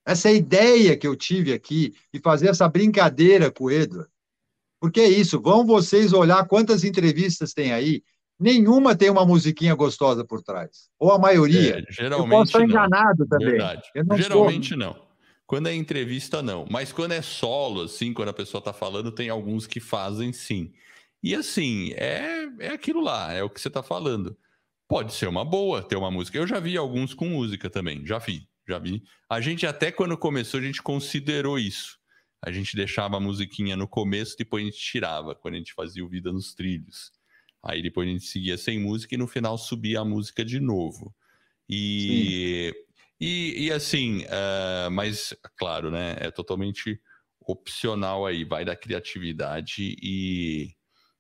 Essa 0.06 0.32
ideia 0.32 0.98
que 0.98 1.06
eu 1.06 1.16
tive 1.16 1.54
aqui 1.54 1.94
e 2.14 2.20
fazer 2.20 2.48
essa 2.48 2.68
brincadeira 2.68 3.52
com 3.52 3.66
o 3.66 3.72
Edward. 3.72 4.10
Porque 4.80 5.02
é 5.02 5.08
isso, 5.10 5.40
vão 5.40 5.66
vocês 5.66 6.12
olhar 6.12 6.48
quantas 6.48 6.84
entrevistas 6.84 7.54
tem 7.54 7.72
aí. 7.72 8.04
Nenhuma 8.42 8.96
tem 8.96 9.10
uma 9.10 9.26
musiquinha 9.26 9.76
gostosa 9.76 10.26
por 10.26 10.42
trás. 10.42 10.90
Ou 11.00 11.12
a 11.12 11.20
maioria. 11.20 11.80
É, 11.80 11.92
geralmente 11.92 12.32
eu 12.32 12.38
posso 12.38 12.52
estar 12.52 12.64
enganado 12.64 13.28
também. 13.28 13.50
Verdade. 13.50 13.84
Não 13.96 14.18
geralmente 14.18 14.70
sou... 14.70 14.78
não. 14.78 15.12
Quando 15.46 15.68
é 15.68 15.76
entrevista, 15.76 16.42
não. 16.42 16.66
Mas 16.70 16.92
quando 16.92 17.12
é 17.12 17.22
solo, 17.22 17.82
assim, 17.82 18.14
quando 18.14 18.30
a 18.30 18.34
pessoa 18.34 18.60
está 18.60 18.74
falando, 18.74 19.12
tem 19.12 19.30
alguns 19.30 19.68
que 19.68 19.80
fazem 19.80 20.34
sim. 20.34 20.74
E 21.22 21.36
assim, 21.36 21.92
é, 21.94 22.48
é 22.60 22.70
aquilo 22.70 23.02
lá, 23.02 23.32
é 23.32 23.44
o 23.44 23.50
que 23.50 23.62
você 23.62 23.68
está 23.68 23.84
falando. 23.84 24.36
Pode 24.88 25.14
ser 25.14 25.28
uma 25.28 25.46
boa 25.46 25.84
ter 25.84 25.96
uma 25.96 26.10
música. 26.10 26.38
Eu 26.38 26.48
já 26.48 26.60
vi 26.60 26.76
alguns 26.76 27.14
com 27.14 27.26
música 27.26 27.70
também, 27.70 28.06
já 28.06 28.18
vi, 28.18 28.48
já 28.68 28.80
vi. 28.80 29.04
A 29.30 29.40
gente 29.40 29.68
até 29.68 29.92
quando 29.92 30.18
começou, 30.18 30.60
a 30.60 30.64
gente 30.64 30.82
considerou 30.82 31.60
isso. 31.60 32.00
A 32.44 32.52
gente 32.52 32.76
deixava 32.76 33.18
a 33.18 33.20
musiquinha 33.20 33.76
no 33.76 33.88
começo, 33.88 34.36
depois 34.38 34.64
a 34.64 34.66
gente 34.66 34.80
tirava, 34.80 35.36
quando 35.36 35.54
a 35.54 35.58
gente 35.58 35.74
fazia 35.74 36.04
o 36.04 36.10
Vida 36.10 36.32
nos 36.32 36.56
Trilhos. 36.56 37.12
Aí 37.64 37.82
depois 37.82 38.08
a 38.08 38.12
gente 38.12 38.26
seguia 38.26 38.58
sem 38.58 38.80
música 38.80 39.16
e 39.16 39.18
no 39.18 39.28
final 39.28 39.58
subia 39.58 40.00
a 40.00 40.06
música 40.06 40.44
de 40.44 40.60
novo. 40.60 41.14
E 41.70 42.74
e, 43.22 43.68
e 43.68 43.72
assim, 43.72 44.24
uh, 44.24 44.90
mas 44.90 45.32
claro, 45.56 45.92
né? 45.92 46.16
É 46.20 46.32
totalmente 46.32 47.00
opcional 47.40 48.26
aí, 48.26 48.44
vai 48.44 48.66
da 48.66 48.76
criatividade 48.76 49.96
e 50.02 50.70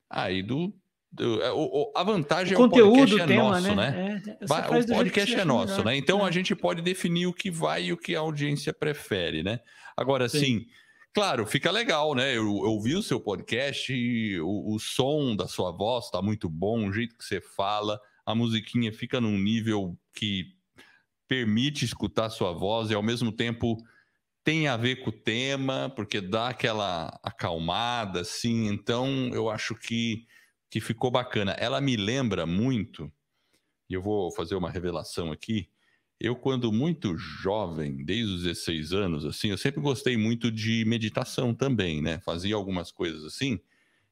aí 0.10 0.40
ah, 0.40 0.44
do, 0.44 0.74
do 1.12 1.42
é, 1.44 1.52
o, 1.52 1.92
a 1.96 2.04
vantagem 2.04 2.58
o 2.58 2.62
é 2.62 2.66
o 2.66 2.70
podcast 2.70 3.22
é 3.22 3.28
tema, 3.28 3.44
nosso, 3.44 3.76
né? 3.76 3.92
né? 3.92 4.22
É, 4.26 4.46
o 4.46 4.96
podcast 4.96 5.36
é 5.36 5.46
nosso, 5.46 5.74
melhor. 5.74 5.86
né? 5.86 5.96
Então 5.96 6.26
é. 6.26 6.28
a 6.28 6.32
gente 6.32 6.56
pode 6.56 6.82
definir 6.82 7.28
o 7.28 7.34
que 7.34 7.52
vai 7.52 7.86
e 7.86 7.94
o 7.94 7.98
que 7.98 8.16
a 8.16 8.20
audiência 8.20 8.74
prefere, 8.74 9.44
né? 9.44 9.60
Agora, 9.96 10.28
sim, 10.28 10.40
sim 10.40 10.68
claro, 11.14 11.46
fica 11.46 11.72
legal, 11.72 12.16
né? 12.16 12.32
Eu, 12.32 12.46
eu 12.46 12.72
ouvi 12.72 12.96
o 12.96 13.04
seu 13.04 13.20
podcast, 13.20 13.94
o, 14.40 14.76
o 14.76 14.80
som 14.80 15.36
da 15.36 15.48
sua 15.48 15.72
voz 15.72 16.06
está 16.06 16.22
muito 16.22 16.50
bom, 16.50 16.88
o 16.88 16.94
jeito 16.94 17.18
que 17.18 17.24
você 17.24 17.42
fala, 17.42 18.00
a 18.26 18.36
musiquinha 18.36 18.92
fica 18.92 19.20
num 19.20 19.38
nível 19.38 19.98
que 20.14 20.56
permite 21.28 21.86
escutar 21.86 22.30
sua 22.30 22.52
voz 22.52 22.92
e 22.92 22.94
ao 22.94 23.02
mesmo 23.02 23.32
tempo 23.32 23.78
tem 24.44 24.68
a 24.68 24.76
ver 24.76 24.98
com 24.98 25.10
o 25.12 25.14
tema, 25.14 25.92
porque 25.96 26.20
dá 26.20 26.50
aquela 26.50 27.18
acalmada, 27.24 28.22
assim. 28.22 28.68
Então, 28.68 29.30
eu 29.34 29.50
acho 29.50 29.76
que, 29.76 30.26
que 30.70 30.82
ficou 30.82 31.12
bacana. 31.12 31.52
Ela 31.54 31.80
me 31.80 31.96
lembra 31.96 32.46
muito, 32.46 33.12
e 33.90 33.94
eu 33.94 34.02
vou 34.02 34.32
fazer 34.32 34.56
uma 34.56 34.70
revelação 34.70 35.32
aqui. 35.32 35.70
Eu, 36.24 36.36
quando 36.36 36.72
muito 36.72 37.18
jovem, 37.18 38.06
desde 38.06 38.32
os 38.32 38.44
16 38.44 38.94
anos, 38.94 39.26
assim, 39.26 39.50
eu 39.50 39.58
sempre 39.58 39.82
gostei 39.82 40.16
muito 40.16 40.52
de 40.52 40.86
meditação 40.86 41.52
também, 41.52 42.00
né? 42.00 42.20
Fazia 42.20 42.54
algumas 42.54 42.92
coisas 42.92 43.24
assim. 43.24 43.60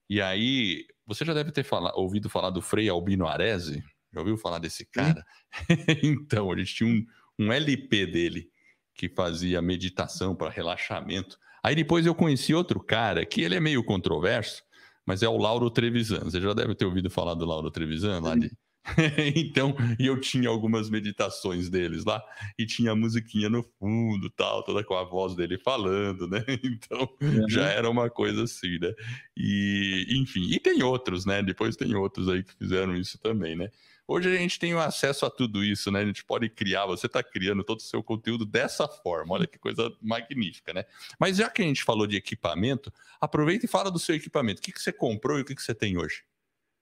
E 0.10 0.20
aí, 0.20 0.88
você 1.06 1.24
já 1.24 1.36
deve 1.36 1.52
ter 1.52 1.64
fala, 1.64 1.94
ouvido 1.96 2.28
falar 2.28 2.50
do 2.50 2.64
Frei 2.64 2.90
Albino 2.90 3.28
Arese, 3.28 3.84
já 4.12 4.22
ouviu 4.22 4.38
falar 4.38 4.58
desse 4.58 4.88
cara? 4.88 5.24
então, 6.02 6.52
a 6.52 6.58
gente 6.58 6.74
tinha 6.74 6.90
um, 6.90 7.06
um 7.38 7.54
LP 7.54 8.08
dele 8.08 8.50
que 8.96 9.08
fazia 9.08 9.62
meditação 9.62 10.36
para 10.36 10.50
relaxamento. 10.50 11.38
Aí 11.64 11.76
depois 11.76 12.08
eu 12.08 12.16
conheci 12.16 12.56
outro 12.56 12.80
cara 12.80 13.24
que 13.24 13.42
ele 13.42 13.54
é 13.54 13.60
meio 13.60 13.84
controverso, 13.84 14.64
mas 15.06 15.22
é 15.22 15.30
o 15.30 15.38
Lauro 15.38 15.70
Trevisan. 15.70 16.22
Você 16.22 16.42
já 16.42 16.56
deve 16.56 16.74
ter 16.74 16.86
ouvido 16.86 17.08
falar 17.08 17.36
do 17.36 17.46
Lauro 17.46 17.70
Trevisan 17.70 18.20
lá 18.20 18.36
de 18.36 18.52
então, 19.36 19.76
e 20.00 20.08
eu 20.08 20.20
tinha 20.20 20.50
algumas 20.50 20.90
meditações 20.90 21.70
deles 21.70 22.06
lá, 22.06 22.24
e 22.58 22.66
tinha 22.66 22.92
a 22.92 22.96
musiquinha 22.96 23.50
no 23.50 23.64
fundo, 23.80 24.30
tal, 24.30 24.64
toda 24.64 24.84
com 24.84 24.96
a 24.96 25.04
voz 25.04 25.36
dele 25.36 25.58
falando, 25.58 26.28
né? 26.28 26.44
Então, 26.64 27.10
uhum. 27.22 27.50
já 27.50 27.68
era 27.68 27.90
uma 27.90 28.10
coisa 28.10 28.44
assim, 28.44 28.80
né? 28.80 28.94
E, 29.36 30.06
enfim, 30.10 30.50
e 30.52 30.60
tem 30.60 30.82
outros, 30.84 31.26
né? 31.26 31.42
Depois 31.42 31.76
tem 31.76 31.94
outros 31.96 32.30
aí 32.30 32.44
que 32.44 32.54
fizeram 32.54 32.96
isso 32.96 33.18
também, 33.20 33.56
né? 33.56 33.70
Hoje 34.08 34.28
a 34.28 34.36
gente 34.36 34.58
tem 34.58 34.74
acesso 34.74 35.24
a 35.24 35.30
tudo 35.30 35.64
isso, 35.64 35.92
né? 35.92 36.00
A 36.00 36.06
gente 36.06 36.26
pode 36.26 36.50
criar, 36.50 36.88
você 36.88 37.06
está 37.06 37.22
criando 37.22 37.64
todo 37.64 37.78
o 37.78 37.84
seu 37.84 38.02
conteúdo 38.02 38.44
dessa 38.44 38.88
forma. 38.88 39.36
Olha 39.36 39.46
que 39.46 39.60
coisa 39.60 39.96
magnífica, 40.02 40.74
né? 40.74 40.84
Mas 41.20 41.38
já 41.38 41.48
que 41.48 41.62
a 41.62 41.66
gente 41.66 41.84
falou 41.84 42.08
de 42.08 42.16
equipamento, 42.16 42.92
aproveita 43.22 43.68
e 43.68 43.70
fala 43.70 43.92
do 43.92 44.00
seu 44.00 44.16
equipamento. 44.16 44.62
O 44.62 44.64
que, 44.64 44.72
que 44.72 44.82
você 44.82 44.92
comprou 44.92 45.38
e 45.38 45.44
o 45.44 45.46
que, 45.46 45.54
que 45.54 45.62
você 45.62 45.76
tem 45.76 45.96
hoje? 45.96 46.24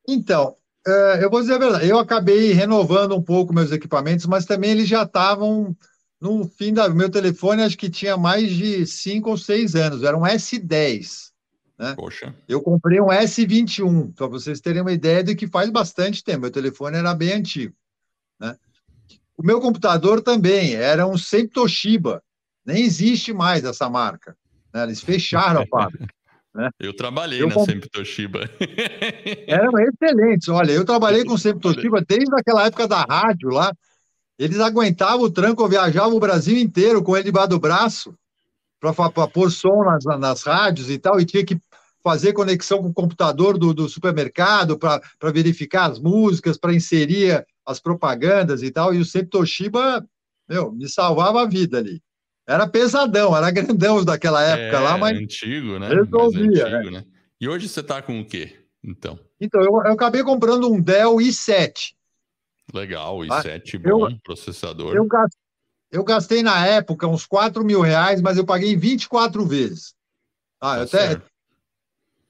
Então, 0.08 0.56
é, 0.88 1.24
eu 1.24 1.30
vou 1.30 1.42
dizer 1.42 1.56
a 1.56 1.60
verdade, 1.60 1.88
eu 1.88 2.00
acabei 2.00 2.54
renovando 2.54 3.16
um 3.16 3.22
pouco 3.22 3.54
meus 3.54 3.72
equipamentos, 3.72 4.26
mas 4.26 4.46
também 4.46 4.72
eles 4.72 4.88
já 4.88 5.04
estavam 5.04 5.76
no 6.20 6.48
fim 6.48 6.74
da. 6.74 6.88
Meu 6.88 7.10
telefone 7.10 7.62
acho 7.62 7.78
que 7.78 7.90
tinha 7.90 8.16
mais 8.16 8.52
de 8.52 8.86
5 8.86 9.30
ou 9.30 9.38
6 9.38 9.76
anos, 9.76 10.04
era 10.04 10.18
um 10.18 10.22
S10. 10.22 11.32
Né? 11.78 11.94
Poxa. 11.96 12.34
Eu 12.48 12.62
comprei 12.62 13.00
um 13.00 13.08
S21, 13.08 14.14
para 14.16 14.28
vocês 14.28 14.60
terem 14.60 14.82
uma 14.82 14.92
ideia 14.92 15.24
de 15.24 15.36
que 15.36 15.46
faz 15.46 15.70
bastante 15.70 16.24
tempo. 16.24 16.42
Meu 16.42 16.52
telefone 16.52 16.98
era 16.98 17.14
bem 17.14 17.34
antigo. 17.34 17.76
Né? 18.40 18.56
O 19.38 19.44
meu 19.44 19.62
computador 19.62 20.22
também 20.22 20.74
era 20.74 21.06
um 21.06 21.18
sempre 21.18 21.50
Toshiba. 21.50 22.24
Nem 22.66 22.84
existe 22.84 23.32
mais 23.34 23.64
essa 23.64 23.90
marca. 23.90 24.36
Né? 24.74 24.84
Eles 24.84 25.02
fecharam 25.02 25.62
a 25.62 25.68
fábrica. 25.68 26.08
Né? 26.58 26.72
Eu 26.80 26.92
trabalhei 26.92 27.40
eu 27.40 27.48
na. 27.48 27.60
Sempre 27.60 27.88
Toshiba. 27.88 28.50
Eram 29.46 29.74
excelentes. 29.78 30.50
Olha, 30.50 30.72
eu 30.72 30.84
trabalhei 30.84 31.24
com 31.24 31.38
Sempre 31.38 31.62
Toshiba 31.62 32.04
desde 32.06 32.34
aquela 32.34 32.66
época 32.66 32.88
da 32.88 33.04
rádio 33.04 33.50
lá. 33.50 33.72
Eles 34.40 34.60
aguentavam 34.60 35.22
o 35.22 35.30
tranco, 35.30 35.62
eu 35.62 35.70
viajava 35.70 36.10
o 36.10 36.20
Brasil 36.20 36.58
inteiro 36.58 37.04
com 37.04 37.16
ele 37.16 37.26
debaixo 37.26 37.50
do 37.50 37.60
braço 37.60 38.16
para 38.80 39.28
pôr 39.28 39.52
som 39.52 39.84
nas, 39.84 40.04
nas 40.20 40.44
rádios 40.44 40.90
e 40.90 40.98
tal, 40.98 41.20
e 41.20 41.26
tinha 41.26 41.46
que 41.46 41.60
fazer 42.04 42.34
conexão 42.34 42.82
com 42.82 42.90
o 42.90 42.94
computador 42.94 43.58
do, 43.58 43.74
do 43.74 43.88
supermercado 43.88 44.78
para 44.80 45.32
verificar 45.32 45.92
as 45.92 46.00
músicas, 46.00 46.58
para 46.58 46.74
inserir 46.74 47.46
as 47.66 47.80
propagandas 47.80 48.64
e 48.64 48.72
tal. 48.72 48.96
E 48.96 49.00
o 49.00 49.06
Sempre 49.06 49.30
Toshiba, 49.30 50.04
meu, 50.50 50.72
me 50.72 50.90
salvava 50.90 51.42
a 51.42 51.46
vida 51.46 51.78
ali. 51.78 52.02
Era 52.48 52.66
pesadão, 52.66 53.36
era 53.36 53.52
grandão 53.52 54.06
daquela 54.06 54.42
época 54.42 54.78
é, 54.78 54.80
lá, 54.80 54.98
mas. 54.98 55.18
Antigo, 55.18 55.78
né? 55.78 55.90
Resolvia. 55.90 56.66
Antigo, 56.66 56.92
né? 56.92 57.04
E 57.42 57.50
hoje 57.50 57.68
você 57.68 57.82
está 57.82 58.02
com 58.02 58.22
o 58.22 58.26
quê, 58.26 58.56
então? 58.82 59.20
Então, 59.40 59.62
eu, 59.62 59.68
eu, 59.68 59.92
acabei 59.92 60.24
comprando 60.24 60.72
um 60.72 60.82
Dell 60.82 61.18
i7. 61.18 61.94
Legal, 62.74 63.20
i7, 63.20 63.76
ah, 63.76 63.90
bom 63.90 64.10
eu, 64.10 64.18
processador. 64.24 64.96
Eu 64.96 65.06
gastei, 65.06 65.42
eu 65.92 66.04
gastei 66.04 66.42
na 66.42 66.66
época 66.66 67.06
uns 67.06 67.26
4 67.26 67.64
mil 67.64 67.82
reais, 67.82 68.22
mas 68.22 68.38
eu 68.38 68.46
paguei 68.46 68.76
24 68.76 69.46
vezes. 69.46 69.94
Ah, 70.60 70.78
tá 70.78 70.84
até. 70.84 71.22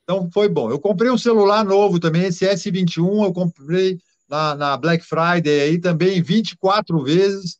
Então 0.03 0.29
foi 0.31 0.49
bom. 0.49 0.69
Eu 0.69 0.79
comprei 0.79 1.11
um 1.11 1.17
celular 1.17 1.63
novo 1.63 1.99
também, 1.99 2.25
esse 2.25 2.45
S21, 2.45 3.25
eu 3.25 3.33
comprei 3.33 3.99
na, 4.27 4.55
na 4.55 4.77
Black 4.77 5.05
Friday 5.05 5.61
aí 5.61 5.79
também 5.79 6.21
24 6.21 7.03
vezes. 7.03 7.57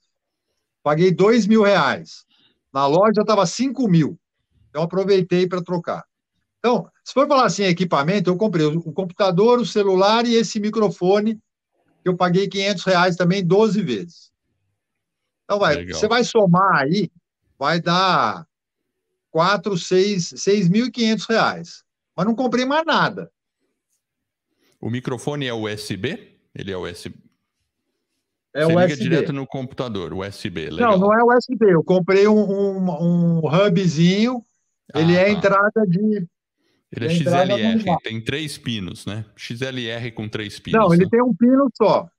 Paguei 0.83 1.11
2 1.11 1.47
mil 1.47 1.63
reais. 1.63 2.26
Na 2.77 2.85
loja 2.85 3.21
estava 3.21 3.43
5 3.43 3.89
mil. 3.89 4.19
Então, 4.69 4.83
aproveitei 4.83 5.47
para 5.47 5.63
trocar. 5.63 6.05
Então, 6.59 6.87
se 7.03 7.11
for 7.11 7.27
falar 7.27 7.45
assim, 7.45 7.63
equipamento, 7.63 8.29
eu 8.29 8.37
comprei 8.37 8.67
o 8.67 8.93
computador, 8.93 9.59
o 9.59 9.65
celular 9.65 10.27
e 10.27 10.35
esse 10.35 10.59
microfone, 10.59 11.41
que 12.03 12.07
eu 12.07 12.15
paguei 12.15 12.47
500 12.47 12.83
reais 12.83 13.15
também 13.15 13.43
12 13.43 13.81
vezes. 13.81 14.31
Então, 15.43 15.57
vai, 15.57 15.87
você 15.87 16.07
vai 16.07 16.23
somar 16.23 16.83
aí, 16.83 17.09
vai 17.57 17.81
dar 17.81 18.45
4, 19.31 19.75
6, 19.75 20.35
6.500 20.35 21.25
reais. 21.27 21.83
Mas 22.15 22.27
não 22.27 22.35
comprei 22.35 22.63
mais 22.63 22.85
nada. 22.85 23.31
O 24.79 24.91
microfone 24.91 25.47
é 25.47 25.53
USB? 25.53 26.37
Ele 26.53 26.71
é 26.71 26.77
USB. 26.77 27.26
É 28.57 28.65
Você 28.65 28.73
USB. 28.73 28.87
liga 28.87 28.95
direto 28.97 29.33
no 29.33 29.45
computador, 29.45 30.13
USB. 30.13 30.71
Legal. 30.71 30.93
Não, 30.93 30.97
não 30.97 31.13
é 31.13 31.23
USB. 31.23 31.71
Eu 31.71 31.83
comprei 31.83 32.27
um, 32.27 32.39
um, 32.39 32.89
um 32.89 33.41
hubzinho. 33.45 34.43
Ah, 34.91 34.99
ele 34.99 35.15
é 35.15 35.25
tá. 35.25 35.29
entrada 35.29 35.85
de. 35.87 36.27
Ele 36.91 37.05
é 37.05 37.09
XLR, 37.09 37.97
tem 38.01 38.19
três 38.19 38.57
pinos, 38.57 39.05
né? 39.05 39.25
XLR 39.35 40.11
com 40.11 40.27
três 40.27 40.59
pinos. 40.59 40.79
Não, 40.79 40.91
ele 40.91 41.03
né? 41.03 41.09
tem 41.11 41.21
um 41.21 41.35
pino 41.35 41.69
só. 41.75 42.09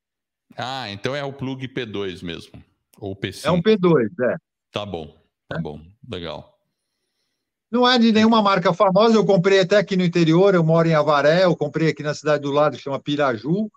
Ah, 0.57 0.89
então 0.91 1.17
é 1.17 1.25
o 1.25 1.33
plug 1.33 1.67
P2 1.67 2.23
mesmo. 2.23 2.63
Ou 3.01 3.17
P5. 3.17 3.47
É 3.47 3.51
um 3.51 3.61
P2, 3.61 4.09
é. 4.23 4.37
Tá 4.71 4.87
bom, 4.87 5.13
tá 5.49 5.57
é. 5.57 5.61
bom. 5.61 5.81
Legal. 6.09 6.57
Não 7.69 7.89
é 7.89 7.99
de 7.99 8.13
nenhuma 8.13 8.41
marca 8.43 8.73
famosa, 8.73 9.17
eu 9.17 9.27
comprei 9.27 9.61
até 9.61 9.77
aqui 9.77 9.97
no 9.97 10.05
interior, 10.05 10.55
eu 10.55 10.63
moro 10.63 10.87
em 10.87 10.95
Avaré, 10.95 11.45
eu 11.45 11.57
comprei 11.57 11.89
aqui 11.89 12.03
na 12.03 12.15
cidade 12.15 12.43
do 12.43 12.53
lado, 12.53 12.77
que 12.77 12.83
chama 12.83 13.01
Piraju. 13.01 13.69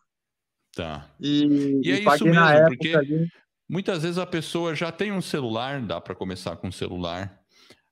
Tá. 0.76 1.10
E, 1.20 1.82
e 1.84 1.92
é 1.92 1.96
e 1.96 2.06
isso 2.06 2.26
mesmo, 2.26 2.68
porque 2.68 2.96
ali... 2.96 3.28
muitas 3.68 4.04
vezes 4.04 4.18
a 4.18 4.26
pessoa 4.26 4.74
já 4.74 4.92
tem 4.92 5.12
um 5.12 5.22
celular, 5.22 5.82
dá 5.82 6.00
para 6.00 6.16
começar 6.16 6.56
com 6.56 6.68
um 6.68 6.72
celular. 6.72 7.40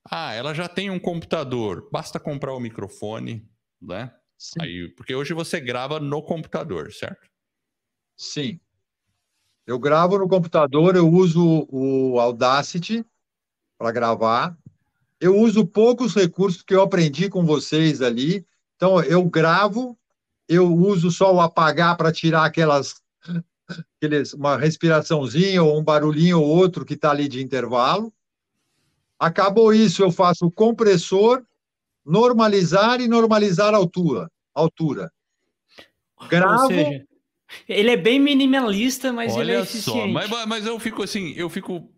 Ah, 0.10 0.34
ela 0.34 0.54
já 0.54 0.68
tem 0.68 0.90
um 0.90 1.00
computador, 1.00 1.90
basta 1.92 2.20
comprar 2.20 2.54
o 2.54 2.60
microfone, 2.60 3.48
né? 3.82 4.14
Sim. 4.38 4.62
Aí, 4.62 4.90
porque 4.96 5.14
hoje 5.14 5.34
você 5.34 5.60
grava 5.60 6.00
no 6.00 6.24
computador, 6.24 6.94
certo? 6.94 7.30
Sim. 8.16 8.60
Eu 9.68 9.78
gravo 9.78 10.18
no 10.18 10.28
computador, 10.28 10.96
eu 10.96 11.08
uso 11.08 11.68
o 11.70 12.20
Audacity 12.20 13.06
para 13.78 13.92
gravar. 13.92 14.58
Eu 15.20 15.38
uso 15.38 15.68
poucos 15.68 16.16
recursos 16.16 16.62
que 16.64 16.74
eu 16.74 16.82
aprendi 16.82 17.30
com 17.30 17.46
vocês 17.46 18.02
ali. 18.02 18.46
Então, 18.78 19.04
eu 19.04 19.24
gravo 19.26 19.99
eu 20.50 20.74
uso 20.74 21.12
só 21.12 21.34
o 21.34 21.40
apagar 21.40 21.96
para 21.96 22.12
tirar 22.12 22.44
aquelas 22.44 22.96
aqueles, 23.98 24.34
uma 24.34 24.58
respiraçãozinha 24.58 25.62
ou 25.62 25.80
um 25.80 25.84
barulhinho 25.84 26.42
ou 26.42 26.48
outro 26.48 26.84
que 26.84 26.96
está 26.96 27.12
ali 27.12 27.28
de 27.28 27.42
intervalo. 27.42 28.12
Acabou 29.20 29.72
isso, 29.74 30.02
eu 30.02 30.12
faço 30.12 30.48
o 30.48 30.52
compressor, 30.52 31.44
normalizar 32.04 33.00
e 33.00 33.08
normalizar 33.08 33.74
a 33.74 33.78
altura. 33.78 34.30
altura. 34.56 35.12
Gravo. 36.28 36.64
Ou 36.64 36.68
seja, 36.70 37.06
ele 37.68 37.92
é 37.92 37.98
bem 37.98 38.20
minimalista, 38.20 39.14
mas 39.14 39.34
Olha 39.34 39.42
ele 39.42 39.52
é 39.52 39.62
eficiente. 39.62 39.84
Só, 39.84 40.08
mas, 40.08 40.48
mas 40.48 40.66
eu 40.66 40.80
fico 40.80 41.04
assim, 41.04 41.34
eu 41.36 41.50
fico 41.50 41.90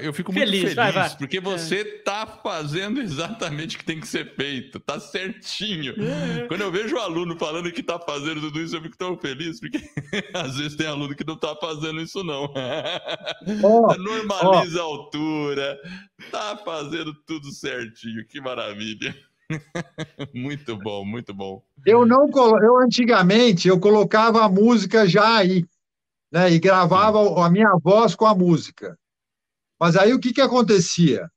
eu 0.00 0.12
fico 0.12 0.32
muito 0.32 0.44
feliz, 0.44 0.60
feliz 0.60 0.74
vai, 0.76 0.92
vai. 0.92 1.16
porque 1.16 1.40
você 1.40 1.80
é. 1.80 1.84
tá 2.02 2.24
fazendo 2.24 3.00
exatamente 3.00 3.74
o 3.74 3.78
que 3.80 3.84
tem 3.84 3.98
que 3.98 4.06
ser 4.06 4.32
feito, 4.36 4.78
tá 4.78 5.00
certinho. 5.00 5.92
É. 6.00 6.46
Quando 6.46 6.60
eu 6.60 6.70
vejo 6.70 6.94
o 6.94 7.00
aluno 7.00 7.36
falando 7.36 7.72
que 7.72 7.82
tá 7.82 7.98
fazendo 7.98 8.40
tudo 8.40 8.60
isso, 8.60 8.76
eu 8.76 8.82
fico 8.82 8.96
tão 8.96 9.18
feliz, 9.18 9.58
porque 9.58 9.78
às 10.34 10.56
vezes 10.56 10.76
tem 10.76 10.86
aluno 10.86 11.16
que 11.16 11.26
não 11.26 11.36
tá 11.36 11.56
fazendo 11.60 12.00
isso, 12.00 12.22
não. 12.22 12.52
Oh, 13.64 13.92
Normaliza 13.96 14.78
oh. 14.78 14.80
a 14.80 14.84
altura, 14.84 15.78
tá 16.30 16.56
fazendo 16.64 17.12
tudo 17.26 17.50
certinho, 17.50 18.24
que 18.26 18.40
maravilha. 18.40 19.14
muito 20.32 20.76
bom, 20.76 21.04
muito 21.04 21.34
bom. 21.34 21.62
Eu 21.84 22.06
não 22.06 22.28
eu 22.62 22.78
antigamente 22.78 23.68
eu 23.68 23.80
colocava 23.80 24.44
a 24.44 24.48
música 24.48 25.06
já 25.08 25.38
aí, 25.38 25.66
né? 26.30 26.52
E 26.52 26.58
gravava 26.58 27.22
Sim. 27.24 27.34
a 27.38 27.50
minha 27.50 27.76
voz 27.82 28.14
com 28.14 28.26
a 28.26 28.34
música. 28.34 28.96
Mas 29.82 29.96
aí 29.96 30.14
o 30.14 30.20
que, 30.20 30.32
que 30.32 30.40
acontecia? 30.40 31.28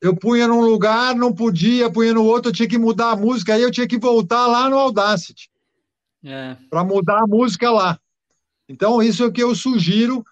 Eu 0.00 0.16
punha 0.16 0.48
num 0.48 0.62
lugar, 0.62 1.14
não 1.14 1.30
podia, 1.30 1.92
punha 1.92 2.14
no 2.14 2.24
outro, 2.24 2.48
eu 2.48 2.54
tinha 2.54 2.66
que 2.66 2.78
mudar 2.78 3.10
a 3.10 3.16
música, 3.16 3.52
aí 3.52 3.60
eu 3.60 3.70
tinha 3.70 3.86
que 3.86 3.98
voltar 3.98 4.46
lá 4.46 4.70
no 4.70 4.78
Audacity 4.78 5.50
é. 6.24 6.56
para 6.70 6.82
mudar 6.82 7.18
a 7.18 7.26
música 7.26 7.70
lá. 7.70 8.00
Então, 8.66 9.02
isso 9.02 9.22
é 9.22 9.26
o 9.26 9.30
que 9.30 9.42
eu 9.42 9.54
sugiro 9.54 10.24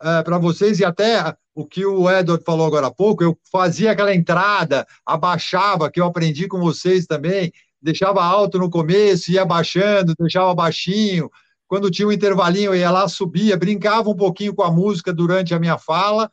é, 0.00 0.22
para 0.22 0.38
vocês, 0.38 0.78
e 0.78 0.84
até 0.84 1.36
o 1.52 1.66
que 1.66 1.84
o 1.84 2.08
Edward 2.08 2.44
falou 2.44 2.68
agora 2.68 2.86
há 2.86 2.94
pouco, 2.94 3.24
eu 3.24 3.36
fazia 3.50 3.90
aquela 3.90 4.14
entrada, 4.14 4.86
abaixava, 5.04 5.90
que 5.90 6.00
eu 6.00 6.06
aprendi 6.06 6.46
com 6.46 6.60
vocês 6.60 7.04
também, 7.04 7.52
deixava 7.82 8.22
alto 8.22 8.60
no 8.60 8.70
começo, 8.70 9.32
ia 9.32 9.44
baixando, 9.44 10.14
deixava 10.16 10.54
baixinho. 10.54 11.28
Quando 11.66 11.90
tinha 11.90 12.06
um 12.06 12.12
intervalinho, 12.12 12.66
eu 12.66 12.76
ia 12.76 12.92
lá, 12.92 13.08
subia, 13.08 13.56
brincava 13.56 14.08
um 14.08 14.14
pouquinho 14.14 14.54
com 14.54 14.62
a 14.62 14.70
música 14.70 15.12
durante 15.12 15.52
a 15.52 15.58
minha 15.58 15.76
fala 15.76 16.30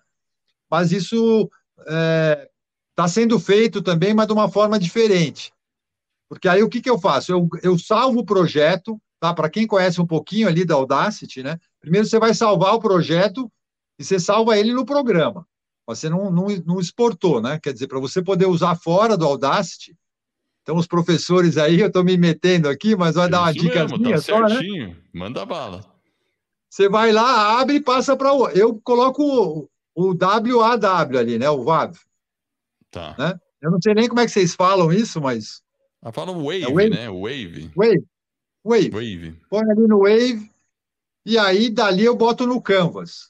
mas 0.69 0.91
isso 0.91 1.49
está 1.77 1.91
é, 1.93 2.49
tá 2.95 3.07
sendo 3.07 3.39
feito 3.39 3.81
também, 3.81 4.13
mas 4.13 4.27
de 4.27 4.33
uma 4.33 4.49
forma 4.49 4.77
diferente. 4.79 5.51
Porque 6.27 6.47
aí 6.47 6.61
o 6.61 6.69
que, 6.69 6.81
que 6.81 6.89
eu 6.89 6.99
faço? 6.99 7.31
Eu, 7.31 7.47
eu 7.63 7.77
salvo 7.77 8.19
o 8.19 8.25
projeto, 8.25 9.01
tá? 9.19 9.33
Para 9.33 9.49
quem 9.49 9.65
conhece 9.65 9.99
um 9.99 10.05
pouquinho 10.05 10.47
ali 10.47 10.63
da 10.63 10.75
Audacity, 10.75 11.41
né? 11.41 11.57
Primeiro 11.79 12.05
você 12.07 12.19
vai 12.19 12.33
salvar 12.33 12.75
o 12.75 12.79
projeto 12.79 13.51
e 13.97 14.03
você 14.03 14.19
salva 14.19 14.57
ele 14.57 14.73
no 14.73 14.85
programa. 14.85 15.47
Você 15.87 16.07
não, 16.07 16.29
não, 16.29 16.47
não 16.65 16.79
exportou, 16.79 17.41
né? 17.41 17.59
Quer 17.61 17.73
dizer, 17.73 17.87
para 17.87 17.99
você 17.99 18.21
poder 18.21 18.45
usar 18.45 18.75
fora 18.75 19.17
do 19.17 19.25
Audacity. 19.25 19.97
Então, 20.61 20.77
os 20.77 20.85
professores 20.85 21.57
aí, 21.57 21.79
eu 21.79 21.87
estou 21.87 22.03
me 22.03 22.15
metendo 22.15 22.69
aqui, 22.69 22.95
mas 22.95 23.15
vai 23.15 23.27
dar 23.27 23.41
uma 23.41 23.51
dica 23.51 23.87
tá 23.87 24.17
só, 24.21 24.41
né? 24.41 24.95
Manda 25.11 25.43
bala. 25.43 25.81
Você 26.69 26.87
vai 26.87 27.11
lá, 27.11 27.59
abre 27.59 27.77
e 27.77 27.81
passa 27.81 28.15
para 28.15 28.31
o. 28.31 28.47
Eu 28.49 28.79
coloco 28.83 29.67
o 29.99 30.15
WAW 30.15 31.17
ali, 31.17 31.37
né? 31.37 31.49
O 31.49 31.63
WAV. 31.63 31.97
Tá. 32.89 33.15
Né? 33.17 33.39
Eu 33.61 33.71
não 33.71 33.81
sei 33.81 33.93
nem 33.93 34.07
como 34.07 34.21
é 34.21 34.25
que 34.25 34.31
vocês 34.31 34.55
falam 34.55 34.91
isso, 34.91 35.19
mas. 35.19 35.61
Ah, 36.01 36.11
falam 36.11 36.43
wave, 36.43 36.63
é 36.63 36.67
wave, 36.67 36.89
né? 36.89 37.09
Wave. 37.09 37.71
Wave. 37.75 38.07
Wave. 38.63 38.89
Wave. 38.89 39.41
Põe 39.49 39.71
ali 39.71 39.87
no 39.87 39.99
Wave 39.99 40.49
e 41.25 41.37
aí 41.37 41.69
dali 41.69 42.05
eu 42.05 42.15
boto 42.15 42.47
no 42.47 42.61
Canvas. 42.61 43.29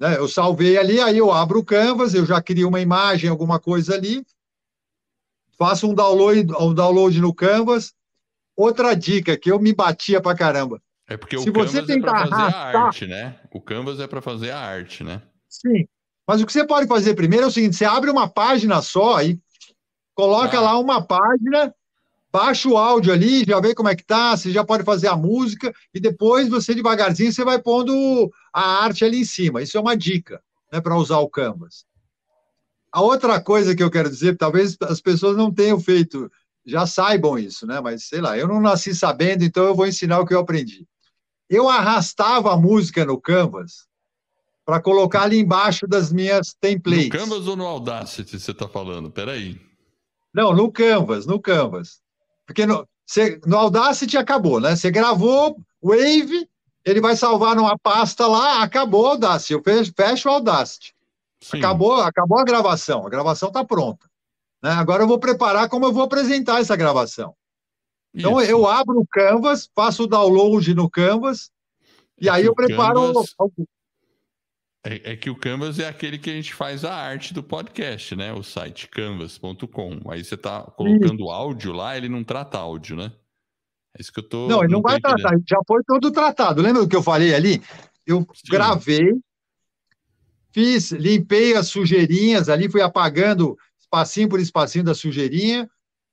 Né? 0.00 0.18
Eu 0.18 0.28
salvei 0.28 0.76
ali, 0.76 1.00
aí 1.00 1.18
eu 1.18 1.30
abro 1.30 1.60
o 1.60 1.64
Canvas, 1.64 2.14
eu 2.14 2.26
já 2.26 2.42
crio 2.42 2.68
uma 2.68 2.80
imagem, 2.80 3.30
alguma 3.30 3.60
coisa 3.60 3.94
ali, 3.94 4.26
faço 5.56 5.88
um 5.88 5.94
download, 5.94 6.52
um 6.60 6.74
download 6.74 7.20
no 7.20 7.32
Canvas. 7.32 7.94
Outra 8.56 8.94
dica 8.94 9.36
que 9.36 9.50
eu 9.50 9.60
me 9.60 9.72
batia 9.72 10.20
pra 10.20 10.36
caramba. 10.36 10.82
É 11.06 11.16
porque 11.16 11.38
Se 11.38 11.48
o 11.48 11.52
Canvas 11.52 11.74
é 11.74 12.00
para 12.00 12.20
fazer 12.20 12.34
arrastar... 12.34 12.76
a 12.76 12.86
arte, 12.86 13.06
né? 13.06 13.38
O 13.52 13.60
Canvas 13.60 14.00
é 14.00 14.06
para 14.06 14.22
fazer 14.22 14.50
a 14.50 14.58
arte, 14.58 15.04
né? 15.04 15.22
Sim. 15.48 15.86
Mas 16.26 16.40
o 16.40 16.46
que 16.46 16.52
você 16.52 16.66
pode 16.66 16.86
fazer 16.86 17.14
primeiro 17.14 17.44
é 17.44 17.48
o 17.48 17.50
seguinte: 17.50 17.76
você 17.76 17.84
abre 17.84 18.10
uma 18.10 18.28
página 18.28 18.80
só 18.80 19.22
e 19.22 19.38
coloca 20.14 20.56
ah. 20.56 20.60
lá 20.60 20.78
uma 20.78 21.04
página, 21.06 21.74
baixa 22.32 22.68
o 22.68 22.78
áudio 22.78 23.12
ali, 23.12 23.44
já 23.44 23.60
vê 23.60 23.74
como 23.74 23.90
é 23.90 23.94
que 23.94 24.04
tá, 24.04 24.34
você 24.34 24.50
já 24.50 24.64
pode 24.64 24.82
fazer 24.82 25.08
a 25.08 25.16
música, 25.16 25.74
e 25.92 26.00
depois 26.00 26.48
você 26.48 26.74
devagarzinho 26.74 27.32
você 27.32 27.44
vai 27.44 27.60
pondo 27.60 28.30
a 28.52 28.82
arte 28.84 29.04
ali 29.04 29.20
em 29.20 29.24
cima. 29.26 29.62
Isso 29.62 29.76
é 29.76 29.80
uma 29.80 29.96
dica, 29.96 30.42
né, 30.72 30.80
para 30.80 30.96
usar 30.96 31.18
o 31.18 31.28
Canvas. 31.28 31.84
A 32.90 33.02
outra 33.02 33.40
coisa 33.40 33.74
que 33.74 33.82
eu 33.82 33.90
quero 33.90 34.08
dizer, 34.08 34.38
talvez 34.38 34.76
as 34.82 35.00
pessoas 35.00 35.36
não 35.36 35.52
tenham 35.52 35.78
feito, 35.78 36.30
já 36.64 36.86
saibam 36.86 37.36
isso, 37.36 37.66
né? 37.66 37.80
Mas 37.80 38.04
sei 38.04 38.20
lá, 38.20 38.38
eu 38.38 38.48
não 38.48 38.60
nasci 38.60 38.94
sabendo, 38.94 39.44
então 39.44 39.64
eu 39.64 39.74
vou 39.74 39.86
ensinar 39.86 40.20
o 40.20 40.24
que 40.24 40.32
eu 40.32 40.38
aprendi 40.38 40.86
eu 41.48 41.68
arrastava 41.68 42.52
a 42.52 42.56
música 42.56 43.04
no 43.04 43.20
Canvas 43.20 43.86
para 44.64 44.80
colocar 44.80 45.22
ali 45.22 45.38
embaixo 45.38 45.86
das 45.86 46.12
minhas 46.12 46.54
templates. 46.54 47.08
No 47.08 47.18
Canvas 47.18 47.46
ou 47.46 47.56
no 47.56 47.66
Audacity 47.66 48.38
você 48.38 48.50
está 48.50 48.66
falando? 48.66 49.10
Peraí. 49.10 49.60
Não, 50.32 50.52
no 50.54 50.72
Canvas, 50.72 51.26
no 51.26 51.40
Canvas. 51.40 52.00
Porque 52.46 52.66
no, 52.66 52.86
você, 53.06 53.40
no 53.46 53.56
Audacity 53.56 54.16
acabou, 54.16 54.60
né? 54.60 54.74
Você 54.74 54.90
gravou 54.90 55.56
Wave, 55.82 56.48
ele 56.84 57.00
vai 57.00 57.14
salvar 57.14 57.54
numa 57.54 57.78
pasta 57.78 58.26
lá, 58.26 58.62
acabou 58.62 59.04
o 59.04 59.08
Audacity. 59.08 59.52
Eu 59.52 59.62
fecho, 59.62 59.92
fecho 59.94 60.28
o 60.28 60.32
Audacity. 60.32 60.94
Acabou, 61.52 62.00
acabou 62.00 62.38
a 62.38 62.44
gravação, 62.44 63.06
a 63.06 63.10
gravação 63.10 63.48
está 63.48 63.62
pronta. 63.62 64.08
Né? 64.62 64.70
Agora 64.70 65.02
eu 65.02 65.06
vou 65.06 65.18
preparar 65.18 65.68
como 65.68 65.84
eu 65.84 65.92
vou 65.92 66.02
apresentar 66.02 66.60
essa 66.60 66.74
gravação. 66.74 67.34
Então 68.14 68.40
Isso. 68.40 68.50
eu 68.50 68.66
abro 68.66 69.00
o 69.00 69.06
Canvas, 69.06 69.68
faço 69.74 70.04
o 70.04 70.06
download 70.06 70.72
no 70.74 70.88
Canvas, 70.88 71.50
e 72.20 72.28
é 72.28 72.32
aí 72.32 72.44
eu 72.44 72.54
preparo. 72.54 73.12
Canvas... 73.12 73.34
É, 74.86 75.12
é, 75.12 75.16
que 75.16 75.30
o 75.30 75.36
Canvas 75.36 75.78
é 75.78 75.88
aquele 75.88 76.18
que 76.18 76.30
a 76.30 76.34
gente 76.34 76.54
faz 76.54 76.84
a 76.84 76.94
arte 76.94 77.32
do 77.32 77.42
podcast, 77.42 78.14
né? 78.14 78.32
O 78.32 78.42
site 78.42 78.86
canvas.com. 78.88 80.00
Aí 80.10 80.22
você 80.22 80.34
está 80.34 80.62
colocando 80.62 81.30
áudio 81.30 81.72
lá, 81.72 81.96
ele 81.96 82.08
não 82.08 82.22
trata 82.22 82.58
áudio, 82.58 82.94
né? 82.94 83.10
É 83.96 84.00
isso 84.00 84.12
que 84.12 84.20
eu 84.20 84.28
tô. 84.28 84.46
Não, 84.46 84.58
ele 84.58 84.72
não, 84.72 84.78
não 84.78 84.82
vai 84.82 85.00
tratar, 85.00 85.36
já 85.48 85.58
foi 85.66 85.82
todo 85.86 86.12
tratado. 86.12 86.60
Lembra 86.60 86.82
do 86.82 86.88
que 86.88 86.96
eu 86.96 87.02
falei 87.02 87.34
ali? 87.34 87.62
Eu 88.06 88.20
Sim. 88.34 88.50
gravei, 88.50 89.14
fiz, 90.52 90.92
limpei 90.92 91.54
as 91.54 91.68
sujeirinhas 91.68 92.48
ali, 92.48 92.68
fui 92.68 92.82
apagando 92.82 93.56
espacinho 93.80 94.28
por 94.28 94.38
espacinho 94.38 94.84
da 94.84 94.94
sujeirinha, 94.94 95.68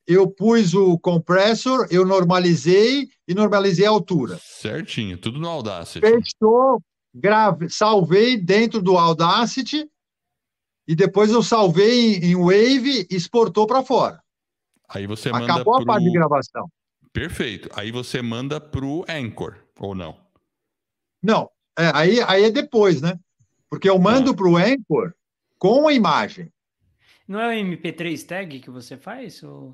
eu 0.07 0.29
pus 0.29 0.73
o 0.73 0.97
compressor, 0.97 1.87
eu 1.89 2.05
normalizei 2.05 3.09
e 3.27 3.33
normalizei 3.33 3.85
a 3.85 3.89
altura. 3.89 4.39
Certinho, 4.41 5.17
tudo 5.17 5.39
no 5.39 5.47
Audacity. 5.47 5.99
Fechou, 5.99 6.81
grave, 7.13 7.69
salvei 7.69 8.37
dentro 8.37 8.81
do 8.81 8.97
Audacity 8.97 9.89
e 10.87 10.95
depois 10.95 11.31
eu 11.31 11.43
salvei 11.43 12.15
em, 12.15 12.31
em 12.31 12.35
Wave 12.35 13.07
e 13.09 13.15
exportou 13.15 13.67
para 13.67 13.83
fora. 13.83 14.21
Aí 14.89 15.07
você 15.07 15.31
manda 15.31 15.45
Acabou 15.45 15.75
pro... 15.75 15.83
a 15.83 15.85
parte 15.85 16.03
de 16.03 16.11
gravação. 16.11 16.69
Perfeito. 17.13 17.69
Aí 17.73 17.91
você 17.91 18.21
manda 18.21 18.59
para 18.59 18.85
o 18.85 19.05
Anchor, 19.07 19.57
ou 19.79 19.93
não? 19.93 20.17
Não, 21.21 21.49
é, 21.77 21.91
aí, 21.93 22.21
aí 22.21 22.45
é 22.45 22.51
depois, 22.51 23.01
né? 23.01 23.17
Porque 23.69 23.89
eu 23.89 23.97
mando 23.99 24.31
ah. 24.31 24.35
para 24.35 24.47
o 24.47 24.57
Anchor 24.57 25.13
com 25.57 25.87
a 25.87 25.93
imagem. 25.93 26.51
Não 27.31 27.39
é 27.39 27.47
o 27.47 27.65
MP3 27.65 28.25
tag 28.25 28.59
que 28.59 28.69
você 28.69 28.97
faz? 28.97 29.41
Ou. 29.41 29.73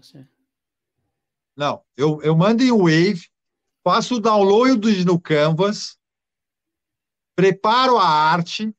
Não, 1.55 1.82
eu, 1.97 2.22
eu 2.22 2.38
mando 2.38 2.62
em 2.62 2.70
Wave, 2.70 3.28
faço 3.84 4.18
o 4.18 4.20
download 4.20 5.03
no 5.03 5.20
Canvas, 5.20 5.97
preparo 7.36 7.97
a 7.97 8.08
arte, 8.08 8.72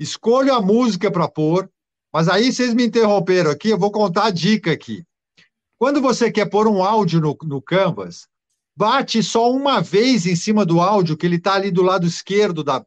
escolho 0.00 0.52
a 0.52 0.60
música 0.60 1.12
para 1.12 1.28
pôr, 1.28 1.70
mas 2.12 2.28
aí 2.28 2.52
vocês 2.52 2.74
me 2.74 2.84
interromperam 2.84 3.52
aqui, 3.52 3.68
eu 3.68 3.78
vou 3.78 3.92
contar 3.92 4.24
a 4.24 4.30
dica 4.32 4.72
aqui. 4.72 5.06
Quando 5.78 6.00
você 6.00 6.28
quer 6.28 6.50
pôr 6.50 6.66
um 6.66 6.82
áudio 6.82 7.20
no, 7.20 7.38
no 7.44 7.62
Canvas, 7.62 8.26
bate 8.74 9.22
só 9.22 9.48
uma 9.48 9.80
vez 9.80 10.26
em 10.26 10.34
cima 10.34 10.66
do 10.66 10.80
áudio, 10.80 11.16
que 11.16 11.24
ele 11.24 11.36
está 11.36 11.54
ali 11.54 11.70
do 11.70 11.82
lado 11.82 12.04
esquerdo 12.04 12.64
da. 12.64 12.84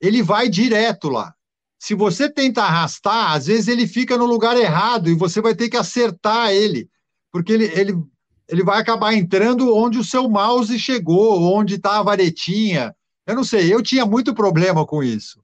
Ele 0.00 0.22
vai 0.22 0.48
direto 0.48 1.10
lá. 1.10 1.34
Se 1.78 1.94
você 1.94 2.28
tenta 2.28 2.62
arrastar, 2.62 3.32
às 3.32 3.46
vezes 3.46 3.68
ele 3.68 3.86
fica 3.86 4.16
no 4.16 4.26
lugar 4.26 4.56
errado 4.56 5.08
e 5.08 5.14
você 5.14 5.40
vai 5.40 5.54
ter 5.54 5.68
que 5.68 5.76
acertar 5.76 6.50
ele, 6.50 6.88
porque 7.30 7.52
ele, 7.52 7.66
ele, 7.66 8.02
ele 8.48 8.64
vai 8.64 8.80
acabar 8.80 9.14
entrando 9.14 9.74
onde 9.74 9.98
o 9.98 10.04
seu 10.04 10.28
mouse 10.28 10.76
chegou, 10.78 11.40
onde 11.54 11.76
está 11.76 11.98
a 11.98 12.02
varetinha. 12.02 12.94
Eu 13.24 13.36
não 13.36 13.44
sei, 13.44 13.72
eu 13.72 13.82
tinha 13.82 14.04
muito 14.04 14.34
problema 14.34 14.84
com 14.84 15.02
isso. 15.04 15.40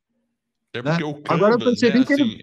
É 0.72 0.82
porque 0.82 1.04
né? 1.04 1.08
o 1.08 1.14
Canvas, 1.14 1.30
Agora 1.30 1.54
eu 1.54 1.58
percebi 1.58 1.98
né, 2.00 2.04
que 2.04 2.12
ele... 2.14 2.22
Assim, 2.22 2.38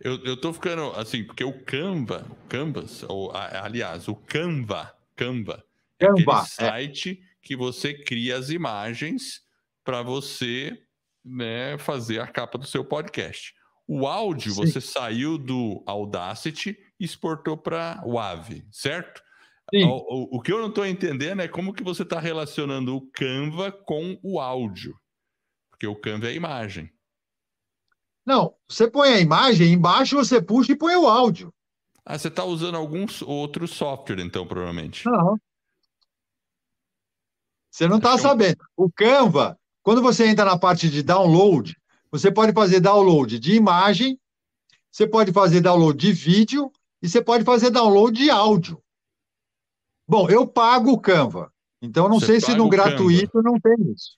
eu, 0.00 0.24
eu 0.24 0.36
tô 0.36 0.52
ficando 0.52 0.92
assim, 0.92 1.24
porque 1.24 1.44
o 1.44 1.52
Canva, 1.64 2.26
Canvas, 2.48 3.02
ou 3.08 3.32
aliás, 3.34 4.08
o 4.08 4.14
Canva, 4.14 4.92
Canva, 5.16 5.64
Canva, 5.98 6.12
aquele 6.14 6.30
é. 6.30 6.44
site 6.44 7.20
é. 7.22 7.26
que 7.42 7.56
você 7.56 7.94
cria 7.94 8.36
as 8.36 8.50
imagens 8.50 9.42
para 9.84 10.02
você 10.02 10.78
né, 11.24 11.78
fazer 11.78 12.20
a 12.20 12.26
capa 12.26 12.58
do 12.58 12.66
seu 12.66 12.84
podcast. 12.84 13.54
O 13.86 14.06
áudio, 14.06 14.52
Sim. 14.52 14.66
você 14.66 14.80
saiu 14.80 15.36
do 15.36 15.82
Audacity 15.86 16.78
e 16.98 17.04
exportou 17.04 17.56
para 17.56 18.00
o 18.04 18.18
AVE, 18.18 18.64
certo? 18.70 19.22
O, 19.72 20.36
o, 20.36 20.36
o, 20.38 20.42
que 20.42 20.52
eu 20.52 20.58
não 20.58 20.68
estou 20.68 20.84
entendendo 20.84 21.42
é 21.42 21.48
como 21.48 21.72
que 21.72 21.82
você 21.82 22.02
está 22.02 22.18
relacionando 22.18 22.96
o 22.96 23.10
Canva 23.12 23.70
com 23.70 24.18
o 24.22 24.40
áudio. 24.40 24.98
Porque 25.70 25.86
o 25.86 25.94
Canva 25.94 26.26
é 26.26 26.30
a 26.30 26.34
imagem. 26.34 26.92
Não, 28.26 28.54
você 28.68 28.90
põe 28.90 29.10
a 29.10 29.20
imagem, 29.20 29.72
embaixo 29.72 30.16
você 30.16 30.42
puxa 30.42 30.72
e 30.72 30.76
põe 30.76 30.96
o 30.96 31.06
áudio. 31.06 31.54
Ah, 32.04 32.18
você 32.18 32.28
está 32.28 32.44
usando 32.44 32.76
algum 32.76 33.06
outro 33.26 33.68
software, 33.68 34.20
então, 34.20 34.46
provavelmente. 34.46 35.06
Não. 35.06 35.38
Você 37.70 37.86
não 37.86 37.98
está 37.98 38.18
sabendo. 38.18 38.58
O 38.76 38.90
Canva, 38.90 39.58
quando 39.90 40.02
você 40.02 40.24
entra 40.24 40.44
na 40.44 40.56
parte 40.56 40.88
de 40.88 41.02
download, 41.02 41.76
você 42.12 42.30
pode 42.30 42.52
fazer 42.52 42.78
download 42.78 43.40
de 43.40 43.56
imagem, 43.56 44.16
você 44.88 45.04
pode 45.04 45.32
fazer 45.32 45.60
download 45.60 45.98
de 45.98 46.12
vídeo 46.12 46.70
e 47.02 47.08
você 47.08 47.20
pode 47.20 47.42
fazer 47.42 47.70
download 47.70 48.16
de 48.16 48.30
áudio. 48.30 48.80
Bom, 50.06 50.30
eu 50.30 50.46
pago 50.46 50.92
o 50.92 51.00
Canva. 51.00 51.52
Então, 51.82 52.08
não 52.08 52.20
você 52.20 52.38
sei 52.38 52.40
se 52.40 52.54
no 52.54 52.68
gratuito 52.68 53.32
Canva. 53.32 53.50
não 53.50 53.58
tem 53.58 53.92
isso. 53.92 54.16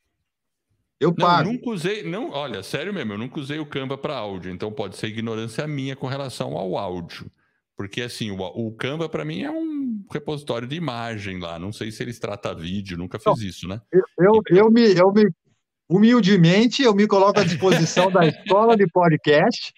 Eu 1.01 1.09
não, 1.09 1.17
pago. 1.17 1.51
nunca 1.51 1.71
usei, 1.71 2.03
não, 2.03 2.29
olha, 2.33 2.63
sério 2.63 2.93
mesmo, 2.93 3.15
eu 3.15 3.19
nunca 3.19 3.41
usei 3.41 3.59
o 3.59 3.65
Canva 3.65 3.97
para 3.97 4.15
áudio, 4.15 4.53
então 4.53 4.71
pode 4.71 4.99
ser 4.99 5.07
ignorância 5.07 5.67
minha 5.67 5.97
com 5.97 6.07
relação 6.07 6.55
ao 6.55 6.77
áudio. 6.77 7.31
Porque 7.75 8.03
assim, 8.03 8.31
o, 8.31 8.37
o 8.43 8.73
Canva 8.73 9.09
para 9.09 9.25
mim 9.25 9.41
é 9.41 9.51
um 9.51 10.05
repositório 10.13 10.69
de 10.69 10.77
imagem 10.77 11.41
lá. 11.41 11.59
Não 11.59 11.73
sei 11.73 11.91
se 11.91 12.03
eles 12.03 12.19
tratam 12.19 12.55
vídeo, 12.55 12.99
nunca 12.99 13.19
fiz 13.19 13.39
não, 13.39 13.49
isso, 13.49 13.67
né? 13.67 13.81
Eu, 13.91 14.05
eu, 14.19 14.43
eu, 14.51 14.71
me, 14.71 14.95
eu 14.95 15.11
me 15.11 15.33
humildemente 15.93 16.83
eu 16.83 16.95
me 16.95 17.07
coloco 17.07 17.41
à 17.41 17.45
disposição 17.45 18.11
da 18.11 18.27
escola 18.27 18.77
de 18.77 18.87
podcast 18.87 19.75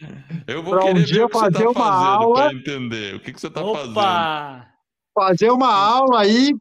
para 0.46 0.84
um 0.84 1.02
dia 1.02 1.28
fazer 1.28 1.64
tá 1.64 1.70
uma 1.70 1.90
aula 1.90 2.52
entender 2.52 3.16
o 3.16 3.20
que, 3.20 3.32
que 3.32 3.40
você 3.40 3.48
está 3.48 3.62
fazendo 3.62 4.74
fazer 5.14 5.50
uma 5.50 5.72
aula 5.72 6.20
aí, 6.20 6.52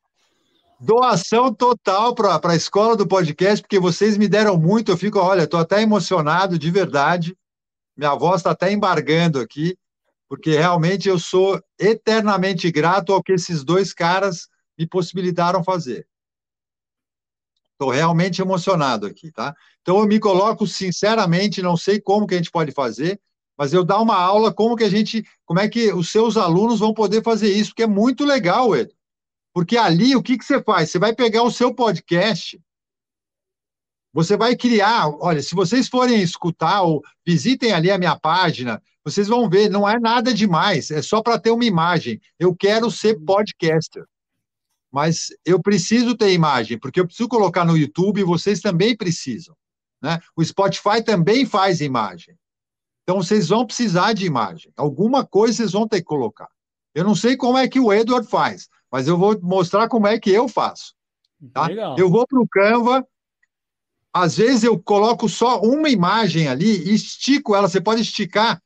doação 0.79 1.51
total 1.51 2.13
para 2.13 2.39
a 2.43 2.55
escola 2.55 2.95
do 2.95 3.07
podcast, 3.07 3.63
porque 3.63 3.79
vocês 3.79 4.15
me 4.15 4.27
deram 4.27 4.57
muito. 4.57 4.91
Eu 4.91 4.97
fico, 4.97 5.19
olha, 5.19 5.43
estou 5.43 5.59
até 5.59 5.81
emocionado, 5.81 6.59
de 6.59 6.69
verdade. 6.69 7.35
Minha 7.97 8.13
voz 8.15 8.37
está 8.37 8.51
até 8.51 8.71
embargando 8.71 9.39
aqui, 9.39 9.75
porque 10.29 10.51
realmente 10.51 11.09
eu 11.09 11.17
sou 11.17 11.59
eternamente 11.79 12.71
grato 12.71 13.11
ao 13.11 13.23
que 13.23 13.33
esses 13.33 13.63
dois 13.63 13.91
caras 13.91 14.47
me 14.77 14.87
possibilitaram 14.87 15.63
fazer. 15.63 16.05
Estou 17.83 17.91
realmente 17.91 18.41
emocionado 18.41 19.05
aqui, 19.05 19.29
tá? 19.29 19.53
Então 19.81 19.99
eu 19.99 20.07
me 20.07 20.17
coloco 20.17 20.65
sinceramente, 20.65 21.61
não 21.61 21.75
sei 21.75 21.99
como 21.99 22.25
que 22.25 22.33
a 22.33 22.37
gente 22.37 22.49
pode 22.49 22.71
fazer, 22.71 23.19
mas 23.57 23.73
eu 23.73 23.83
dar 23.83 23.99
uma 23.99 24.15
aula 24.15 24.53
como 24.53 24.77
que 24.77 24.85
a 24.85 24.89
gente, 24.89 25.27
como 25.45 25.59
é 25.59 25.67
que 25.67 25.91
os 25.91 26.09
seus 26.09 26.37
alunos 26.37 26.79
vão 26.79 26.93
poder 26.93 27.21
fazer 27.21 27.51
isso, 27.51 27.71
porque 27.71 27.83
é 27.83 27.87
muito 27.87 28.23
legal, 28.23 28.73
Ed. 28.73 28.89
Porque 29.53 29.75
ali, 29.75 30.15
o 30.15 30.23
que, 30.23 30.37
que 30.37 30.45
você 30.45 30.63
faz? 30.63 30.91
Você 30.91 30.97
vai 30.97 31.13
pegar 31.13 31.43
o 31.43 31.51
seu 31.51 31.75
podcast, 31.75 32.57
você 34.13 34.37
vai 34.37 34.55
criar, 34.55 35.09
olha, 35.19 35.41
se 35.41 35.53
vocês 35.53 35.89
forem 35.89 36.21
escutar 36.21 36.83
ou 36.83 37.01
visitem 37.27 37.73
ali 37.73 37.91
a 37.91 37.97
minha 37.97 38.17
página, 38.17 38.81
vocês 39.03 39.27
vão 39.27 39.49
ver, 39.49 39.69
não 39.69 39.89
é 39.89 39.99
nada 39.99 40.33
demais, 40.33 40.89
é 40.89 41.01
só 41.01 41.21
para 41.21 41.37
ter 41.37 41.51
uma 41.51 41.65
imagem. 41.65 42.21
Eu 42.39 42.55
quero 42.55 42.89
ser 42.89 43.19
podcaster. 43.25 44.05
Mas 44.93 45.29
eu 45.43 45.59
preciso 45.59 46.15
ter 46.15 46.31
imagem, 46.31 46.77
porque 46.77 46.99
eu 46.99 47.05
preciso 47.07 47.27
colocar 47.27 47.65
no 47.65 47.75
YouTube 47.75 48.21
e 48.21 48.23
vocês 48.23 48.61
também 48.61 48.95
precisam. 48.95 49.55
Né? 49.99 50.19
O 50.35 50.45
Spotify 50.45 51.03
também 51.03 51.47
faz 51.47 51.81
imagem. 51.81 52.37
Então, 53.01 53.17
vocês 53.17 53.49
vão 53.49 53.65
precisar 53.65 54.13
de 54.13 54.25
imagem. 54.25 54.71
Alguma 54.77 55.25
coisa 55.25 55.57
vocês 55.57 55.71
vão 55.71 55.87
ter 55.87 55.97
que 55.97 56.05
colocar. 56.05 56.47
Eu 56.93 57.03
não 57.03 57.15
sei 57.15 57.35
como 57.35 57.57
é 57.57 57.67
que 57.67 57.79
o 57.79 57.91
Edward 57.91 58.27
faz, 58.27 58.69
mas 58.91 59.07
eu 59.07 59.17
vou 59.17 59.37
mostrar 59.41 59.89
como 59.89 60.05
é 60.05 60.19
que 60.19 60.29
eu 60.29 60.47
faço. 60.47 60.93
Tá? 61.51 61.67
Eu 61.97 62.09
vou 62.09 62.27
para 62.27 62.39
o 62.39 62.47
Canva, 62.47 63.05
às 64.13 64.37
vezes 64.37 64.63
eu 64.63 64.79
coloco 64.79 65.27
só 65.27 65.59
uma 65.59 65.89
imagem 65.89 66.47
ali 66.47 66.87
e 66.87 66.93
estico 66.93 67.55
ela. 67.55 67.67
Você 67.67 67.81
pode 67.81 68.01
esticar, 68.01 68.61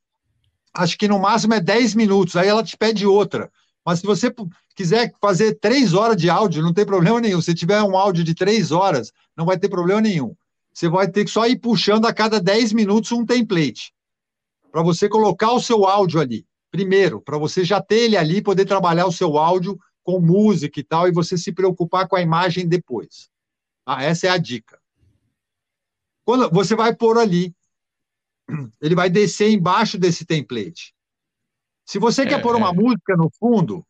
acho 0.73 0.97
que 0.97 1.07
no 1.07 1.19
máximo 1.19 1.53
é 1.53 1.61
10 1.61 1.95
minutos, 1.95 2.36
aí 2.36 2.49
ela 2.49 2.63
te 2.63 2.75
pede 2.75 3.05
outra. 3.05 3.49
Mas 3.88 3.99
se 3.99 4.05
você 4.05 4.29
quiser 4.75 5.13
fazer 5.21 5.53
três 5.61 5.93
horas 5.93 6.17
de 6.17 6.29
áudio, 6.29 6.61
não 6.61 6.73
tem 6.73 6.85
problema 6.85 7.21
nenhum. 7.21 7.41
Se 7.41 7.55
tiver 7.55 7.81
um 7.81 7.95
áudio 7.95 8.21
de 8.21 8.35
três 8.35 8.69
horas, 8.69 9.13
não 9.33 9.45
vai 9.45 9.57
ter 9.57 9.69
problema 9.69 10.01
nenhum. 10.01 10.35
Você 10.73 10.89
vai 10.89 11.09
ter 11.09 11.23
que 11.23 11.31
só 11.31 11.47
ir 11.47 11.57
puxando 11.57 12.05
a 12.05 12.13
cada 12.13 12.41
10 12.41 12.73
minutos 12.73 13.13
um 13.13 13.25
template 13.25 13.93
para 14.73 14.83
você 14.83 15.07
colocar 15.07 15.53
o 15.53 15.61
seu 15.61 15.85
áudio 15.85 16.19
ali. 16.19 16.45
Primeiro, 16.69 17.21
para 17.21 17.38
você 17.38 17.63
já 17.63 17.81
ter 17.81 17.99
ele 17.99 18.17
ali, 18.17 18.41
poder 18.41 18.65
trabalhar 18.65 19.05
o 19.05 19.11
seu 19.11 19.38
áudio 19.38 19.79
com 20.03 20.19
música 20.19 20.81
e 20.81 20.83
tal, 20.83 21.07
e 21.07 21.13
você 21.13 21.38
se 21.38 21.53
preocupar 21.53 22.09
com 22.09 22.17
a 22.17 22.21
imagem 22.21 22.67
depois. 22.67 23.29
Ah, 23.85 24.03
essa 24.03 24.27
é 24.27 24.29
a 24.29 24.38
dica. 24.38 24.77
Quando 26.25 26.49
você 26.49 26.75
vai 26.75 26.93
pôr 26.93 27.17
ali, 27.17 27.55
ele 28.81 28.95
vai 28.95 29.09
descer 29.09 29.49
embaixo 29.49 29.97
desse 29.97 30.25
template. 30.25 30.93
Se 31.88 31.99
você 31.99 32.23
é, 32.23 32.25
quer 32.25 32.41
pôr 32.41 32.55
uma 32.55 32.69
é. 32.69 32.73
música 32.73 33.15
no 33.15 33.31
fundo, 33.39 33.85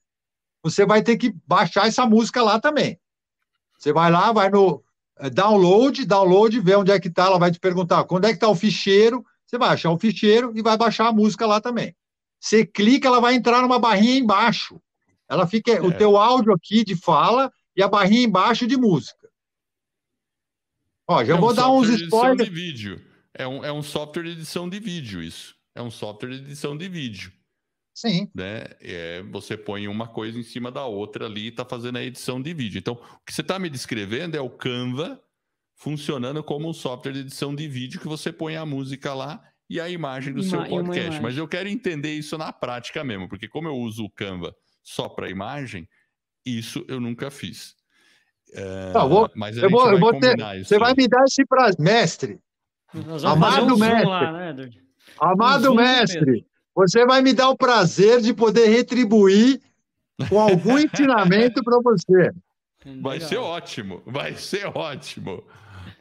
você 0.64 0.86
vai 0.86 1.02
ter 1.02 1.18
que 1.18 1.34
baixar 1.46 1.88
essa 1.88 2.06
música 2.06 2.44
lá 2.44 2.60
também. 2.60 3.00
Você 3.78 3.92
vai 3.92 4.12
lá, 4.12 4.32
vai 4.32 4.50
no 4.50 4.84
eh, 5.20 5.30
download, 5.30 6.06
download, 6.06 6.60
vê 6.60 6.76
onde 6.76 6.92
é 6.92 7.00
que 7.00 7.08
está, 7.08 7.26
ela 7.26 7.40
vai 7.40 7.52
te 7.52 7.60
perguntar 7.60 8.04
quando 8.04 8.26
é 8.26 8.30
que 8.30 8.36
está 8.36 8.48
o 8.48 8.56
ficheiro, 8.56 9.26
você 9.46 9.58
vai 9.58 9.70
achar 9.70 9.92
o 9.92 9.98
ficheiro 9.98 10.52
e 10.56 10.62
vai 10.62 10.78
baixar 10.78 11.08
a 11.08 11.12
música 11.12 11.48
lá 11.48 11.60
também. 11.60 11.96
Você 12.40 12.66
clica, 12.66 13.08
ela 13.08 13.20
vai 13.20 13.34
entrar 13.34 13.62
numa 13.62 13.80
barrinha 13.80 14.20
embaixo. 14.20 14.80
Ela 15.28 15.48
fica 15.48 15.72
é. 15.72 15.82
o 15.82 15.92
teu 15.92 16.18
áudio 16.18 16.54
aqui 16.54 16.84
de 16.84 16.96
fala 16.96 17.52
e 17.76 17.82
a 17.82 17.88
barrinha 17.88 18.28
embaixo 18.28 18.68
de 18.68 18.78
música. 18.78 19.28
Ó, 21.08 21.24
já 21.24 21.36
é 21.36 21.40
vou 21.40 21.52
um 21.52 21.54
dar 21.54 21.70
uns 21.70 21.90
spoilers. 21.90 22.50
De 22.50 22.54
vídeo. 22.54 23.02
É 23.34 23.48
um, 23.48 23.66
é 23.66 23.72
um 23.72 23.82
software 23.82 24.24
de 24.24 24.32
edição 24.32 24.70
de 24.70 24.80
vídeo 24.80 25.22
isso. 25.22 25.56
É 25.74 25.82
um 25.82 25.92
software 25.92 26.30
de 26.30 26.38
edição 26.38 26.78
de 26.78 26.88
vídeo. 26.88 27.32
Sim. 27.98 28.30
Né? 28.36 28.64
É, 28.80 29.24
você 29.24 29.58
põe 29.58 29.88
uma 29.88 30.08
coisa 30.08 30.38
em 30.38 30.44
cima 30.44 30.72
da 30.72 30.86
outra 30.86 31.26
ali 31.26 31.46
e 31.46 31.48
está 31.48 31.66
fazendo 31.66 31.98
a 31.98 32.04
edição 32.04 32.40
de 32.40 32.54
vídeo. 32.54 32.78
Então, 32.78 32.94
o 32.94 33.26
que 33.26 33.34
você 33.34 33.42
está 33.42 33.58
me 33.58 33.72
descrevendo 33.72 34.38
é 34.38 34.40
o 34.40 34.52
Canva 34.52 35.20
funcionando 35.74 36.44
como 36.44 36.70
um 36.70 36.74
software 36.74 37.14
de 37.14 37.20
edição 37.22 37.56
de 37.56 37.68
vídeo 37.68 38.00
que 38.00 38.08
você 38.08 38.32
põe 38.32 38.56
a 38.56 38.68
música 38.68 39.16
lá 39.16 39.42
e 39.68 39.82
a 39.82 39.90
imagem 39.90 40.32
do 40.32 40.44
seu 40.44 40.64
podcast. 40.64 41.20
Mas 41.20 41.36
eu 41.38 41.48
quero 41.48 41.68
entender 41.68 42.14
isso 42.14 42.38
na 42.38 42.54
prática 42.54 43.04
mesmo, 43.04 43.28
porque 43.28 43.48
como 43.48 43.68
eu 43.68 43.76
uso 43.76 44.06
o 44.06 44.12
Canva 44.12 44.56
só 44.84 45.10
para 45.10 45.28
imagem, 45.28 45.90
isso 46.46 46.86
eu 46.88 47.02
nunca 47.02 47.32
fiz. 47.32 47.76
É, 48.54 48.92
tá, 48.92 49.06
vou, 49.06 49.28
mas 49.36 49.58
eu 49.58 49.72
vou, 49.72 49.92
eu 49.92 50.00
vou 50.00 50.20
ter, 50.20 50.38
Você 50.64 50.78
vai 50.78 50.94
me 50.94 51.08
dar 51.08 51.24
esse 51.24 51.44
prazo, 51.48 51.78
mestre. 51.80 52.40
Amado 53.26 53.74
um 53.74 53.78
mestre. 53.78 54.06
Lá, 54.06 54.54
né, 54.54 54.70
Amado 55.20 55.72
um 55.72 55.76
mestre, 55.76 56.46
você 56.78 57.04
vai 57.08 57.24
me 57.24 57.34
dar 57.34 57.50
o 57.50 57.58
prazer 57.58 58.22
de 58.22 58.32
poder 58.36 58.68
retribuir 58.68 59.60
com 60.30 60.40
algum 60.40 60.78
ensinamento 60.78 61.64
para 61.64 61.80
você. 61.82 62.32
Vai 63.02 63.20
ser 63.20 63.38
ótimo, 63.38 64.04
vai 64.06 64.36
ser 64.36 64.68
ótimo. 64.78 65.44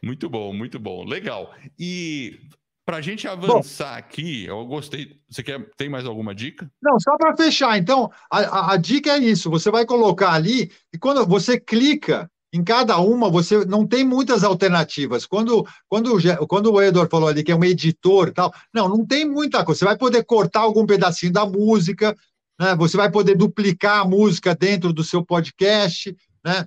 Muito 0.02 0.28
bom, 0.28 0.52
muito 0.52 0.78
bom. 0.78 1.02
Legal. 1.02 1.54
E 1.78 2.38
para 2.84 2.98
a 2.98 3.00
gente 3.00 3.26
avançar 3.26 3.92
bom, 3.92 3.98
aqui, 3.98 4.44
eu 4.44 4.66
gostei. 4.66 5.18
Você 5.30 5.42
quer 5.42 5.66
tem 5.78 5.88
mais 5.88 6.04
alguma 6.04 6.34
dica? 6.34 6.70
Não, 6.82 7.00
só 7.00 7.16
para 7.16 7.34
fechar. 7.34 7.78
Então, 7.78 8.10
a, 8.30 8.40
a, 8.40 8.72
a, 8.74 8.76
dica 8.76 9.12
é 9.12 9.18
isso: 9.18 9.48
você 9.48 9.70
vai 9.70 9.86
colocar 9.86 10.32
ali 10.32 10.70
e 10.92 10.98
quando 10.98 11.24
você 11.26 11.58
clica 11.58 12.30
em 12.52 12.62
cada 12.62 12.98
uma, 12.98 13.30
você 13.30 13.64
não 13.64 13.86
tem 13.86 14.04
muitas 14.04 14.44
alternativas. 14.44 15.26
Quando, 15.26 15.66
quando, 15.88 16.16
quando 16.46 16.72
o 16.72 16.80
Edward 16.80 17.10
falou 17.10 17.28
ali 17.28 17.42
que 17.42 17.52
é 17.52 17.56
um 17.56 17.64
editor 17.64 18.32
tal, 18.32 18.52
não, 18.72 18.88
não 18.88 19.04
tem 19.04 19.24
muita 19.24 19.64
coisa. 19.64 19.80
Você 19.80 19.84
vai 19.84 19.98
poder 19.98 20.24
cortar 20.24 20.60
algum 20.60 20.86
pedacinho 20.86 21.32
da 21.32 21.44
música, 21.44 22.16
né? 22.58 22.74
Você 22.76 22.96
vai 22.96 23.10
poder 23.10 23.36
duplicar 23.36 24.00
a 24.00 24.04
música 24.04 24.54
dentro 24.54 24.92
do 24.92 25.04
seu 25.04 25.24
podcast, 25.24 26.16
né? 26.44 26.66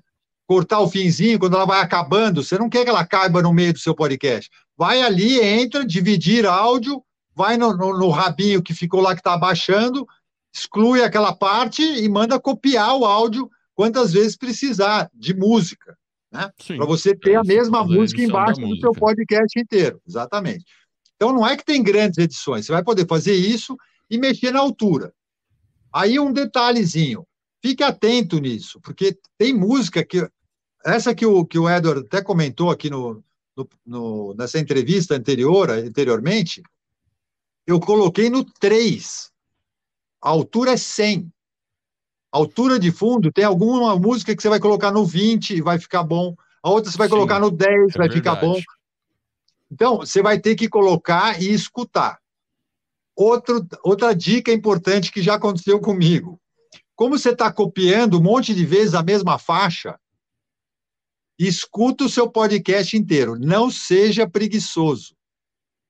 cortar 0.49 0.79
o 0.79 0.89
finzinho, 0.89 1.37
quando 1.37 1.55
ela 1.55 1.65
vai 1.65 1.79
acabando, 1.79 2.43
você 2.43 2.57
não 2.57 2.67
quer 2.67 2.83
que 2.83 2.89
ela 2.89 3.05
caiba 3.05 3.39
no 3.39 3.53
meio 3.53 3.71
do 3.71 3.77
seu 3.77 3.93
podcast. 3.93 4.49
Vai 4.75 4.99
ali, 4.99 5.39
entra, 5.39 5.85
dividir 5.85 6.43
áudio, 6.47 7.03
vai 7.35 7.55
no, 7.55 7.77
no, 7.77 7.95
no 7.95 8.09
rabinho 8.09 8.63
que 8.63 8.73
ficou 8.73 8.99
lá 8.99 9.13
que 9.13 9.19
está 9.19 9.35
abaixando, 9.35 10.07
exclui 10.51 11.03
aquela 11.03 11.33
parte 11.35 11.83
e 11.83 12.09
manda 12.09 12.39
copiar 12.39 12.95
o 12.95 13.05
áudio 13.05 13.47
quantas 13.79 14.11
vezes 14.11 14.35
precisar 14.35 15.09
de 15.13 15.33
música, 15.33 15.97
né? 16.29 16.51
Para 16.67 16.85
você 16.85 17.15
ter 17.15 17.35
a 17.35 17.43
mesma 17.45 17.81
música 17.81 18.21
embaixo 18.21 18.59
do 18.59 18.77
seu 18.77 18.91
podcast 18.91 19.57
inteiro, 19.57 20.01
exatamente. 20.05 20.65
Então 21.15 21.31
não 21.31 21.47
é 21.47 21.55
que 21.55 21.63
tem 21.63 21.81
grandes 21.81 22.17
edições, 22.17 22.65
você 22.65 22.73
vai 22.73 22.83
poder 22.83 23.07
fazer 23.07 23.35
isso 23.35 23.77
e 24.09 24.17
mexer 24.17 24.51
na 24.51 24.59
altura. 24.59 25.13
Aí 25.93 26.19
um 26.19 26.33
detalhezinho, 26.33 27.25
fique 27.63 27.81
atento 27.81 28.37
nisso, 28.37 28.81
porque 28.81 29.17
tem 29.37 29.53
música 29.53 30.03
que. 30.03 30.29
Essa 30.85 31.15
que 31.15 31.25
o, 31.25 31.45
que 31.45 31.57
o 31.57 31.69
Edward 31.69 32.05
até 32.05 32.21
comentou 32.21 32.69
aqui 32.71 32.89
no, 32.89 33.23
no, 33.55 33.69
no 33.85 34.35
nessa 34.37 34.59
entrevista 34.59 35.15
anterior, 35.15 35.69
anteriormente, 35.69 36.61
eu 37.65 37.79
coloquei 37.79 38.29
no 38.29 38.43
3. 38.43 39.31
A 40.21 40.27
altura 40.27 40.73
é 40.73 40.77
100. 40.77 41.31
Altura 42.31 42.77
de 42.77 42.91
fundo, 42.91 43.31
tem 43.31 43.43
alguma 43.43 43.95
música 43.95 44.35
que 44.35 44.41
você 44.41 44.49
vai 44.49 44.59
colocar 44.59 44.91
no 44.91 45.03
20 45.03 45.55
e 45.55 45.61
vai 45.61 45.79
ficar 45.79 46.03
bom. 46.03 46.35
A 46.61 46.69
outra 46.69 46.91
você 46.91 46.97
vai 46.97 47.07
Sim, 47.07 47.15
colocar 47.15 47.39
no 47.39 47.49
10 47.49 47.69
e 47.69 47.73
é 47.73 47.77
vai 47.79 47.89
verdade. 48.07 48.13
ficar 48.13 48.35
bom. 48.35 48.59
Então, 49.71 49.97
você 49.97 50.21
vai 50.21 50.39
ter 50.39 50.55
que 50.55 50.69
colocar 50.69 51.41
e 51.41 51.51
escutar. 51.51 52.19
Outro, 53.15 53.67
outra 53.83 54.13
dica 54.13 54.51
importante 54.51 55.11
que 55.11 55.21
já 55.21 55.35
aconteceu 55.35 55.79
comigo. 55.79 56.39
Como 56.95 57.17
você 57.17 57.31
está 57.31 57.51
copiando 57.51 58.19
um 58.19 58.23
monte 58.23 58.53
de 58.53 58.65
vezes 58.65 58.93
a 58.93 59.01
mesma 59.01 59.39
faixa, 59.39 59.99
escuta 61.37 62.03
o 62.03 62.09
seu 62.09 62.29
podcast 62.29 62.95
inteiro. 62.95 63.39
Não 63.39 63.71
seja 63.71 64.29
preguiçoso. 64.29 65.15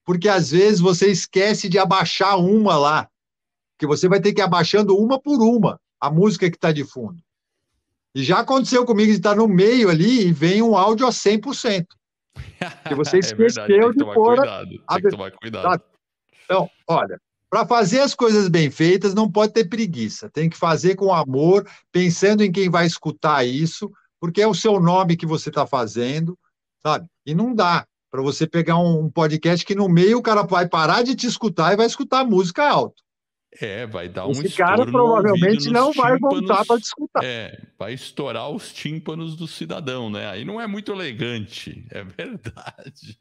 Porque 0.06 0.30
às 0.30 0.52
vezes 0.52 0.80
você 0.80 1.12
esquece 1.12 1.68
de 1.68 1.78
abaixar 1.78 2.40
uma 2.40 2.78
lá. 2.78 3.10
Que 3.78 3.86
você 3.86 4.08
vai 4.08 4.22
ter 4.22 4.34
que 4.34 4.42
ir 4.42 4.44
abaixando 4.44 4.98
uma 4.98 5.20
por 5.20 5.42
uma 5.42 5.80
a 6.00 6.10
música 6.10 6.50
que 6.50 6.58
está 6.58 6.72
de 6.72 6.84
fundo. 6.84 7.22
E 8.14 8.24
já 8.24 8.40
aconteceu 8.40 8.86
comigo 8.86 9.12
de 9.12 9.18
estar 9.18 9.36
no 9.36 9.48
meio 9.48 9.90
ali 9.90 10.28
e 10.28 10.32
vem 10.32 10.62
um 10.62 10.76
áudio 10.76 11.06
a 11.06 11.12
100%. 11.12 11.86
Que 12.88 12.96
você 12.96 13.20
esqueceu 13.20 13.90
é 13.90 13.94
de 13.94 14.04
pôr. 14.04 14.38
Cuidado, 14.38 14.84
a... 14.88 14.94
Tem 14.96 15.04
que 15.04 15.10
tomar 15.10 15.32
cuidado. 15.32 15.84
Então, 16.46 16.70
olha, 16.88 17.20
para 17.50 17.66
fazer 17.66 18.00
as 18.00 18.16
coisas 18.16 18.48
bem 18.48 18.70
feitas, 18.70 19.14
não 19.14 19.30
pode 19.30 19.54
ter 19.54 19.66
preguiça. 19.66 20.30
Tem 20.30 20.50
que 20.50 20.58
fazer 20.58 20.96
com 20.96 21.14
amor, 21.14 21.68
pensando 21.92 22.44
em 22.44 22.52
quem 22.52 22.70
vai 22.70 22.86
escutar 22.86 23.46
isso, 23.46 23.92
porque 24.20 24.42
é 24.42 24.48
o 24.48 24.54
seu 24.54 24.80
nome 24.80 25.18
que 25.18 25.26
você 25.26 25.50
está 25.50 25.66
fazendo, 25.66 26.38
sabe? 26.82 27.08
E 27.26 27.34
não 27.34 27.54
dá 27.54 27.86
para 28.12 28.22
você 28.22 28.48
pegar 28.48 28.78
um 28.78 29.10
podcast 29.10 29.66
que 29.66 29.76
no 29.76 29.88
meio 29.88 30.18
o 30.18 30.22
cara 30.22 30.44
vai 30.44 30.68
parar 30.68 31.04
de 31.04 31.16
te 31.16 31.28
escutar 31.28 31.74
e 31.74 31.78
vai 31.78 31.86
escutar 31.86 32.26
música 32.26 32.68
alto. 32.68 33.04
É, 33.60 33.88
vai 33.88 34.08
dar 34.08 34.30
Esse 34.30 34.42
um 34.42 34.46
Esse 34.46 34.58
cara 34.58 34.86
provavelmente 34.86 35.70
não 35.72 35.92
vai 35.92 36.18
voltar 36.20 36.64
para 36.66 36.80
te 36.80 36.84
escutar. 36.84 37.24
É, 37.24 37.60
vai 37.78 37.94
estourar 37.94 38.50
os 38.50 38.72
tímpanos 38.72 39.36
do 39.36 39.48
cidadão, 39.48 40.10
né? 40.10 40.30
Aí 40.30 40.46
não 40.46 40.62
é 40.62 40.68
muito 40.68 40.92
elegante, 40.92 41.86
é 41.90 42.04
verdade. 42.04 43.18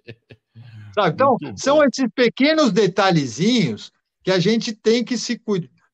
Sabe? 0.95 1.14
Então, 1.14 1.37
são 1.57 1.83
esses 1.83 2.09
pequenos 2.14 2.72
detalhezinhos 2.72 3.91
que 4.22 4.31
a 4.31 4.39
gente 4.39 4.72
tem 4.74 5.03
que 5.03 5.16
se 5.16 5.41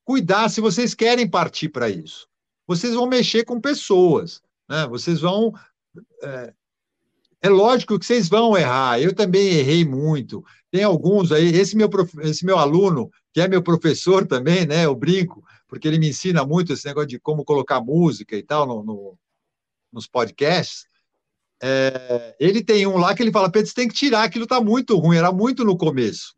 cuidar 0.04 0.48
se 0.48 0.60
vocês 0.60 0.94
querem 0.94 1.28
partir 1.28 1.68
para 1.68 1.88
isso. 1.88 2.26
Vocês 2.66 2.94
vão 2.94 3.06
mexer 3.06 3.44
com 3.44 3.60
pessoas, 3.60 4.42
né? 4.68 4.86
Vocês 4.88 5.20
vão. 5.20 5.52
É, 6.22 6.52
é, 7.42 7.48
lógico 7.48 7.98
que 7.98 8.06
vocês 8.06 8.28
vão 8.28 8.56
errar. 8.56 9.00
Eu 9.00 9.14
também 9.14 9.46
errei 9.46 9.84
muito. 9.84 10.44
Tem 10.74 10.82
alguns 10.82 11.30
aí. 11.30 11.54
Esse 11.54 11.76
meu, 11.76 11.88
esse 12.22 12.44
meu 12.44 12.58
aluno, 12.58 13.08
que 13.32 13.40
é 13.40 13.46
meu 13.46 13.62
professor 13.62 14.26
também, 14.26 14.66
né? 14.66 14.86
Eu 14.86 14.96
brinco, 14.96 15.40
porque 15.68 15.86
ele 15.86 16.00
me 16.00 16.08
ensina 16.08 16.44
muito 16.44 16.72
esse 16.72 16.84
negócio 16.84 17.10
de 17.10 17.20
como 17.20 17.44
colocar 17.44 17.80
música 17.80 18.34
e 18.34 18.42
tal 18.42 18.66
no, 18.66 18.82
no 18.82 19.18
nos 19.92 20.08
podcasts. 20.08 20.86
É, 21.62 22.34
ele 22.40 22.60
tem 22.60 22.88
um 22.88 22.96
lá 22.96 23.14
que 23.14 23.22
ele 23.22 23.30
fala, 23.30 23.48
Pedro, 23.52 23.68
você 23.68 23.74
tem 23.74 23.86
que 23.86 23.94
tirar, 23.94 24.24
aquilo 24.24 24.42
está 24.42 24.60
muito 24.60 24.98
ruim, 24.98 25.16
era 25.16 25.30
muito 25.30 25.64
no 25.64 25.78
começo. 25.78 26.34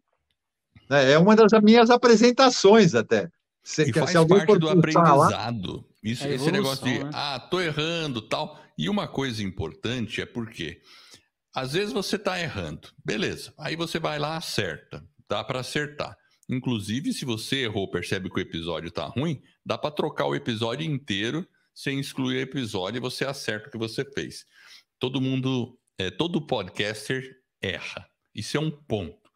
Né? 0.90 1.12
É 1.12 1.18
uma 1.18 1.34
das 1.34 1.50
minhas 1.62 1.88
apresentações 1.88 2.94
até. 2.94 3.30
Se, 3.64 3.88
e 3.88 3.92
faz 3.94 4.10
se 4.10 4.26
parte 4.26 4.58
do 4.58 4.68
aprendizado. 4.68 5.82
Isso, 6.02 6.26
é 6.26 6.34
esse 6.34 6.52
negócio 6.52 6.84
de, 6.84 7.02
né? 7.02 7.10
ah, 7.14 7.40
tô 7.50 7.58
errando, 7.58 8.20
tal. 8.20 8.60
E 8.76 8.90
uma 8.90 9.08
coisa 9.08 9.42
importante 9.42 10.20
é 10.20 10.26
porque 10.26 10.82
às 11.56 11.72
vezes 11.72 11.90
você 11.90 12.16
está 12.16 12.38
errando, 12.38 12.90
beleza. 13.02 13.54
Aí 13.56 13.76
você 13.76 13.98
vai 13.98 14.18
lá, 14.18 14.36
acerta, 14.36 15.02
dá 15.26 15.42
para 15.42 15.60
acertar. 15.60 16.14
Inclusive, 16.46 17.14
se 17.14 17.24
você 17.24 17.64
errou, 17.64 17.90
percebe 17.90 18.28
que 18.28 18.36
o 18.36 18.42
episódio 18.42 18.88
está 18.88 19.06
ruim, 19.06 19.42
dá 19.64 19.78
para 19.78 19.90
trocar 19.90 20.26
o 20.26 20.34
episódio 20.34 20.86
inteiro 20.86 21.48
sem 21.74 21.98
excluir 21.98 22.36
o 22.36 22.40
episódio 22.40 22.98
e 22.98 23.00
você 23.00 23.24
acerta 23.24 23.68
o 23.68 23.70
que 23.70 23.78
você 23.78 24.04
fez. 24.04 24.44
Todo 24.98 25.18
mundo, 25.18 25.78
é, 25.96 26.10
todo 26.10 26.46
podcaster 26.46 27.38
erra. 27.62 28.06
Isso 28.34 28.58
é 28.58 28.60
um 28.60 28.70
ponto. 28.70 29.30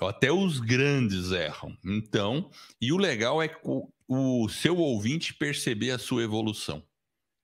Até 0.00 0.32
os 0.32 0.58
grandes 0.58 1.30
erram. 1.30 1.78
Então, 1.84 2.50
e 2.80 2.92
o 2.92 2.96
legal 2.96 3.40
é 3.40 3.56
o, 3.62 3.88
o 4.08 4.48
seu 4.48 4.78
ouvinte 4.78 5.32
perceber 5.32 5.92
a 5.92 5.98
sua 5.98 6.24
evolução 6.24 6.84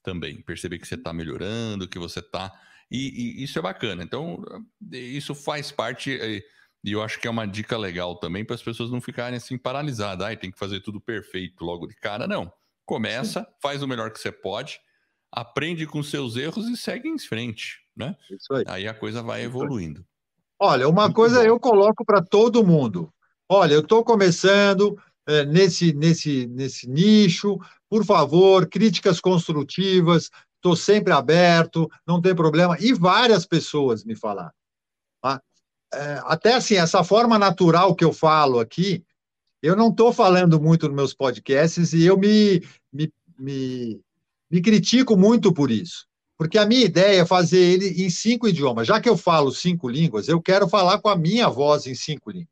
também. 0.02 0.42
Perceber 0.42 0.80
que 0.80 0.88
você 0.88 0.96
está 0.96 1.12
melhorando, 1.12 1.86
que 1.86 2.00
você 2.00 2.18
está. 2.18 2.52
E, 2.90 3.40
e, 3.40 3.44
isso 3.44 3.58
é 3.58 3.62
bacana. 3.62 4.02
Então, 4.02 4.42
isso 4.90 5.34
faz 5.34 5.70
parte. 5.70 6.18
Eh, 6.20 6.42
e 6.84 6.92
eu 6.92 7.02
acho 7.02 7.20
que 7.20 7.26
é 7.26 7.30
uma 7.30 7.46
dica 7.46 7.76
legal 7.76 8.16
também 8.16 8.44
para 8.44 8.54
as 8.54 8.62
pessoas 8.62 8.90
não 8.90 9.00
ficarem 9.00 9.36
assim 9.36 9.58
paralisadas. 9.58 10.26
Ai, 10.26 10.36
tem 10.36 10.50
que 10.50 10.58
fazer 10.58 10.80
tudo 10.80 11.00
perfeito 11.00 11.64
logo 11.64 11.86
de 11.86 11.94
cara. 11.94 12.26
Não. 12.26 12.52
Começa, 12.86 13.46
faz 13.60 13.82
o 13.82 13.88
melhor 13.88 14.10
que 14.10 14.18
você 14.18 14.32
pode, 14.32 14.80
aprende 15.30 15.86
com 15.86 16.02
seus 16.02 16.36
erros 16.36 16.66
e 16.68 16.76
segue 16.76 17.08
em 17.08 17.18
frente. 17.18 17.80
Né? 17.94 18.16
Isso 18.30 18.54
aí. 18.54 18.64
aí 18.66 18.88
a 18.88 18.94
coisa 18.94 19.22
vai 19.22 19.42
evoluindo. 19.42 20.04
Olha, 20.58 20.88
uma 20.88 21.02
Muito 21.02 21.16
coisa 21.16 21.40
bom. 21.40 21.46
eu 21.46 21.60
coloco 21.60 22.04
para 22.04 22.22
todo 22.22 22.66
mundo. 22.66 23.12
Olha, 23.48 23.74
eu 23.74 23.80
estou 23.80 24.04
começando 24.04 24.98
é, 25.26 25.44
nesse, 25.44 25.92
nesse, 25.92 26.46
nesse 26.46 26.88
nicho, 26.88 27.58
por 27.88 28.04
favor, 28.04 28.66
críticas 28.66 29.20
construtivas, 29.20 30.30
estou 30.58 30.76
sempre 30.76 31.12
aberto, 31.12 31.90
não 32.06 32.20
tem 32.20 32.34
problema. 32.34 32.76
E 32.78 32.92
várias 32.92 33.46
pessoas 33.46 34.04
me 34.04 34.14
falaram. 34.14 34.52
Tá? 35.22 35.40
É, 35.92 36.20
até 36.24 36.54
assim, 36.54 36.76
essa 36.76 37.02
forma 37.02 37.38
natural 37.38 37.94
que 37.94 38.04
eu 38.04 38.12
falo 38.12 38.60
aqui, 38.60 39.04
eu 39.62 39.74
não 39.74 39.88
estou 39.88 40.12
falando 40.12 40.60
muito 40.60 40.86
nos 40.86 40.96
meus 40.96 41.14
podcasts 41.14 41.92
e 41.92 42.04
eu 42.04 42.16
me, 42.16 42.62
me, 42.92 43.12
me, 43.38 44.00
me 44.50 44.60
critico 44.60 45.16
muito 45.16 45.52
por 45.52 45.70
isso. 45.70 46.06
Porque 46.36 46.56
a 46.56 46.66
minha 46.66 46.84
ideia 46.84 47.22
é 47.22 47.26
fazer 47.26 47.58
ele 47.58 48.04
em 48.04 48.08
cinco 48.08 48.46
idiomas. 48.46 48.86
Já 48.86 49.00
que 49.00 49.08
eu 49.08 49.16
falo 49.16 49.50
cinco 49.50 49.88
línguas, 49.88 50.28
eu 50.28 50.40
quero 50.40 50.68
falar 50.68 51.00
com 51.00 51.08
a 51.08 51.16
minha 51.16 51.48
voz 51.48 51.86
em 51.86 51.96
cinco 51.96 52.30
línguas. 52.30 52.48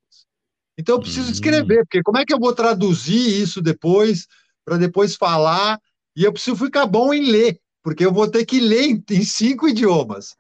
Então 0.77 0.97
eu 0.97 1.01
preciso 1.01 1.31
escrever, 1.31 1.85
porque 1.85 2.03
como 2.03 2.19
é 2.19 2.25
que 2.25 2.35
eu 2.35 2.39
vou 2.39 2.53
traduzir 2.53 3.41
isso 3.41 3.63
depois, 3.63 4.27
para 4.65 4.77
depois 4.77 5.15
falar? 5.15 5.81
E 6.17 6.25
eu 6.25 6.33
preciso 6.33 6.57
ficar 6.57 6.85
bom 6.85 7.15
em 7.15 7.31
ler, 7.31 7.61
porque 7.87 8.05
eu 8.05 8.13
vou 8.13 8.29
ter 8.29 8.45
que 8.45 8.59
ler 8.59 9.01
em 9.09 9.23
cinco 9.23 9.69
idiomas. 9.69 10.37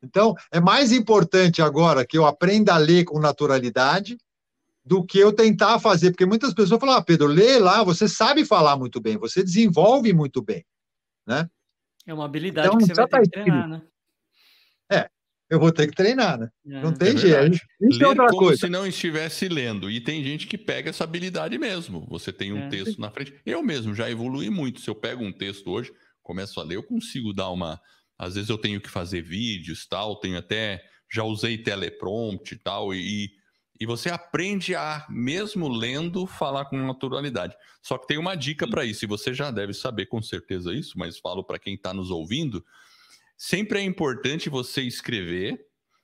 Então, 0.00 0.36
é 0.48 0.60
mais 0.60 0.92
importante 0.92 1.60
agora 1.60 2.06
que 2.06 2.16
eu 2.16 2.24
aprenda 2.24 2.72
a 2.72 2.78
ler 2.78 3.02
com 3.02 3.18
naturalidade 3.18 4.16
do 4.84 5.04
que 5.04 5.18
eu 5.18 5.32
tentar 5.32 5.80
fazer, 5.80 6.12
porque 6.12 6.24
muitas 6.24 6.54
pessoas 6.54 6.78
falam, 6.78 6.94
ah, 6.94 7.02
Pedro, 7.02 7.26
lê 7.26 7.58
lá, 7.58 7.82
você 7.82 8.08
sabe 8.08 8.44
falar 8.44 8.76
muito 8.76 9.00
bem, 9.00 9.18
você 9.18 9.42
desenvolve 9.42 10.12
muito 10.12 10.40
bem, 10.40 10.64
né? 11.26 11.50
É 12.06 12.14
uma 12.14 12.26
habilidade 12.26 12.68
então, 12.68 12.78
que 12.78 12.86
você 12.86 12.94
vai 12.94 13.08
ter 13.08 13.22
que 13.22 13.30
treinar, 13.30 13.68
né? 13.68 13.82
É, 14.88 15.10
eu 15.50 15.58
vou 15.58 15.72
ter 15.72 15.88
que 15.88 15.96
treinar, 15.96 16.38
né? 16.38 16.48
É. 16.64 16.80
Não 16.80 16.92
tem 16.92 17.14
é 17.14 17.16
jeito. 17.16 17.58
Isso 17.80 17.98
Ler 17.98 18.04
é 18.04 18.08
outra 18.08 18.26
como 18.28 18.38
coisa. 18.38 18.60
se 18.60 18.68
não 18.68 18.86
estivesse 18.86 19.48
lendo. 19.48 19.90
E 19.90 20.00
tem 20.00 20.22
gente 20.22 20.46
que 20.46 20.56
pega 20.56 20.90
essa 20.90 21.02
habilidade 21.02 21.58
mesmo. 21.58 22.06
Você 22.08 22.32
tem 22.32 22.52
um 22.52 22.66
é. 22.66 22.68
texto 22.68 23.00
na 23.00 23.10
frente. 23.10 23.34
Eu 23.44 23.64
mesmo 23.64 23.94
já 23.96 24.08
evolui 24.08 24.48
muito. 24.48 24.80
Se 24.80 24.88
eu 24.88 24.94
pego 24.94 25.24
um 25.24 25.32
texto 25.32 25.68
hoje, 25.70 25.92
começo 26.28 26.60
a 26.60 26.62
ler, 26.62 26.76
eu 26.76 26.82
consigo 26.82 27.32
dar 27.32 27.48
uma. 27.48 27.80
Às 28.18 28.34
vezes 28.34 28.50
eu 28.50 28.58
tenho 28.58 28.82
que 28.82 28.90
fazer 28.90 29.22
vídeos, 29.22 29.86
tal. 29.86 30.20
Tenho 30.20 30.36
até 30.36 30.84
já 31.10 31.24
usei 31.24 31.56
teleprompter 31.56 32.58
e 32.58 32.60
tal. 32.60 32.94
E, 32.94 33.32
e 33.80 33.86
você 33.86 34.10
aprende 34.10 34.74
a, 34.74 35.06
mesmo 35.08 35.68
lendo, 35.68 36.26
falar 36.26 36.66
com 36.66 36.76
naturalidade. 36.76 37.56
Só 37.80 37.96
que 37.96 38.06
tem 38.06 38.18
uma 38.18 38.34
dica 38.34 38.68
para 38.68 38.84
isso, 38.84 39.04
e 39.04 39.08
você 39.08 39.32
já 39.32 39.50
deve 39.50 39.72
saber 39.72 40.06
com 40.06 40.20
certeza 40.20 40.74
isso, 40.74 40.98
mas 40.98 41.18
falo 41.18 41.42
para 41.42 41.58
quem 41.58 41.74
está 41.74 41.94
nos 41.94 42.10
ouvindo. 42.10 42.62
Sempre 43.36 43.78
é 43.78 43.82
importante 43.82 44.50
você 44.50 44.82
escrever 44.82 45.58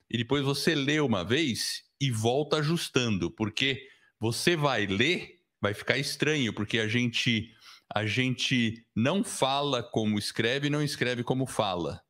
e 0.08 0.16
depois 0.16 0.42
você 0.42 0.74
lê 0.74 1.00
uma 1.00 1.22
vez 1.22 1.82
e 2.00 2.10
volta 2.10 2.58
ajustando, 2.58 3.30
porque 3.30 3.86
você 4.18 4.56
vai 4.56 4.86
ler, 4.86 5.40
vai 5.60 5.74
ficar 5.74 5.98
estranho, 5.98 6.52
porque 6.52 6.78
a 6.78 6.88
gente 6.88 7.52
a 7.92 8.06
gente 8.06 8.84
não 8.94 9.22
fala 9.22 9.82
como 9.82 10.18
escreve, 10.18 10.70
não 10.70 10.82
escreve 10.82 11.22
como 11.22 11.46
fala. 11.46 12.00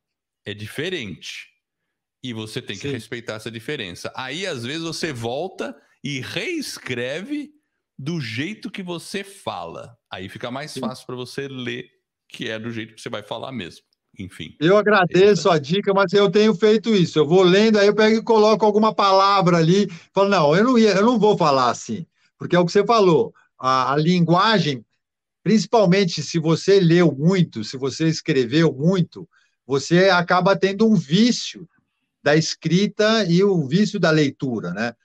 É 0.45 0.53
diferente. 0.53 1.49
E 2.23 2.33
você 2.33 2.61
tem 2.61 2.75
que 2.75 2.87
Sim. 2.87 2.93
respeitar 2.93 3.35
essa 3.35 3.51
diferença. 3.51 4.11
Aí, 4.15 4.45
às 4.45 4.65
vezes, 4.65 4.81
você 4.81 5.13
volta 5.13 5.75
e 6.03 6.19
reescreve 6.19 7.51
do 7.97 8.19
jeito 8.19 8.69
que 8.69 8.83
você 8.83 9.23
fala. 9.23 9.97
Aí 10.11 10.27
fica 10.27 10.51
mais 10.51 10.71
Sim. 10.71 10.81
fácil 10.81 11.05
para 11.05 11.15
você 11.15 11.47
ler, 11.47 11.87
que 12.29 12.49
é 12.49 12.59
do 12.59 12.71
jeito 12.71 12.95
que 12.95 13.01
você 13.01 13.09
vai 13.09 13.23
falar 13.23 13.51
mesmo. 13.51 13.83
Enfim. 14.17 14.55
Eu 14.59 14.77
agradeço 14.77 15.49
a 15.49 15.59
dica, 15.59 15.93
mas 15.93 16.13
eu 16.13 16.31
tenho 16.31 16.55
feito 16.55 16.95
isso. 16.95 17.19
Eu 17.19 17.27
vou 17.27 17.43
lendo, 17.43 17.77
aí 17.77 17.87
eu 17.87 17.95
pego 17.95 18.17
e 18.17 18.23
coloco 18.23 18.65
alguma 18.65 18.93
palavra 18.93 19.57
ali. 19.57 19.87
Falo, 20.13 20.29
não, 20.29 20.55
eu 20.55 20.63
não, 20.63 20.77
ia, 20.77 20.91
eu 20.91 21.05
não 21.05 21.19
vou 21.19 21.37
falar 21.37 21.69
assim. 21.69 22.05
Porque 22.37 22.55
é 22.55 22.59
o 22.59 22.65
que 22.65 22.71
você 22.71 22.85
falou. 22.85 23.33
A, 23.59 23.93
a 23.93 23.97
linguagem 23.97 24.85
principalmente 25.45 26.23
se 26.23 26.39
você 26.39 26.79
leu 26.79 27.11
muito, 27.15 27.63
se 27.63 27.77
você 27.77 28.07
escreveu 28.07 28.73
muito, 28.73 29.29
você 29.63 30.09
acaba 30.09 30.55
tendo 30.55 30.89
um 30.89 30.95
vício 30.95 31.69
da 32.23 32.35
escrita 32.35 33.23
e 33.25 33.43
o 33.43 33.67
vício 33.67 33.99
da 33.99 34.09
leitura, 34.09 34.71
né? 34.71 34.95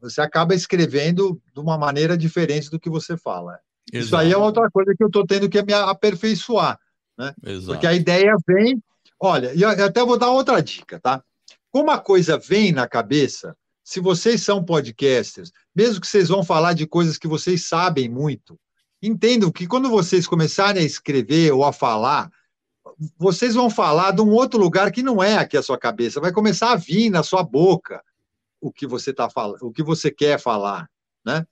Você 0.00 0.20
acaba 0.20 0.54
escrevendo 0.54 1.42
de 1.52 1.58
uma 1.58 1.76
maneira 1.76 2.16
diferente 2.16 2.70
do 2.70 2.78
que 2.78 2.88
você 2.88 3.16
fala. 3.16 3.58
Exato. 3.92 4.06
Isso 4.06 4.16
aí 4.16 4.30
é 4.30 4.36
outra 4.36 4.70
coisa 4.70 4.94
que 4.96 5.02
eu 5.02 5.08
estou 5.08 5.26
tendo 5.26 5.48
que 5.48 5.60
me 5.64 5.72
aperfeiçoar, 5.72 6.78
né? 7.18 7.34
Exato. 7.44 7.72
Porque 7.72 7.86
a 7.88 7.92
ideia 7.92 8.36
vem. 8.46 8.80
Olha, 9.18 9.52
e 9.52 9.62
eu 9.62 9.68
até 9.68 10.04
vou 10.04 10.16
dar 10.16 10.30
outra 10.30 10.62
dica, 10.62 11.00
tá? 11.00 11.24
Como 11.72 11.90
a 11.90 11.98
coisa 11.98 12.38
vem 12.38 12.70
na 12.70 12.86
cabeça, 12.86 13.56
se 13.82 13.98
vocês 13.98 14.44
são 14.44 14.64
podcasters, 14.64 15.50
mesmo 15.74 16.00
que 16.00 16.06
vocês 16.06 16.28
vão 16.28 16.44
falar 16.44 16.72
de 16.74 16.86
coisas 16.86 17.18
que 17.18 17.26
vocês 17.26 17.66
sabem 17.66 18.08
muito, 18.08 18.56
entendam 19.02 19.50
que 19.50 19.66
quando 19.66 19.88
vocês 19.88 20.26
começarem 20.26 20.82
a 20.82 20.86
escrever 20.86 21.52
ou 21.52 21.64
a 21.64 21.72
falar, 21.72 22.30
vocês 23.16 23.54
vão 23.54 23.70
falar 23.70 24.12
de 24.12 24.20
um 24.20 24.30
outro 24.30 24.58
lugar 24.58 24.90
que 24.90 25.02
não 25.02 25.22
é 25.22 25.36
aqui 25.36 25.56
a 25.56 25.62
sua 25.62 25.78
cabeça, 25.78 26.20
vai 26.20 26.32
começar 26.32 26.72
a 26.72 26.76
vir 26.76 27.10
na 27.10 27.22
sua 27.22 27.42
boca 27.42 28.02
o 28.60 28.72
que 28.72 28.86
você 28.86 29.12
tá 29.12 29.30
falando, 29.30 29.62
o 29.62 29.72
que 29.72 29.82
você 29.82 30.10
quer 30.10 30.40
falar, 30.40 30.90
né? 31.24 31.46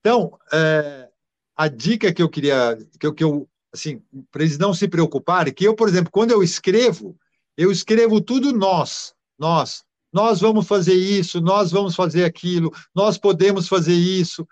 Então, 0.00 0.38
é, 0.52 1.08
a 1.56 1.68
dica 1.68 2.12
que 2.12 2.22
eu 2.22 2.28
queria, 2.28 2.78
que 3.00 3.06
eu, 3.06 3.14
que 3.14 3.24
eu 3.24 3.48
assim, 3.72 4.02
para 4.30 4.42
eles 4.42 4.58
não 4.58 4.74
se 4.74 4.86
preocuparem, 4.88 5.52
que 5.52 5.64
eu, 5.64 5.74
por 5.74 5.88
exemplo, 5.88 6.10
quando 6.10 6.30
eu 6.30 6.42
escrevo, 6.42 7.18
eu 7.56 7.70
escrevo 7.72 8.20
tudo 8.20 8.52
nós, 8.52 9.14
nós, 9.38 9.84
nós 10.12 10.40
vamos 10.40 10.66
fazer 10.66 10.94
isso, 10.94 11.40
nós 11.40 11.70
vamos 11.70 11.94
fazer 11.94 12.24
aquilo, 12.24 12.72
nós 12.94 13.18
podemos 13.18 13.68
fazer 13.68 13.94
isso. 13.94 14.46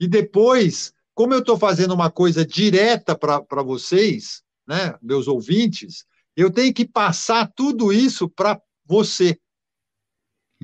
E 0.00 0.08
depois, 0.08 0.92
como 1.18 1.34
eu 1.34 1.40
estou 1.40 1.58
fazendo 1.58 1.92
uma 1.92 2.12
coisa 2.12 2.46
direta 2.46 3.18
para 3.18 3.60
vocês, 3.64 4.44
né, 4.64 4.96
meus 5.02 5.26
ouvintes, 5.26 6.06
eu 6.36 6.48
tenho 6.48 6.72
que 6.72 6.86
passar 6.86 7.50
tudo 7.56 7.92
isso 7.92 8.28
para 8.28 8.62
você. 8.86 9.36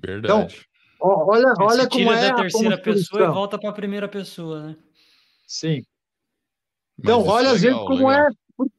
Verdade. 0.01 0.65
Então, 0.95 1.27
olha, 1.27 1.53
olha 1.59 1.89
como 1.89 2.13
é 2.13 2.29
da 2.31 2.37
terceira 2.37 2.79
pessoa 2.79 3.25
e 3.25 3.27
volta 3.33 3.59
para 3.59 3.71
a 3.71 3.73
primeira 3.73 4.07
pessoa, 4.07 4.69
né? 4.69 4.77
Sim. 5.45 5.83
Então, 7.01 7.27
olha 7.27 7.51
às 7.51 7.61
vezes 7.61 7.77
como 7.79 8.09
legal. 8.09 8.29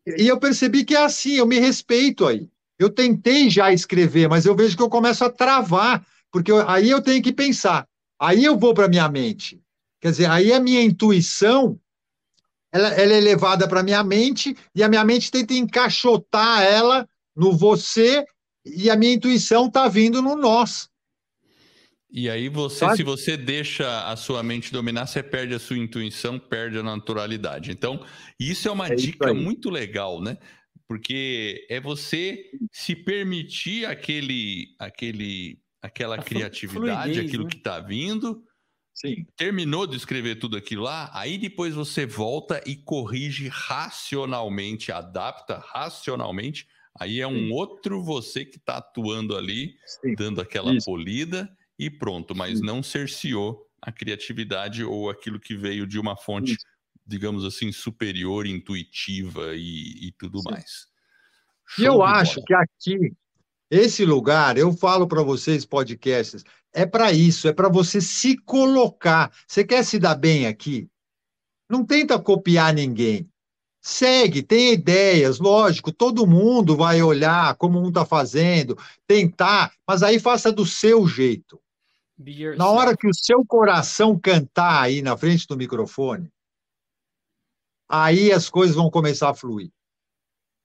é. 0.08 0.22
E 0.22 0.30
eu 0.30 0.40
percebi 0.40 0.86
que 0.86 0.96
é 0.96 1.04
assim, 1.04 1.34
eu 1.34 1.46
me 1.46 1.60
respeito 1.60 2.26
aí. 2.26 2.50
Eu 2.80 2.90
tentei 2.90 3.50
já 3.50 3.74
escrever, 3.74 4.30
mas 4.30 4.46
eu 4.46 4.56
vejo 4.56 4.78
que 4.78 4.82
eu 4.82 4.90
começo 4.90 5.26
a 5.26 5.30
travar, 5.30 6.08
porque 6.32 6.54
eu, 6.54 6.70
aí 6.70 6.90
eu 6.90 7.02
tenho 7.02 7.22
que 7.22 7.34
pensar. 7.34 7.86
Aí 8.18 8.46
eu 8.46 8.58
vou 8.58 8.74
para 8.74 8.88
minha 8.88 9.10
mente. 9.10 9.62
Quer 10.06 10.12
dizer, 10.12 10.30
aí 10.30 10.54
a 10.54 10.60
minha 10.60 10.84
intuição 10.84 11.80
ela, 12.72 12.90
ela 12.90 13.14
é 13.14 13.20
levada 13.20 13.68
para 13.68 13.82
minha 13.82 14.04
mente 14.04 14.56
e 14.76 14.84
a 14.84 14.88
minha 14.88 15.04
mente 15.04 15.32
tenta 15.32 15.56
encaixotar 15.56 16.62
ela 16.62 17.10
no 17.36 17.52
você 17.58 18.24
e 18.64 18.88
a 18.88 18.96
minha 18.96 19.14
intuição 19.14 19.66
está 19.66 19.88
vindo 19.88 20.22
no 20.22 20.36
nós. 20.36 20.88
E 22.12 22.30
aí 22.30 22.50
você, 22.50 22.86
Sabe? 22.86 22.98
se 22.98 23.04
você 23.04 23.36
deixa 23.36 24.08
a 24.08 24.16
sua 24.16 24.44
mente 24.44 24.72
dominar, 24.72 25.08
você 25.08 25.24
perde 25.24 25.56
a 25.56 25.60
sua 25.60 25.80
intuição, 25.80 26.38
perde 26.38 26.78
a 26.78 26.84
naturalidade. 26.84 27.72
Então, 27.72 28.06
isso 28.40 28.68
é 28.68 28.72
uma 28.72 28.90
é 28.90 28.94
dica 28.94 29.34
muito 29.34 29.72
legal, 29.72 30.22
né? 30.22 30.38
Porque 30.88 31.66
é 31.68 31.82
você 31.82 32.46
se 32.72 32.96
permitir 32.96 33.88
aquele, 33.88 34.68
aquele, 34.78 35.58
aquela 35.82 36.18
a 36.18 36.22
criatividade, 36.22 37.06
fluidez, 37.06 37.26
aquilo 37.26 37.46
né? 37.46 37.50
que 37.50 37.58
está 37.58 37.80
vindo, 37.80 38.46
Sim. 38.96 39.28
Terminou 39.36 39.86
de 39.86 39.98
escrever 39.98 40.38
tudo 40.40 40.56
aquilo 40.56 40.84
lá, 40.84 41.12
aí 41.14 41.38
depois 41.38 41.76
você 41.76 42.06
volta 42.06 42.64
e 42.66 42.78
corrige 42.78 43.50
racionalmente, 43.50 44.90
adapta 44.90 45.58
racionalmente. 45.58 46.66
Aí 46.98 47.20
é 47.20 47.28
um 47.28 47.48
Sim. 47.48 47.52
outro 47.52 48.02
você 48.02 48.46
que 48.46 48.56
está 48.56 48.78
atuando 48.78 49.36
ali, 49.36 49.76
Sim. 49.86 50.16
dando 50.16 50.40
aquela 50.40 50.74
Isso. 50.74 50.86
polida 50.86 51.54
e 51.78 51.90
pronto, 51.90 52.34
mas 52.34 52.62
não 52.62 52.82
cerceou 52.82 53.70
a 53.82 53.92
criatividade 53.92 54.82
ou 54.86 55.10
aquilo 55.10 55.42
que 55.42 55.58
veio 55.58 55.86
de 55.86 56.00
uma 56.00 56.16
fonte, 56.16 56.54
Isso. 56.54 56.66
digamos 57.06 57.44
assim, 57.44 57.74
superior, 57.74 58.48
intuitiva 58.48 59.56
e, 59.56 60.08
e 60.08 60.12
tudo 60.18 60.42
mais. 60.42 60.88
Show 61.68 61.84
e 61.84 61.88
eu 61.88 62.02
acho 62.02 62.36
bola. 62.36 62.46
que 62.46 62.54
aqui, 62.54 63.14
esse 63.76 64.06
lugar, 64.06 64.58
eu 64.58 64.72
falo 64.74 65.08
para 65.08 65.22
vocês, 65.22 65.66
podcasts, 65.66 66.44
é 66.74 66.86
para 66.86 67.12
isso, 67.12 67.48
é 67.48 67.54
para 67.54 67.70
você 67.70 68.02
se 68.02 68.38
colocar. 68.38 69.32
Você 69.48 69.64
quer 69.64 69.84
se 69.84 70.00
dar 70.00 70.16
bem 70.16 70.48
aqui? 70.48 70.90
Não 71.70 71.86
tenta 71.86 72.20
copiar 72.20 72.74
ninguém. 72.74 73.30
Segue, 73.82 74.42
tem 74.42 74.74
ideias, 74.74 75.40
lógico, 75.40 75.92
todo 75.92 76.26
mundo 76.26 76.76
vai 76.76 77.04
olhar 77.04 77.56
como 77.56 77.80
um 77.80 77.90
está 77.90 78.04
fazendo, 78.04 78.76
tentar, 79.08 79.72
mas 79.88 80.02
aí 80.02 80.20
faça 80.20 80.52
do 80.52 80.66
seu 80.66 81.08
jeito. 81.08 81.62
Na 82.58 82.70
hora 82.70 82.98
que 82.98 83.08
o 83.08 83.14
seu 83.14 83.46
coração 83.46 84.18
cantar 84.18 84.82
aí 84.82 85.02
na 85.02 85.16
frente 85.16 85.46
do 85.48 85.56
microfone, 85.56 86.32
aí 87.88 88.32
as 88.32 88.50
coisas 88.50 88.76
vão 88.76 88.90
começar 88.90 89.30
a 89.30 89.36
fluir. 89.36 89.70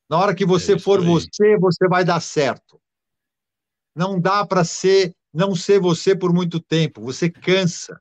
Na 0.08 0.18
hora 0.18 0.34
que 0.34 0.46
você 0.46 0.74
é 0.74 0.78
for 0.78 1.00
aí. 1.00 1.06
você, 1.06 1.58
você 1.58 1.88
vai 1.88 2.04
dar 2.04 2.20
certo. 2.20 2.79
Não 3.94 4.20
dá 4.20 4.46
para 4.46 4.64
ser 4.64 5.14
não 5.32 5.54
ser 5.54 5.78
você 5.78 6.14
por 6.14 6.32
muito 6.32 6.60
tempo, 6.60 7.00
você 7.00 7.30
cansa. 7.30 8.00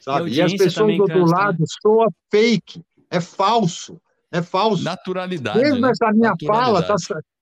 Sabe? 0.00 0.30
E, 0.30 0.40
as 0.40 0.52
pessoas 0.52 0.96
do 0.96 1.02
outro 1.02 1.20
cansa, 1.20 1.34
né? 1.34 1.42
lado 1.42 1.58
né? 1.60 1.66
soa 1.82 2.12
fake, 2.30 2.82
é 3.10 3.20
falso, 3.20 4.00
é 4.30 4.40
falso. 4.40 4.84
Naturalidade. 4.84 5.58
Mesmo 5.58 5.80
né? 5.80 5.90
essa 5.90 6.12
minha 6.12 6.34
fala 6.46 6.80
está 6.80 6.94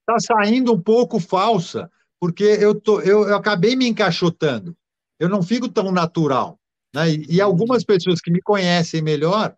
tá 0.05 0.15
saindo 0.19 0.73
um 0.73 0.81
pouco 0.81 1.19
falsa, 1.19 1.89
porque 2.19 2.43
eu, 2.43 2.73
tô, 2.73 2.99
eu, 3.01 3.27
eu 3.27 3.35
acabei 3.35 3.75
me 3.75 3.87
encaixotando. 3.87 4.75
Eu 5.19 5.29
não 5.29 5.43
fico 5.43 5.69
tão 5.69 5.91
natural. 5.91 6.59
Né? 6.93 7.11
E, 7.11 7.35
e 7.35 7.41
algumas 7.41 7.83
pessoas 7.83 8.19
que 8.19 8.31
me 8.31 8.41
conhecem 8.41 9.01
melhor, 9.01 9.55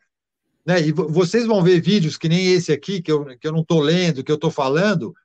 né? 0.66 0.82
e 0.82 0.92
vocês 0.92 1.46
vão 1.46 1.64
ver 1.64 1.80
vídeos 1.80 2.18
que 2.18 2.28
nem 2.28 2.48
esse 2.48 2.74
aqui, 2.74 3.02
que 3.02 3.12
eu, 3.12 3.26
que 3.38 3.48
eu 3.48 3.54
não 3.54 3.62
estou 3.62 3.80
lendo, 3.80 4.24
que 4.24 4.32
eu 4.32 4.36
estou 4.36 4.52
falando, 4.52 5.16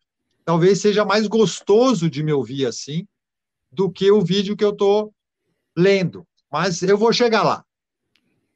talvez 0.45 0.80
seja 0.80 1.05
mais 1.05 1.26
gostoso 1.26 2.11
de 2.11 2.22
me 2.22 2.32
ouvir 2.32 2.66
assim, 2.66 3.07
do 3.70 3.90
que 3.90 4.11
o 4.11 4.20
vídeo 4.20 4.57
que 4.57 4.64
eu 4.64 4.70
estou 4.70 5.12
lendo. 5.76 6.26
Mas 6.51 6.82
eu 6.82 6.99
vou 6.99 7.12
chegar 7.12 7.43
lá. 7.43 7.64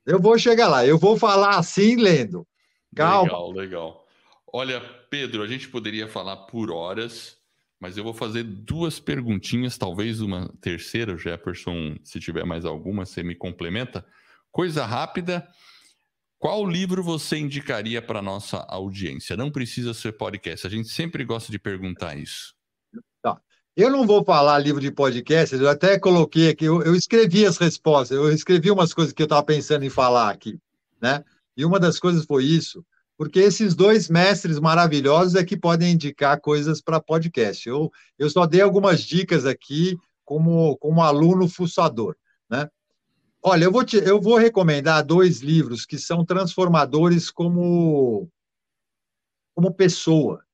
Eu 0.05 0.21
vou 0.21 0.39
chegar 0.39 0.69
lá. 0.69 0.87
Eu 0.87 0.99
vou 0.99 1.17
falar 1.17 1.57
assim 1.57 1.97
lendo. 1.97 2.47
Calma. 2.95 3.25
Legal, 3.25 3.53
legal. 3.53 4.07
Olha, 4.53 4.81
Pedro, 5.11 5.43
a 5.43 5.47
gente 5.47 5.69
poderia 5.69 6.07
falar 6.07 6.37
por 6.47 6.71
horas, 6.71 7.37
mas 7.81 7.97
eu 7.97 8.05
vou 8.05 8.15
fazer 8.15 8.43
duas 8.43 9.01
perguntinhas, 9.01 9.77
talvez 9.77 10.21
uma 10.21 10.49
terceira, 10.61 11.17
Jefferson, 11.17 11.97
se 12.03 12.21
tiver 12.21 12.45
mais 12.45 12.65
alguma, 12.65 13.05
você 13.05 13.23
me 13.23 13.35
complementa. 13.35 14.07
Coisa 14.51 14.85
rápida. 14.87 15.47
Qual 16.39 16.67
livro 16.67 17.03
você 17.03 17.39
indicaria 17.39 18.03
para 18.03 18.21
nossa 18.21 18.59
audiência? 18.69 19.37
Não 19.37 19.51
precisa 19.51 19.95
ser 19.95 20.13
podcast. 20.13 20.67
A 20.67 20.71
gente 20.71 20.89
sempre 20.89 21.25
gosta 21.25 21.51
de 21.51 21.59
perguntar 21.59 22.17
isso. 22.17 22.57
Eu 23.77 23.91
não 23.91 24.07
vou 24.07 24.25
falar 24.25 24.59
livro 24.59 24.81
de 24.81 24.91
podcast, 24.91 25.55
eu 25.55 25.69
até 25.69 25.99
coloquei 25.99 26.49
aqui, 26.49 26.65
eu, 26.65 26.83
eu 26.83 26.95
escrevi 26.95 27.45
as 27.45 27.59
respostas, 27.59 28.17
eu 28.17 28.33
escrevi 28.33 28.71
umas 28.71 28.95
coisas 28.95 29.13
que 29.13 29.21
eu 29.21 29.27
estava 29.27 29.45
pensando 29.45 29.85
em 29.85 29.91
falar 29.91 30.31
aqui, 30.31 30.59
né? 30.99 31.23
E 31.55 31.63
uma 31.63 31.79
das 31.79 31.99
coisas 31.99 32.25
foi 32.25 32.45
isso, 32.45 32.83
porque 33.19 33.39
esses 33.39 33.75
dois 33.75 34.09
mestres 34.09 34.59
maravilhosos 34.59 35.35
é 35.35 35.45
que 35.45 35.59
podem 35.59 35.93
indicar 35.93 36.41
coisas 36.41 36.81
para 36.81 37.03
podcast. 37.03 37.69
Eu, 37.69 37.93
eu 38.19 38.31
só 38.31 38.47
dei 38.47 38.63
algumas 38.63 39.03
dicas 39.03 39.45
aqui 39.45 39.95
como, 40.25 40.79
como 40.79 41.03
aluno 41.03 41.47
fuçador? 41.47 42.17
Olha, 43.49 43.63
eu 43.63 43.71
vou, 43.71 43.85
te, 43.85 43.97
eu 43.99 44.21
vou 44.21 44.37
recomendar 44.37 45.07
dois 45.07 45.41
livros 45.41 45.87
que 45.87 45.99
são 45.99 46.25
transformadores 46.25 47.31
como, 47.31 48.29
como 49.55 49.73
pessoa, 49.73 50.45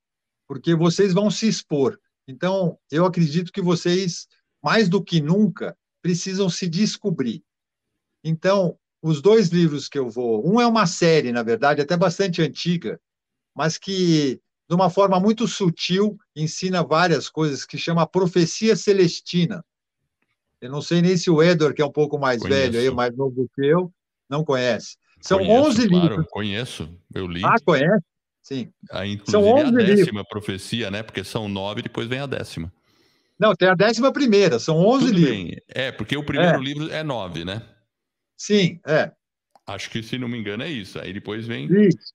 porque 0.47 0.75
vocês 0.75 1.15
vão 1.15 1.31
se 1.31 1.49
expor. 1.49 1.99
Então, 2.29 2.79
eu 2.91 3.07
acredito 3.07 3.51
que 3.51 3.63
vocês, 3.63 4.29
mais 4.63 4.91
do 4.91 5.03
que 5.03 5.23
nunca, 5.23 5.75
precisam 6.03 6.51
se 6.51 6.69
descobrir. 6.69 7.43
Então, 8.23 8.79
os 9.01 9.23
dois 9.23 9.49
livros 9.49 9.89
que 9.89 9.99
eu 9.99 10.11
vou. 10.11 10.47
Um 10.47 10.61
é 10.61 10.67
uma 10.67 10.87
série, 10.87 11.33
na 11.33 11.43
verdade, 11.43 11.81
até 11.81 11.97
bastante 11.97 12.43
antiga, 12.43 13.01
mas 13.57 13.79
que, 13.79 14.39
de 14.69 14.75
uma 14.75 14.91
forma 14.91 15.19
muito 15.19 15.49
sutil, 15.49 16.19
ensina 16.37 16.85
várias 16.85 17.31
coisas, 17.31 17.65
que 17.65 17.79
chama 17.79 18.07
Profecia 18.07 18.77
Celestina. 18.77 19.65
Eu 20.63 20.71
não 20.71 20.81
sei 20.81 21.03
nem 21.03 21.17
se 21.17 21.29
o 21.29 21.43
Edward, 21.43 21.75
que 21.75 21.83
é 21.83 21.85
um 21.85 21.91
pouco 21.91 22.17
mais 22.17 22.41
Conheço. 22.41 22.61
velho, 22.73 22.79
aí, 22.79 22.91
mais 22.95 23.15
novo 23.17 23.51
que 23.53 23.67
eu, 23.67 23.93
não 24.31 24.45
conhece. 24.45 24.97
São 25.21 25.39
conheço, 25.39 25.69
11 25.69 25.89
claro, 25.89 26.07
livros. 26.07 26.27
Conheço, 26.31 26.99
eu 27.13 27.27
li. 27.27 27.43
Ah, 27.45 27.57
conhece? 27.65 28.05
Sim. 28.41 28.73
Inclusive, 29.05 29.31
são 29.31 29.45
11 29.45 29.61
a 29.67 29.71
décima 29.73 29.97
livros. 29.97 30.29
profecia, 30.29 30.91
né? 30.91 31.03
Porque 31.03 31.25
são 31.25 31.49
nove 31.49 31.81
e 31.81 31.83
depois 31.83 32.07
vem 32.07 32.21
a 32.21 32.27
décima. 32.27 32.73
Não, 33.37 33.57
tem 33.57 33.69
a 33.69 33.75
décima 33.75 34.13
primeira, 34.13 34.61
são 34.61 34.77
11 34.77 35.07
Tudo 35.07 35.19
livros. 35.19 35.37
Bem. 35.37 35.57
É, 35.69 35.91
porque 35.91 36.17
o 36.17 36.25
primeiro 36.25 36.59
é. 36.59 36.63
livro 36.63 36.93
é 36.93 37.03
nove, 37.03 37.45
né? 37.45 37.61
Sim, 38.37 38.79
é. 38.87 39.11
Acho 39.67 39.91
que, 39.91 40.01
se 40.01 40.17
não 40.17 40.29
me 40.29 40.39
engano, 40.39 40.63
é 40.63 40.71
isso. 40.71 40.97
Aí 41.01 41.13
depois 41.13 41.45
vem. 41.45 41.67
Isso. 41.67 42.15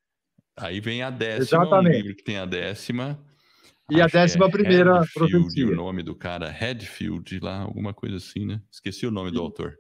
Aí 0.55 0.79
vem 0.79 1.03
a 1.03 1.09
décima, 1.09 1.63
Exatamente. 1.63 1.95
um 1.95 1.99
livro 1.99 2.15
que 2.15 2.23
tem 2.23 2.37
a 2.37 2.45
décima. 2.45 3.19
E 3.89 4.01
a 4.01 4.07
décima 4.07 4.47
é 4.47 4.51
primeira 4.51 4.99
Redfield, 4.99 5.31
profecia. 5.31 5.67
o 5.67 5.75
nome 5.75 6.03
do 6.03 6.13
cara, 6.13 6.49
Redfield, 6.49 7.39
lá, 7.39 7.61
alguma 7.61 7.93
coisa 7.93 8.17
assim, 8.17 8.45
né? 8.45 8.61
Esqueci 8.69 9.07
o 9.07 9.11
nome 9.11 9.31
do 9.31 9.41
autor. 9.41 9.75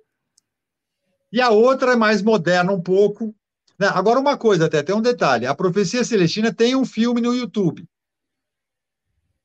E 1.31 1.41
a 1.41 1.49
outra 1.49 1.91
é 1.91 1.95
mais 1.95 2.21
moderna 2.21 2.71
um 2.71 2.81
pouco. 2.81 3.35
Né? 3.77 3.87
Agora, 3.87 4.19
uma 4.19 4.37
coisa, 4.37 4.65
até 4.65 4.81
tem 4.81 4.95
um 4.95 5.01
detalhe: 5.01 5.45
a 5.45 5.53
Profecia 5.53 6.05
Celestina 6.05 6.53
tem 6.53 6.73
um 6.73 6.85
filme 6.85 7.19
no 7.19 7.35
YouTube. 7.35 7.85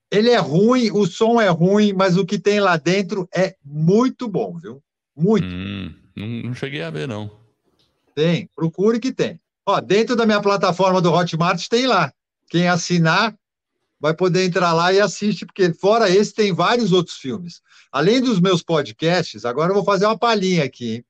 Ele 0.09 0.31
é 0.31 0.39
ruim, 0.39 0.91
o 0.93 1.07
som 1.07 1.41
é 1.41 1.49
ruim, 1.49 1.93
mas 1.93 2.17
o 2.17 2.25
que 2.25 2.39
tem 2.39 2.61
lá 2.61 2.77
dentro 2.77 3.29
é 3.35 3.57
muito 3.65 4.29
bom, 4.29 4.59
viu? 4.59 4.81
Muito. 5.17 5.47
Hum, 5.47 5.93
não, 6.15 6.27
não 6.27 6.55
cheguei 6.55 6.83
a 6.83 6.91
ver, 6.91 7.09
não. 7.09 7.31
Tem, 8.15 8.49
procure 8.55 9.01
que 9.01 9.13
tem. 9.13 9.41
Ó, 9.67 9.81
dentro 9.81 10.15
da 10.15 10.27
minha 10.27 10.41
plataforma 10.41 11.01
do 11.01 11.11
Hotmart 11.11 11.67
tem 11.67 11.87
lá. 11.87 12.13
Quem 12.49 12.69
assinar 12.69 13.35
vai 14.03 14.13
poder 14.13 14.45
entrar 14.45 14.73
lá 14.73 14.93
e 14.93 15.01
assiste, 15.01 15.47
porque 15.47 15.73
fora 15.73 16.11
esse 16.11 16.35
tem 16.35 16.53
vários 16.53 16.91
outros 16.91 17.19
filmes. 17.19 17.63
Além 17.93 18.21
dos 18.21 18.41
meus 18.41 18.61
podcasts, 18.61 19.45
agora 19.45 19.71
eu 19.71 19.77
vou 19.77 19.85
fazer 19.85 20.07
uma 20.07 20.19
palhinha 20.19 20.65
aqui. 20.65 21.05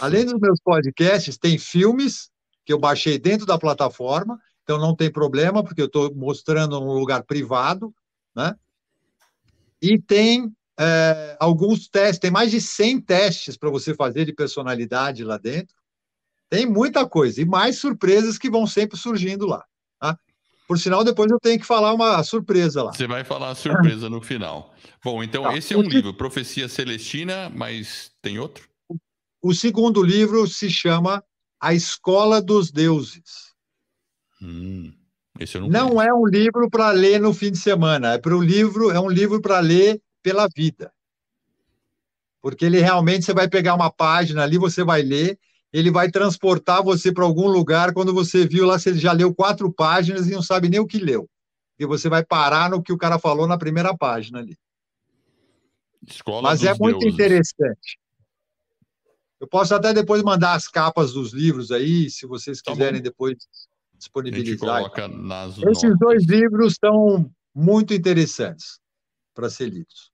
Além 0.00 0.24
dos 0.24 0.38
meus 0.38 0.60
podcasts, 0.60 1.36
tem 1.36 1.58
filmes 1.58 2.30
que 2.64 2.72
eu 2.72 2.78
baixei 2.78 3.18
dentro 3.18 3.44
da 3.44 3.58
plataforma, 3.58 4.38
então 4.62 4.78
não 4.78 4.94
tem 4.94 5.10
problema, 5.10 5.64
porque 5.64 5.82
eu 5.82 5.86
estou 5.86 6.14
mostrando 6.14 6.78
num 6.78 6.92
lugar 6.92 7.24
privado, 7.24 7.92
né? 8.32 8.54
E 9.82 9.98
tem 9.98 10.54
é, 10.78 11.36
alguns 11.40 11.88
testes, 11.88 12.20
tem 12.20 12.30
mais 12.30 12.52
de 12.52 12.60
100 12.60 13.00
testes 13.00 13.56
para 13.56 13.70
você 13.70 13.92
fazer 13.92 14.24
de 14.24 14.32
personalidade 14.32 15.24
lá 15.24 15.36
dentro. 15.36 15.74
Tem 16.48 16.64
muita 16.64 17.04
coisa, 17.08 17.40
e 17.40 17.44
mais 17.44 17.78
surpresas 17.78 18.38
que 18.38 18.48
vão 18.48 18.68
sempre 18.68 18.96
surgindo 18.96 19.46
lá. 19.46 19.64
Por 20.70 20.78
sinal, 20.78 21.02
depois 21.02 21.28
eu 21.32 21.40
tenho 21.40 21.58
que 21.58 21.66
falar 21.66 21.92
uma 21.92 22.22
surpresa 22.22 22.84
lá. 22.84 22.92
Você 22.92 23.04
vai 23.04 23.24
falar 23.24 23.50
a 23.50 23.54
surpresa 23.56 24.08
no 24.08 24.20
final. 24.20 24.72
Bom, 25.04 25.20
então 25.20 25.42
tá. 25.42 25.56
esse 25.56 25.74
é 25.74 25.76
um 25.76 25.82
livro, 25.82 26.14
Profecia 26.14 26.68
Celestina, 26.68 27.50
mas 27.52 28.12
tem 28.22 28.38
outro? 28.38 28.68
O 29.42 29.52
segundo 29.52 30.00
livro 30.00 30.46
se 30.46 30.70
chama 30.70 31.24
A 31.60 31.74
Escola 31.74 32.40
dos 32.40 32.70
Deuses. 32.70 33.52
Hum, 34.40 34.92
não, 35.68 35.68
não 35.68 36.02
é 36.02 36.14
um 36.14 36.24
livro 36.24 36.70
para 36.70 36.92
ler 36.92 37.20
no 37.20 37.34
fim 37.34 37.50
de 37.50 37.58
semana, 37.58 38.12
é 38.12 38.18
para 38.18 38.36
um 38.36 38.40
livro, 38.40 38.92
é 38.92 39.00
um 39.00 39.10
livro 39.10 39.42
para 39.42 39.58
ler 39.58 40.00
pela 40.22 40.46
vida. 40.54 40.92
Porque 42.40 42.64
ele 42.64 42.78
realmente 42.78 43.24
você 43.24 43.34
vai 43.34 43.48
pegar 43.48 43.74
uma 43.74 43.90
página 43.90 44.44
ali, 44.44 44.56
você 44.56 44.84
vai 44.84 45.02
ler, 45.02 45.36
ele 45.72 45.90
vai 45.90 46.10
transportar 46.10 46.82
você 46.82 47.12
para 47.12 47.24
algum 47.24 47.46
lugar. 47.46 47.92
Quando 47.92 48.12
você 48.12 48.46
viu 48.46 48.66
lá, 48.66 48.78
você 48.78 48.94
já 48.94 49.12
leu 49.12 49.34
quatro 49.34 49.72
páginas 49.72 50.26
e 50.28 50.32
não 50.32 50.42
sabe 50.42 50.68
nem 50.68 50.80
o 50.80 50.86
que 50.86 50.98
leu. 50.98 51.28
E 51.78 51.86
você 51.86 52.08
vai 52.08 52.24
parar 52.24 52.70
no 52.70 52.82
que 52.82 52.92
o 52.92 52.98
cara 52.98 53.18
falou 53.18 53.46
na 53.46 53.56
primeira 53.56 53.96
página 53.96 54.40
ali. 54.40 54.56
Escola 56.06 56.42
Mas 56.50 56.64
é 56.64 56.74
muito 56.74 57.00
deuses. 57.00 57.14
interessante. 57.14 57.98
Eu 59.38 59.48
posso 59.48 59.74
até 59.74 59.92
depois 59.94 60.22
mandar 60.22 60.54
as 60.54 60.68
capas 60.68 61.12
dos 61.12 61.32
livros 61.32 61.70
aí, 61.70 62.10
se 62.10 62.26
vocês 62.26 62.60
tá 62.60 62.72
quiserem 62.72 63.00
depois 63.00 63.36
disponibilizar. 63.96 64.90
Esses 65.70 65.98
dois 65.98 66.26
livros 66.26 66.74
são 66.78 67.30
muito 67.54 67.94
interessantes 67.94 68.78
para 69.34 69.48
ser 69.48 69.68
lidos. 69.68 70.10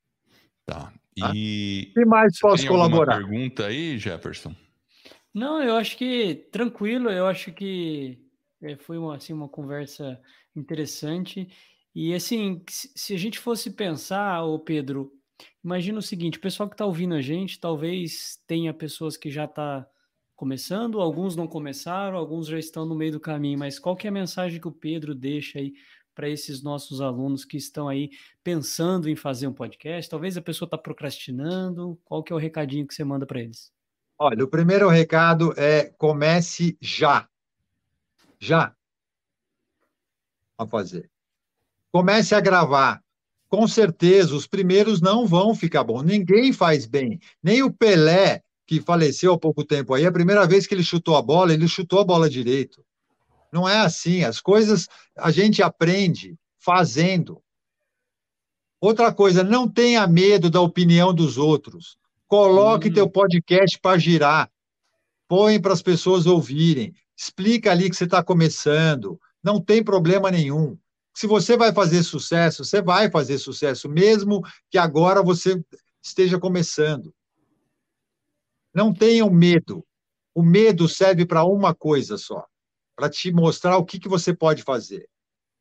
Tá. 0.64 0.92
tá? 1.18 1.32
E 1.34 1.90
que 1.94 2.04
mais 2.04 2.38
posso 2.38 2.62
tem 2.62 2.70
colaborar? 2.70 3.16
pergunta 3.16 3.66
aí, 3.66 3.98
Jefferson? 3.98 4.54
Não, 5.36 5.62
eu 5.62 5.76
acho 5.76 5.96
que 5.98 6.48
tranquilo, 6.50 7.10
eu 7.10 7.26
acho 7.26 7.52
que 7.52 8.18
é, 8.62 8.76
foi 8.76 8.96
uma, 8.96 9.16
assim, 9.16 9.32
uma 9.34 9.48
conversa 9.48 10.20
interessante. 10.54 11.48
E 11.94 12.14
assim, 12.14 12.64
se 12.68 13.14
a 13.14 13.18
gente 13.18 13.38
fosse 13.38 13.70
pensar, 13.70 14.42
o 14.44 14.58
Pedro, 14.58 15.12
Imagina 15.62 15.98
o 15.98 16.02
seguinte, 16.02 16.38
o 16.38 16.40
pessoal 16.40 16.68
que 16.68 16.74
está 16.74 16.86
ouvindo 16.86 17.14
a 17.14 17.20
gente, 17.20 17.60
talvez 17.60 18.38
tenha 18.46 18.72
pessoas 18.72 19.16
que 19.16 19.30
já 19.30 19.44
está 19.44 19.86
começando, 20.34 21.00
alguns 21.00 21.34
não 21.36 21.46
começaram, 21.46 22.16
alguns 22.16 22.46
já 22.46 22.58
estão 22.58 22.86
no 22.86 22.94
meio 22.94 23.12
do 23.12 23.20
caminho, 23.20 23.58
mas 23.58 23.78
qual 23.78 23.96
que 23.96 24.06
é 24.06 24.10
a 24.10 24.12
mensagem 24.12 24.60
que 24.60 24.68
o 24.68 24.72
Pedro 24.72 25.14
deixa 25.14 25.58
aí 25.58 25.74
para 26.14 26.28
esses 26.28 26.62
nossos 26.62 27.00
alunos 27.00 27.44
que 27.44 27.56
estão 27.56 27.88
aí 27.88 28.10
pensando 28.44 29.08
em 29.10 29.16
fazer 29.16 29.46
um 29.46 29.52
podcast? 29.52 30.10
Talvez 30.10 30.36
a 30.36 30.42
pessoa 30.42 30.66
está 30.66 30.78
procrastinando, 30.78 31.98
qual 32.04 32.22
que 32.22 32.32
é 32.32 32.36
o 32.36 32.38
recadinho 32.38 32.86
que 32.86 32.94
você 32.94 33.04
manda 33.04 33.26
para 33.26 33.40
eles? 33.40 33.75
Olha, 34.18 34.44
o 34.44 34.48
primeiro 34.48 34.88
recado 34.88 35.52
é 35.56 35.92
comece 35.98 36.76
já. 36.80 37.28
Já. 38.38 38.74
A 40.58 40.66
fazer. 40.66 41.10
Comece 41.92 42.34
a 42.34 42.40
gravar 42.40 43.02
com 43.48 43.66
certeza, 43.66 44.34
os 44.34 44.46
primeiros 44.46 45.00
não 45.00 45.26
vão 45.26 45.54
ficar 45.54 45.84
bons. 45.84 46.02
Ninguém 46.02 46.52
faz 46.52 46.84
bem. 46.84 47.20
Nem 47.42 47.62
o 47.62 47.72
Pelé, 47.72 48.42
que 48.66 48.80
faleceu 48.80 49.32
há 49.32 49.38
pouco 49.38 49.64
tempo 49.64 49.94
aí, 49.94 50.04
a 50.04 50.12
primeira 50.12 50.46
vez 50.46 50.66
que 50.66 50.74
ele 50.74 50.82
chutou 50.82 51.16
a 51.16 51.22
bola, 51.22 51.54
ele 51.54 51.68
chutou 51.68 52.00
a 52.00 52.04
bola 52.04 52.28
direito. 52.28 52.84
Não 53.52 53.68
é 53.68 53.78
assim. 53.78 54.24
As 54.24 54.40
coisas 54.40 54.88
a 55.16 55.30
gente 55.30 55.62
aprende 55.62 56.36
fazendo. 56.58 57.40
Outra 58.80 59.12
coisa, 59.12 59.42
não 59.44 59.68
tenha 59.68 60.06
medo 60.06 60.50
da 60.50 60.60
opinião 60.60 61.14
dos 61.14 61.38
outros. 61.38 61.96
Coloque 62.26 62.88
hum. 62.88 62.92
teu 62.92 63.10
podcast 63.10 63.78
para 63.80 63.98
girar. 63.98 64.50
Põe 65.28 65.60
para 65.60 65.72
as 65.72 65.82
pessoas 65.82 66.26
ouvirem. 66.26 66.94
Explica 67.16 67.70
ali 67.70 67.90
que 67.90 67.96
você 67.96 68.04
está 68.04 68.22
começando. 68.22 69.20
Não 69.42 69.60
tem 69.60 69.82
problema 69.82 70.30
nenhum 70.30 70.78
se 71.16 71.26
você 71.26 71.56
vai 71.56 71.72
fazer 71.72 72.02
sucesso, 72.02 72.62
você 72.62 72.82
vai 72.82 73.10
fazer 73.10 73.38
sucesso, 73.38 73.88
mesmo 73.88 74.42
que 74.70 74.76
agora 74.76 75.22
você 75.22 75.64
esteja 76.02 76.38
começando. 76.38 77.14
Não 78.74 78.92
tenham 78.92 79.30
medo. 79.30 79.82
O 80.34 80.42
medo 80.42 80.86
serve 80.86 81.24
para 81.24 81.42
uma 81.42 81.74
coisa 81.74 82.18
só, 82.18 82.46
para 82.94 83.08
te 83.08 83.32
mostrar 83.32 83.78
o 83.78 83.84
que, 83.86 83.98
que 83.98 84.10
você 84.10 84.34
pode 84.36 84.62
fazer. 84.62 85.08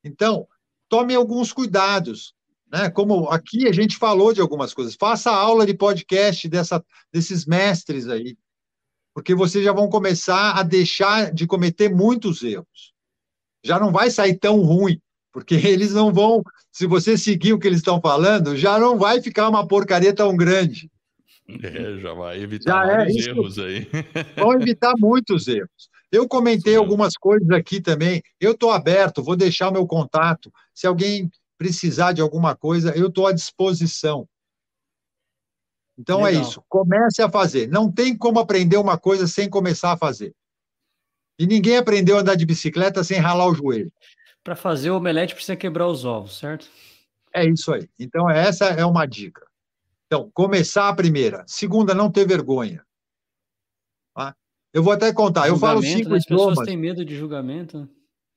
Então, 0.03 0.45
tome 0.89 1.15
alguns 1.15 1.53
cuidados. 1.53 2.34
Né? 2.71 2.89
Como 2.89 3.29
aqui 3.29 3.67
a 3.67 3.71
gente 3.71 3.97
falou 3.97 4.33
de 4.33 4.41
algumas 4.41 4.73
coisas. 4.73 4.95
Faça 4.95 5.31
aula 5.31 5.65
de 5.65 5.73
podcast 5.73 6.47
dessa, 6.47 6.83
desses 7.11 7.45
mestres 7.45 8.07
aí, 8.07 8.37
porque 9.13 9.33
vocês 9.33 9.63
já 9.63 9.71
vão 9.71 9.89
começar 9.89 10.51
a 10.57 10.63
deixar 10.63 11.31
de 11.31 11.47
cometer 11.47 11.89
muitos 11.89 12.43
erros. 12.43 12.93
Já 13.63 13.79
não 13.79 13.91
vai 13.91 14.09
sair 14.09 14.37
tão 14.37 14.61
ruim 14.61 14.99
porque 15.35 15.55
eles 15.67 15.91
não 15.91 16.13
vão, 16.13 16.41
se 16.71 16.87
você 16.87 17.17
seguir 17.17 17.51
o 17.51 17.59
que 17.59 17.67
eles 17.67 17.79
estão 17.79 17.99
falando, 17.99 18.55
já 18.55 18.79
não 18.79 18.97
vai 18.97 19.21
ficar 19.21 19.49
uma 19.49 19.67
porcaria 19.67 20.15
tão 20.15 20.33
grande. 20.33 20.89
É, 21.61 21.99
já 21.99 22.13
vai 22.13 22.41
evitar 22.41 22.87
já 22.87 23.03
é 23.03 23.11
erros 23.11 23.59
aí. 23.59 23.87
Vão 24.35 24.53
evitar 24.53 24.93
muitos 24.97 25.47
erros. 25.47 25.91
Eu 26.11 26.27
comentei 26.27 26.73
Sim. 26.73 26.79
algumas 26.79 27.13
coisas 27.13 27.47
aqui 27.51 27.79
também. 27.79 28.19
Eu 28.41 28.53
estou 28.53 28.71
aberto, 28.71 29.21
vou 29.21 29.35
deixar 29.35 29.69
o 29.69 29.71
meu 29.71 29.85
contato. 29.85 30.51
Se 30.73 30.87
alguém 30.87 31.29
precisar 31.57 32.13
de 32.13 32.21
alguma 32.21 32.55
coisa, 32.55 32.95
eu 32.95 33.07
estou 33.07 33.27
à 33.27 33.31
disposição. 33.31 34.27
Então 35.97 36.21
é 36.21 36.31
Legal. 36.31 36.43
é 36.43 36.45
isso. 36.45 36.63
Comece 36.67 37.21
a 37.21 37.29
fazer. 37.29 37.67
Não 37.67 37.91
tem 37.91 38.17
como 38.17 38.39
aprender 38.39 38.77
uma 38.77 38.97
coisa 38.97 39.27
sem 39.27 39.49
começar 39.49 39.93
a 39.93 39.97
fazer. 39.97 40.33
E 41.39 41.45
ninguém 41.45 41.77
aprendeu 41.77 42.17
a 42.17 42.21
andar 42.21 42.35
de 42.35 42.45
bicicleta 42.45 43.03
sem 43.03 43.19
ralar 43.19 43.47
o 43.47 43.55
joelho. 43.55 43.91
Para 44.43 44.55
fazer 44.55 44.91
o 44.91 44.97
omelete 44.97 45.33
precisa 45.33 45.55
quebrar 45.55 45.87
os 45.87 46.05
ovos, 46.05 46.37
certo? 46.37 46.69
É 47.33 47.45
isso 47.45 47.73
aí. 47.73 47.89
Então, 47.99 48.29
essa 48.29 48.65
é 48.65 48.85
uma 48.85 49.05
dica. 49.05 49.45
Então, 50.05 50.29
começar 50.33 50.87
a 50.87 50.95
primeira. 50.95 51.43
Segunda, 51.47 51.93
não 51.93 52.11
ter 52.11 52.27
vergonha. 52.27 52.85
Tá? 54.13 54.35
Eu 54.71 54.83
vou 54.83 54.93
até 54.93 55.11
contar. 55.11 55.47
eu 55.47 55.57
falo 55.57 55.81
cinco 55.81 56.11
né? 56.11 56.17
As 56.17 56.23
idiomas. 56.23 56.47
pessoas 56.49 56.67
têm 56.67 56.77
medo 56.77 57.03
de 57.03 57.15
julgamento. 57.15 57.89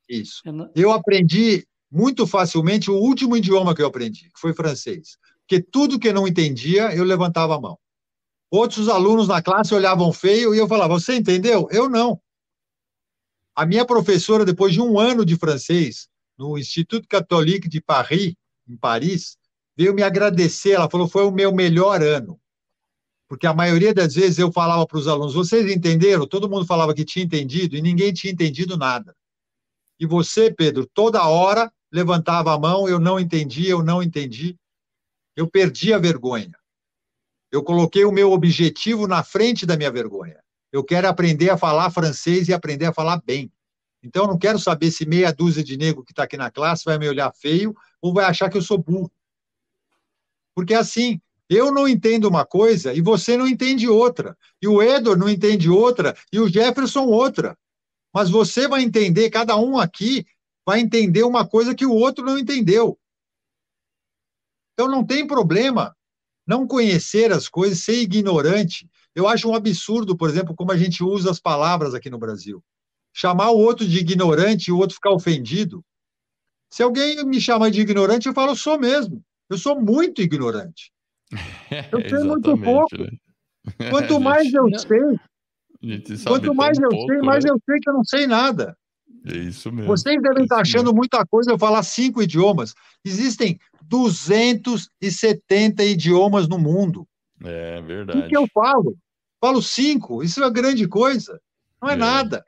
Isso. 0.08 0.42
É 0.46 0.50
eu 0.74 0.90
aprendi 0.90 1.67
muito 1.90 2.26
facilmente 2.26 2.90
o 2.90 2.96
último 2.96 3.36
idioma 3.36 3.74
que 3.74 3.82
eu 3.82 3.86
aprendi, 3.86 4.30
que 4.30 4.40
foi 4.40 4.52
francês. 4.52 5.16
Porque 5.40 5.62
tudo 5.62 5.98
que 5.98 6.08
eu 6.08 6.14
não 6.14 6.28
entendia, 6.28 6.94
eu 6.94 7.04
levantava 7.04 7.56
a 7.56 7.60
mão. 7.60 7.78
Outros 8.50 8.88
alunos 8.88 9.28
na 9.28 9.42
classe 9.42 9.74
olhavam 9.74 10.12
feio 10.12 10.54
e 10.54 10.58
eu 10.58 10.68
falava: 10.68 10.94
Você 10.94 11.14
entendeu? 11.14 11.68
Eu 11.70 11.88
não. 11.88 12.20
A 13.54 13.66
minha 13.66 13.84
professora, 13.84 14.44
depois 14.44 14.72
de 14.72 14.80
um 14.80 14.98
ano 14.98 15.24
de 15.24 15.36
francês, 15.36 16.08
no 16.38 16.56
Instituto 16.56 17.08
Catholique 17.08 17.68
de 17.68 17.80
Paris, 17.80 18.34
em 18.68 18.76
Paris, 18.76 19.36
veio 19.76 19.94
me 19.94 20.02
agradecer. 20.02 20.72
Ela 20.72 20.88
falou: 20.88 21.08
foi 21.08 21.24
o 21.24 21.32
meu 21.32 21.52
melhor 21.52 22.02
ano. 22.02 22.38
Porque 23.28 23.46
a 23.46 23.52
maioria 23.52 23.92
das 23.92 24.14
vezes 24.14 24.38
eu 24.38 24.52
falava 24.52 24.86
para 24.86 24.98
os 24.98 25.08
alunos: 25.08 25.34
vocês 25.34 25.70
entenderam? 25.70 26.26
Todo 26.26 26.48
mundo 26.48 26.66
falava 26.66 26.94
que 26.94 27.04
tinha 27.04 27.24
entendido 27.24 27.76
e 27.76 27.82
ninguém 27.82 28.12
tinha 28.12 28.32
entendido 28.32 28.76
nada. 28.76 29.14
E 29.98 30.06
você, 30.06 30.52
Pedro, 30.52 30.88
toda 30.94 31.26
hora 31.26 31.70
levantava 31.92 32.54
a 32.54 32.58
mão: 32.58 32.88
eu 32.88 32.98
não 32.98 33.18
entendi, 33.18 33.68
eu 33.68 33.82
não 33.82 34.02
entendi. 34.02 34.56
Eu 35.36 35.48
perdi 35.48 35.92
a 35.92 35.98
vergonha. 35.98 36.52
Eu 37.50 37.62
coloquei 37.62 38.04
o 38.04 38.12
meu 38.12 38.32
objetivo 38.32 39.06
na 39.06 39.22
frente 39.22 39.64
da 39.64 39.76
minha 39.76 39.90
vergonha. 39.90 40.38
Eu 40.70 40.84
quero 40.84 41.08
aprender 41.08 41.50
a 41.50 41.56
falar 41.56 41.90
francês 41.90 42.48
e 42.48 42.52
aprender 42.52 42.86
a 42.86 42.92
falar 42.92 43.22
bem. 43.24 43.50
Então, 44.02 44.24
eu 44.24 44.28
não 44.28 44.38
quero 44.38 44.58
saber 44.58 44.90
se 44.90 45.06
meia 45.06 45.32
dúzia 45.32 45.64
de 45.64 45.76
negro 45.76 46.04
que 46.04 46.12
está 46.12 46.24
aqui 46.24 46.36
na 46.36 46.50
classe 46.50 46.84
vai 46.84 46.98
me 46.98 47.08
olhar 47.08 47.32
feio 47.34 47.74
ou 48.02 48.12
vai 48.12 48.26
achar 48.26 48.50
que 48.50 48.56
eu 48.56 48.62
sou 48.62 48.78
burro. 48.78 49.10
Porque 50.54 50.74
assim, 50.74 51.20
eu 51.48 51.72
não 51.72 51.88
entendo 51.88 52.28
uma 52.28 52.44
coisa 52.44 52.92
e 52.92 53.00
você 53.00 53.36
não 53.36 53.48
entende 53.48 53.88
outra. 53.88 54.36
E 54.60 54.68
o 54.68 54.82
Edward 54.82 55.18
não 55.18 55.28
entende 55.28 55.70
outra 55.70 56.16
e 56.32 56.38
o 56.38 56.48
Jefferson 56.48 57.06
outra. 57.06 57.56
Mas 58.12 58.28
você 58.28 58.68
vai 58.68 58.82
entender, 58.82 59.30
cada 59.30 59.56
um 59.56 59.78
aqui 59.78 60.26
vai 60.68 60.80
entender 60.80 61.22
uma 61.22 61.48
coisa 61.48 61.74
que 61.74 61.86
o 61.86 61.94
outro 61.94 62.22
não 62.22 62.38
entendeu. 62.38 62.98
Então 64.74 64.86
não 64.86 65.02
tem 65.02 65.26
problema 65.26 65.96
não 66.46 66.66
conhecer 66.66 67.32
as 67.32 67.48
coisas, 67.48 67.78
ser 67.78 68.02
ignorante. 68.02 68.86
Eu 69.14 69.26
acho 69.26 69.48
um 69.48 69.54
absurdo, 69.54 70.14
por 70.14 70.28
exemplo, 70.28 70.54
como 70.54 70.70
a 70.70 70.76
gente 70.76 71.02
usa 71.02 71.30
as 71.30 71.40
palavras 71.40 71.94
aqui 71.94 72.10
no 72.10 72.18
Brasil. 72.18 72.62
Chamar 73.14 73.48
o 73.48 73.56
outro 73.56 73.88
de 73.88 73.98
ignorante 73.98 74.68
e 74.68 74.72
o 74.72 74.76
outro 74.76 74.96
ficar 74.96 75.10
ofendido. 75.10 75.82
Se 76.70 76.82
alguém 76.82 77.24
me 77.24 77.40
chama 77.40 77.70
de 77.70 77.80
ignorante, 77.80 78.28
eu 78.28 78.34
falo, 78.34 78.50
eu 78.50 78.56
sou 78.56 78.78
mesmo. 78.78 79.24
Eu 79.48 79.56
sou 79.56 79.80
muito 79.80 80.20
ignorante. 80.20 80.92
Eu 81.92 82.06
sei 82.06 82.24
muito 82.24 82.58
pouco. 82.58 82.94
Né? 82.94 83.10
Quanto 83.90 84.20
mais 84.20 84.52
eu 84.52 84.68
sei, 84.78 86.24
quanto 86.26 86.54
mais 86.54 86.78
eu 86.78 86.90
pouco, 86.90 87.12
sei, 87.12 87.22
mais 87.22 87.44
né? 87.44 87.50
eu 87.50 87.58
sei 87.64 87.78
que 87.80 87.88
eu 87.88 87.94
não 87.94 88.04
sei 88.04 88.26
nada. 88.26 88.77
É 89.26 89.36
isso 89.36 89.72
mesmo. 89.72 89.88
Vocês 89.88 90.20
devem 90.20 90.40
é 90.40 90.42
estar 90.42 90.60
achando 90.60 90.86
mesmo. 90.86 90.96
muita 90.96 91.24
coisa 91.26 91.50
eu 91.50 91.58
falar 91.58 91.82
cinco 91.82 92.22
idiomas. 92.22 92.74
Existem 93.04 93.58
270 93.82 95.84
idiomas 95.84 96.48
no 96.48 96.58
mundo. 96.58 97.06
É 97.44 97.80
verdade. 97.80 98.20
O 98.20 98.28
que 98.28 98.36
eu 98.36 98.46
falo? 98.52 98.96
Falo 99.40 99.62
cinco. 99.62 100.22
Isso 100.22 100.42
é 100.42 100.50
grande 100.50 100.86
coisa. 100.88 101.40
Não 101.80 101.90
é, 101.90 101.94
é. 101.94 101.96
nada. 101.96 102.44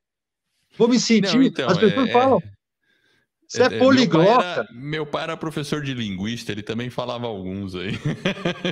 Vou 0.77 0.89
me 0.89 0.99
sentir. 0.99 1.37
Não, 1.37 1.43
então, 1.43 1.69
As 1.69 1.79
pessoas 1.79 2.09
é... 2.09 2.13
falam. 2.13 2.43
Você 3.51 3.63
é, 3.63 3.67
é 3.67 3.79
poliglota. 3.81 4.29
Meu 4.29 4.37
pai, 4.37 4.53
era, 4.53 4.69
meu 4.73 5.07
pai, 5.07 5.23
era, 5.25 5.37
professor 5.37 5.83
de 5.83 5.93
linguista, 5.93 6.53
ele 6.53 6.63
também 6.63 6.89
falava 6.89 7.27
alguns 7.27 7.75
aí. 7.75 7.99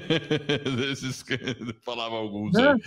Esses 0.93 1.25
falava 1.83 2.15
alguns 2.15 2.57
é. 2.57 2.71
aí. 2.71 2.79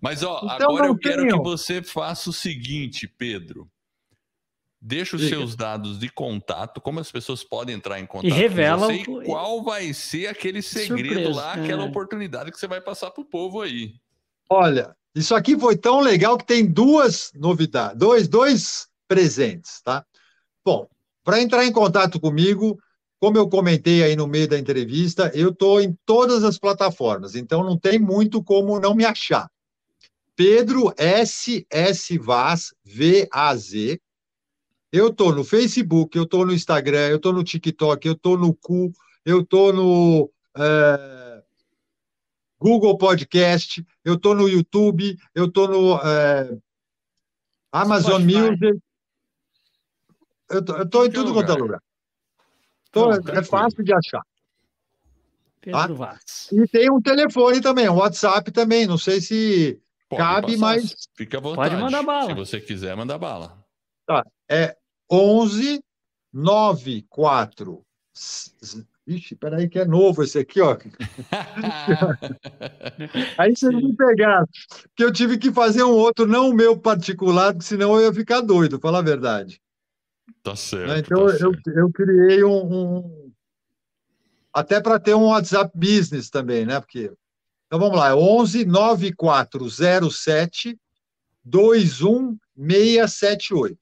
Mas, 0.00 0.24
ó, 0.24 0.40
então, 0.42 0.70
agora 0.70 0.88
eu 0.88 0.98
quero 0.98 1.24
que 1.24 1.38
você 1.38 1.80
faça 1.80 2.28
o 2.28 2.32
seguinte, 2.32 3.06
Pedro. 3.06 3.70
Deixa 4.84 5.14
os 5.14 5.22
Diga. 5.22 5.36
seus 5.36 5.54
dados 5.54 5.96
de 5.96 6.08
contato, 6.08 6.80
como 6.80 6.98
as 6.98 7.10
pessoas 7.10 7.44
podem 7.44 7.76
entrar 7.76 8.00
em 8.00 8.06
contato 8.06 8.28
e 8.28 8.32
revela 8.32 8.88
com 8.88 8.94
você 8.94 9.10
o... 9.10 9.22
e 9.22 9.26
qual 9.26 9.62
vai 9.62 9.94
ser 9.94 10.26
aquele 10.26 10.60
segredo 10.60 11.14
Surpresa, 11.14 11.40
lá, 11.40 11.52
aquela 11.52 11.84
é. 11.84 11.86
oportunidade 11.86 12.50
que 12.50 12.58
você 12.58 12.66
vai 12.66 12.80
passar 12.80 13.12
para 13.12 13.22
o 13.22 13.24
povo 13.24 13.60
aí. 13.60 13.94
Olha, 14.50 14.96
isso 15.14 15.36
aqui 15.36 15.56
foi 15.56 15.76
tão 15.76 16.00
legal 16.00 16.36
que 16.36 16.44
tem 16.44 16.66
duas 16.66 17.30
novidades, 17.36 17.96
dois, 17.96 18.26
dois 18.26 18.88
presentes, 19.06 19.80
tá? 19.82 20.04
Bom, 20.64 20.88
para 21.22 21.40
entrar 21.40 21.64
em 21.64 21.70
contato 21.70 22.18
comigo, 22.18 22.76
como 23.20 23.38
eu 23.38 23.48
comentei 23.48 24.02
aí 24.02 24.16
no 24.16 24.26
meio 24.26 24.48
da 24.48 24.58
entrevista, 24.58 25.30
eu 25.32 25.50
estou 25.50 25.80
em 25.80 25.96
todas 26.04 26.42
as 26.42 26.58
plataformas, 26.58 27.36
então 27.36 27.62
não 27.62 27.78
tem 27.78 28.00
muito 28.00 28.42
como 28.42 28.80
não 28.80 28.96
me 28.96 29.04
achar. 29.04 29.48
Pedro 30.34 30.92
S. 30.96 31.64
S. 31.70 32.18
Vaz, 32.18 32.74
V-A-Z. 32.84 34.00
Eu 34.92 35.08
estou 35.08 35.34
no 35.34 35.42
Facebook, 35.42 36.16
eu 36.16 36.24
estou 36.24 36.44
no 36.44 36.52
Instagram, 36.52 37.08
eu 37.08 37.16
estou 37.16 37.32
no 37.32 37.42
TikTok, 37.42 38.06
eu 38.06 38.12
estou 38.12 38.36
no 38.36 38.54
Cu, 38.54 38.92
eu 39.24 39.40
estou 39.40 39.72
no 39.72 40.30
é, 40.56 41.42
Google 42.58 42.98
Podcast, 42.98 43.84
eu 44.04 44.14
estou 44.14 44.34
no 44.34 44.48
YouTube, 44.48 45.16
eu 45.34 45.46
estou 45.46 45.66
no 45.66 45.96
é, 45.96 46.58
Amazon 47.72 48.22
Music 48.22 48.82
eu 50.52 50.82
estou 50.82 51.06
em 51.06 51.10
tudo 51.10 51.32
quanto 51.32 51.50
é 51.50 51.54
lugar. 51.54 51.82
Tô, 52.90 53.10
é 53.10 53.42
fácil 53.42 53.82
de 53.82 53.92
achar. 53.94 54.22
Pedro 55.62 55.96
tá? 55.96 56.18
E 56.52 56.68
tem 56.68 56.90
um 56.90 57.00
telefone 57.00 57.60
também, 57.60 57.88
um 57.88 57.96
WhatsApp 57.96 58.50
também. 58.50 58.86
Não 58.86 58.98
sei 58.98 59.20
se 59.20 59.80
Pode 60.08 60.22
cabe, 60.22 60.46
passar. 60.52 60.58
mas. 60.58 61.08
Fica 61.14 61.38
à 61.38 61.40
vontade. 61.40 61.70
Pode 61.70 61.82
mandar 61.82 62.02
bala. 62.02 62.26
Se 62.26 62.34
você 62.34 62.60
quiser, 62.60 62.94
manda 62.94 63.16
bala. 63.16 63.64
Tá. 64.06 64.26
É 64.50 64.76
11 65.12 65.84
94. 66.32 67.84
Ixi, 69.06 69.36
peraí, 69.36 69.68
que 69.68 69.78
é 69.78 69.84
novo 69.84 70.22
esse 70.22 70.38
aqui, 70.38 70.58
ó. 70.60 70.78
Aí 73.36 73.54
vocês 73.54 73.74
me 73.74 73.94
pegaram, 73.94 74.46
que 74.96 75.04
eu 75.04 75.12
tive 75.12 75.36
que 75.36 75.52
fazer 75.52 75.82
um 75.82 75.90
outro, 75.90 76.26
não 76.26 76.48
o 76.48 76.54
meu 76.54 76.78
particular, 76.78 77.54
senão 77.60 77.94
eu 77.96 78.06
ia 78.06 78.14
ficar 78.14 78.40
doido, 78.40 78.80
falar 78.80 79.00
a 79.00 79.02
verdade. 79.02 79.60
Tá 80.42 80.56
certo. 80.56 80.88
Né? 80.88 81.00
Então, 81.00 81.26
tá 81.26 81.32
eu, 81.32 81.38
certo. 81.38 81.70
eu 81.70 81.92
criei 81.92 82.42
um. 82.44 82.72
um... 82.72 83.30
Até 84.52 84.80
para 84.80 84.98
ter 84.98 85.14
um 85.14 85.26
WhatsApp 85.26 85.70
Business 85.74 86.30
também, 86.30 86.64
né? 86.64 86.80
Porque. 86.80 87.12
Então 87.66 87.78
vamos 87.80 87.98
lá, 87.98 88.08
é 88.10 88.14
11 88.14 88.64
9407 88.66 90.78
21678. 91.44 93.81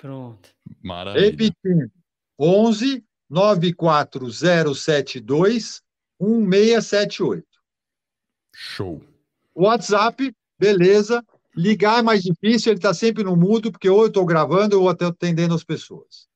Pronto. 0.00 0.48
Maravilha. 0.82 1.26
Repetindo, 1.26 1.90
11 2.38 3.04
94072 3.28 5.82
1678. 6.20 7.44
Show. 8.54 9.02
WhatsApp, 9.54 10.34
beleza. 10.58 11.22
Ligar 11.54 11.98
é 11.98 12.02
mais 12.02 12.22
difícil, 12.22 12.72
ele 12.72 12.78
está 12.78 12.94
sempre 12.94 13.22
no 13.24 13.36
mudo, 13.36 13.70
porque 13.72 13.90
ou 13.90 14.02
eu 14.02 14.06
estou 14.06 14.24
gravando 14.24 14.80
ou 14.80 14.88
até 14.88 15.04
atendendo 15.04 15.54
as 15.54 15.64
pessoas. 15.64 16.28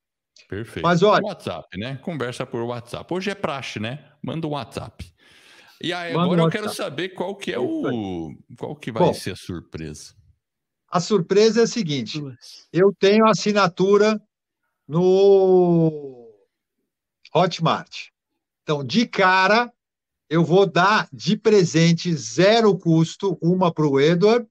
Perfeito. 0.49 0.85
Mas 0.85 1.01
olha. 1.01 1.23
WhatsApp, 1.23 1.77
né? 1.77 1.95
Conversa 1.97 2.45
por 2.45 2.61
WhatsApp. 2.63 3.13
Hoje 3.13 3.31
é 3.31 3.35
praxe, 3.35 3.79
né? 3.79 4.11
Manda 4.21 4.45
um 4.45 4.51
WhatsApp. 4.51 5.11
E 5.81 5.91
aí, 5.91 6.13
agora 6.13 6.41
um 6.41 6.45
eu 6.45 6.51
quero 6.51 6.69
saber 6.69 7.09
qual 7.09 7.35
que 7.35 7.51
é 7.51 7.59
o. 7.59 8.33
Qual 8.57 8.75
que 8.75 8.91
vai 8.91 9.03
Bom, 9.03 9.13
ser 9.13 9.31
a 9.31 9.35
surpresa. 9.35 10.13
A 10.93 10.99
surpresa 10.99 11.61
é 11.61 11.63
a 11.63 11.67
seguinte: 11.67 12.21
eu 12.71 12.93
tenho 12.93 13.25
assinatura 13.25 14.21
no 14.87 16.29
Hotmart. 17.33 18.09
Então, 18.61 18.83
de 18.83 19.07
cara, 19.07 19.73
eu 20.29 20.45
vou 20.45 20.67
dar 20.67 21.07
de 21.11 21.35
presente, 21.35 22.13
zero 22.13 22.77
custo, 22.77 23.39
uma 23.41 23.73
para 23.73 23.87
o 23.87 23.99
Edward 23.99 24.47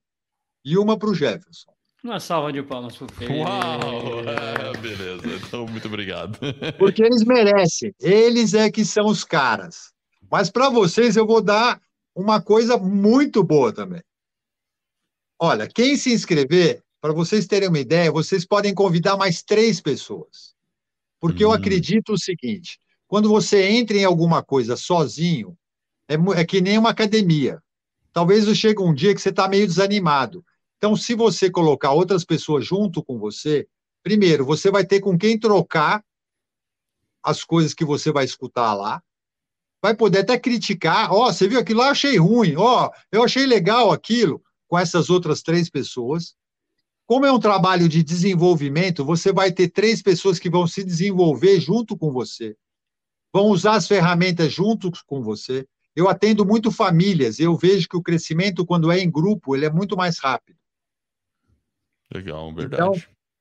e 0.64 0.77
uma 0.77 0.98
para 0.98 1.10
o 1.10 1.14
Jefferson. 1.14 1.70
Uma 2.02 2.19
salva 2.19 2.52
de 2.52 2.60
palmas 2.60 2.97
para 2.97 3.06
o. 3.06 3.39
Uau! 3.39 4.24
É, 4.28 4.77
beleza, 4.78 5.47
então 5.47 5.64
muito 5.64 5.86
obrigado. 5.86 6.40
Porque 6.77 7.05
eles 7.05 7.23
merecem, 7.23 7.94
eles 8.01 8.52
é 8.52 8.69
que 8.69 8.85
são 8.85 9.06
os 9.06 9.23
caras. 9.23 9.93
Mas 10.28 10.51
para 10.51 10.69
vocês 10.69 11.16
eu 11.16 11.24
vou 11.24 11.40
dar 11.40 11.81
uma 12.12 12.43
coisa 12.43 12.77
muito 12.77 13.44
boa 13.44 13.73
também. 13.73 14.02
Olha, 15.44 15.66
quem 15.66 15.97
se 15.97 16.12
inscrever, 16.12 16.85
para 17.01 17.12
vocês 17.12 17.48
terem 17.48 17.69
uma 17.69 17.81
ideia, 17.81 18.12
vocês 18.12 18.47
podem 18.47 18.73
convidar 18.73 19.16
mais 19.16 19.43
três 19.43 19.81
pessoas. 19.81 20.55
Porque 21.19 21.44
hum. 21.44 21.48
eu 21.48 21.52
acredito 21.52 22.12
o 22.12 22.16
seguinte: 22.19 22.78
quando 23.09 23.28
você 23.28 23.64
entra 23.64 23.97
em 23.97 24.05
alguma 24.05 24.40
coisa 24.40 24.77
sozinho, 24.77 25.59
é, 26.06 26.14
é 26.40 26.44
que 26.44 26.60
nem 26.60 26.78
uma 26.78 26.90
academia. 26.90 27.60
Talvez 28.12 28.47
chegue 28.56 28.81
um 28.81 28.94
dia 28.94 29.12
que 29.12 29.20
você 29.20 29.31
está 29.31 29.48
meio 29.48 29.66
desanimado. 29.66 30.44
Então, 30.77 30.94
se 30.94 31.12
você 31.12 31.51
colocar 31.51 31.90
outras 31.90 32.24
pessoas 32.24 32.64
junto 32.64 33.02
com 33.02 33.19
você, 33.19 33.66
primeiro, 34.01 34.44
você 34.44 34.70
vai 34.70 34.86
ter 34.86 35.01
com 35.01 35.19
quem 35.19 35.36
trocar 35.36 36.05
as 37.20 37.43
coisas 37.43 37.74
que 37.74 37.85
você 37.85 38.12
vai 38.12 38.24
escutar 38.24 38.74
lá. 38.74 39.02
Vai 39.82 39.97
poder 39.97 40.20
até 40.20 40.39
criticar. 40.39 41.12
Ó, 41.12 41.27
oh, 41.27 41.32
você 41.32 41.48
viu 41.48 41.59
aquilo 41.59 41.81
lá? 41.81 41.86
Eu 41.86 41.90
achei 41.90 42.16
ruim. 42.16 42.55
Ó, 42.55 42.86
oh, 42.86 42.90
eu 43.10 43.24
achei 43.24 43.44
legal 43.44 43.90
aquilo 43.90 44.40
com 44.73 44.78
essas 44.78 45.11
outras 45.11 45.43
três 45.43 45.69
pessoas. 45.69 46.35
Como 47.05 47.27
é 47.27 47.31
um 47.31 47.39
trabalho 47.39 47.86
de 47.90 48.03
desenvolvimento, 48.03 49.05
você 49.05 49.31
vai 49.31 49.53
ter 49.53 49.69
três 49.69 50.01
pessoas 50.01 50.39
que 50.39 50.49
vão 50.49 50.66
se 50.66 50.82
desenvolver 50.82 51.61
junto 51.61 51.94
com 51.94 52.11
você, 52.11 52.57
vão 53.31 53.49
usar 53.49 53.74
as 53.74 53.86
ferramentas 53.86 54.51
junto 54.51 54.90
com 55.07 55.23
você. 55.23 55.69
Eu 55.94 56.09
atendo 56.09 56.47
muito 56.47 56.70
famílias, 56.70 57.39
eu 57.39 57.55
vejo 57.55 57.86
que 57.86 57.99
o 57.99 58.03
crescimento, 58.03 58.65
quando 58.65 58.90
é 58.90 58.99
em 58.99 59.11
grupo, 59.11 59.55
ele 59.55 59.66
é 59.66 59.70
muito 59.70 59.94
mais 59.94 60.19
rápido. 60.19 60.57
Legal, 62.11 62.44
então, 62.44 62.55
verdade. 62.55 62.82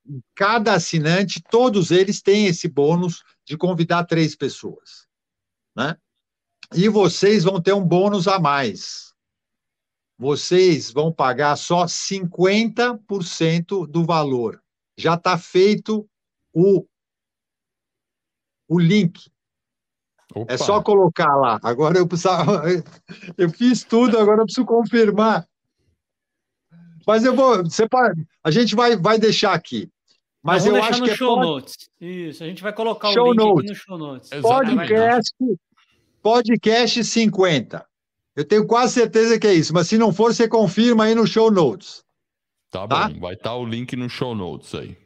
Então, 0.05 0.21
cada 0.35 0.73
assinante, 0.73 1.41
todos 1.49 1.91
eles 1.91 2.21
têm 2.21 2.47
esse 2.47 2.67
bônus 2.67 3.23
de 3.45 3.55
convidar 3.55 4.03
três 4.03 4.35
pessoas. 4.35 5.07
Né? 5.73 5.95
E 6.75 6.89
vocês 6.89 7.45
vão 7.45 7.61
ter 7.61 7.71
um 7.71 7.87
bônus 7.87 8.27
a 8.27 8.37
mais. 8.37 9.10
Vocês 10.21 10.91
vão 10.91 11.11
pagar 11.11 11.55
só 11.55 11.85
50% 11.85 13.87
do 13.87 14.05
valor. 14.05 14.61
Já 14.95 15.15
está 15.15 15.35
feito 15.35 16.07
o, 16.53 16.85
o 18.67 18.79
link. 18.79 19.31
Opa. 20.35 20.53
É 20.53 20.57
só 20.57 20.79
colocar 20.79 21.35
lá. 21.35 21.59
Agora 21.63 21.97
eu 21.97 22.07
precisava. 22.07 22.61
Eu 23.35 23.49
fiz 23.49 23.83
tudo, 23.83 24.19
agora 24.19 24.41
eu 24.41 24.45
preciso 24.45 24.67
confirmar. 24.67 25.47
Mas 27.07 27.25
eu 27.25 27.35
vou. 27.35 27.63
Você 27.63 27.89
pode, 27.89 28.23
a 28.43 28.51
gente 28.51 28.75
vai, 28.75 28.95
vai 28.95 29.17
deixar 29.17 29.53
aqui. 29.53 29.89
Mas 30.43 30.67
eu 30.67 30.75
acho 30.75 30.99
no 30.99 31.05
que 31.05 31.13
é 31.13 31.15
show 31.15 31.31
é 31.31 31.35
pod... 31.35 31.47
notes. 31.47 31.89
Isso, 31.99 32.43
a 32.43 32.47
gente 32.47 32.61
vai 32.61 32.73
colocar 32.73 33.11
show 33.11 33.29
o 33.29 33.31
link 33.31 33.39
notes. 33.39 33.59
aqui 33.59 33.69
no 33.69 33.75
show 33.75 33.97
notes. 33.97 34.29
Podcast, 34.29 35.35
podcast 36.21 37.03
50. 37.03 37.90
Eu 38.35 38.45
tenho 38.45 38.65
quase 38.65 38.93
certeza 38.93 39.39
que 39.39 39.47
é 39.47 39.53
isso, 39.53 39.73
mas 39.73 39.87
se 39.87 39.97
não 39.97 40.13
for, 40.13 40.33
você 40.33 40.47
confirma 40.47 41.05
aí 41.05 41.15
no 41.15 41.27
show 41.27 41.51
notes. 41.51 42.03
Tá, 42.69 42.87
tá? 42.87 43.09
bom, 43.09 43.19
vai 43.19 43.33
estar 43.33 43.49
tá 43.49 43.55
o 43.55 43.65
link 43.65 43.95
no 43.95 44.09
show 44.09 44.33
notes 44.33 44.73
aí. 44.73 44.97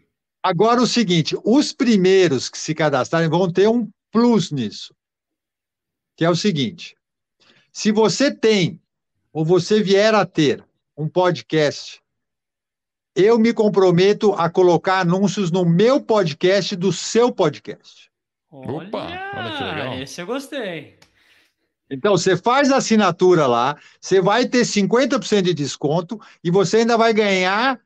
Agora 0.43 0.79
o 0.79 0.85
seguinte, 0.85 1.35
os 1.43 1.73
primeiros 1.73 2.49
que 2.49 2.57
se 2.57 2.75
cadastrarem 2.75 3.27
vão 3.27 3.51
ter 3.51 3.67
um 3.67 3.89
plus 4.11 4.51
nisso, 4.51 4.93
que 6.15 6.23
é 6.23 6.29
o 6.29 6.35
seguinte, 6.35 6.95
se 7.71 7.91
você 7.91 8.31
tem, 8.31 8.79
ou 9.33 9.43
você 9.43 9.81
vier 9.81 10.13
a 10.13 10.23
ter, 10.23 10.63
um 10.95 11.09
podcast, 11.09 11.99
eu 13.15 13.39
me 13.39 13.53
comprometo 13.53 14.33
a 14.33 14.49
colocar 14.49 14.99
anúncios 14.99 15.51
no 15.51 15.65
meu 15.65 15.99
podcast 15.99 16.75
do 16.75 16.93
seu 16.93 17.31
podcast. 17.31 18.11
Olha, 18.51 18.87
Opa, 18.87 19.03
olha 19.35 19.57
que 19.57 19.63
legal. 19.63 19.93
Esse 19.95 20.21
eu 20.21 20.25
gostei. 20.25 20.97
Então, 21.89 22.17
você 22.17 22.35
faz 22.35 22.71
a 22.71 22.77
assinatura 22.77 23.45
lá, 23.45 23.77
você 23.99 24.19
vai 24.19 24.47
ter 24.47 24.61
50% 24.61 25.41
de 25.43 25.53
desconto 25.53 26.19
e 26.43 26.49
você 26.49 26.77
ainda 26.77 26.97
vai 26.97 27.13
ganhar 27.13 27.79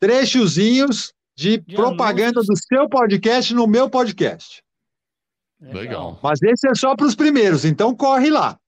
trechozinhos 0.00 1.12
de, 1.36 1.58
de 1.58 1.74
propaganda 1.76 2.40
anúncios. 2.40 2.60
do 2.60 2.66
seu 2.66 2.88
podcast 2.88 3.54
no 3.54 3.66
meu 3.66 3.88
podcast. 3.88 4.62
Legal. 5.60 6.18
Mas 6.22 6.42
esse 6.42 6.68
é 6.68 6.74
só 6.74 6.96
para 6.96 7.06
os 7.06 7.14
primeiros, 7.14 7.64
então 7.64 7.94
corre 7.94 8.30
lá. 8.30 8.58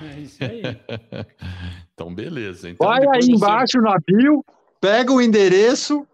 É 0.00 0.20
isso 0.20 0.42
aí. 0.42 0.62
então, 1.92 2.14
beleza. 2.14 2.70
Então, 2.70 2.86
vai 2.86 3.00
aí 3.08 3.22
você... 3.22 3.32
embaixo 3.32 3.80
na 3.80 3.98
bio, 3.98 4.44
pega 4.80 5.12
o 5.12 5.20
endereço 5.20 6.06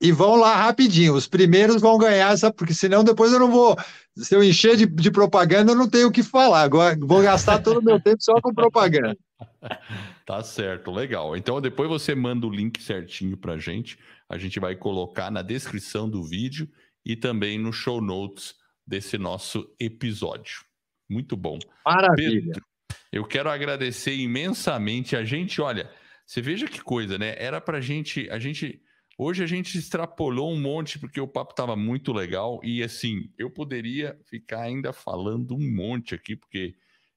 e 0.00 0.12
vão 0.12 0.36
lá 0.36 0.56
rapidinho. 0.56 1.14
Os 1.14 1.26
primeiros 1.26 1.80
vão 1.80 1.98
ganhar 1.98 2.32
essa, 2.32 2.52
porque 2.52 2.74
senão 2.74 3.04
depois 3.04 3.32
eu 3.32 3.38
não 3.38 3.50
vou. 3.50 3.76
Se 4.16 4.34
eu 4.34 4.42
encher 4.42 4.76
de, 4.76 4.86
de 4.86 5.10
propaganda, 5.10 5.72
eu 5.72 5.76
não 5.76 5.88
tenho 5.88 6.08
o 6.08 6.12
que 6.12 6.22
falar. 6.22 6.62
Agora 6.62 6.96
vou 7.00 7.22
gastar 7.22 7.60
todo 7.60 7.78
o 7.78 7.84
meu 7.84 8.00
tempo 8.00 8.22
só 8.22 8.40
com 8.40 8.52
propaganda. 8.54 9.16
Tá 10.26 10.42
certo, 10.42 10.90
legal. 10.90 11.36
Então 11.36 11.60
depois 11.60 11.86
você 11.86 12.14
manda 12.14 12.46
o 12.46 12.50
link 12.50 12.82
certinho 12.82 13.36
para 13.36 13.58
gente. 13.58 13.98
A 14.26 14.38
gente 14.38 14.58
vai 14.58 14.74
colocar 14.74 15.30
na 15.30 15.42
descrição 15.42 16.08
do 16.08 16.24
vídeo 16.24 16.66
e 17.04 17.14
também 17.14 17.58
no 17.58 17.74
show 17.74 18.00
notes 18.00 18.54
desse 18.86 19.18
nosso 19.18 19.68
episódio. 19.78 20.64
Muito 21.10 21.36
bom. 21.36 21.58
Maravilha. 21.84 22.40
Pedro, 22.40 22.64
eu 23.12 23.24
quero 23.26 23.50
agradecer 23.50 24.16
imensamente 24.16 25.14
a 25.14 25.24
gente. 25.24 25.60
Olha, 25.60 25.90
você 26.26 26.40
veja 26.40 26.66
que 26.66 26.80
coisa, 26.80 27.18
né? 27.18 27.34
Era 27.38 27.60
para 27.60 27.80
gente, 27.80 28.28
a 28.30 28.38
gente 28.38 28.80
Hoje 29.16 29.44
a 29.44 29.46
gente 29.46 29.78
extrapolou 29.78 30.52
um 30.52 30.60
monte 30.60 30.98
porque 30.98 31.20
o 31.20 31.28
papo 31.28 31.52
estava 31.52 31.76
muito 31.76 32.12
legal 32.12 32.60
e 32.64 32.82
assim 32.82 33.30
eu 33.38 33.48
poderia 33.48 34.18
ficar 34.24 34.62
ainda 34.62 34.92
falando 34.92 35.54
um 35.54 35.74
monte 35.74 36.14
aqui 36.14 36.34
porque 36.34 36.74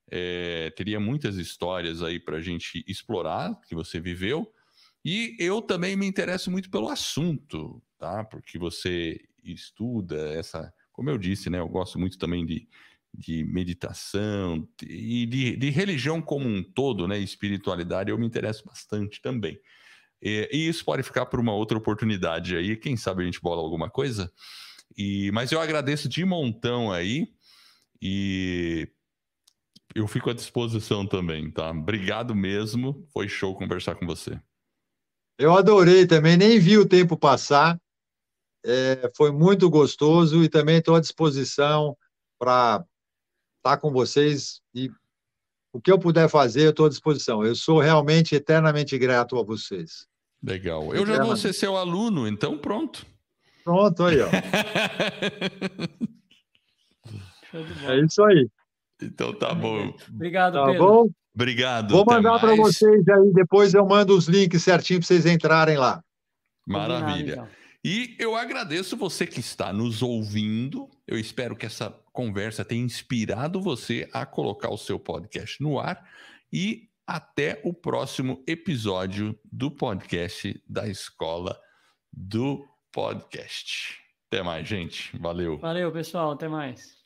é, 0.10 0.70
teria 0.72 1.00
muitas 1.00 1.38
histórias 1.38 2.04
aí 2.04 2.20
para 2.20 2.38
a 2.38 2.42
gente 2.42 2.84
explorar 2.88 3.60
que 3.68 3.76
você 3.76 4.00
viveu. 4.00 4.52
E 5.04 5.36
eu 5.40 5.62
também 5.62 5.96
me 5.96 6.06
interesso 6.06 6.52
muito 6.52 6.70
pelo 6.70 6.90
assunto, 6.90 7.82
tá? 7.98 8.24
Porque 8.24 8.58
você 8.58 9.20
estuda 9.44 10.34
essa, 10.34 10.74
como 10.92 11.10
eu 11.10 11.18
disse, 11.18 11.50
né? 11.50 11.60
Eu 11.60 11.68
gosto 11.68 11.98
muito 11.98 12.18
também 12.18 12.46
de, 12.46 12.68
de 13.14 13.44
meditação 13.46 14.68
e 14.82 15.26
de, 15.26 15.56
de 15.56 15.70
religião 15.70 16.22
como 16.22 16.48
um 16.48 16.62
todo, 16.62 17.08
né? 17.08 17.18
Espiritualidade, 17.18 18.12
eu 18.12 18.18
me 18.18 18.26
interesso 18.26 18.66
bastante 18.66 19.22
também. 19.22 19.60
E, 20.22 20.50
e, 20.52 20.68
isso 20.68 20.84
pode 20.84 21.04
ficar 21.04 21.26
para 21.28 21.40
uma 21.40 21.54
outra 21.54 21.78
oportunidade 21.78 22.56
aí, 22.56 22.76
quem 22.76 22.98
sabe 22.98 23.22
a 23.22 23.26
gente 23.26 23.42
bola 23.42 23.62
alguma 23.62 23.90
coisa. 23.90 24.32
E, 24.98 25.32
mas 25.32 25.52
eu 25.52 25.60
agradeço 25.60 26.10
de 26.10 26.26
montão 26.26 26.92
aí 26.92 27.28
e 28.02 28.90
eu 29.94 30.08
fico 30.08 30.30
à 30.30 30.34
disposição 30.34 31.06
também, 31.06 31.52
tá? 31.52 31.70
Obrigado 31.72 32.36
mesmo, 32.36 33.08
foi 33.12 33.28
show 33.28 33.56
conversar 33.56 33.96
com 33.96 34.06
você. 34.06 34.40
Eu 35.38 35.56
adorei 35.56 36.08
também, 36.08 36.36
nem 36.36 36.60
vi 36.60 36.78
o 36.78 36.88
tempo 36.88 37.16
passar, 37.16 37.80
é, 38.66 39.12
foi 39.16 39.32
muito 39.32 39.70
gostoso 39.70 40.44
e 40.44 40.50
também 40.50 40.78
estou 40.78 40.96
à 40.96 41.00
disposição 41.00 41.96
para 42.40 42.84
estar 43.58 43.76
tá 43.76 43.78
com 43.78 43.92
vocês 43.92 44.62
e 44.74 44.90
o 45.72 45.82
que 45.82 45.92
eu 45.92 46.00
puder 46.00 46.30
fazer, 46.30 46.66
eu 46.66 46.72
estou 46.72 46.86
à 46.86 46.90
disposição. 46.90 47.44
Eu 47.44 47.56
sou 47.56 47.80
realmente 47.80 48.36
eternamente 48.36 48.98
grato 48.98 49.38
a 49.38 49.44
vocês. 49.44 50.08
Legal. 50.42 50.94
Eu 50.94 51.06
já 51.06 51.24
vou 51.24 51.36
ser 51.36 51.54
seu 51.54 51.78
aluno, 51.78 52.28
então 52.28 52.58
pronto. 52.58 53.06
Pronto, 53.64 54.06
aí, 54.06 54.20
ó. 54.22 54.30
é 57.92 58.00
isso 58.00 58.24
aí. 58.24 58.48
Então 59.02 59.34
tá 59.34 59.54
bom. 59.54 59.94
Obrigado, 60.10 60.54
tá 60.54 60.66
Pedro. 60.68 60.86
Bom? 60.86 61.10
Obrigado. 61.36 61.92
Vou 61.92 62.06
mandar 62.06 62.40
para 62.40 62.56
vocês 62.56 63.08
aí, 63.08 63.34
depois 63.34 63.74
eu 63.74 63.86
mando 63.86 64.16
os 64.16 64.28
links 64.28 64.64
certinho 64.64 65.00
para 65.00 65.08
vocês 65.08 65.26
entrarem 65.26 65.78
lá. 65.78 66.02
Maravilha. 66.66 67.34
Então. 67.34 67.48
E 67.84 68.16
eu 68.20 68.36
agradeço 68.36 68.98
você 68.98 69.28
que 69.28 69.40
está 69.40 69.72
nos 69.72 70.02
ouvindo. 70.02 70.90
Eu 71.08 71.18
espero 71.18 71.56
que 71.56 71.66
essa 71.66 71.96
conversa 72.18 72.66
tenha 72.66 72.84
inspirado 72.84 73.62
você 73.62 74.10
a 74.12 74.26
colocar 74.26 74.72
o 74.72 74.78
seu 74.78 74.98
podcast 74.98 75.62
no 75.62 75.80
ar. 75.80 76.04
E 76.52 76.90
até 77.06 77.62
o 77.64 77.72
próximo 77.72 78.44
episódio 78.48 79.40
do 79.46 79.70
podcast 79.70 80.60
da 80.68 80.88
Escola 80.88 81.56
do 82.12 82.68
Podcast. 82.92 84.00
Até 84.32 84.42
mais, 84.42 84.68
gente. 84.68 85.16
Valeu. 85.20 85.60
Valeu, 85.60 85.92
pessoal. 85.92 86.32
Até 86.32 86.48
mais. 86.48 86.97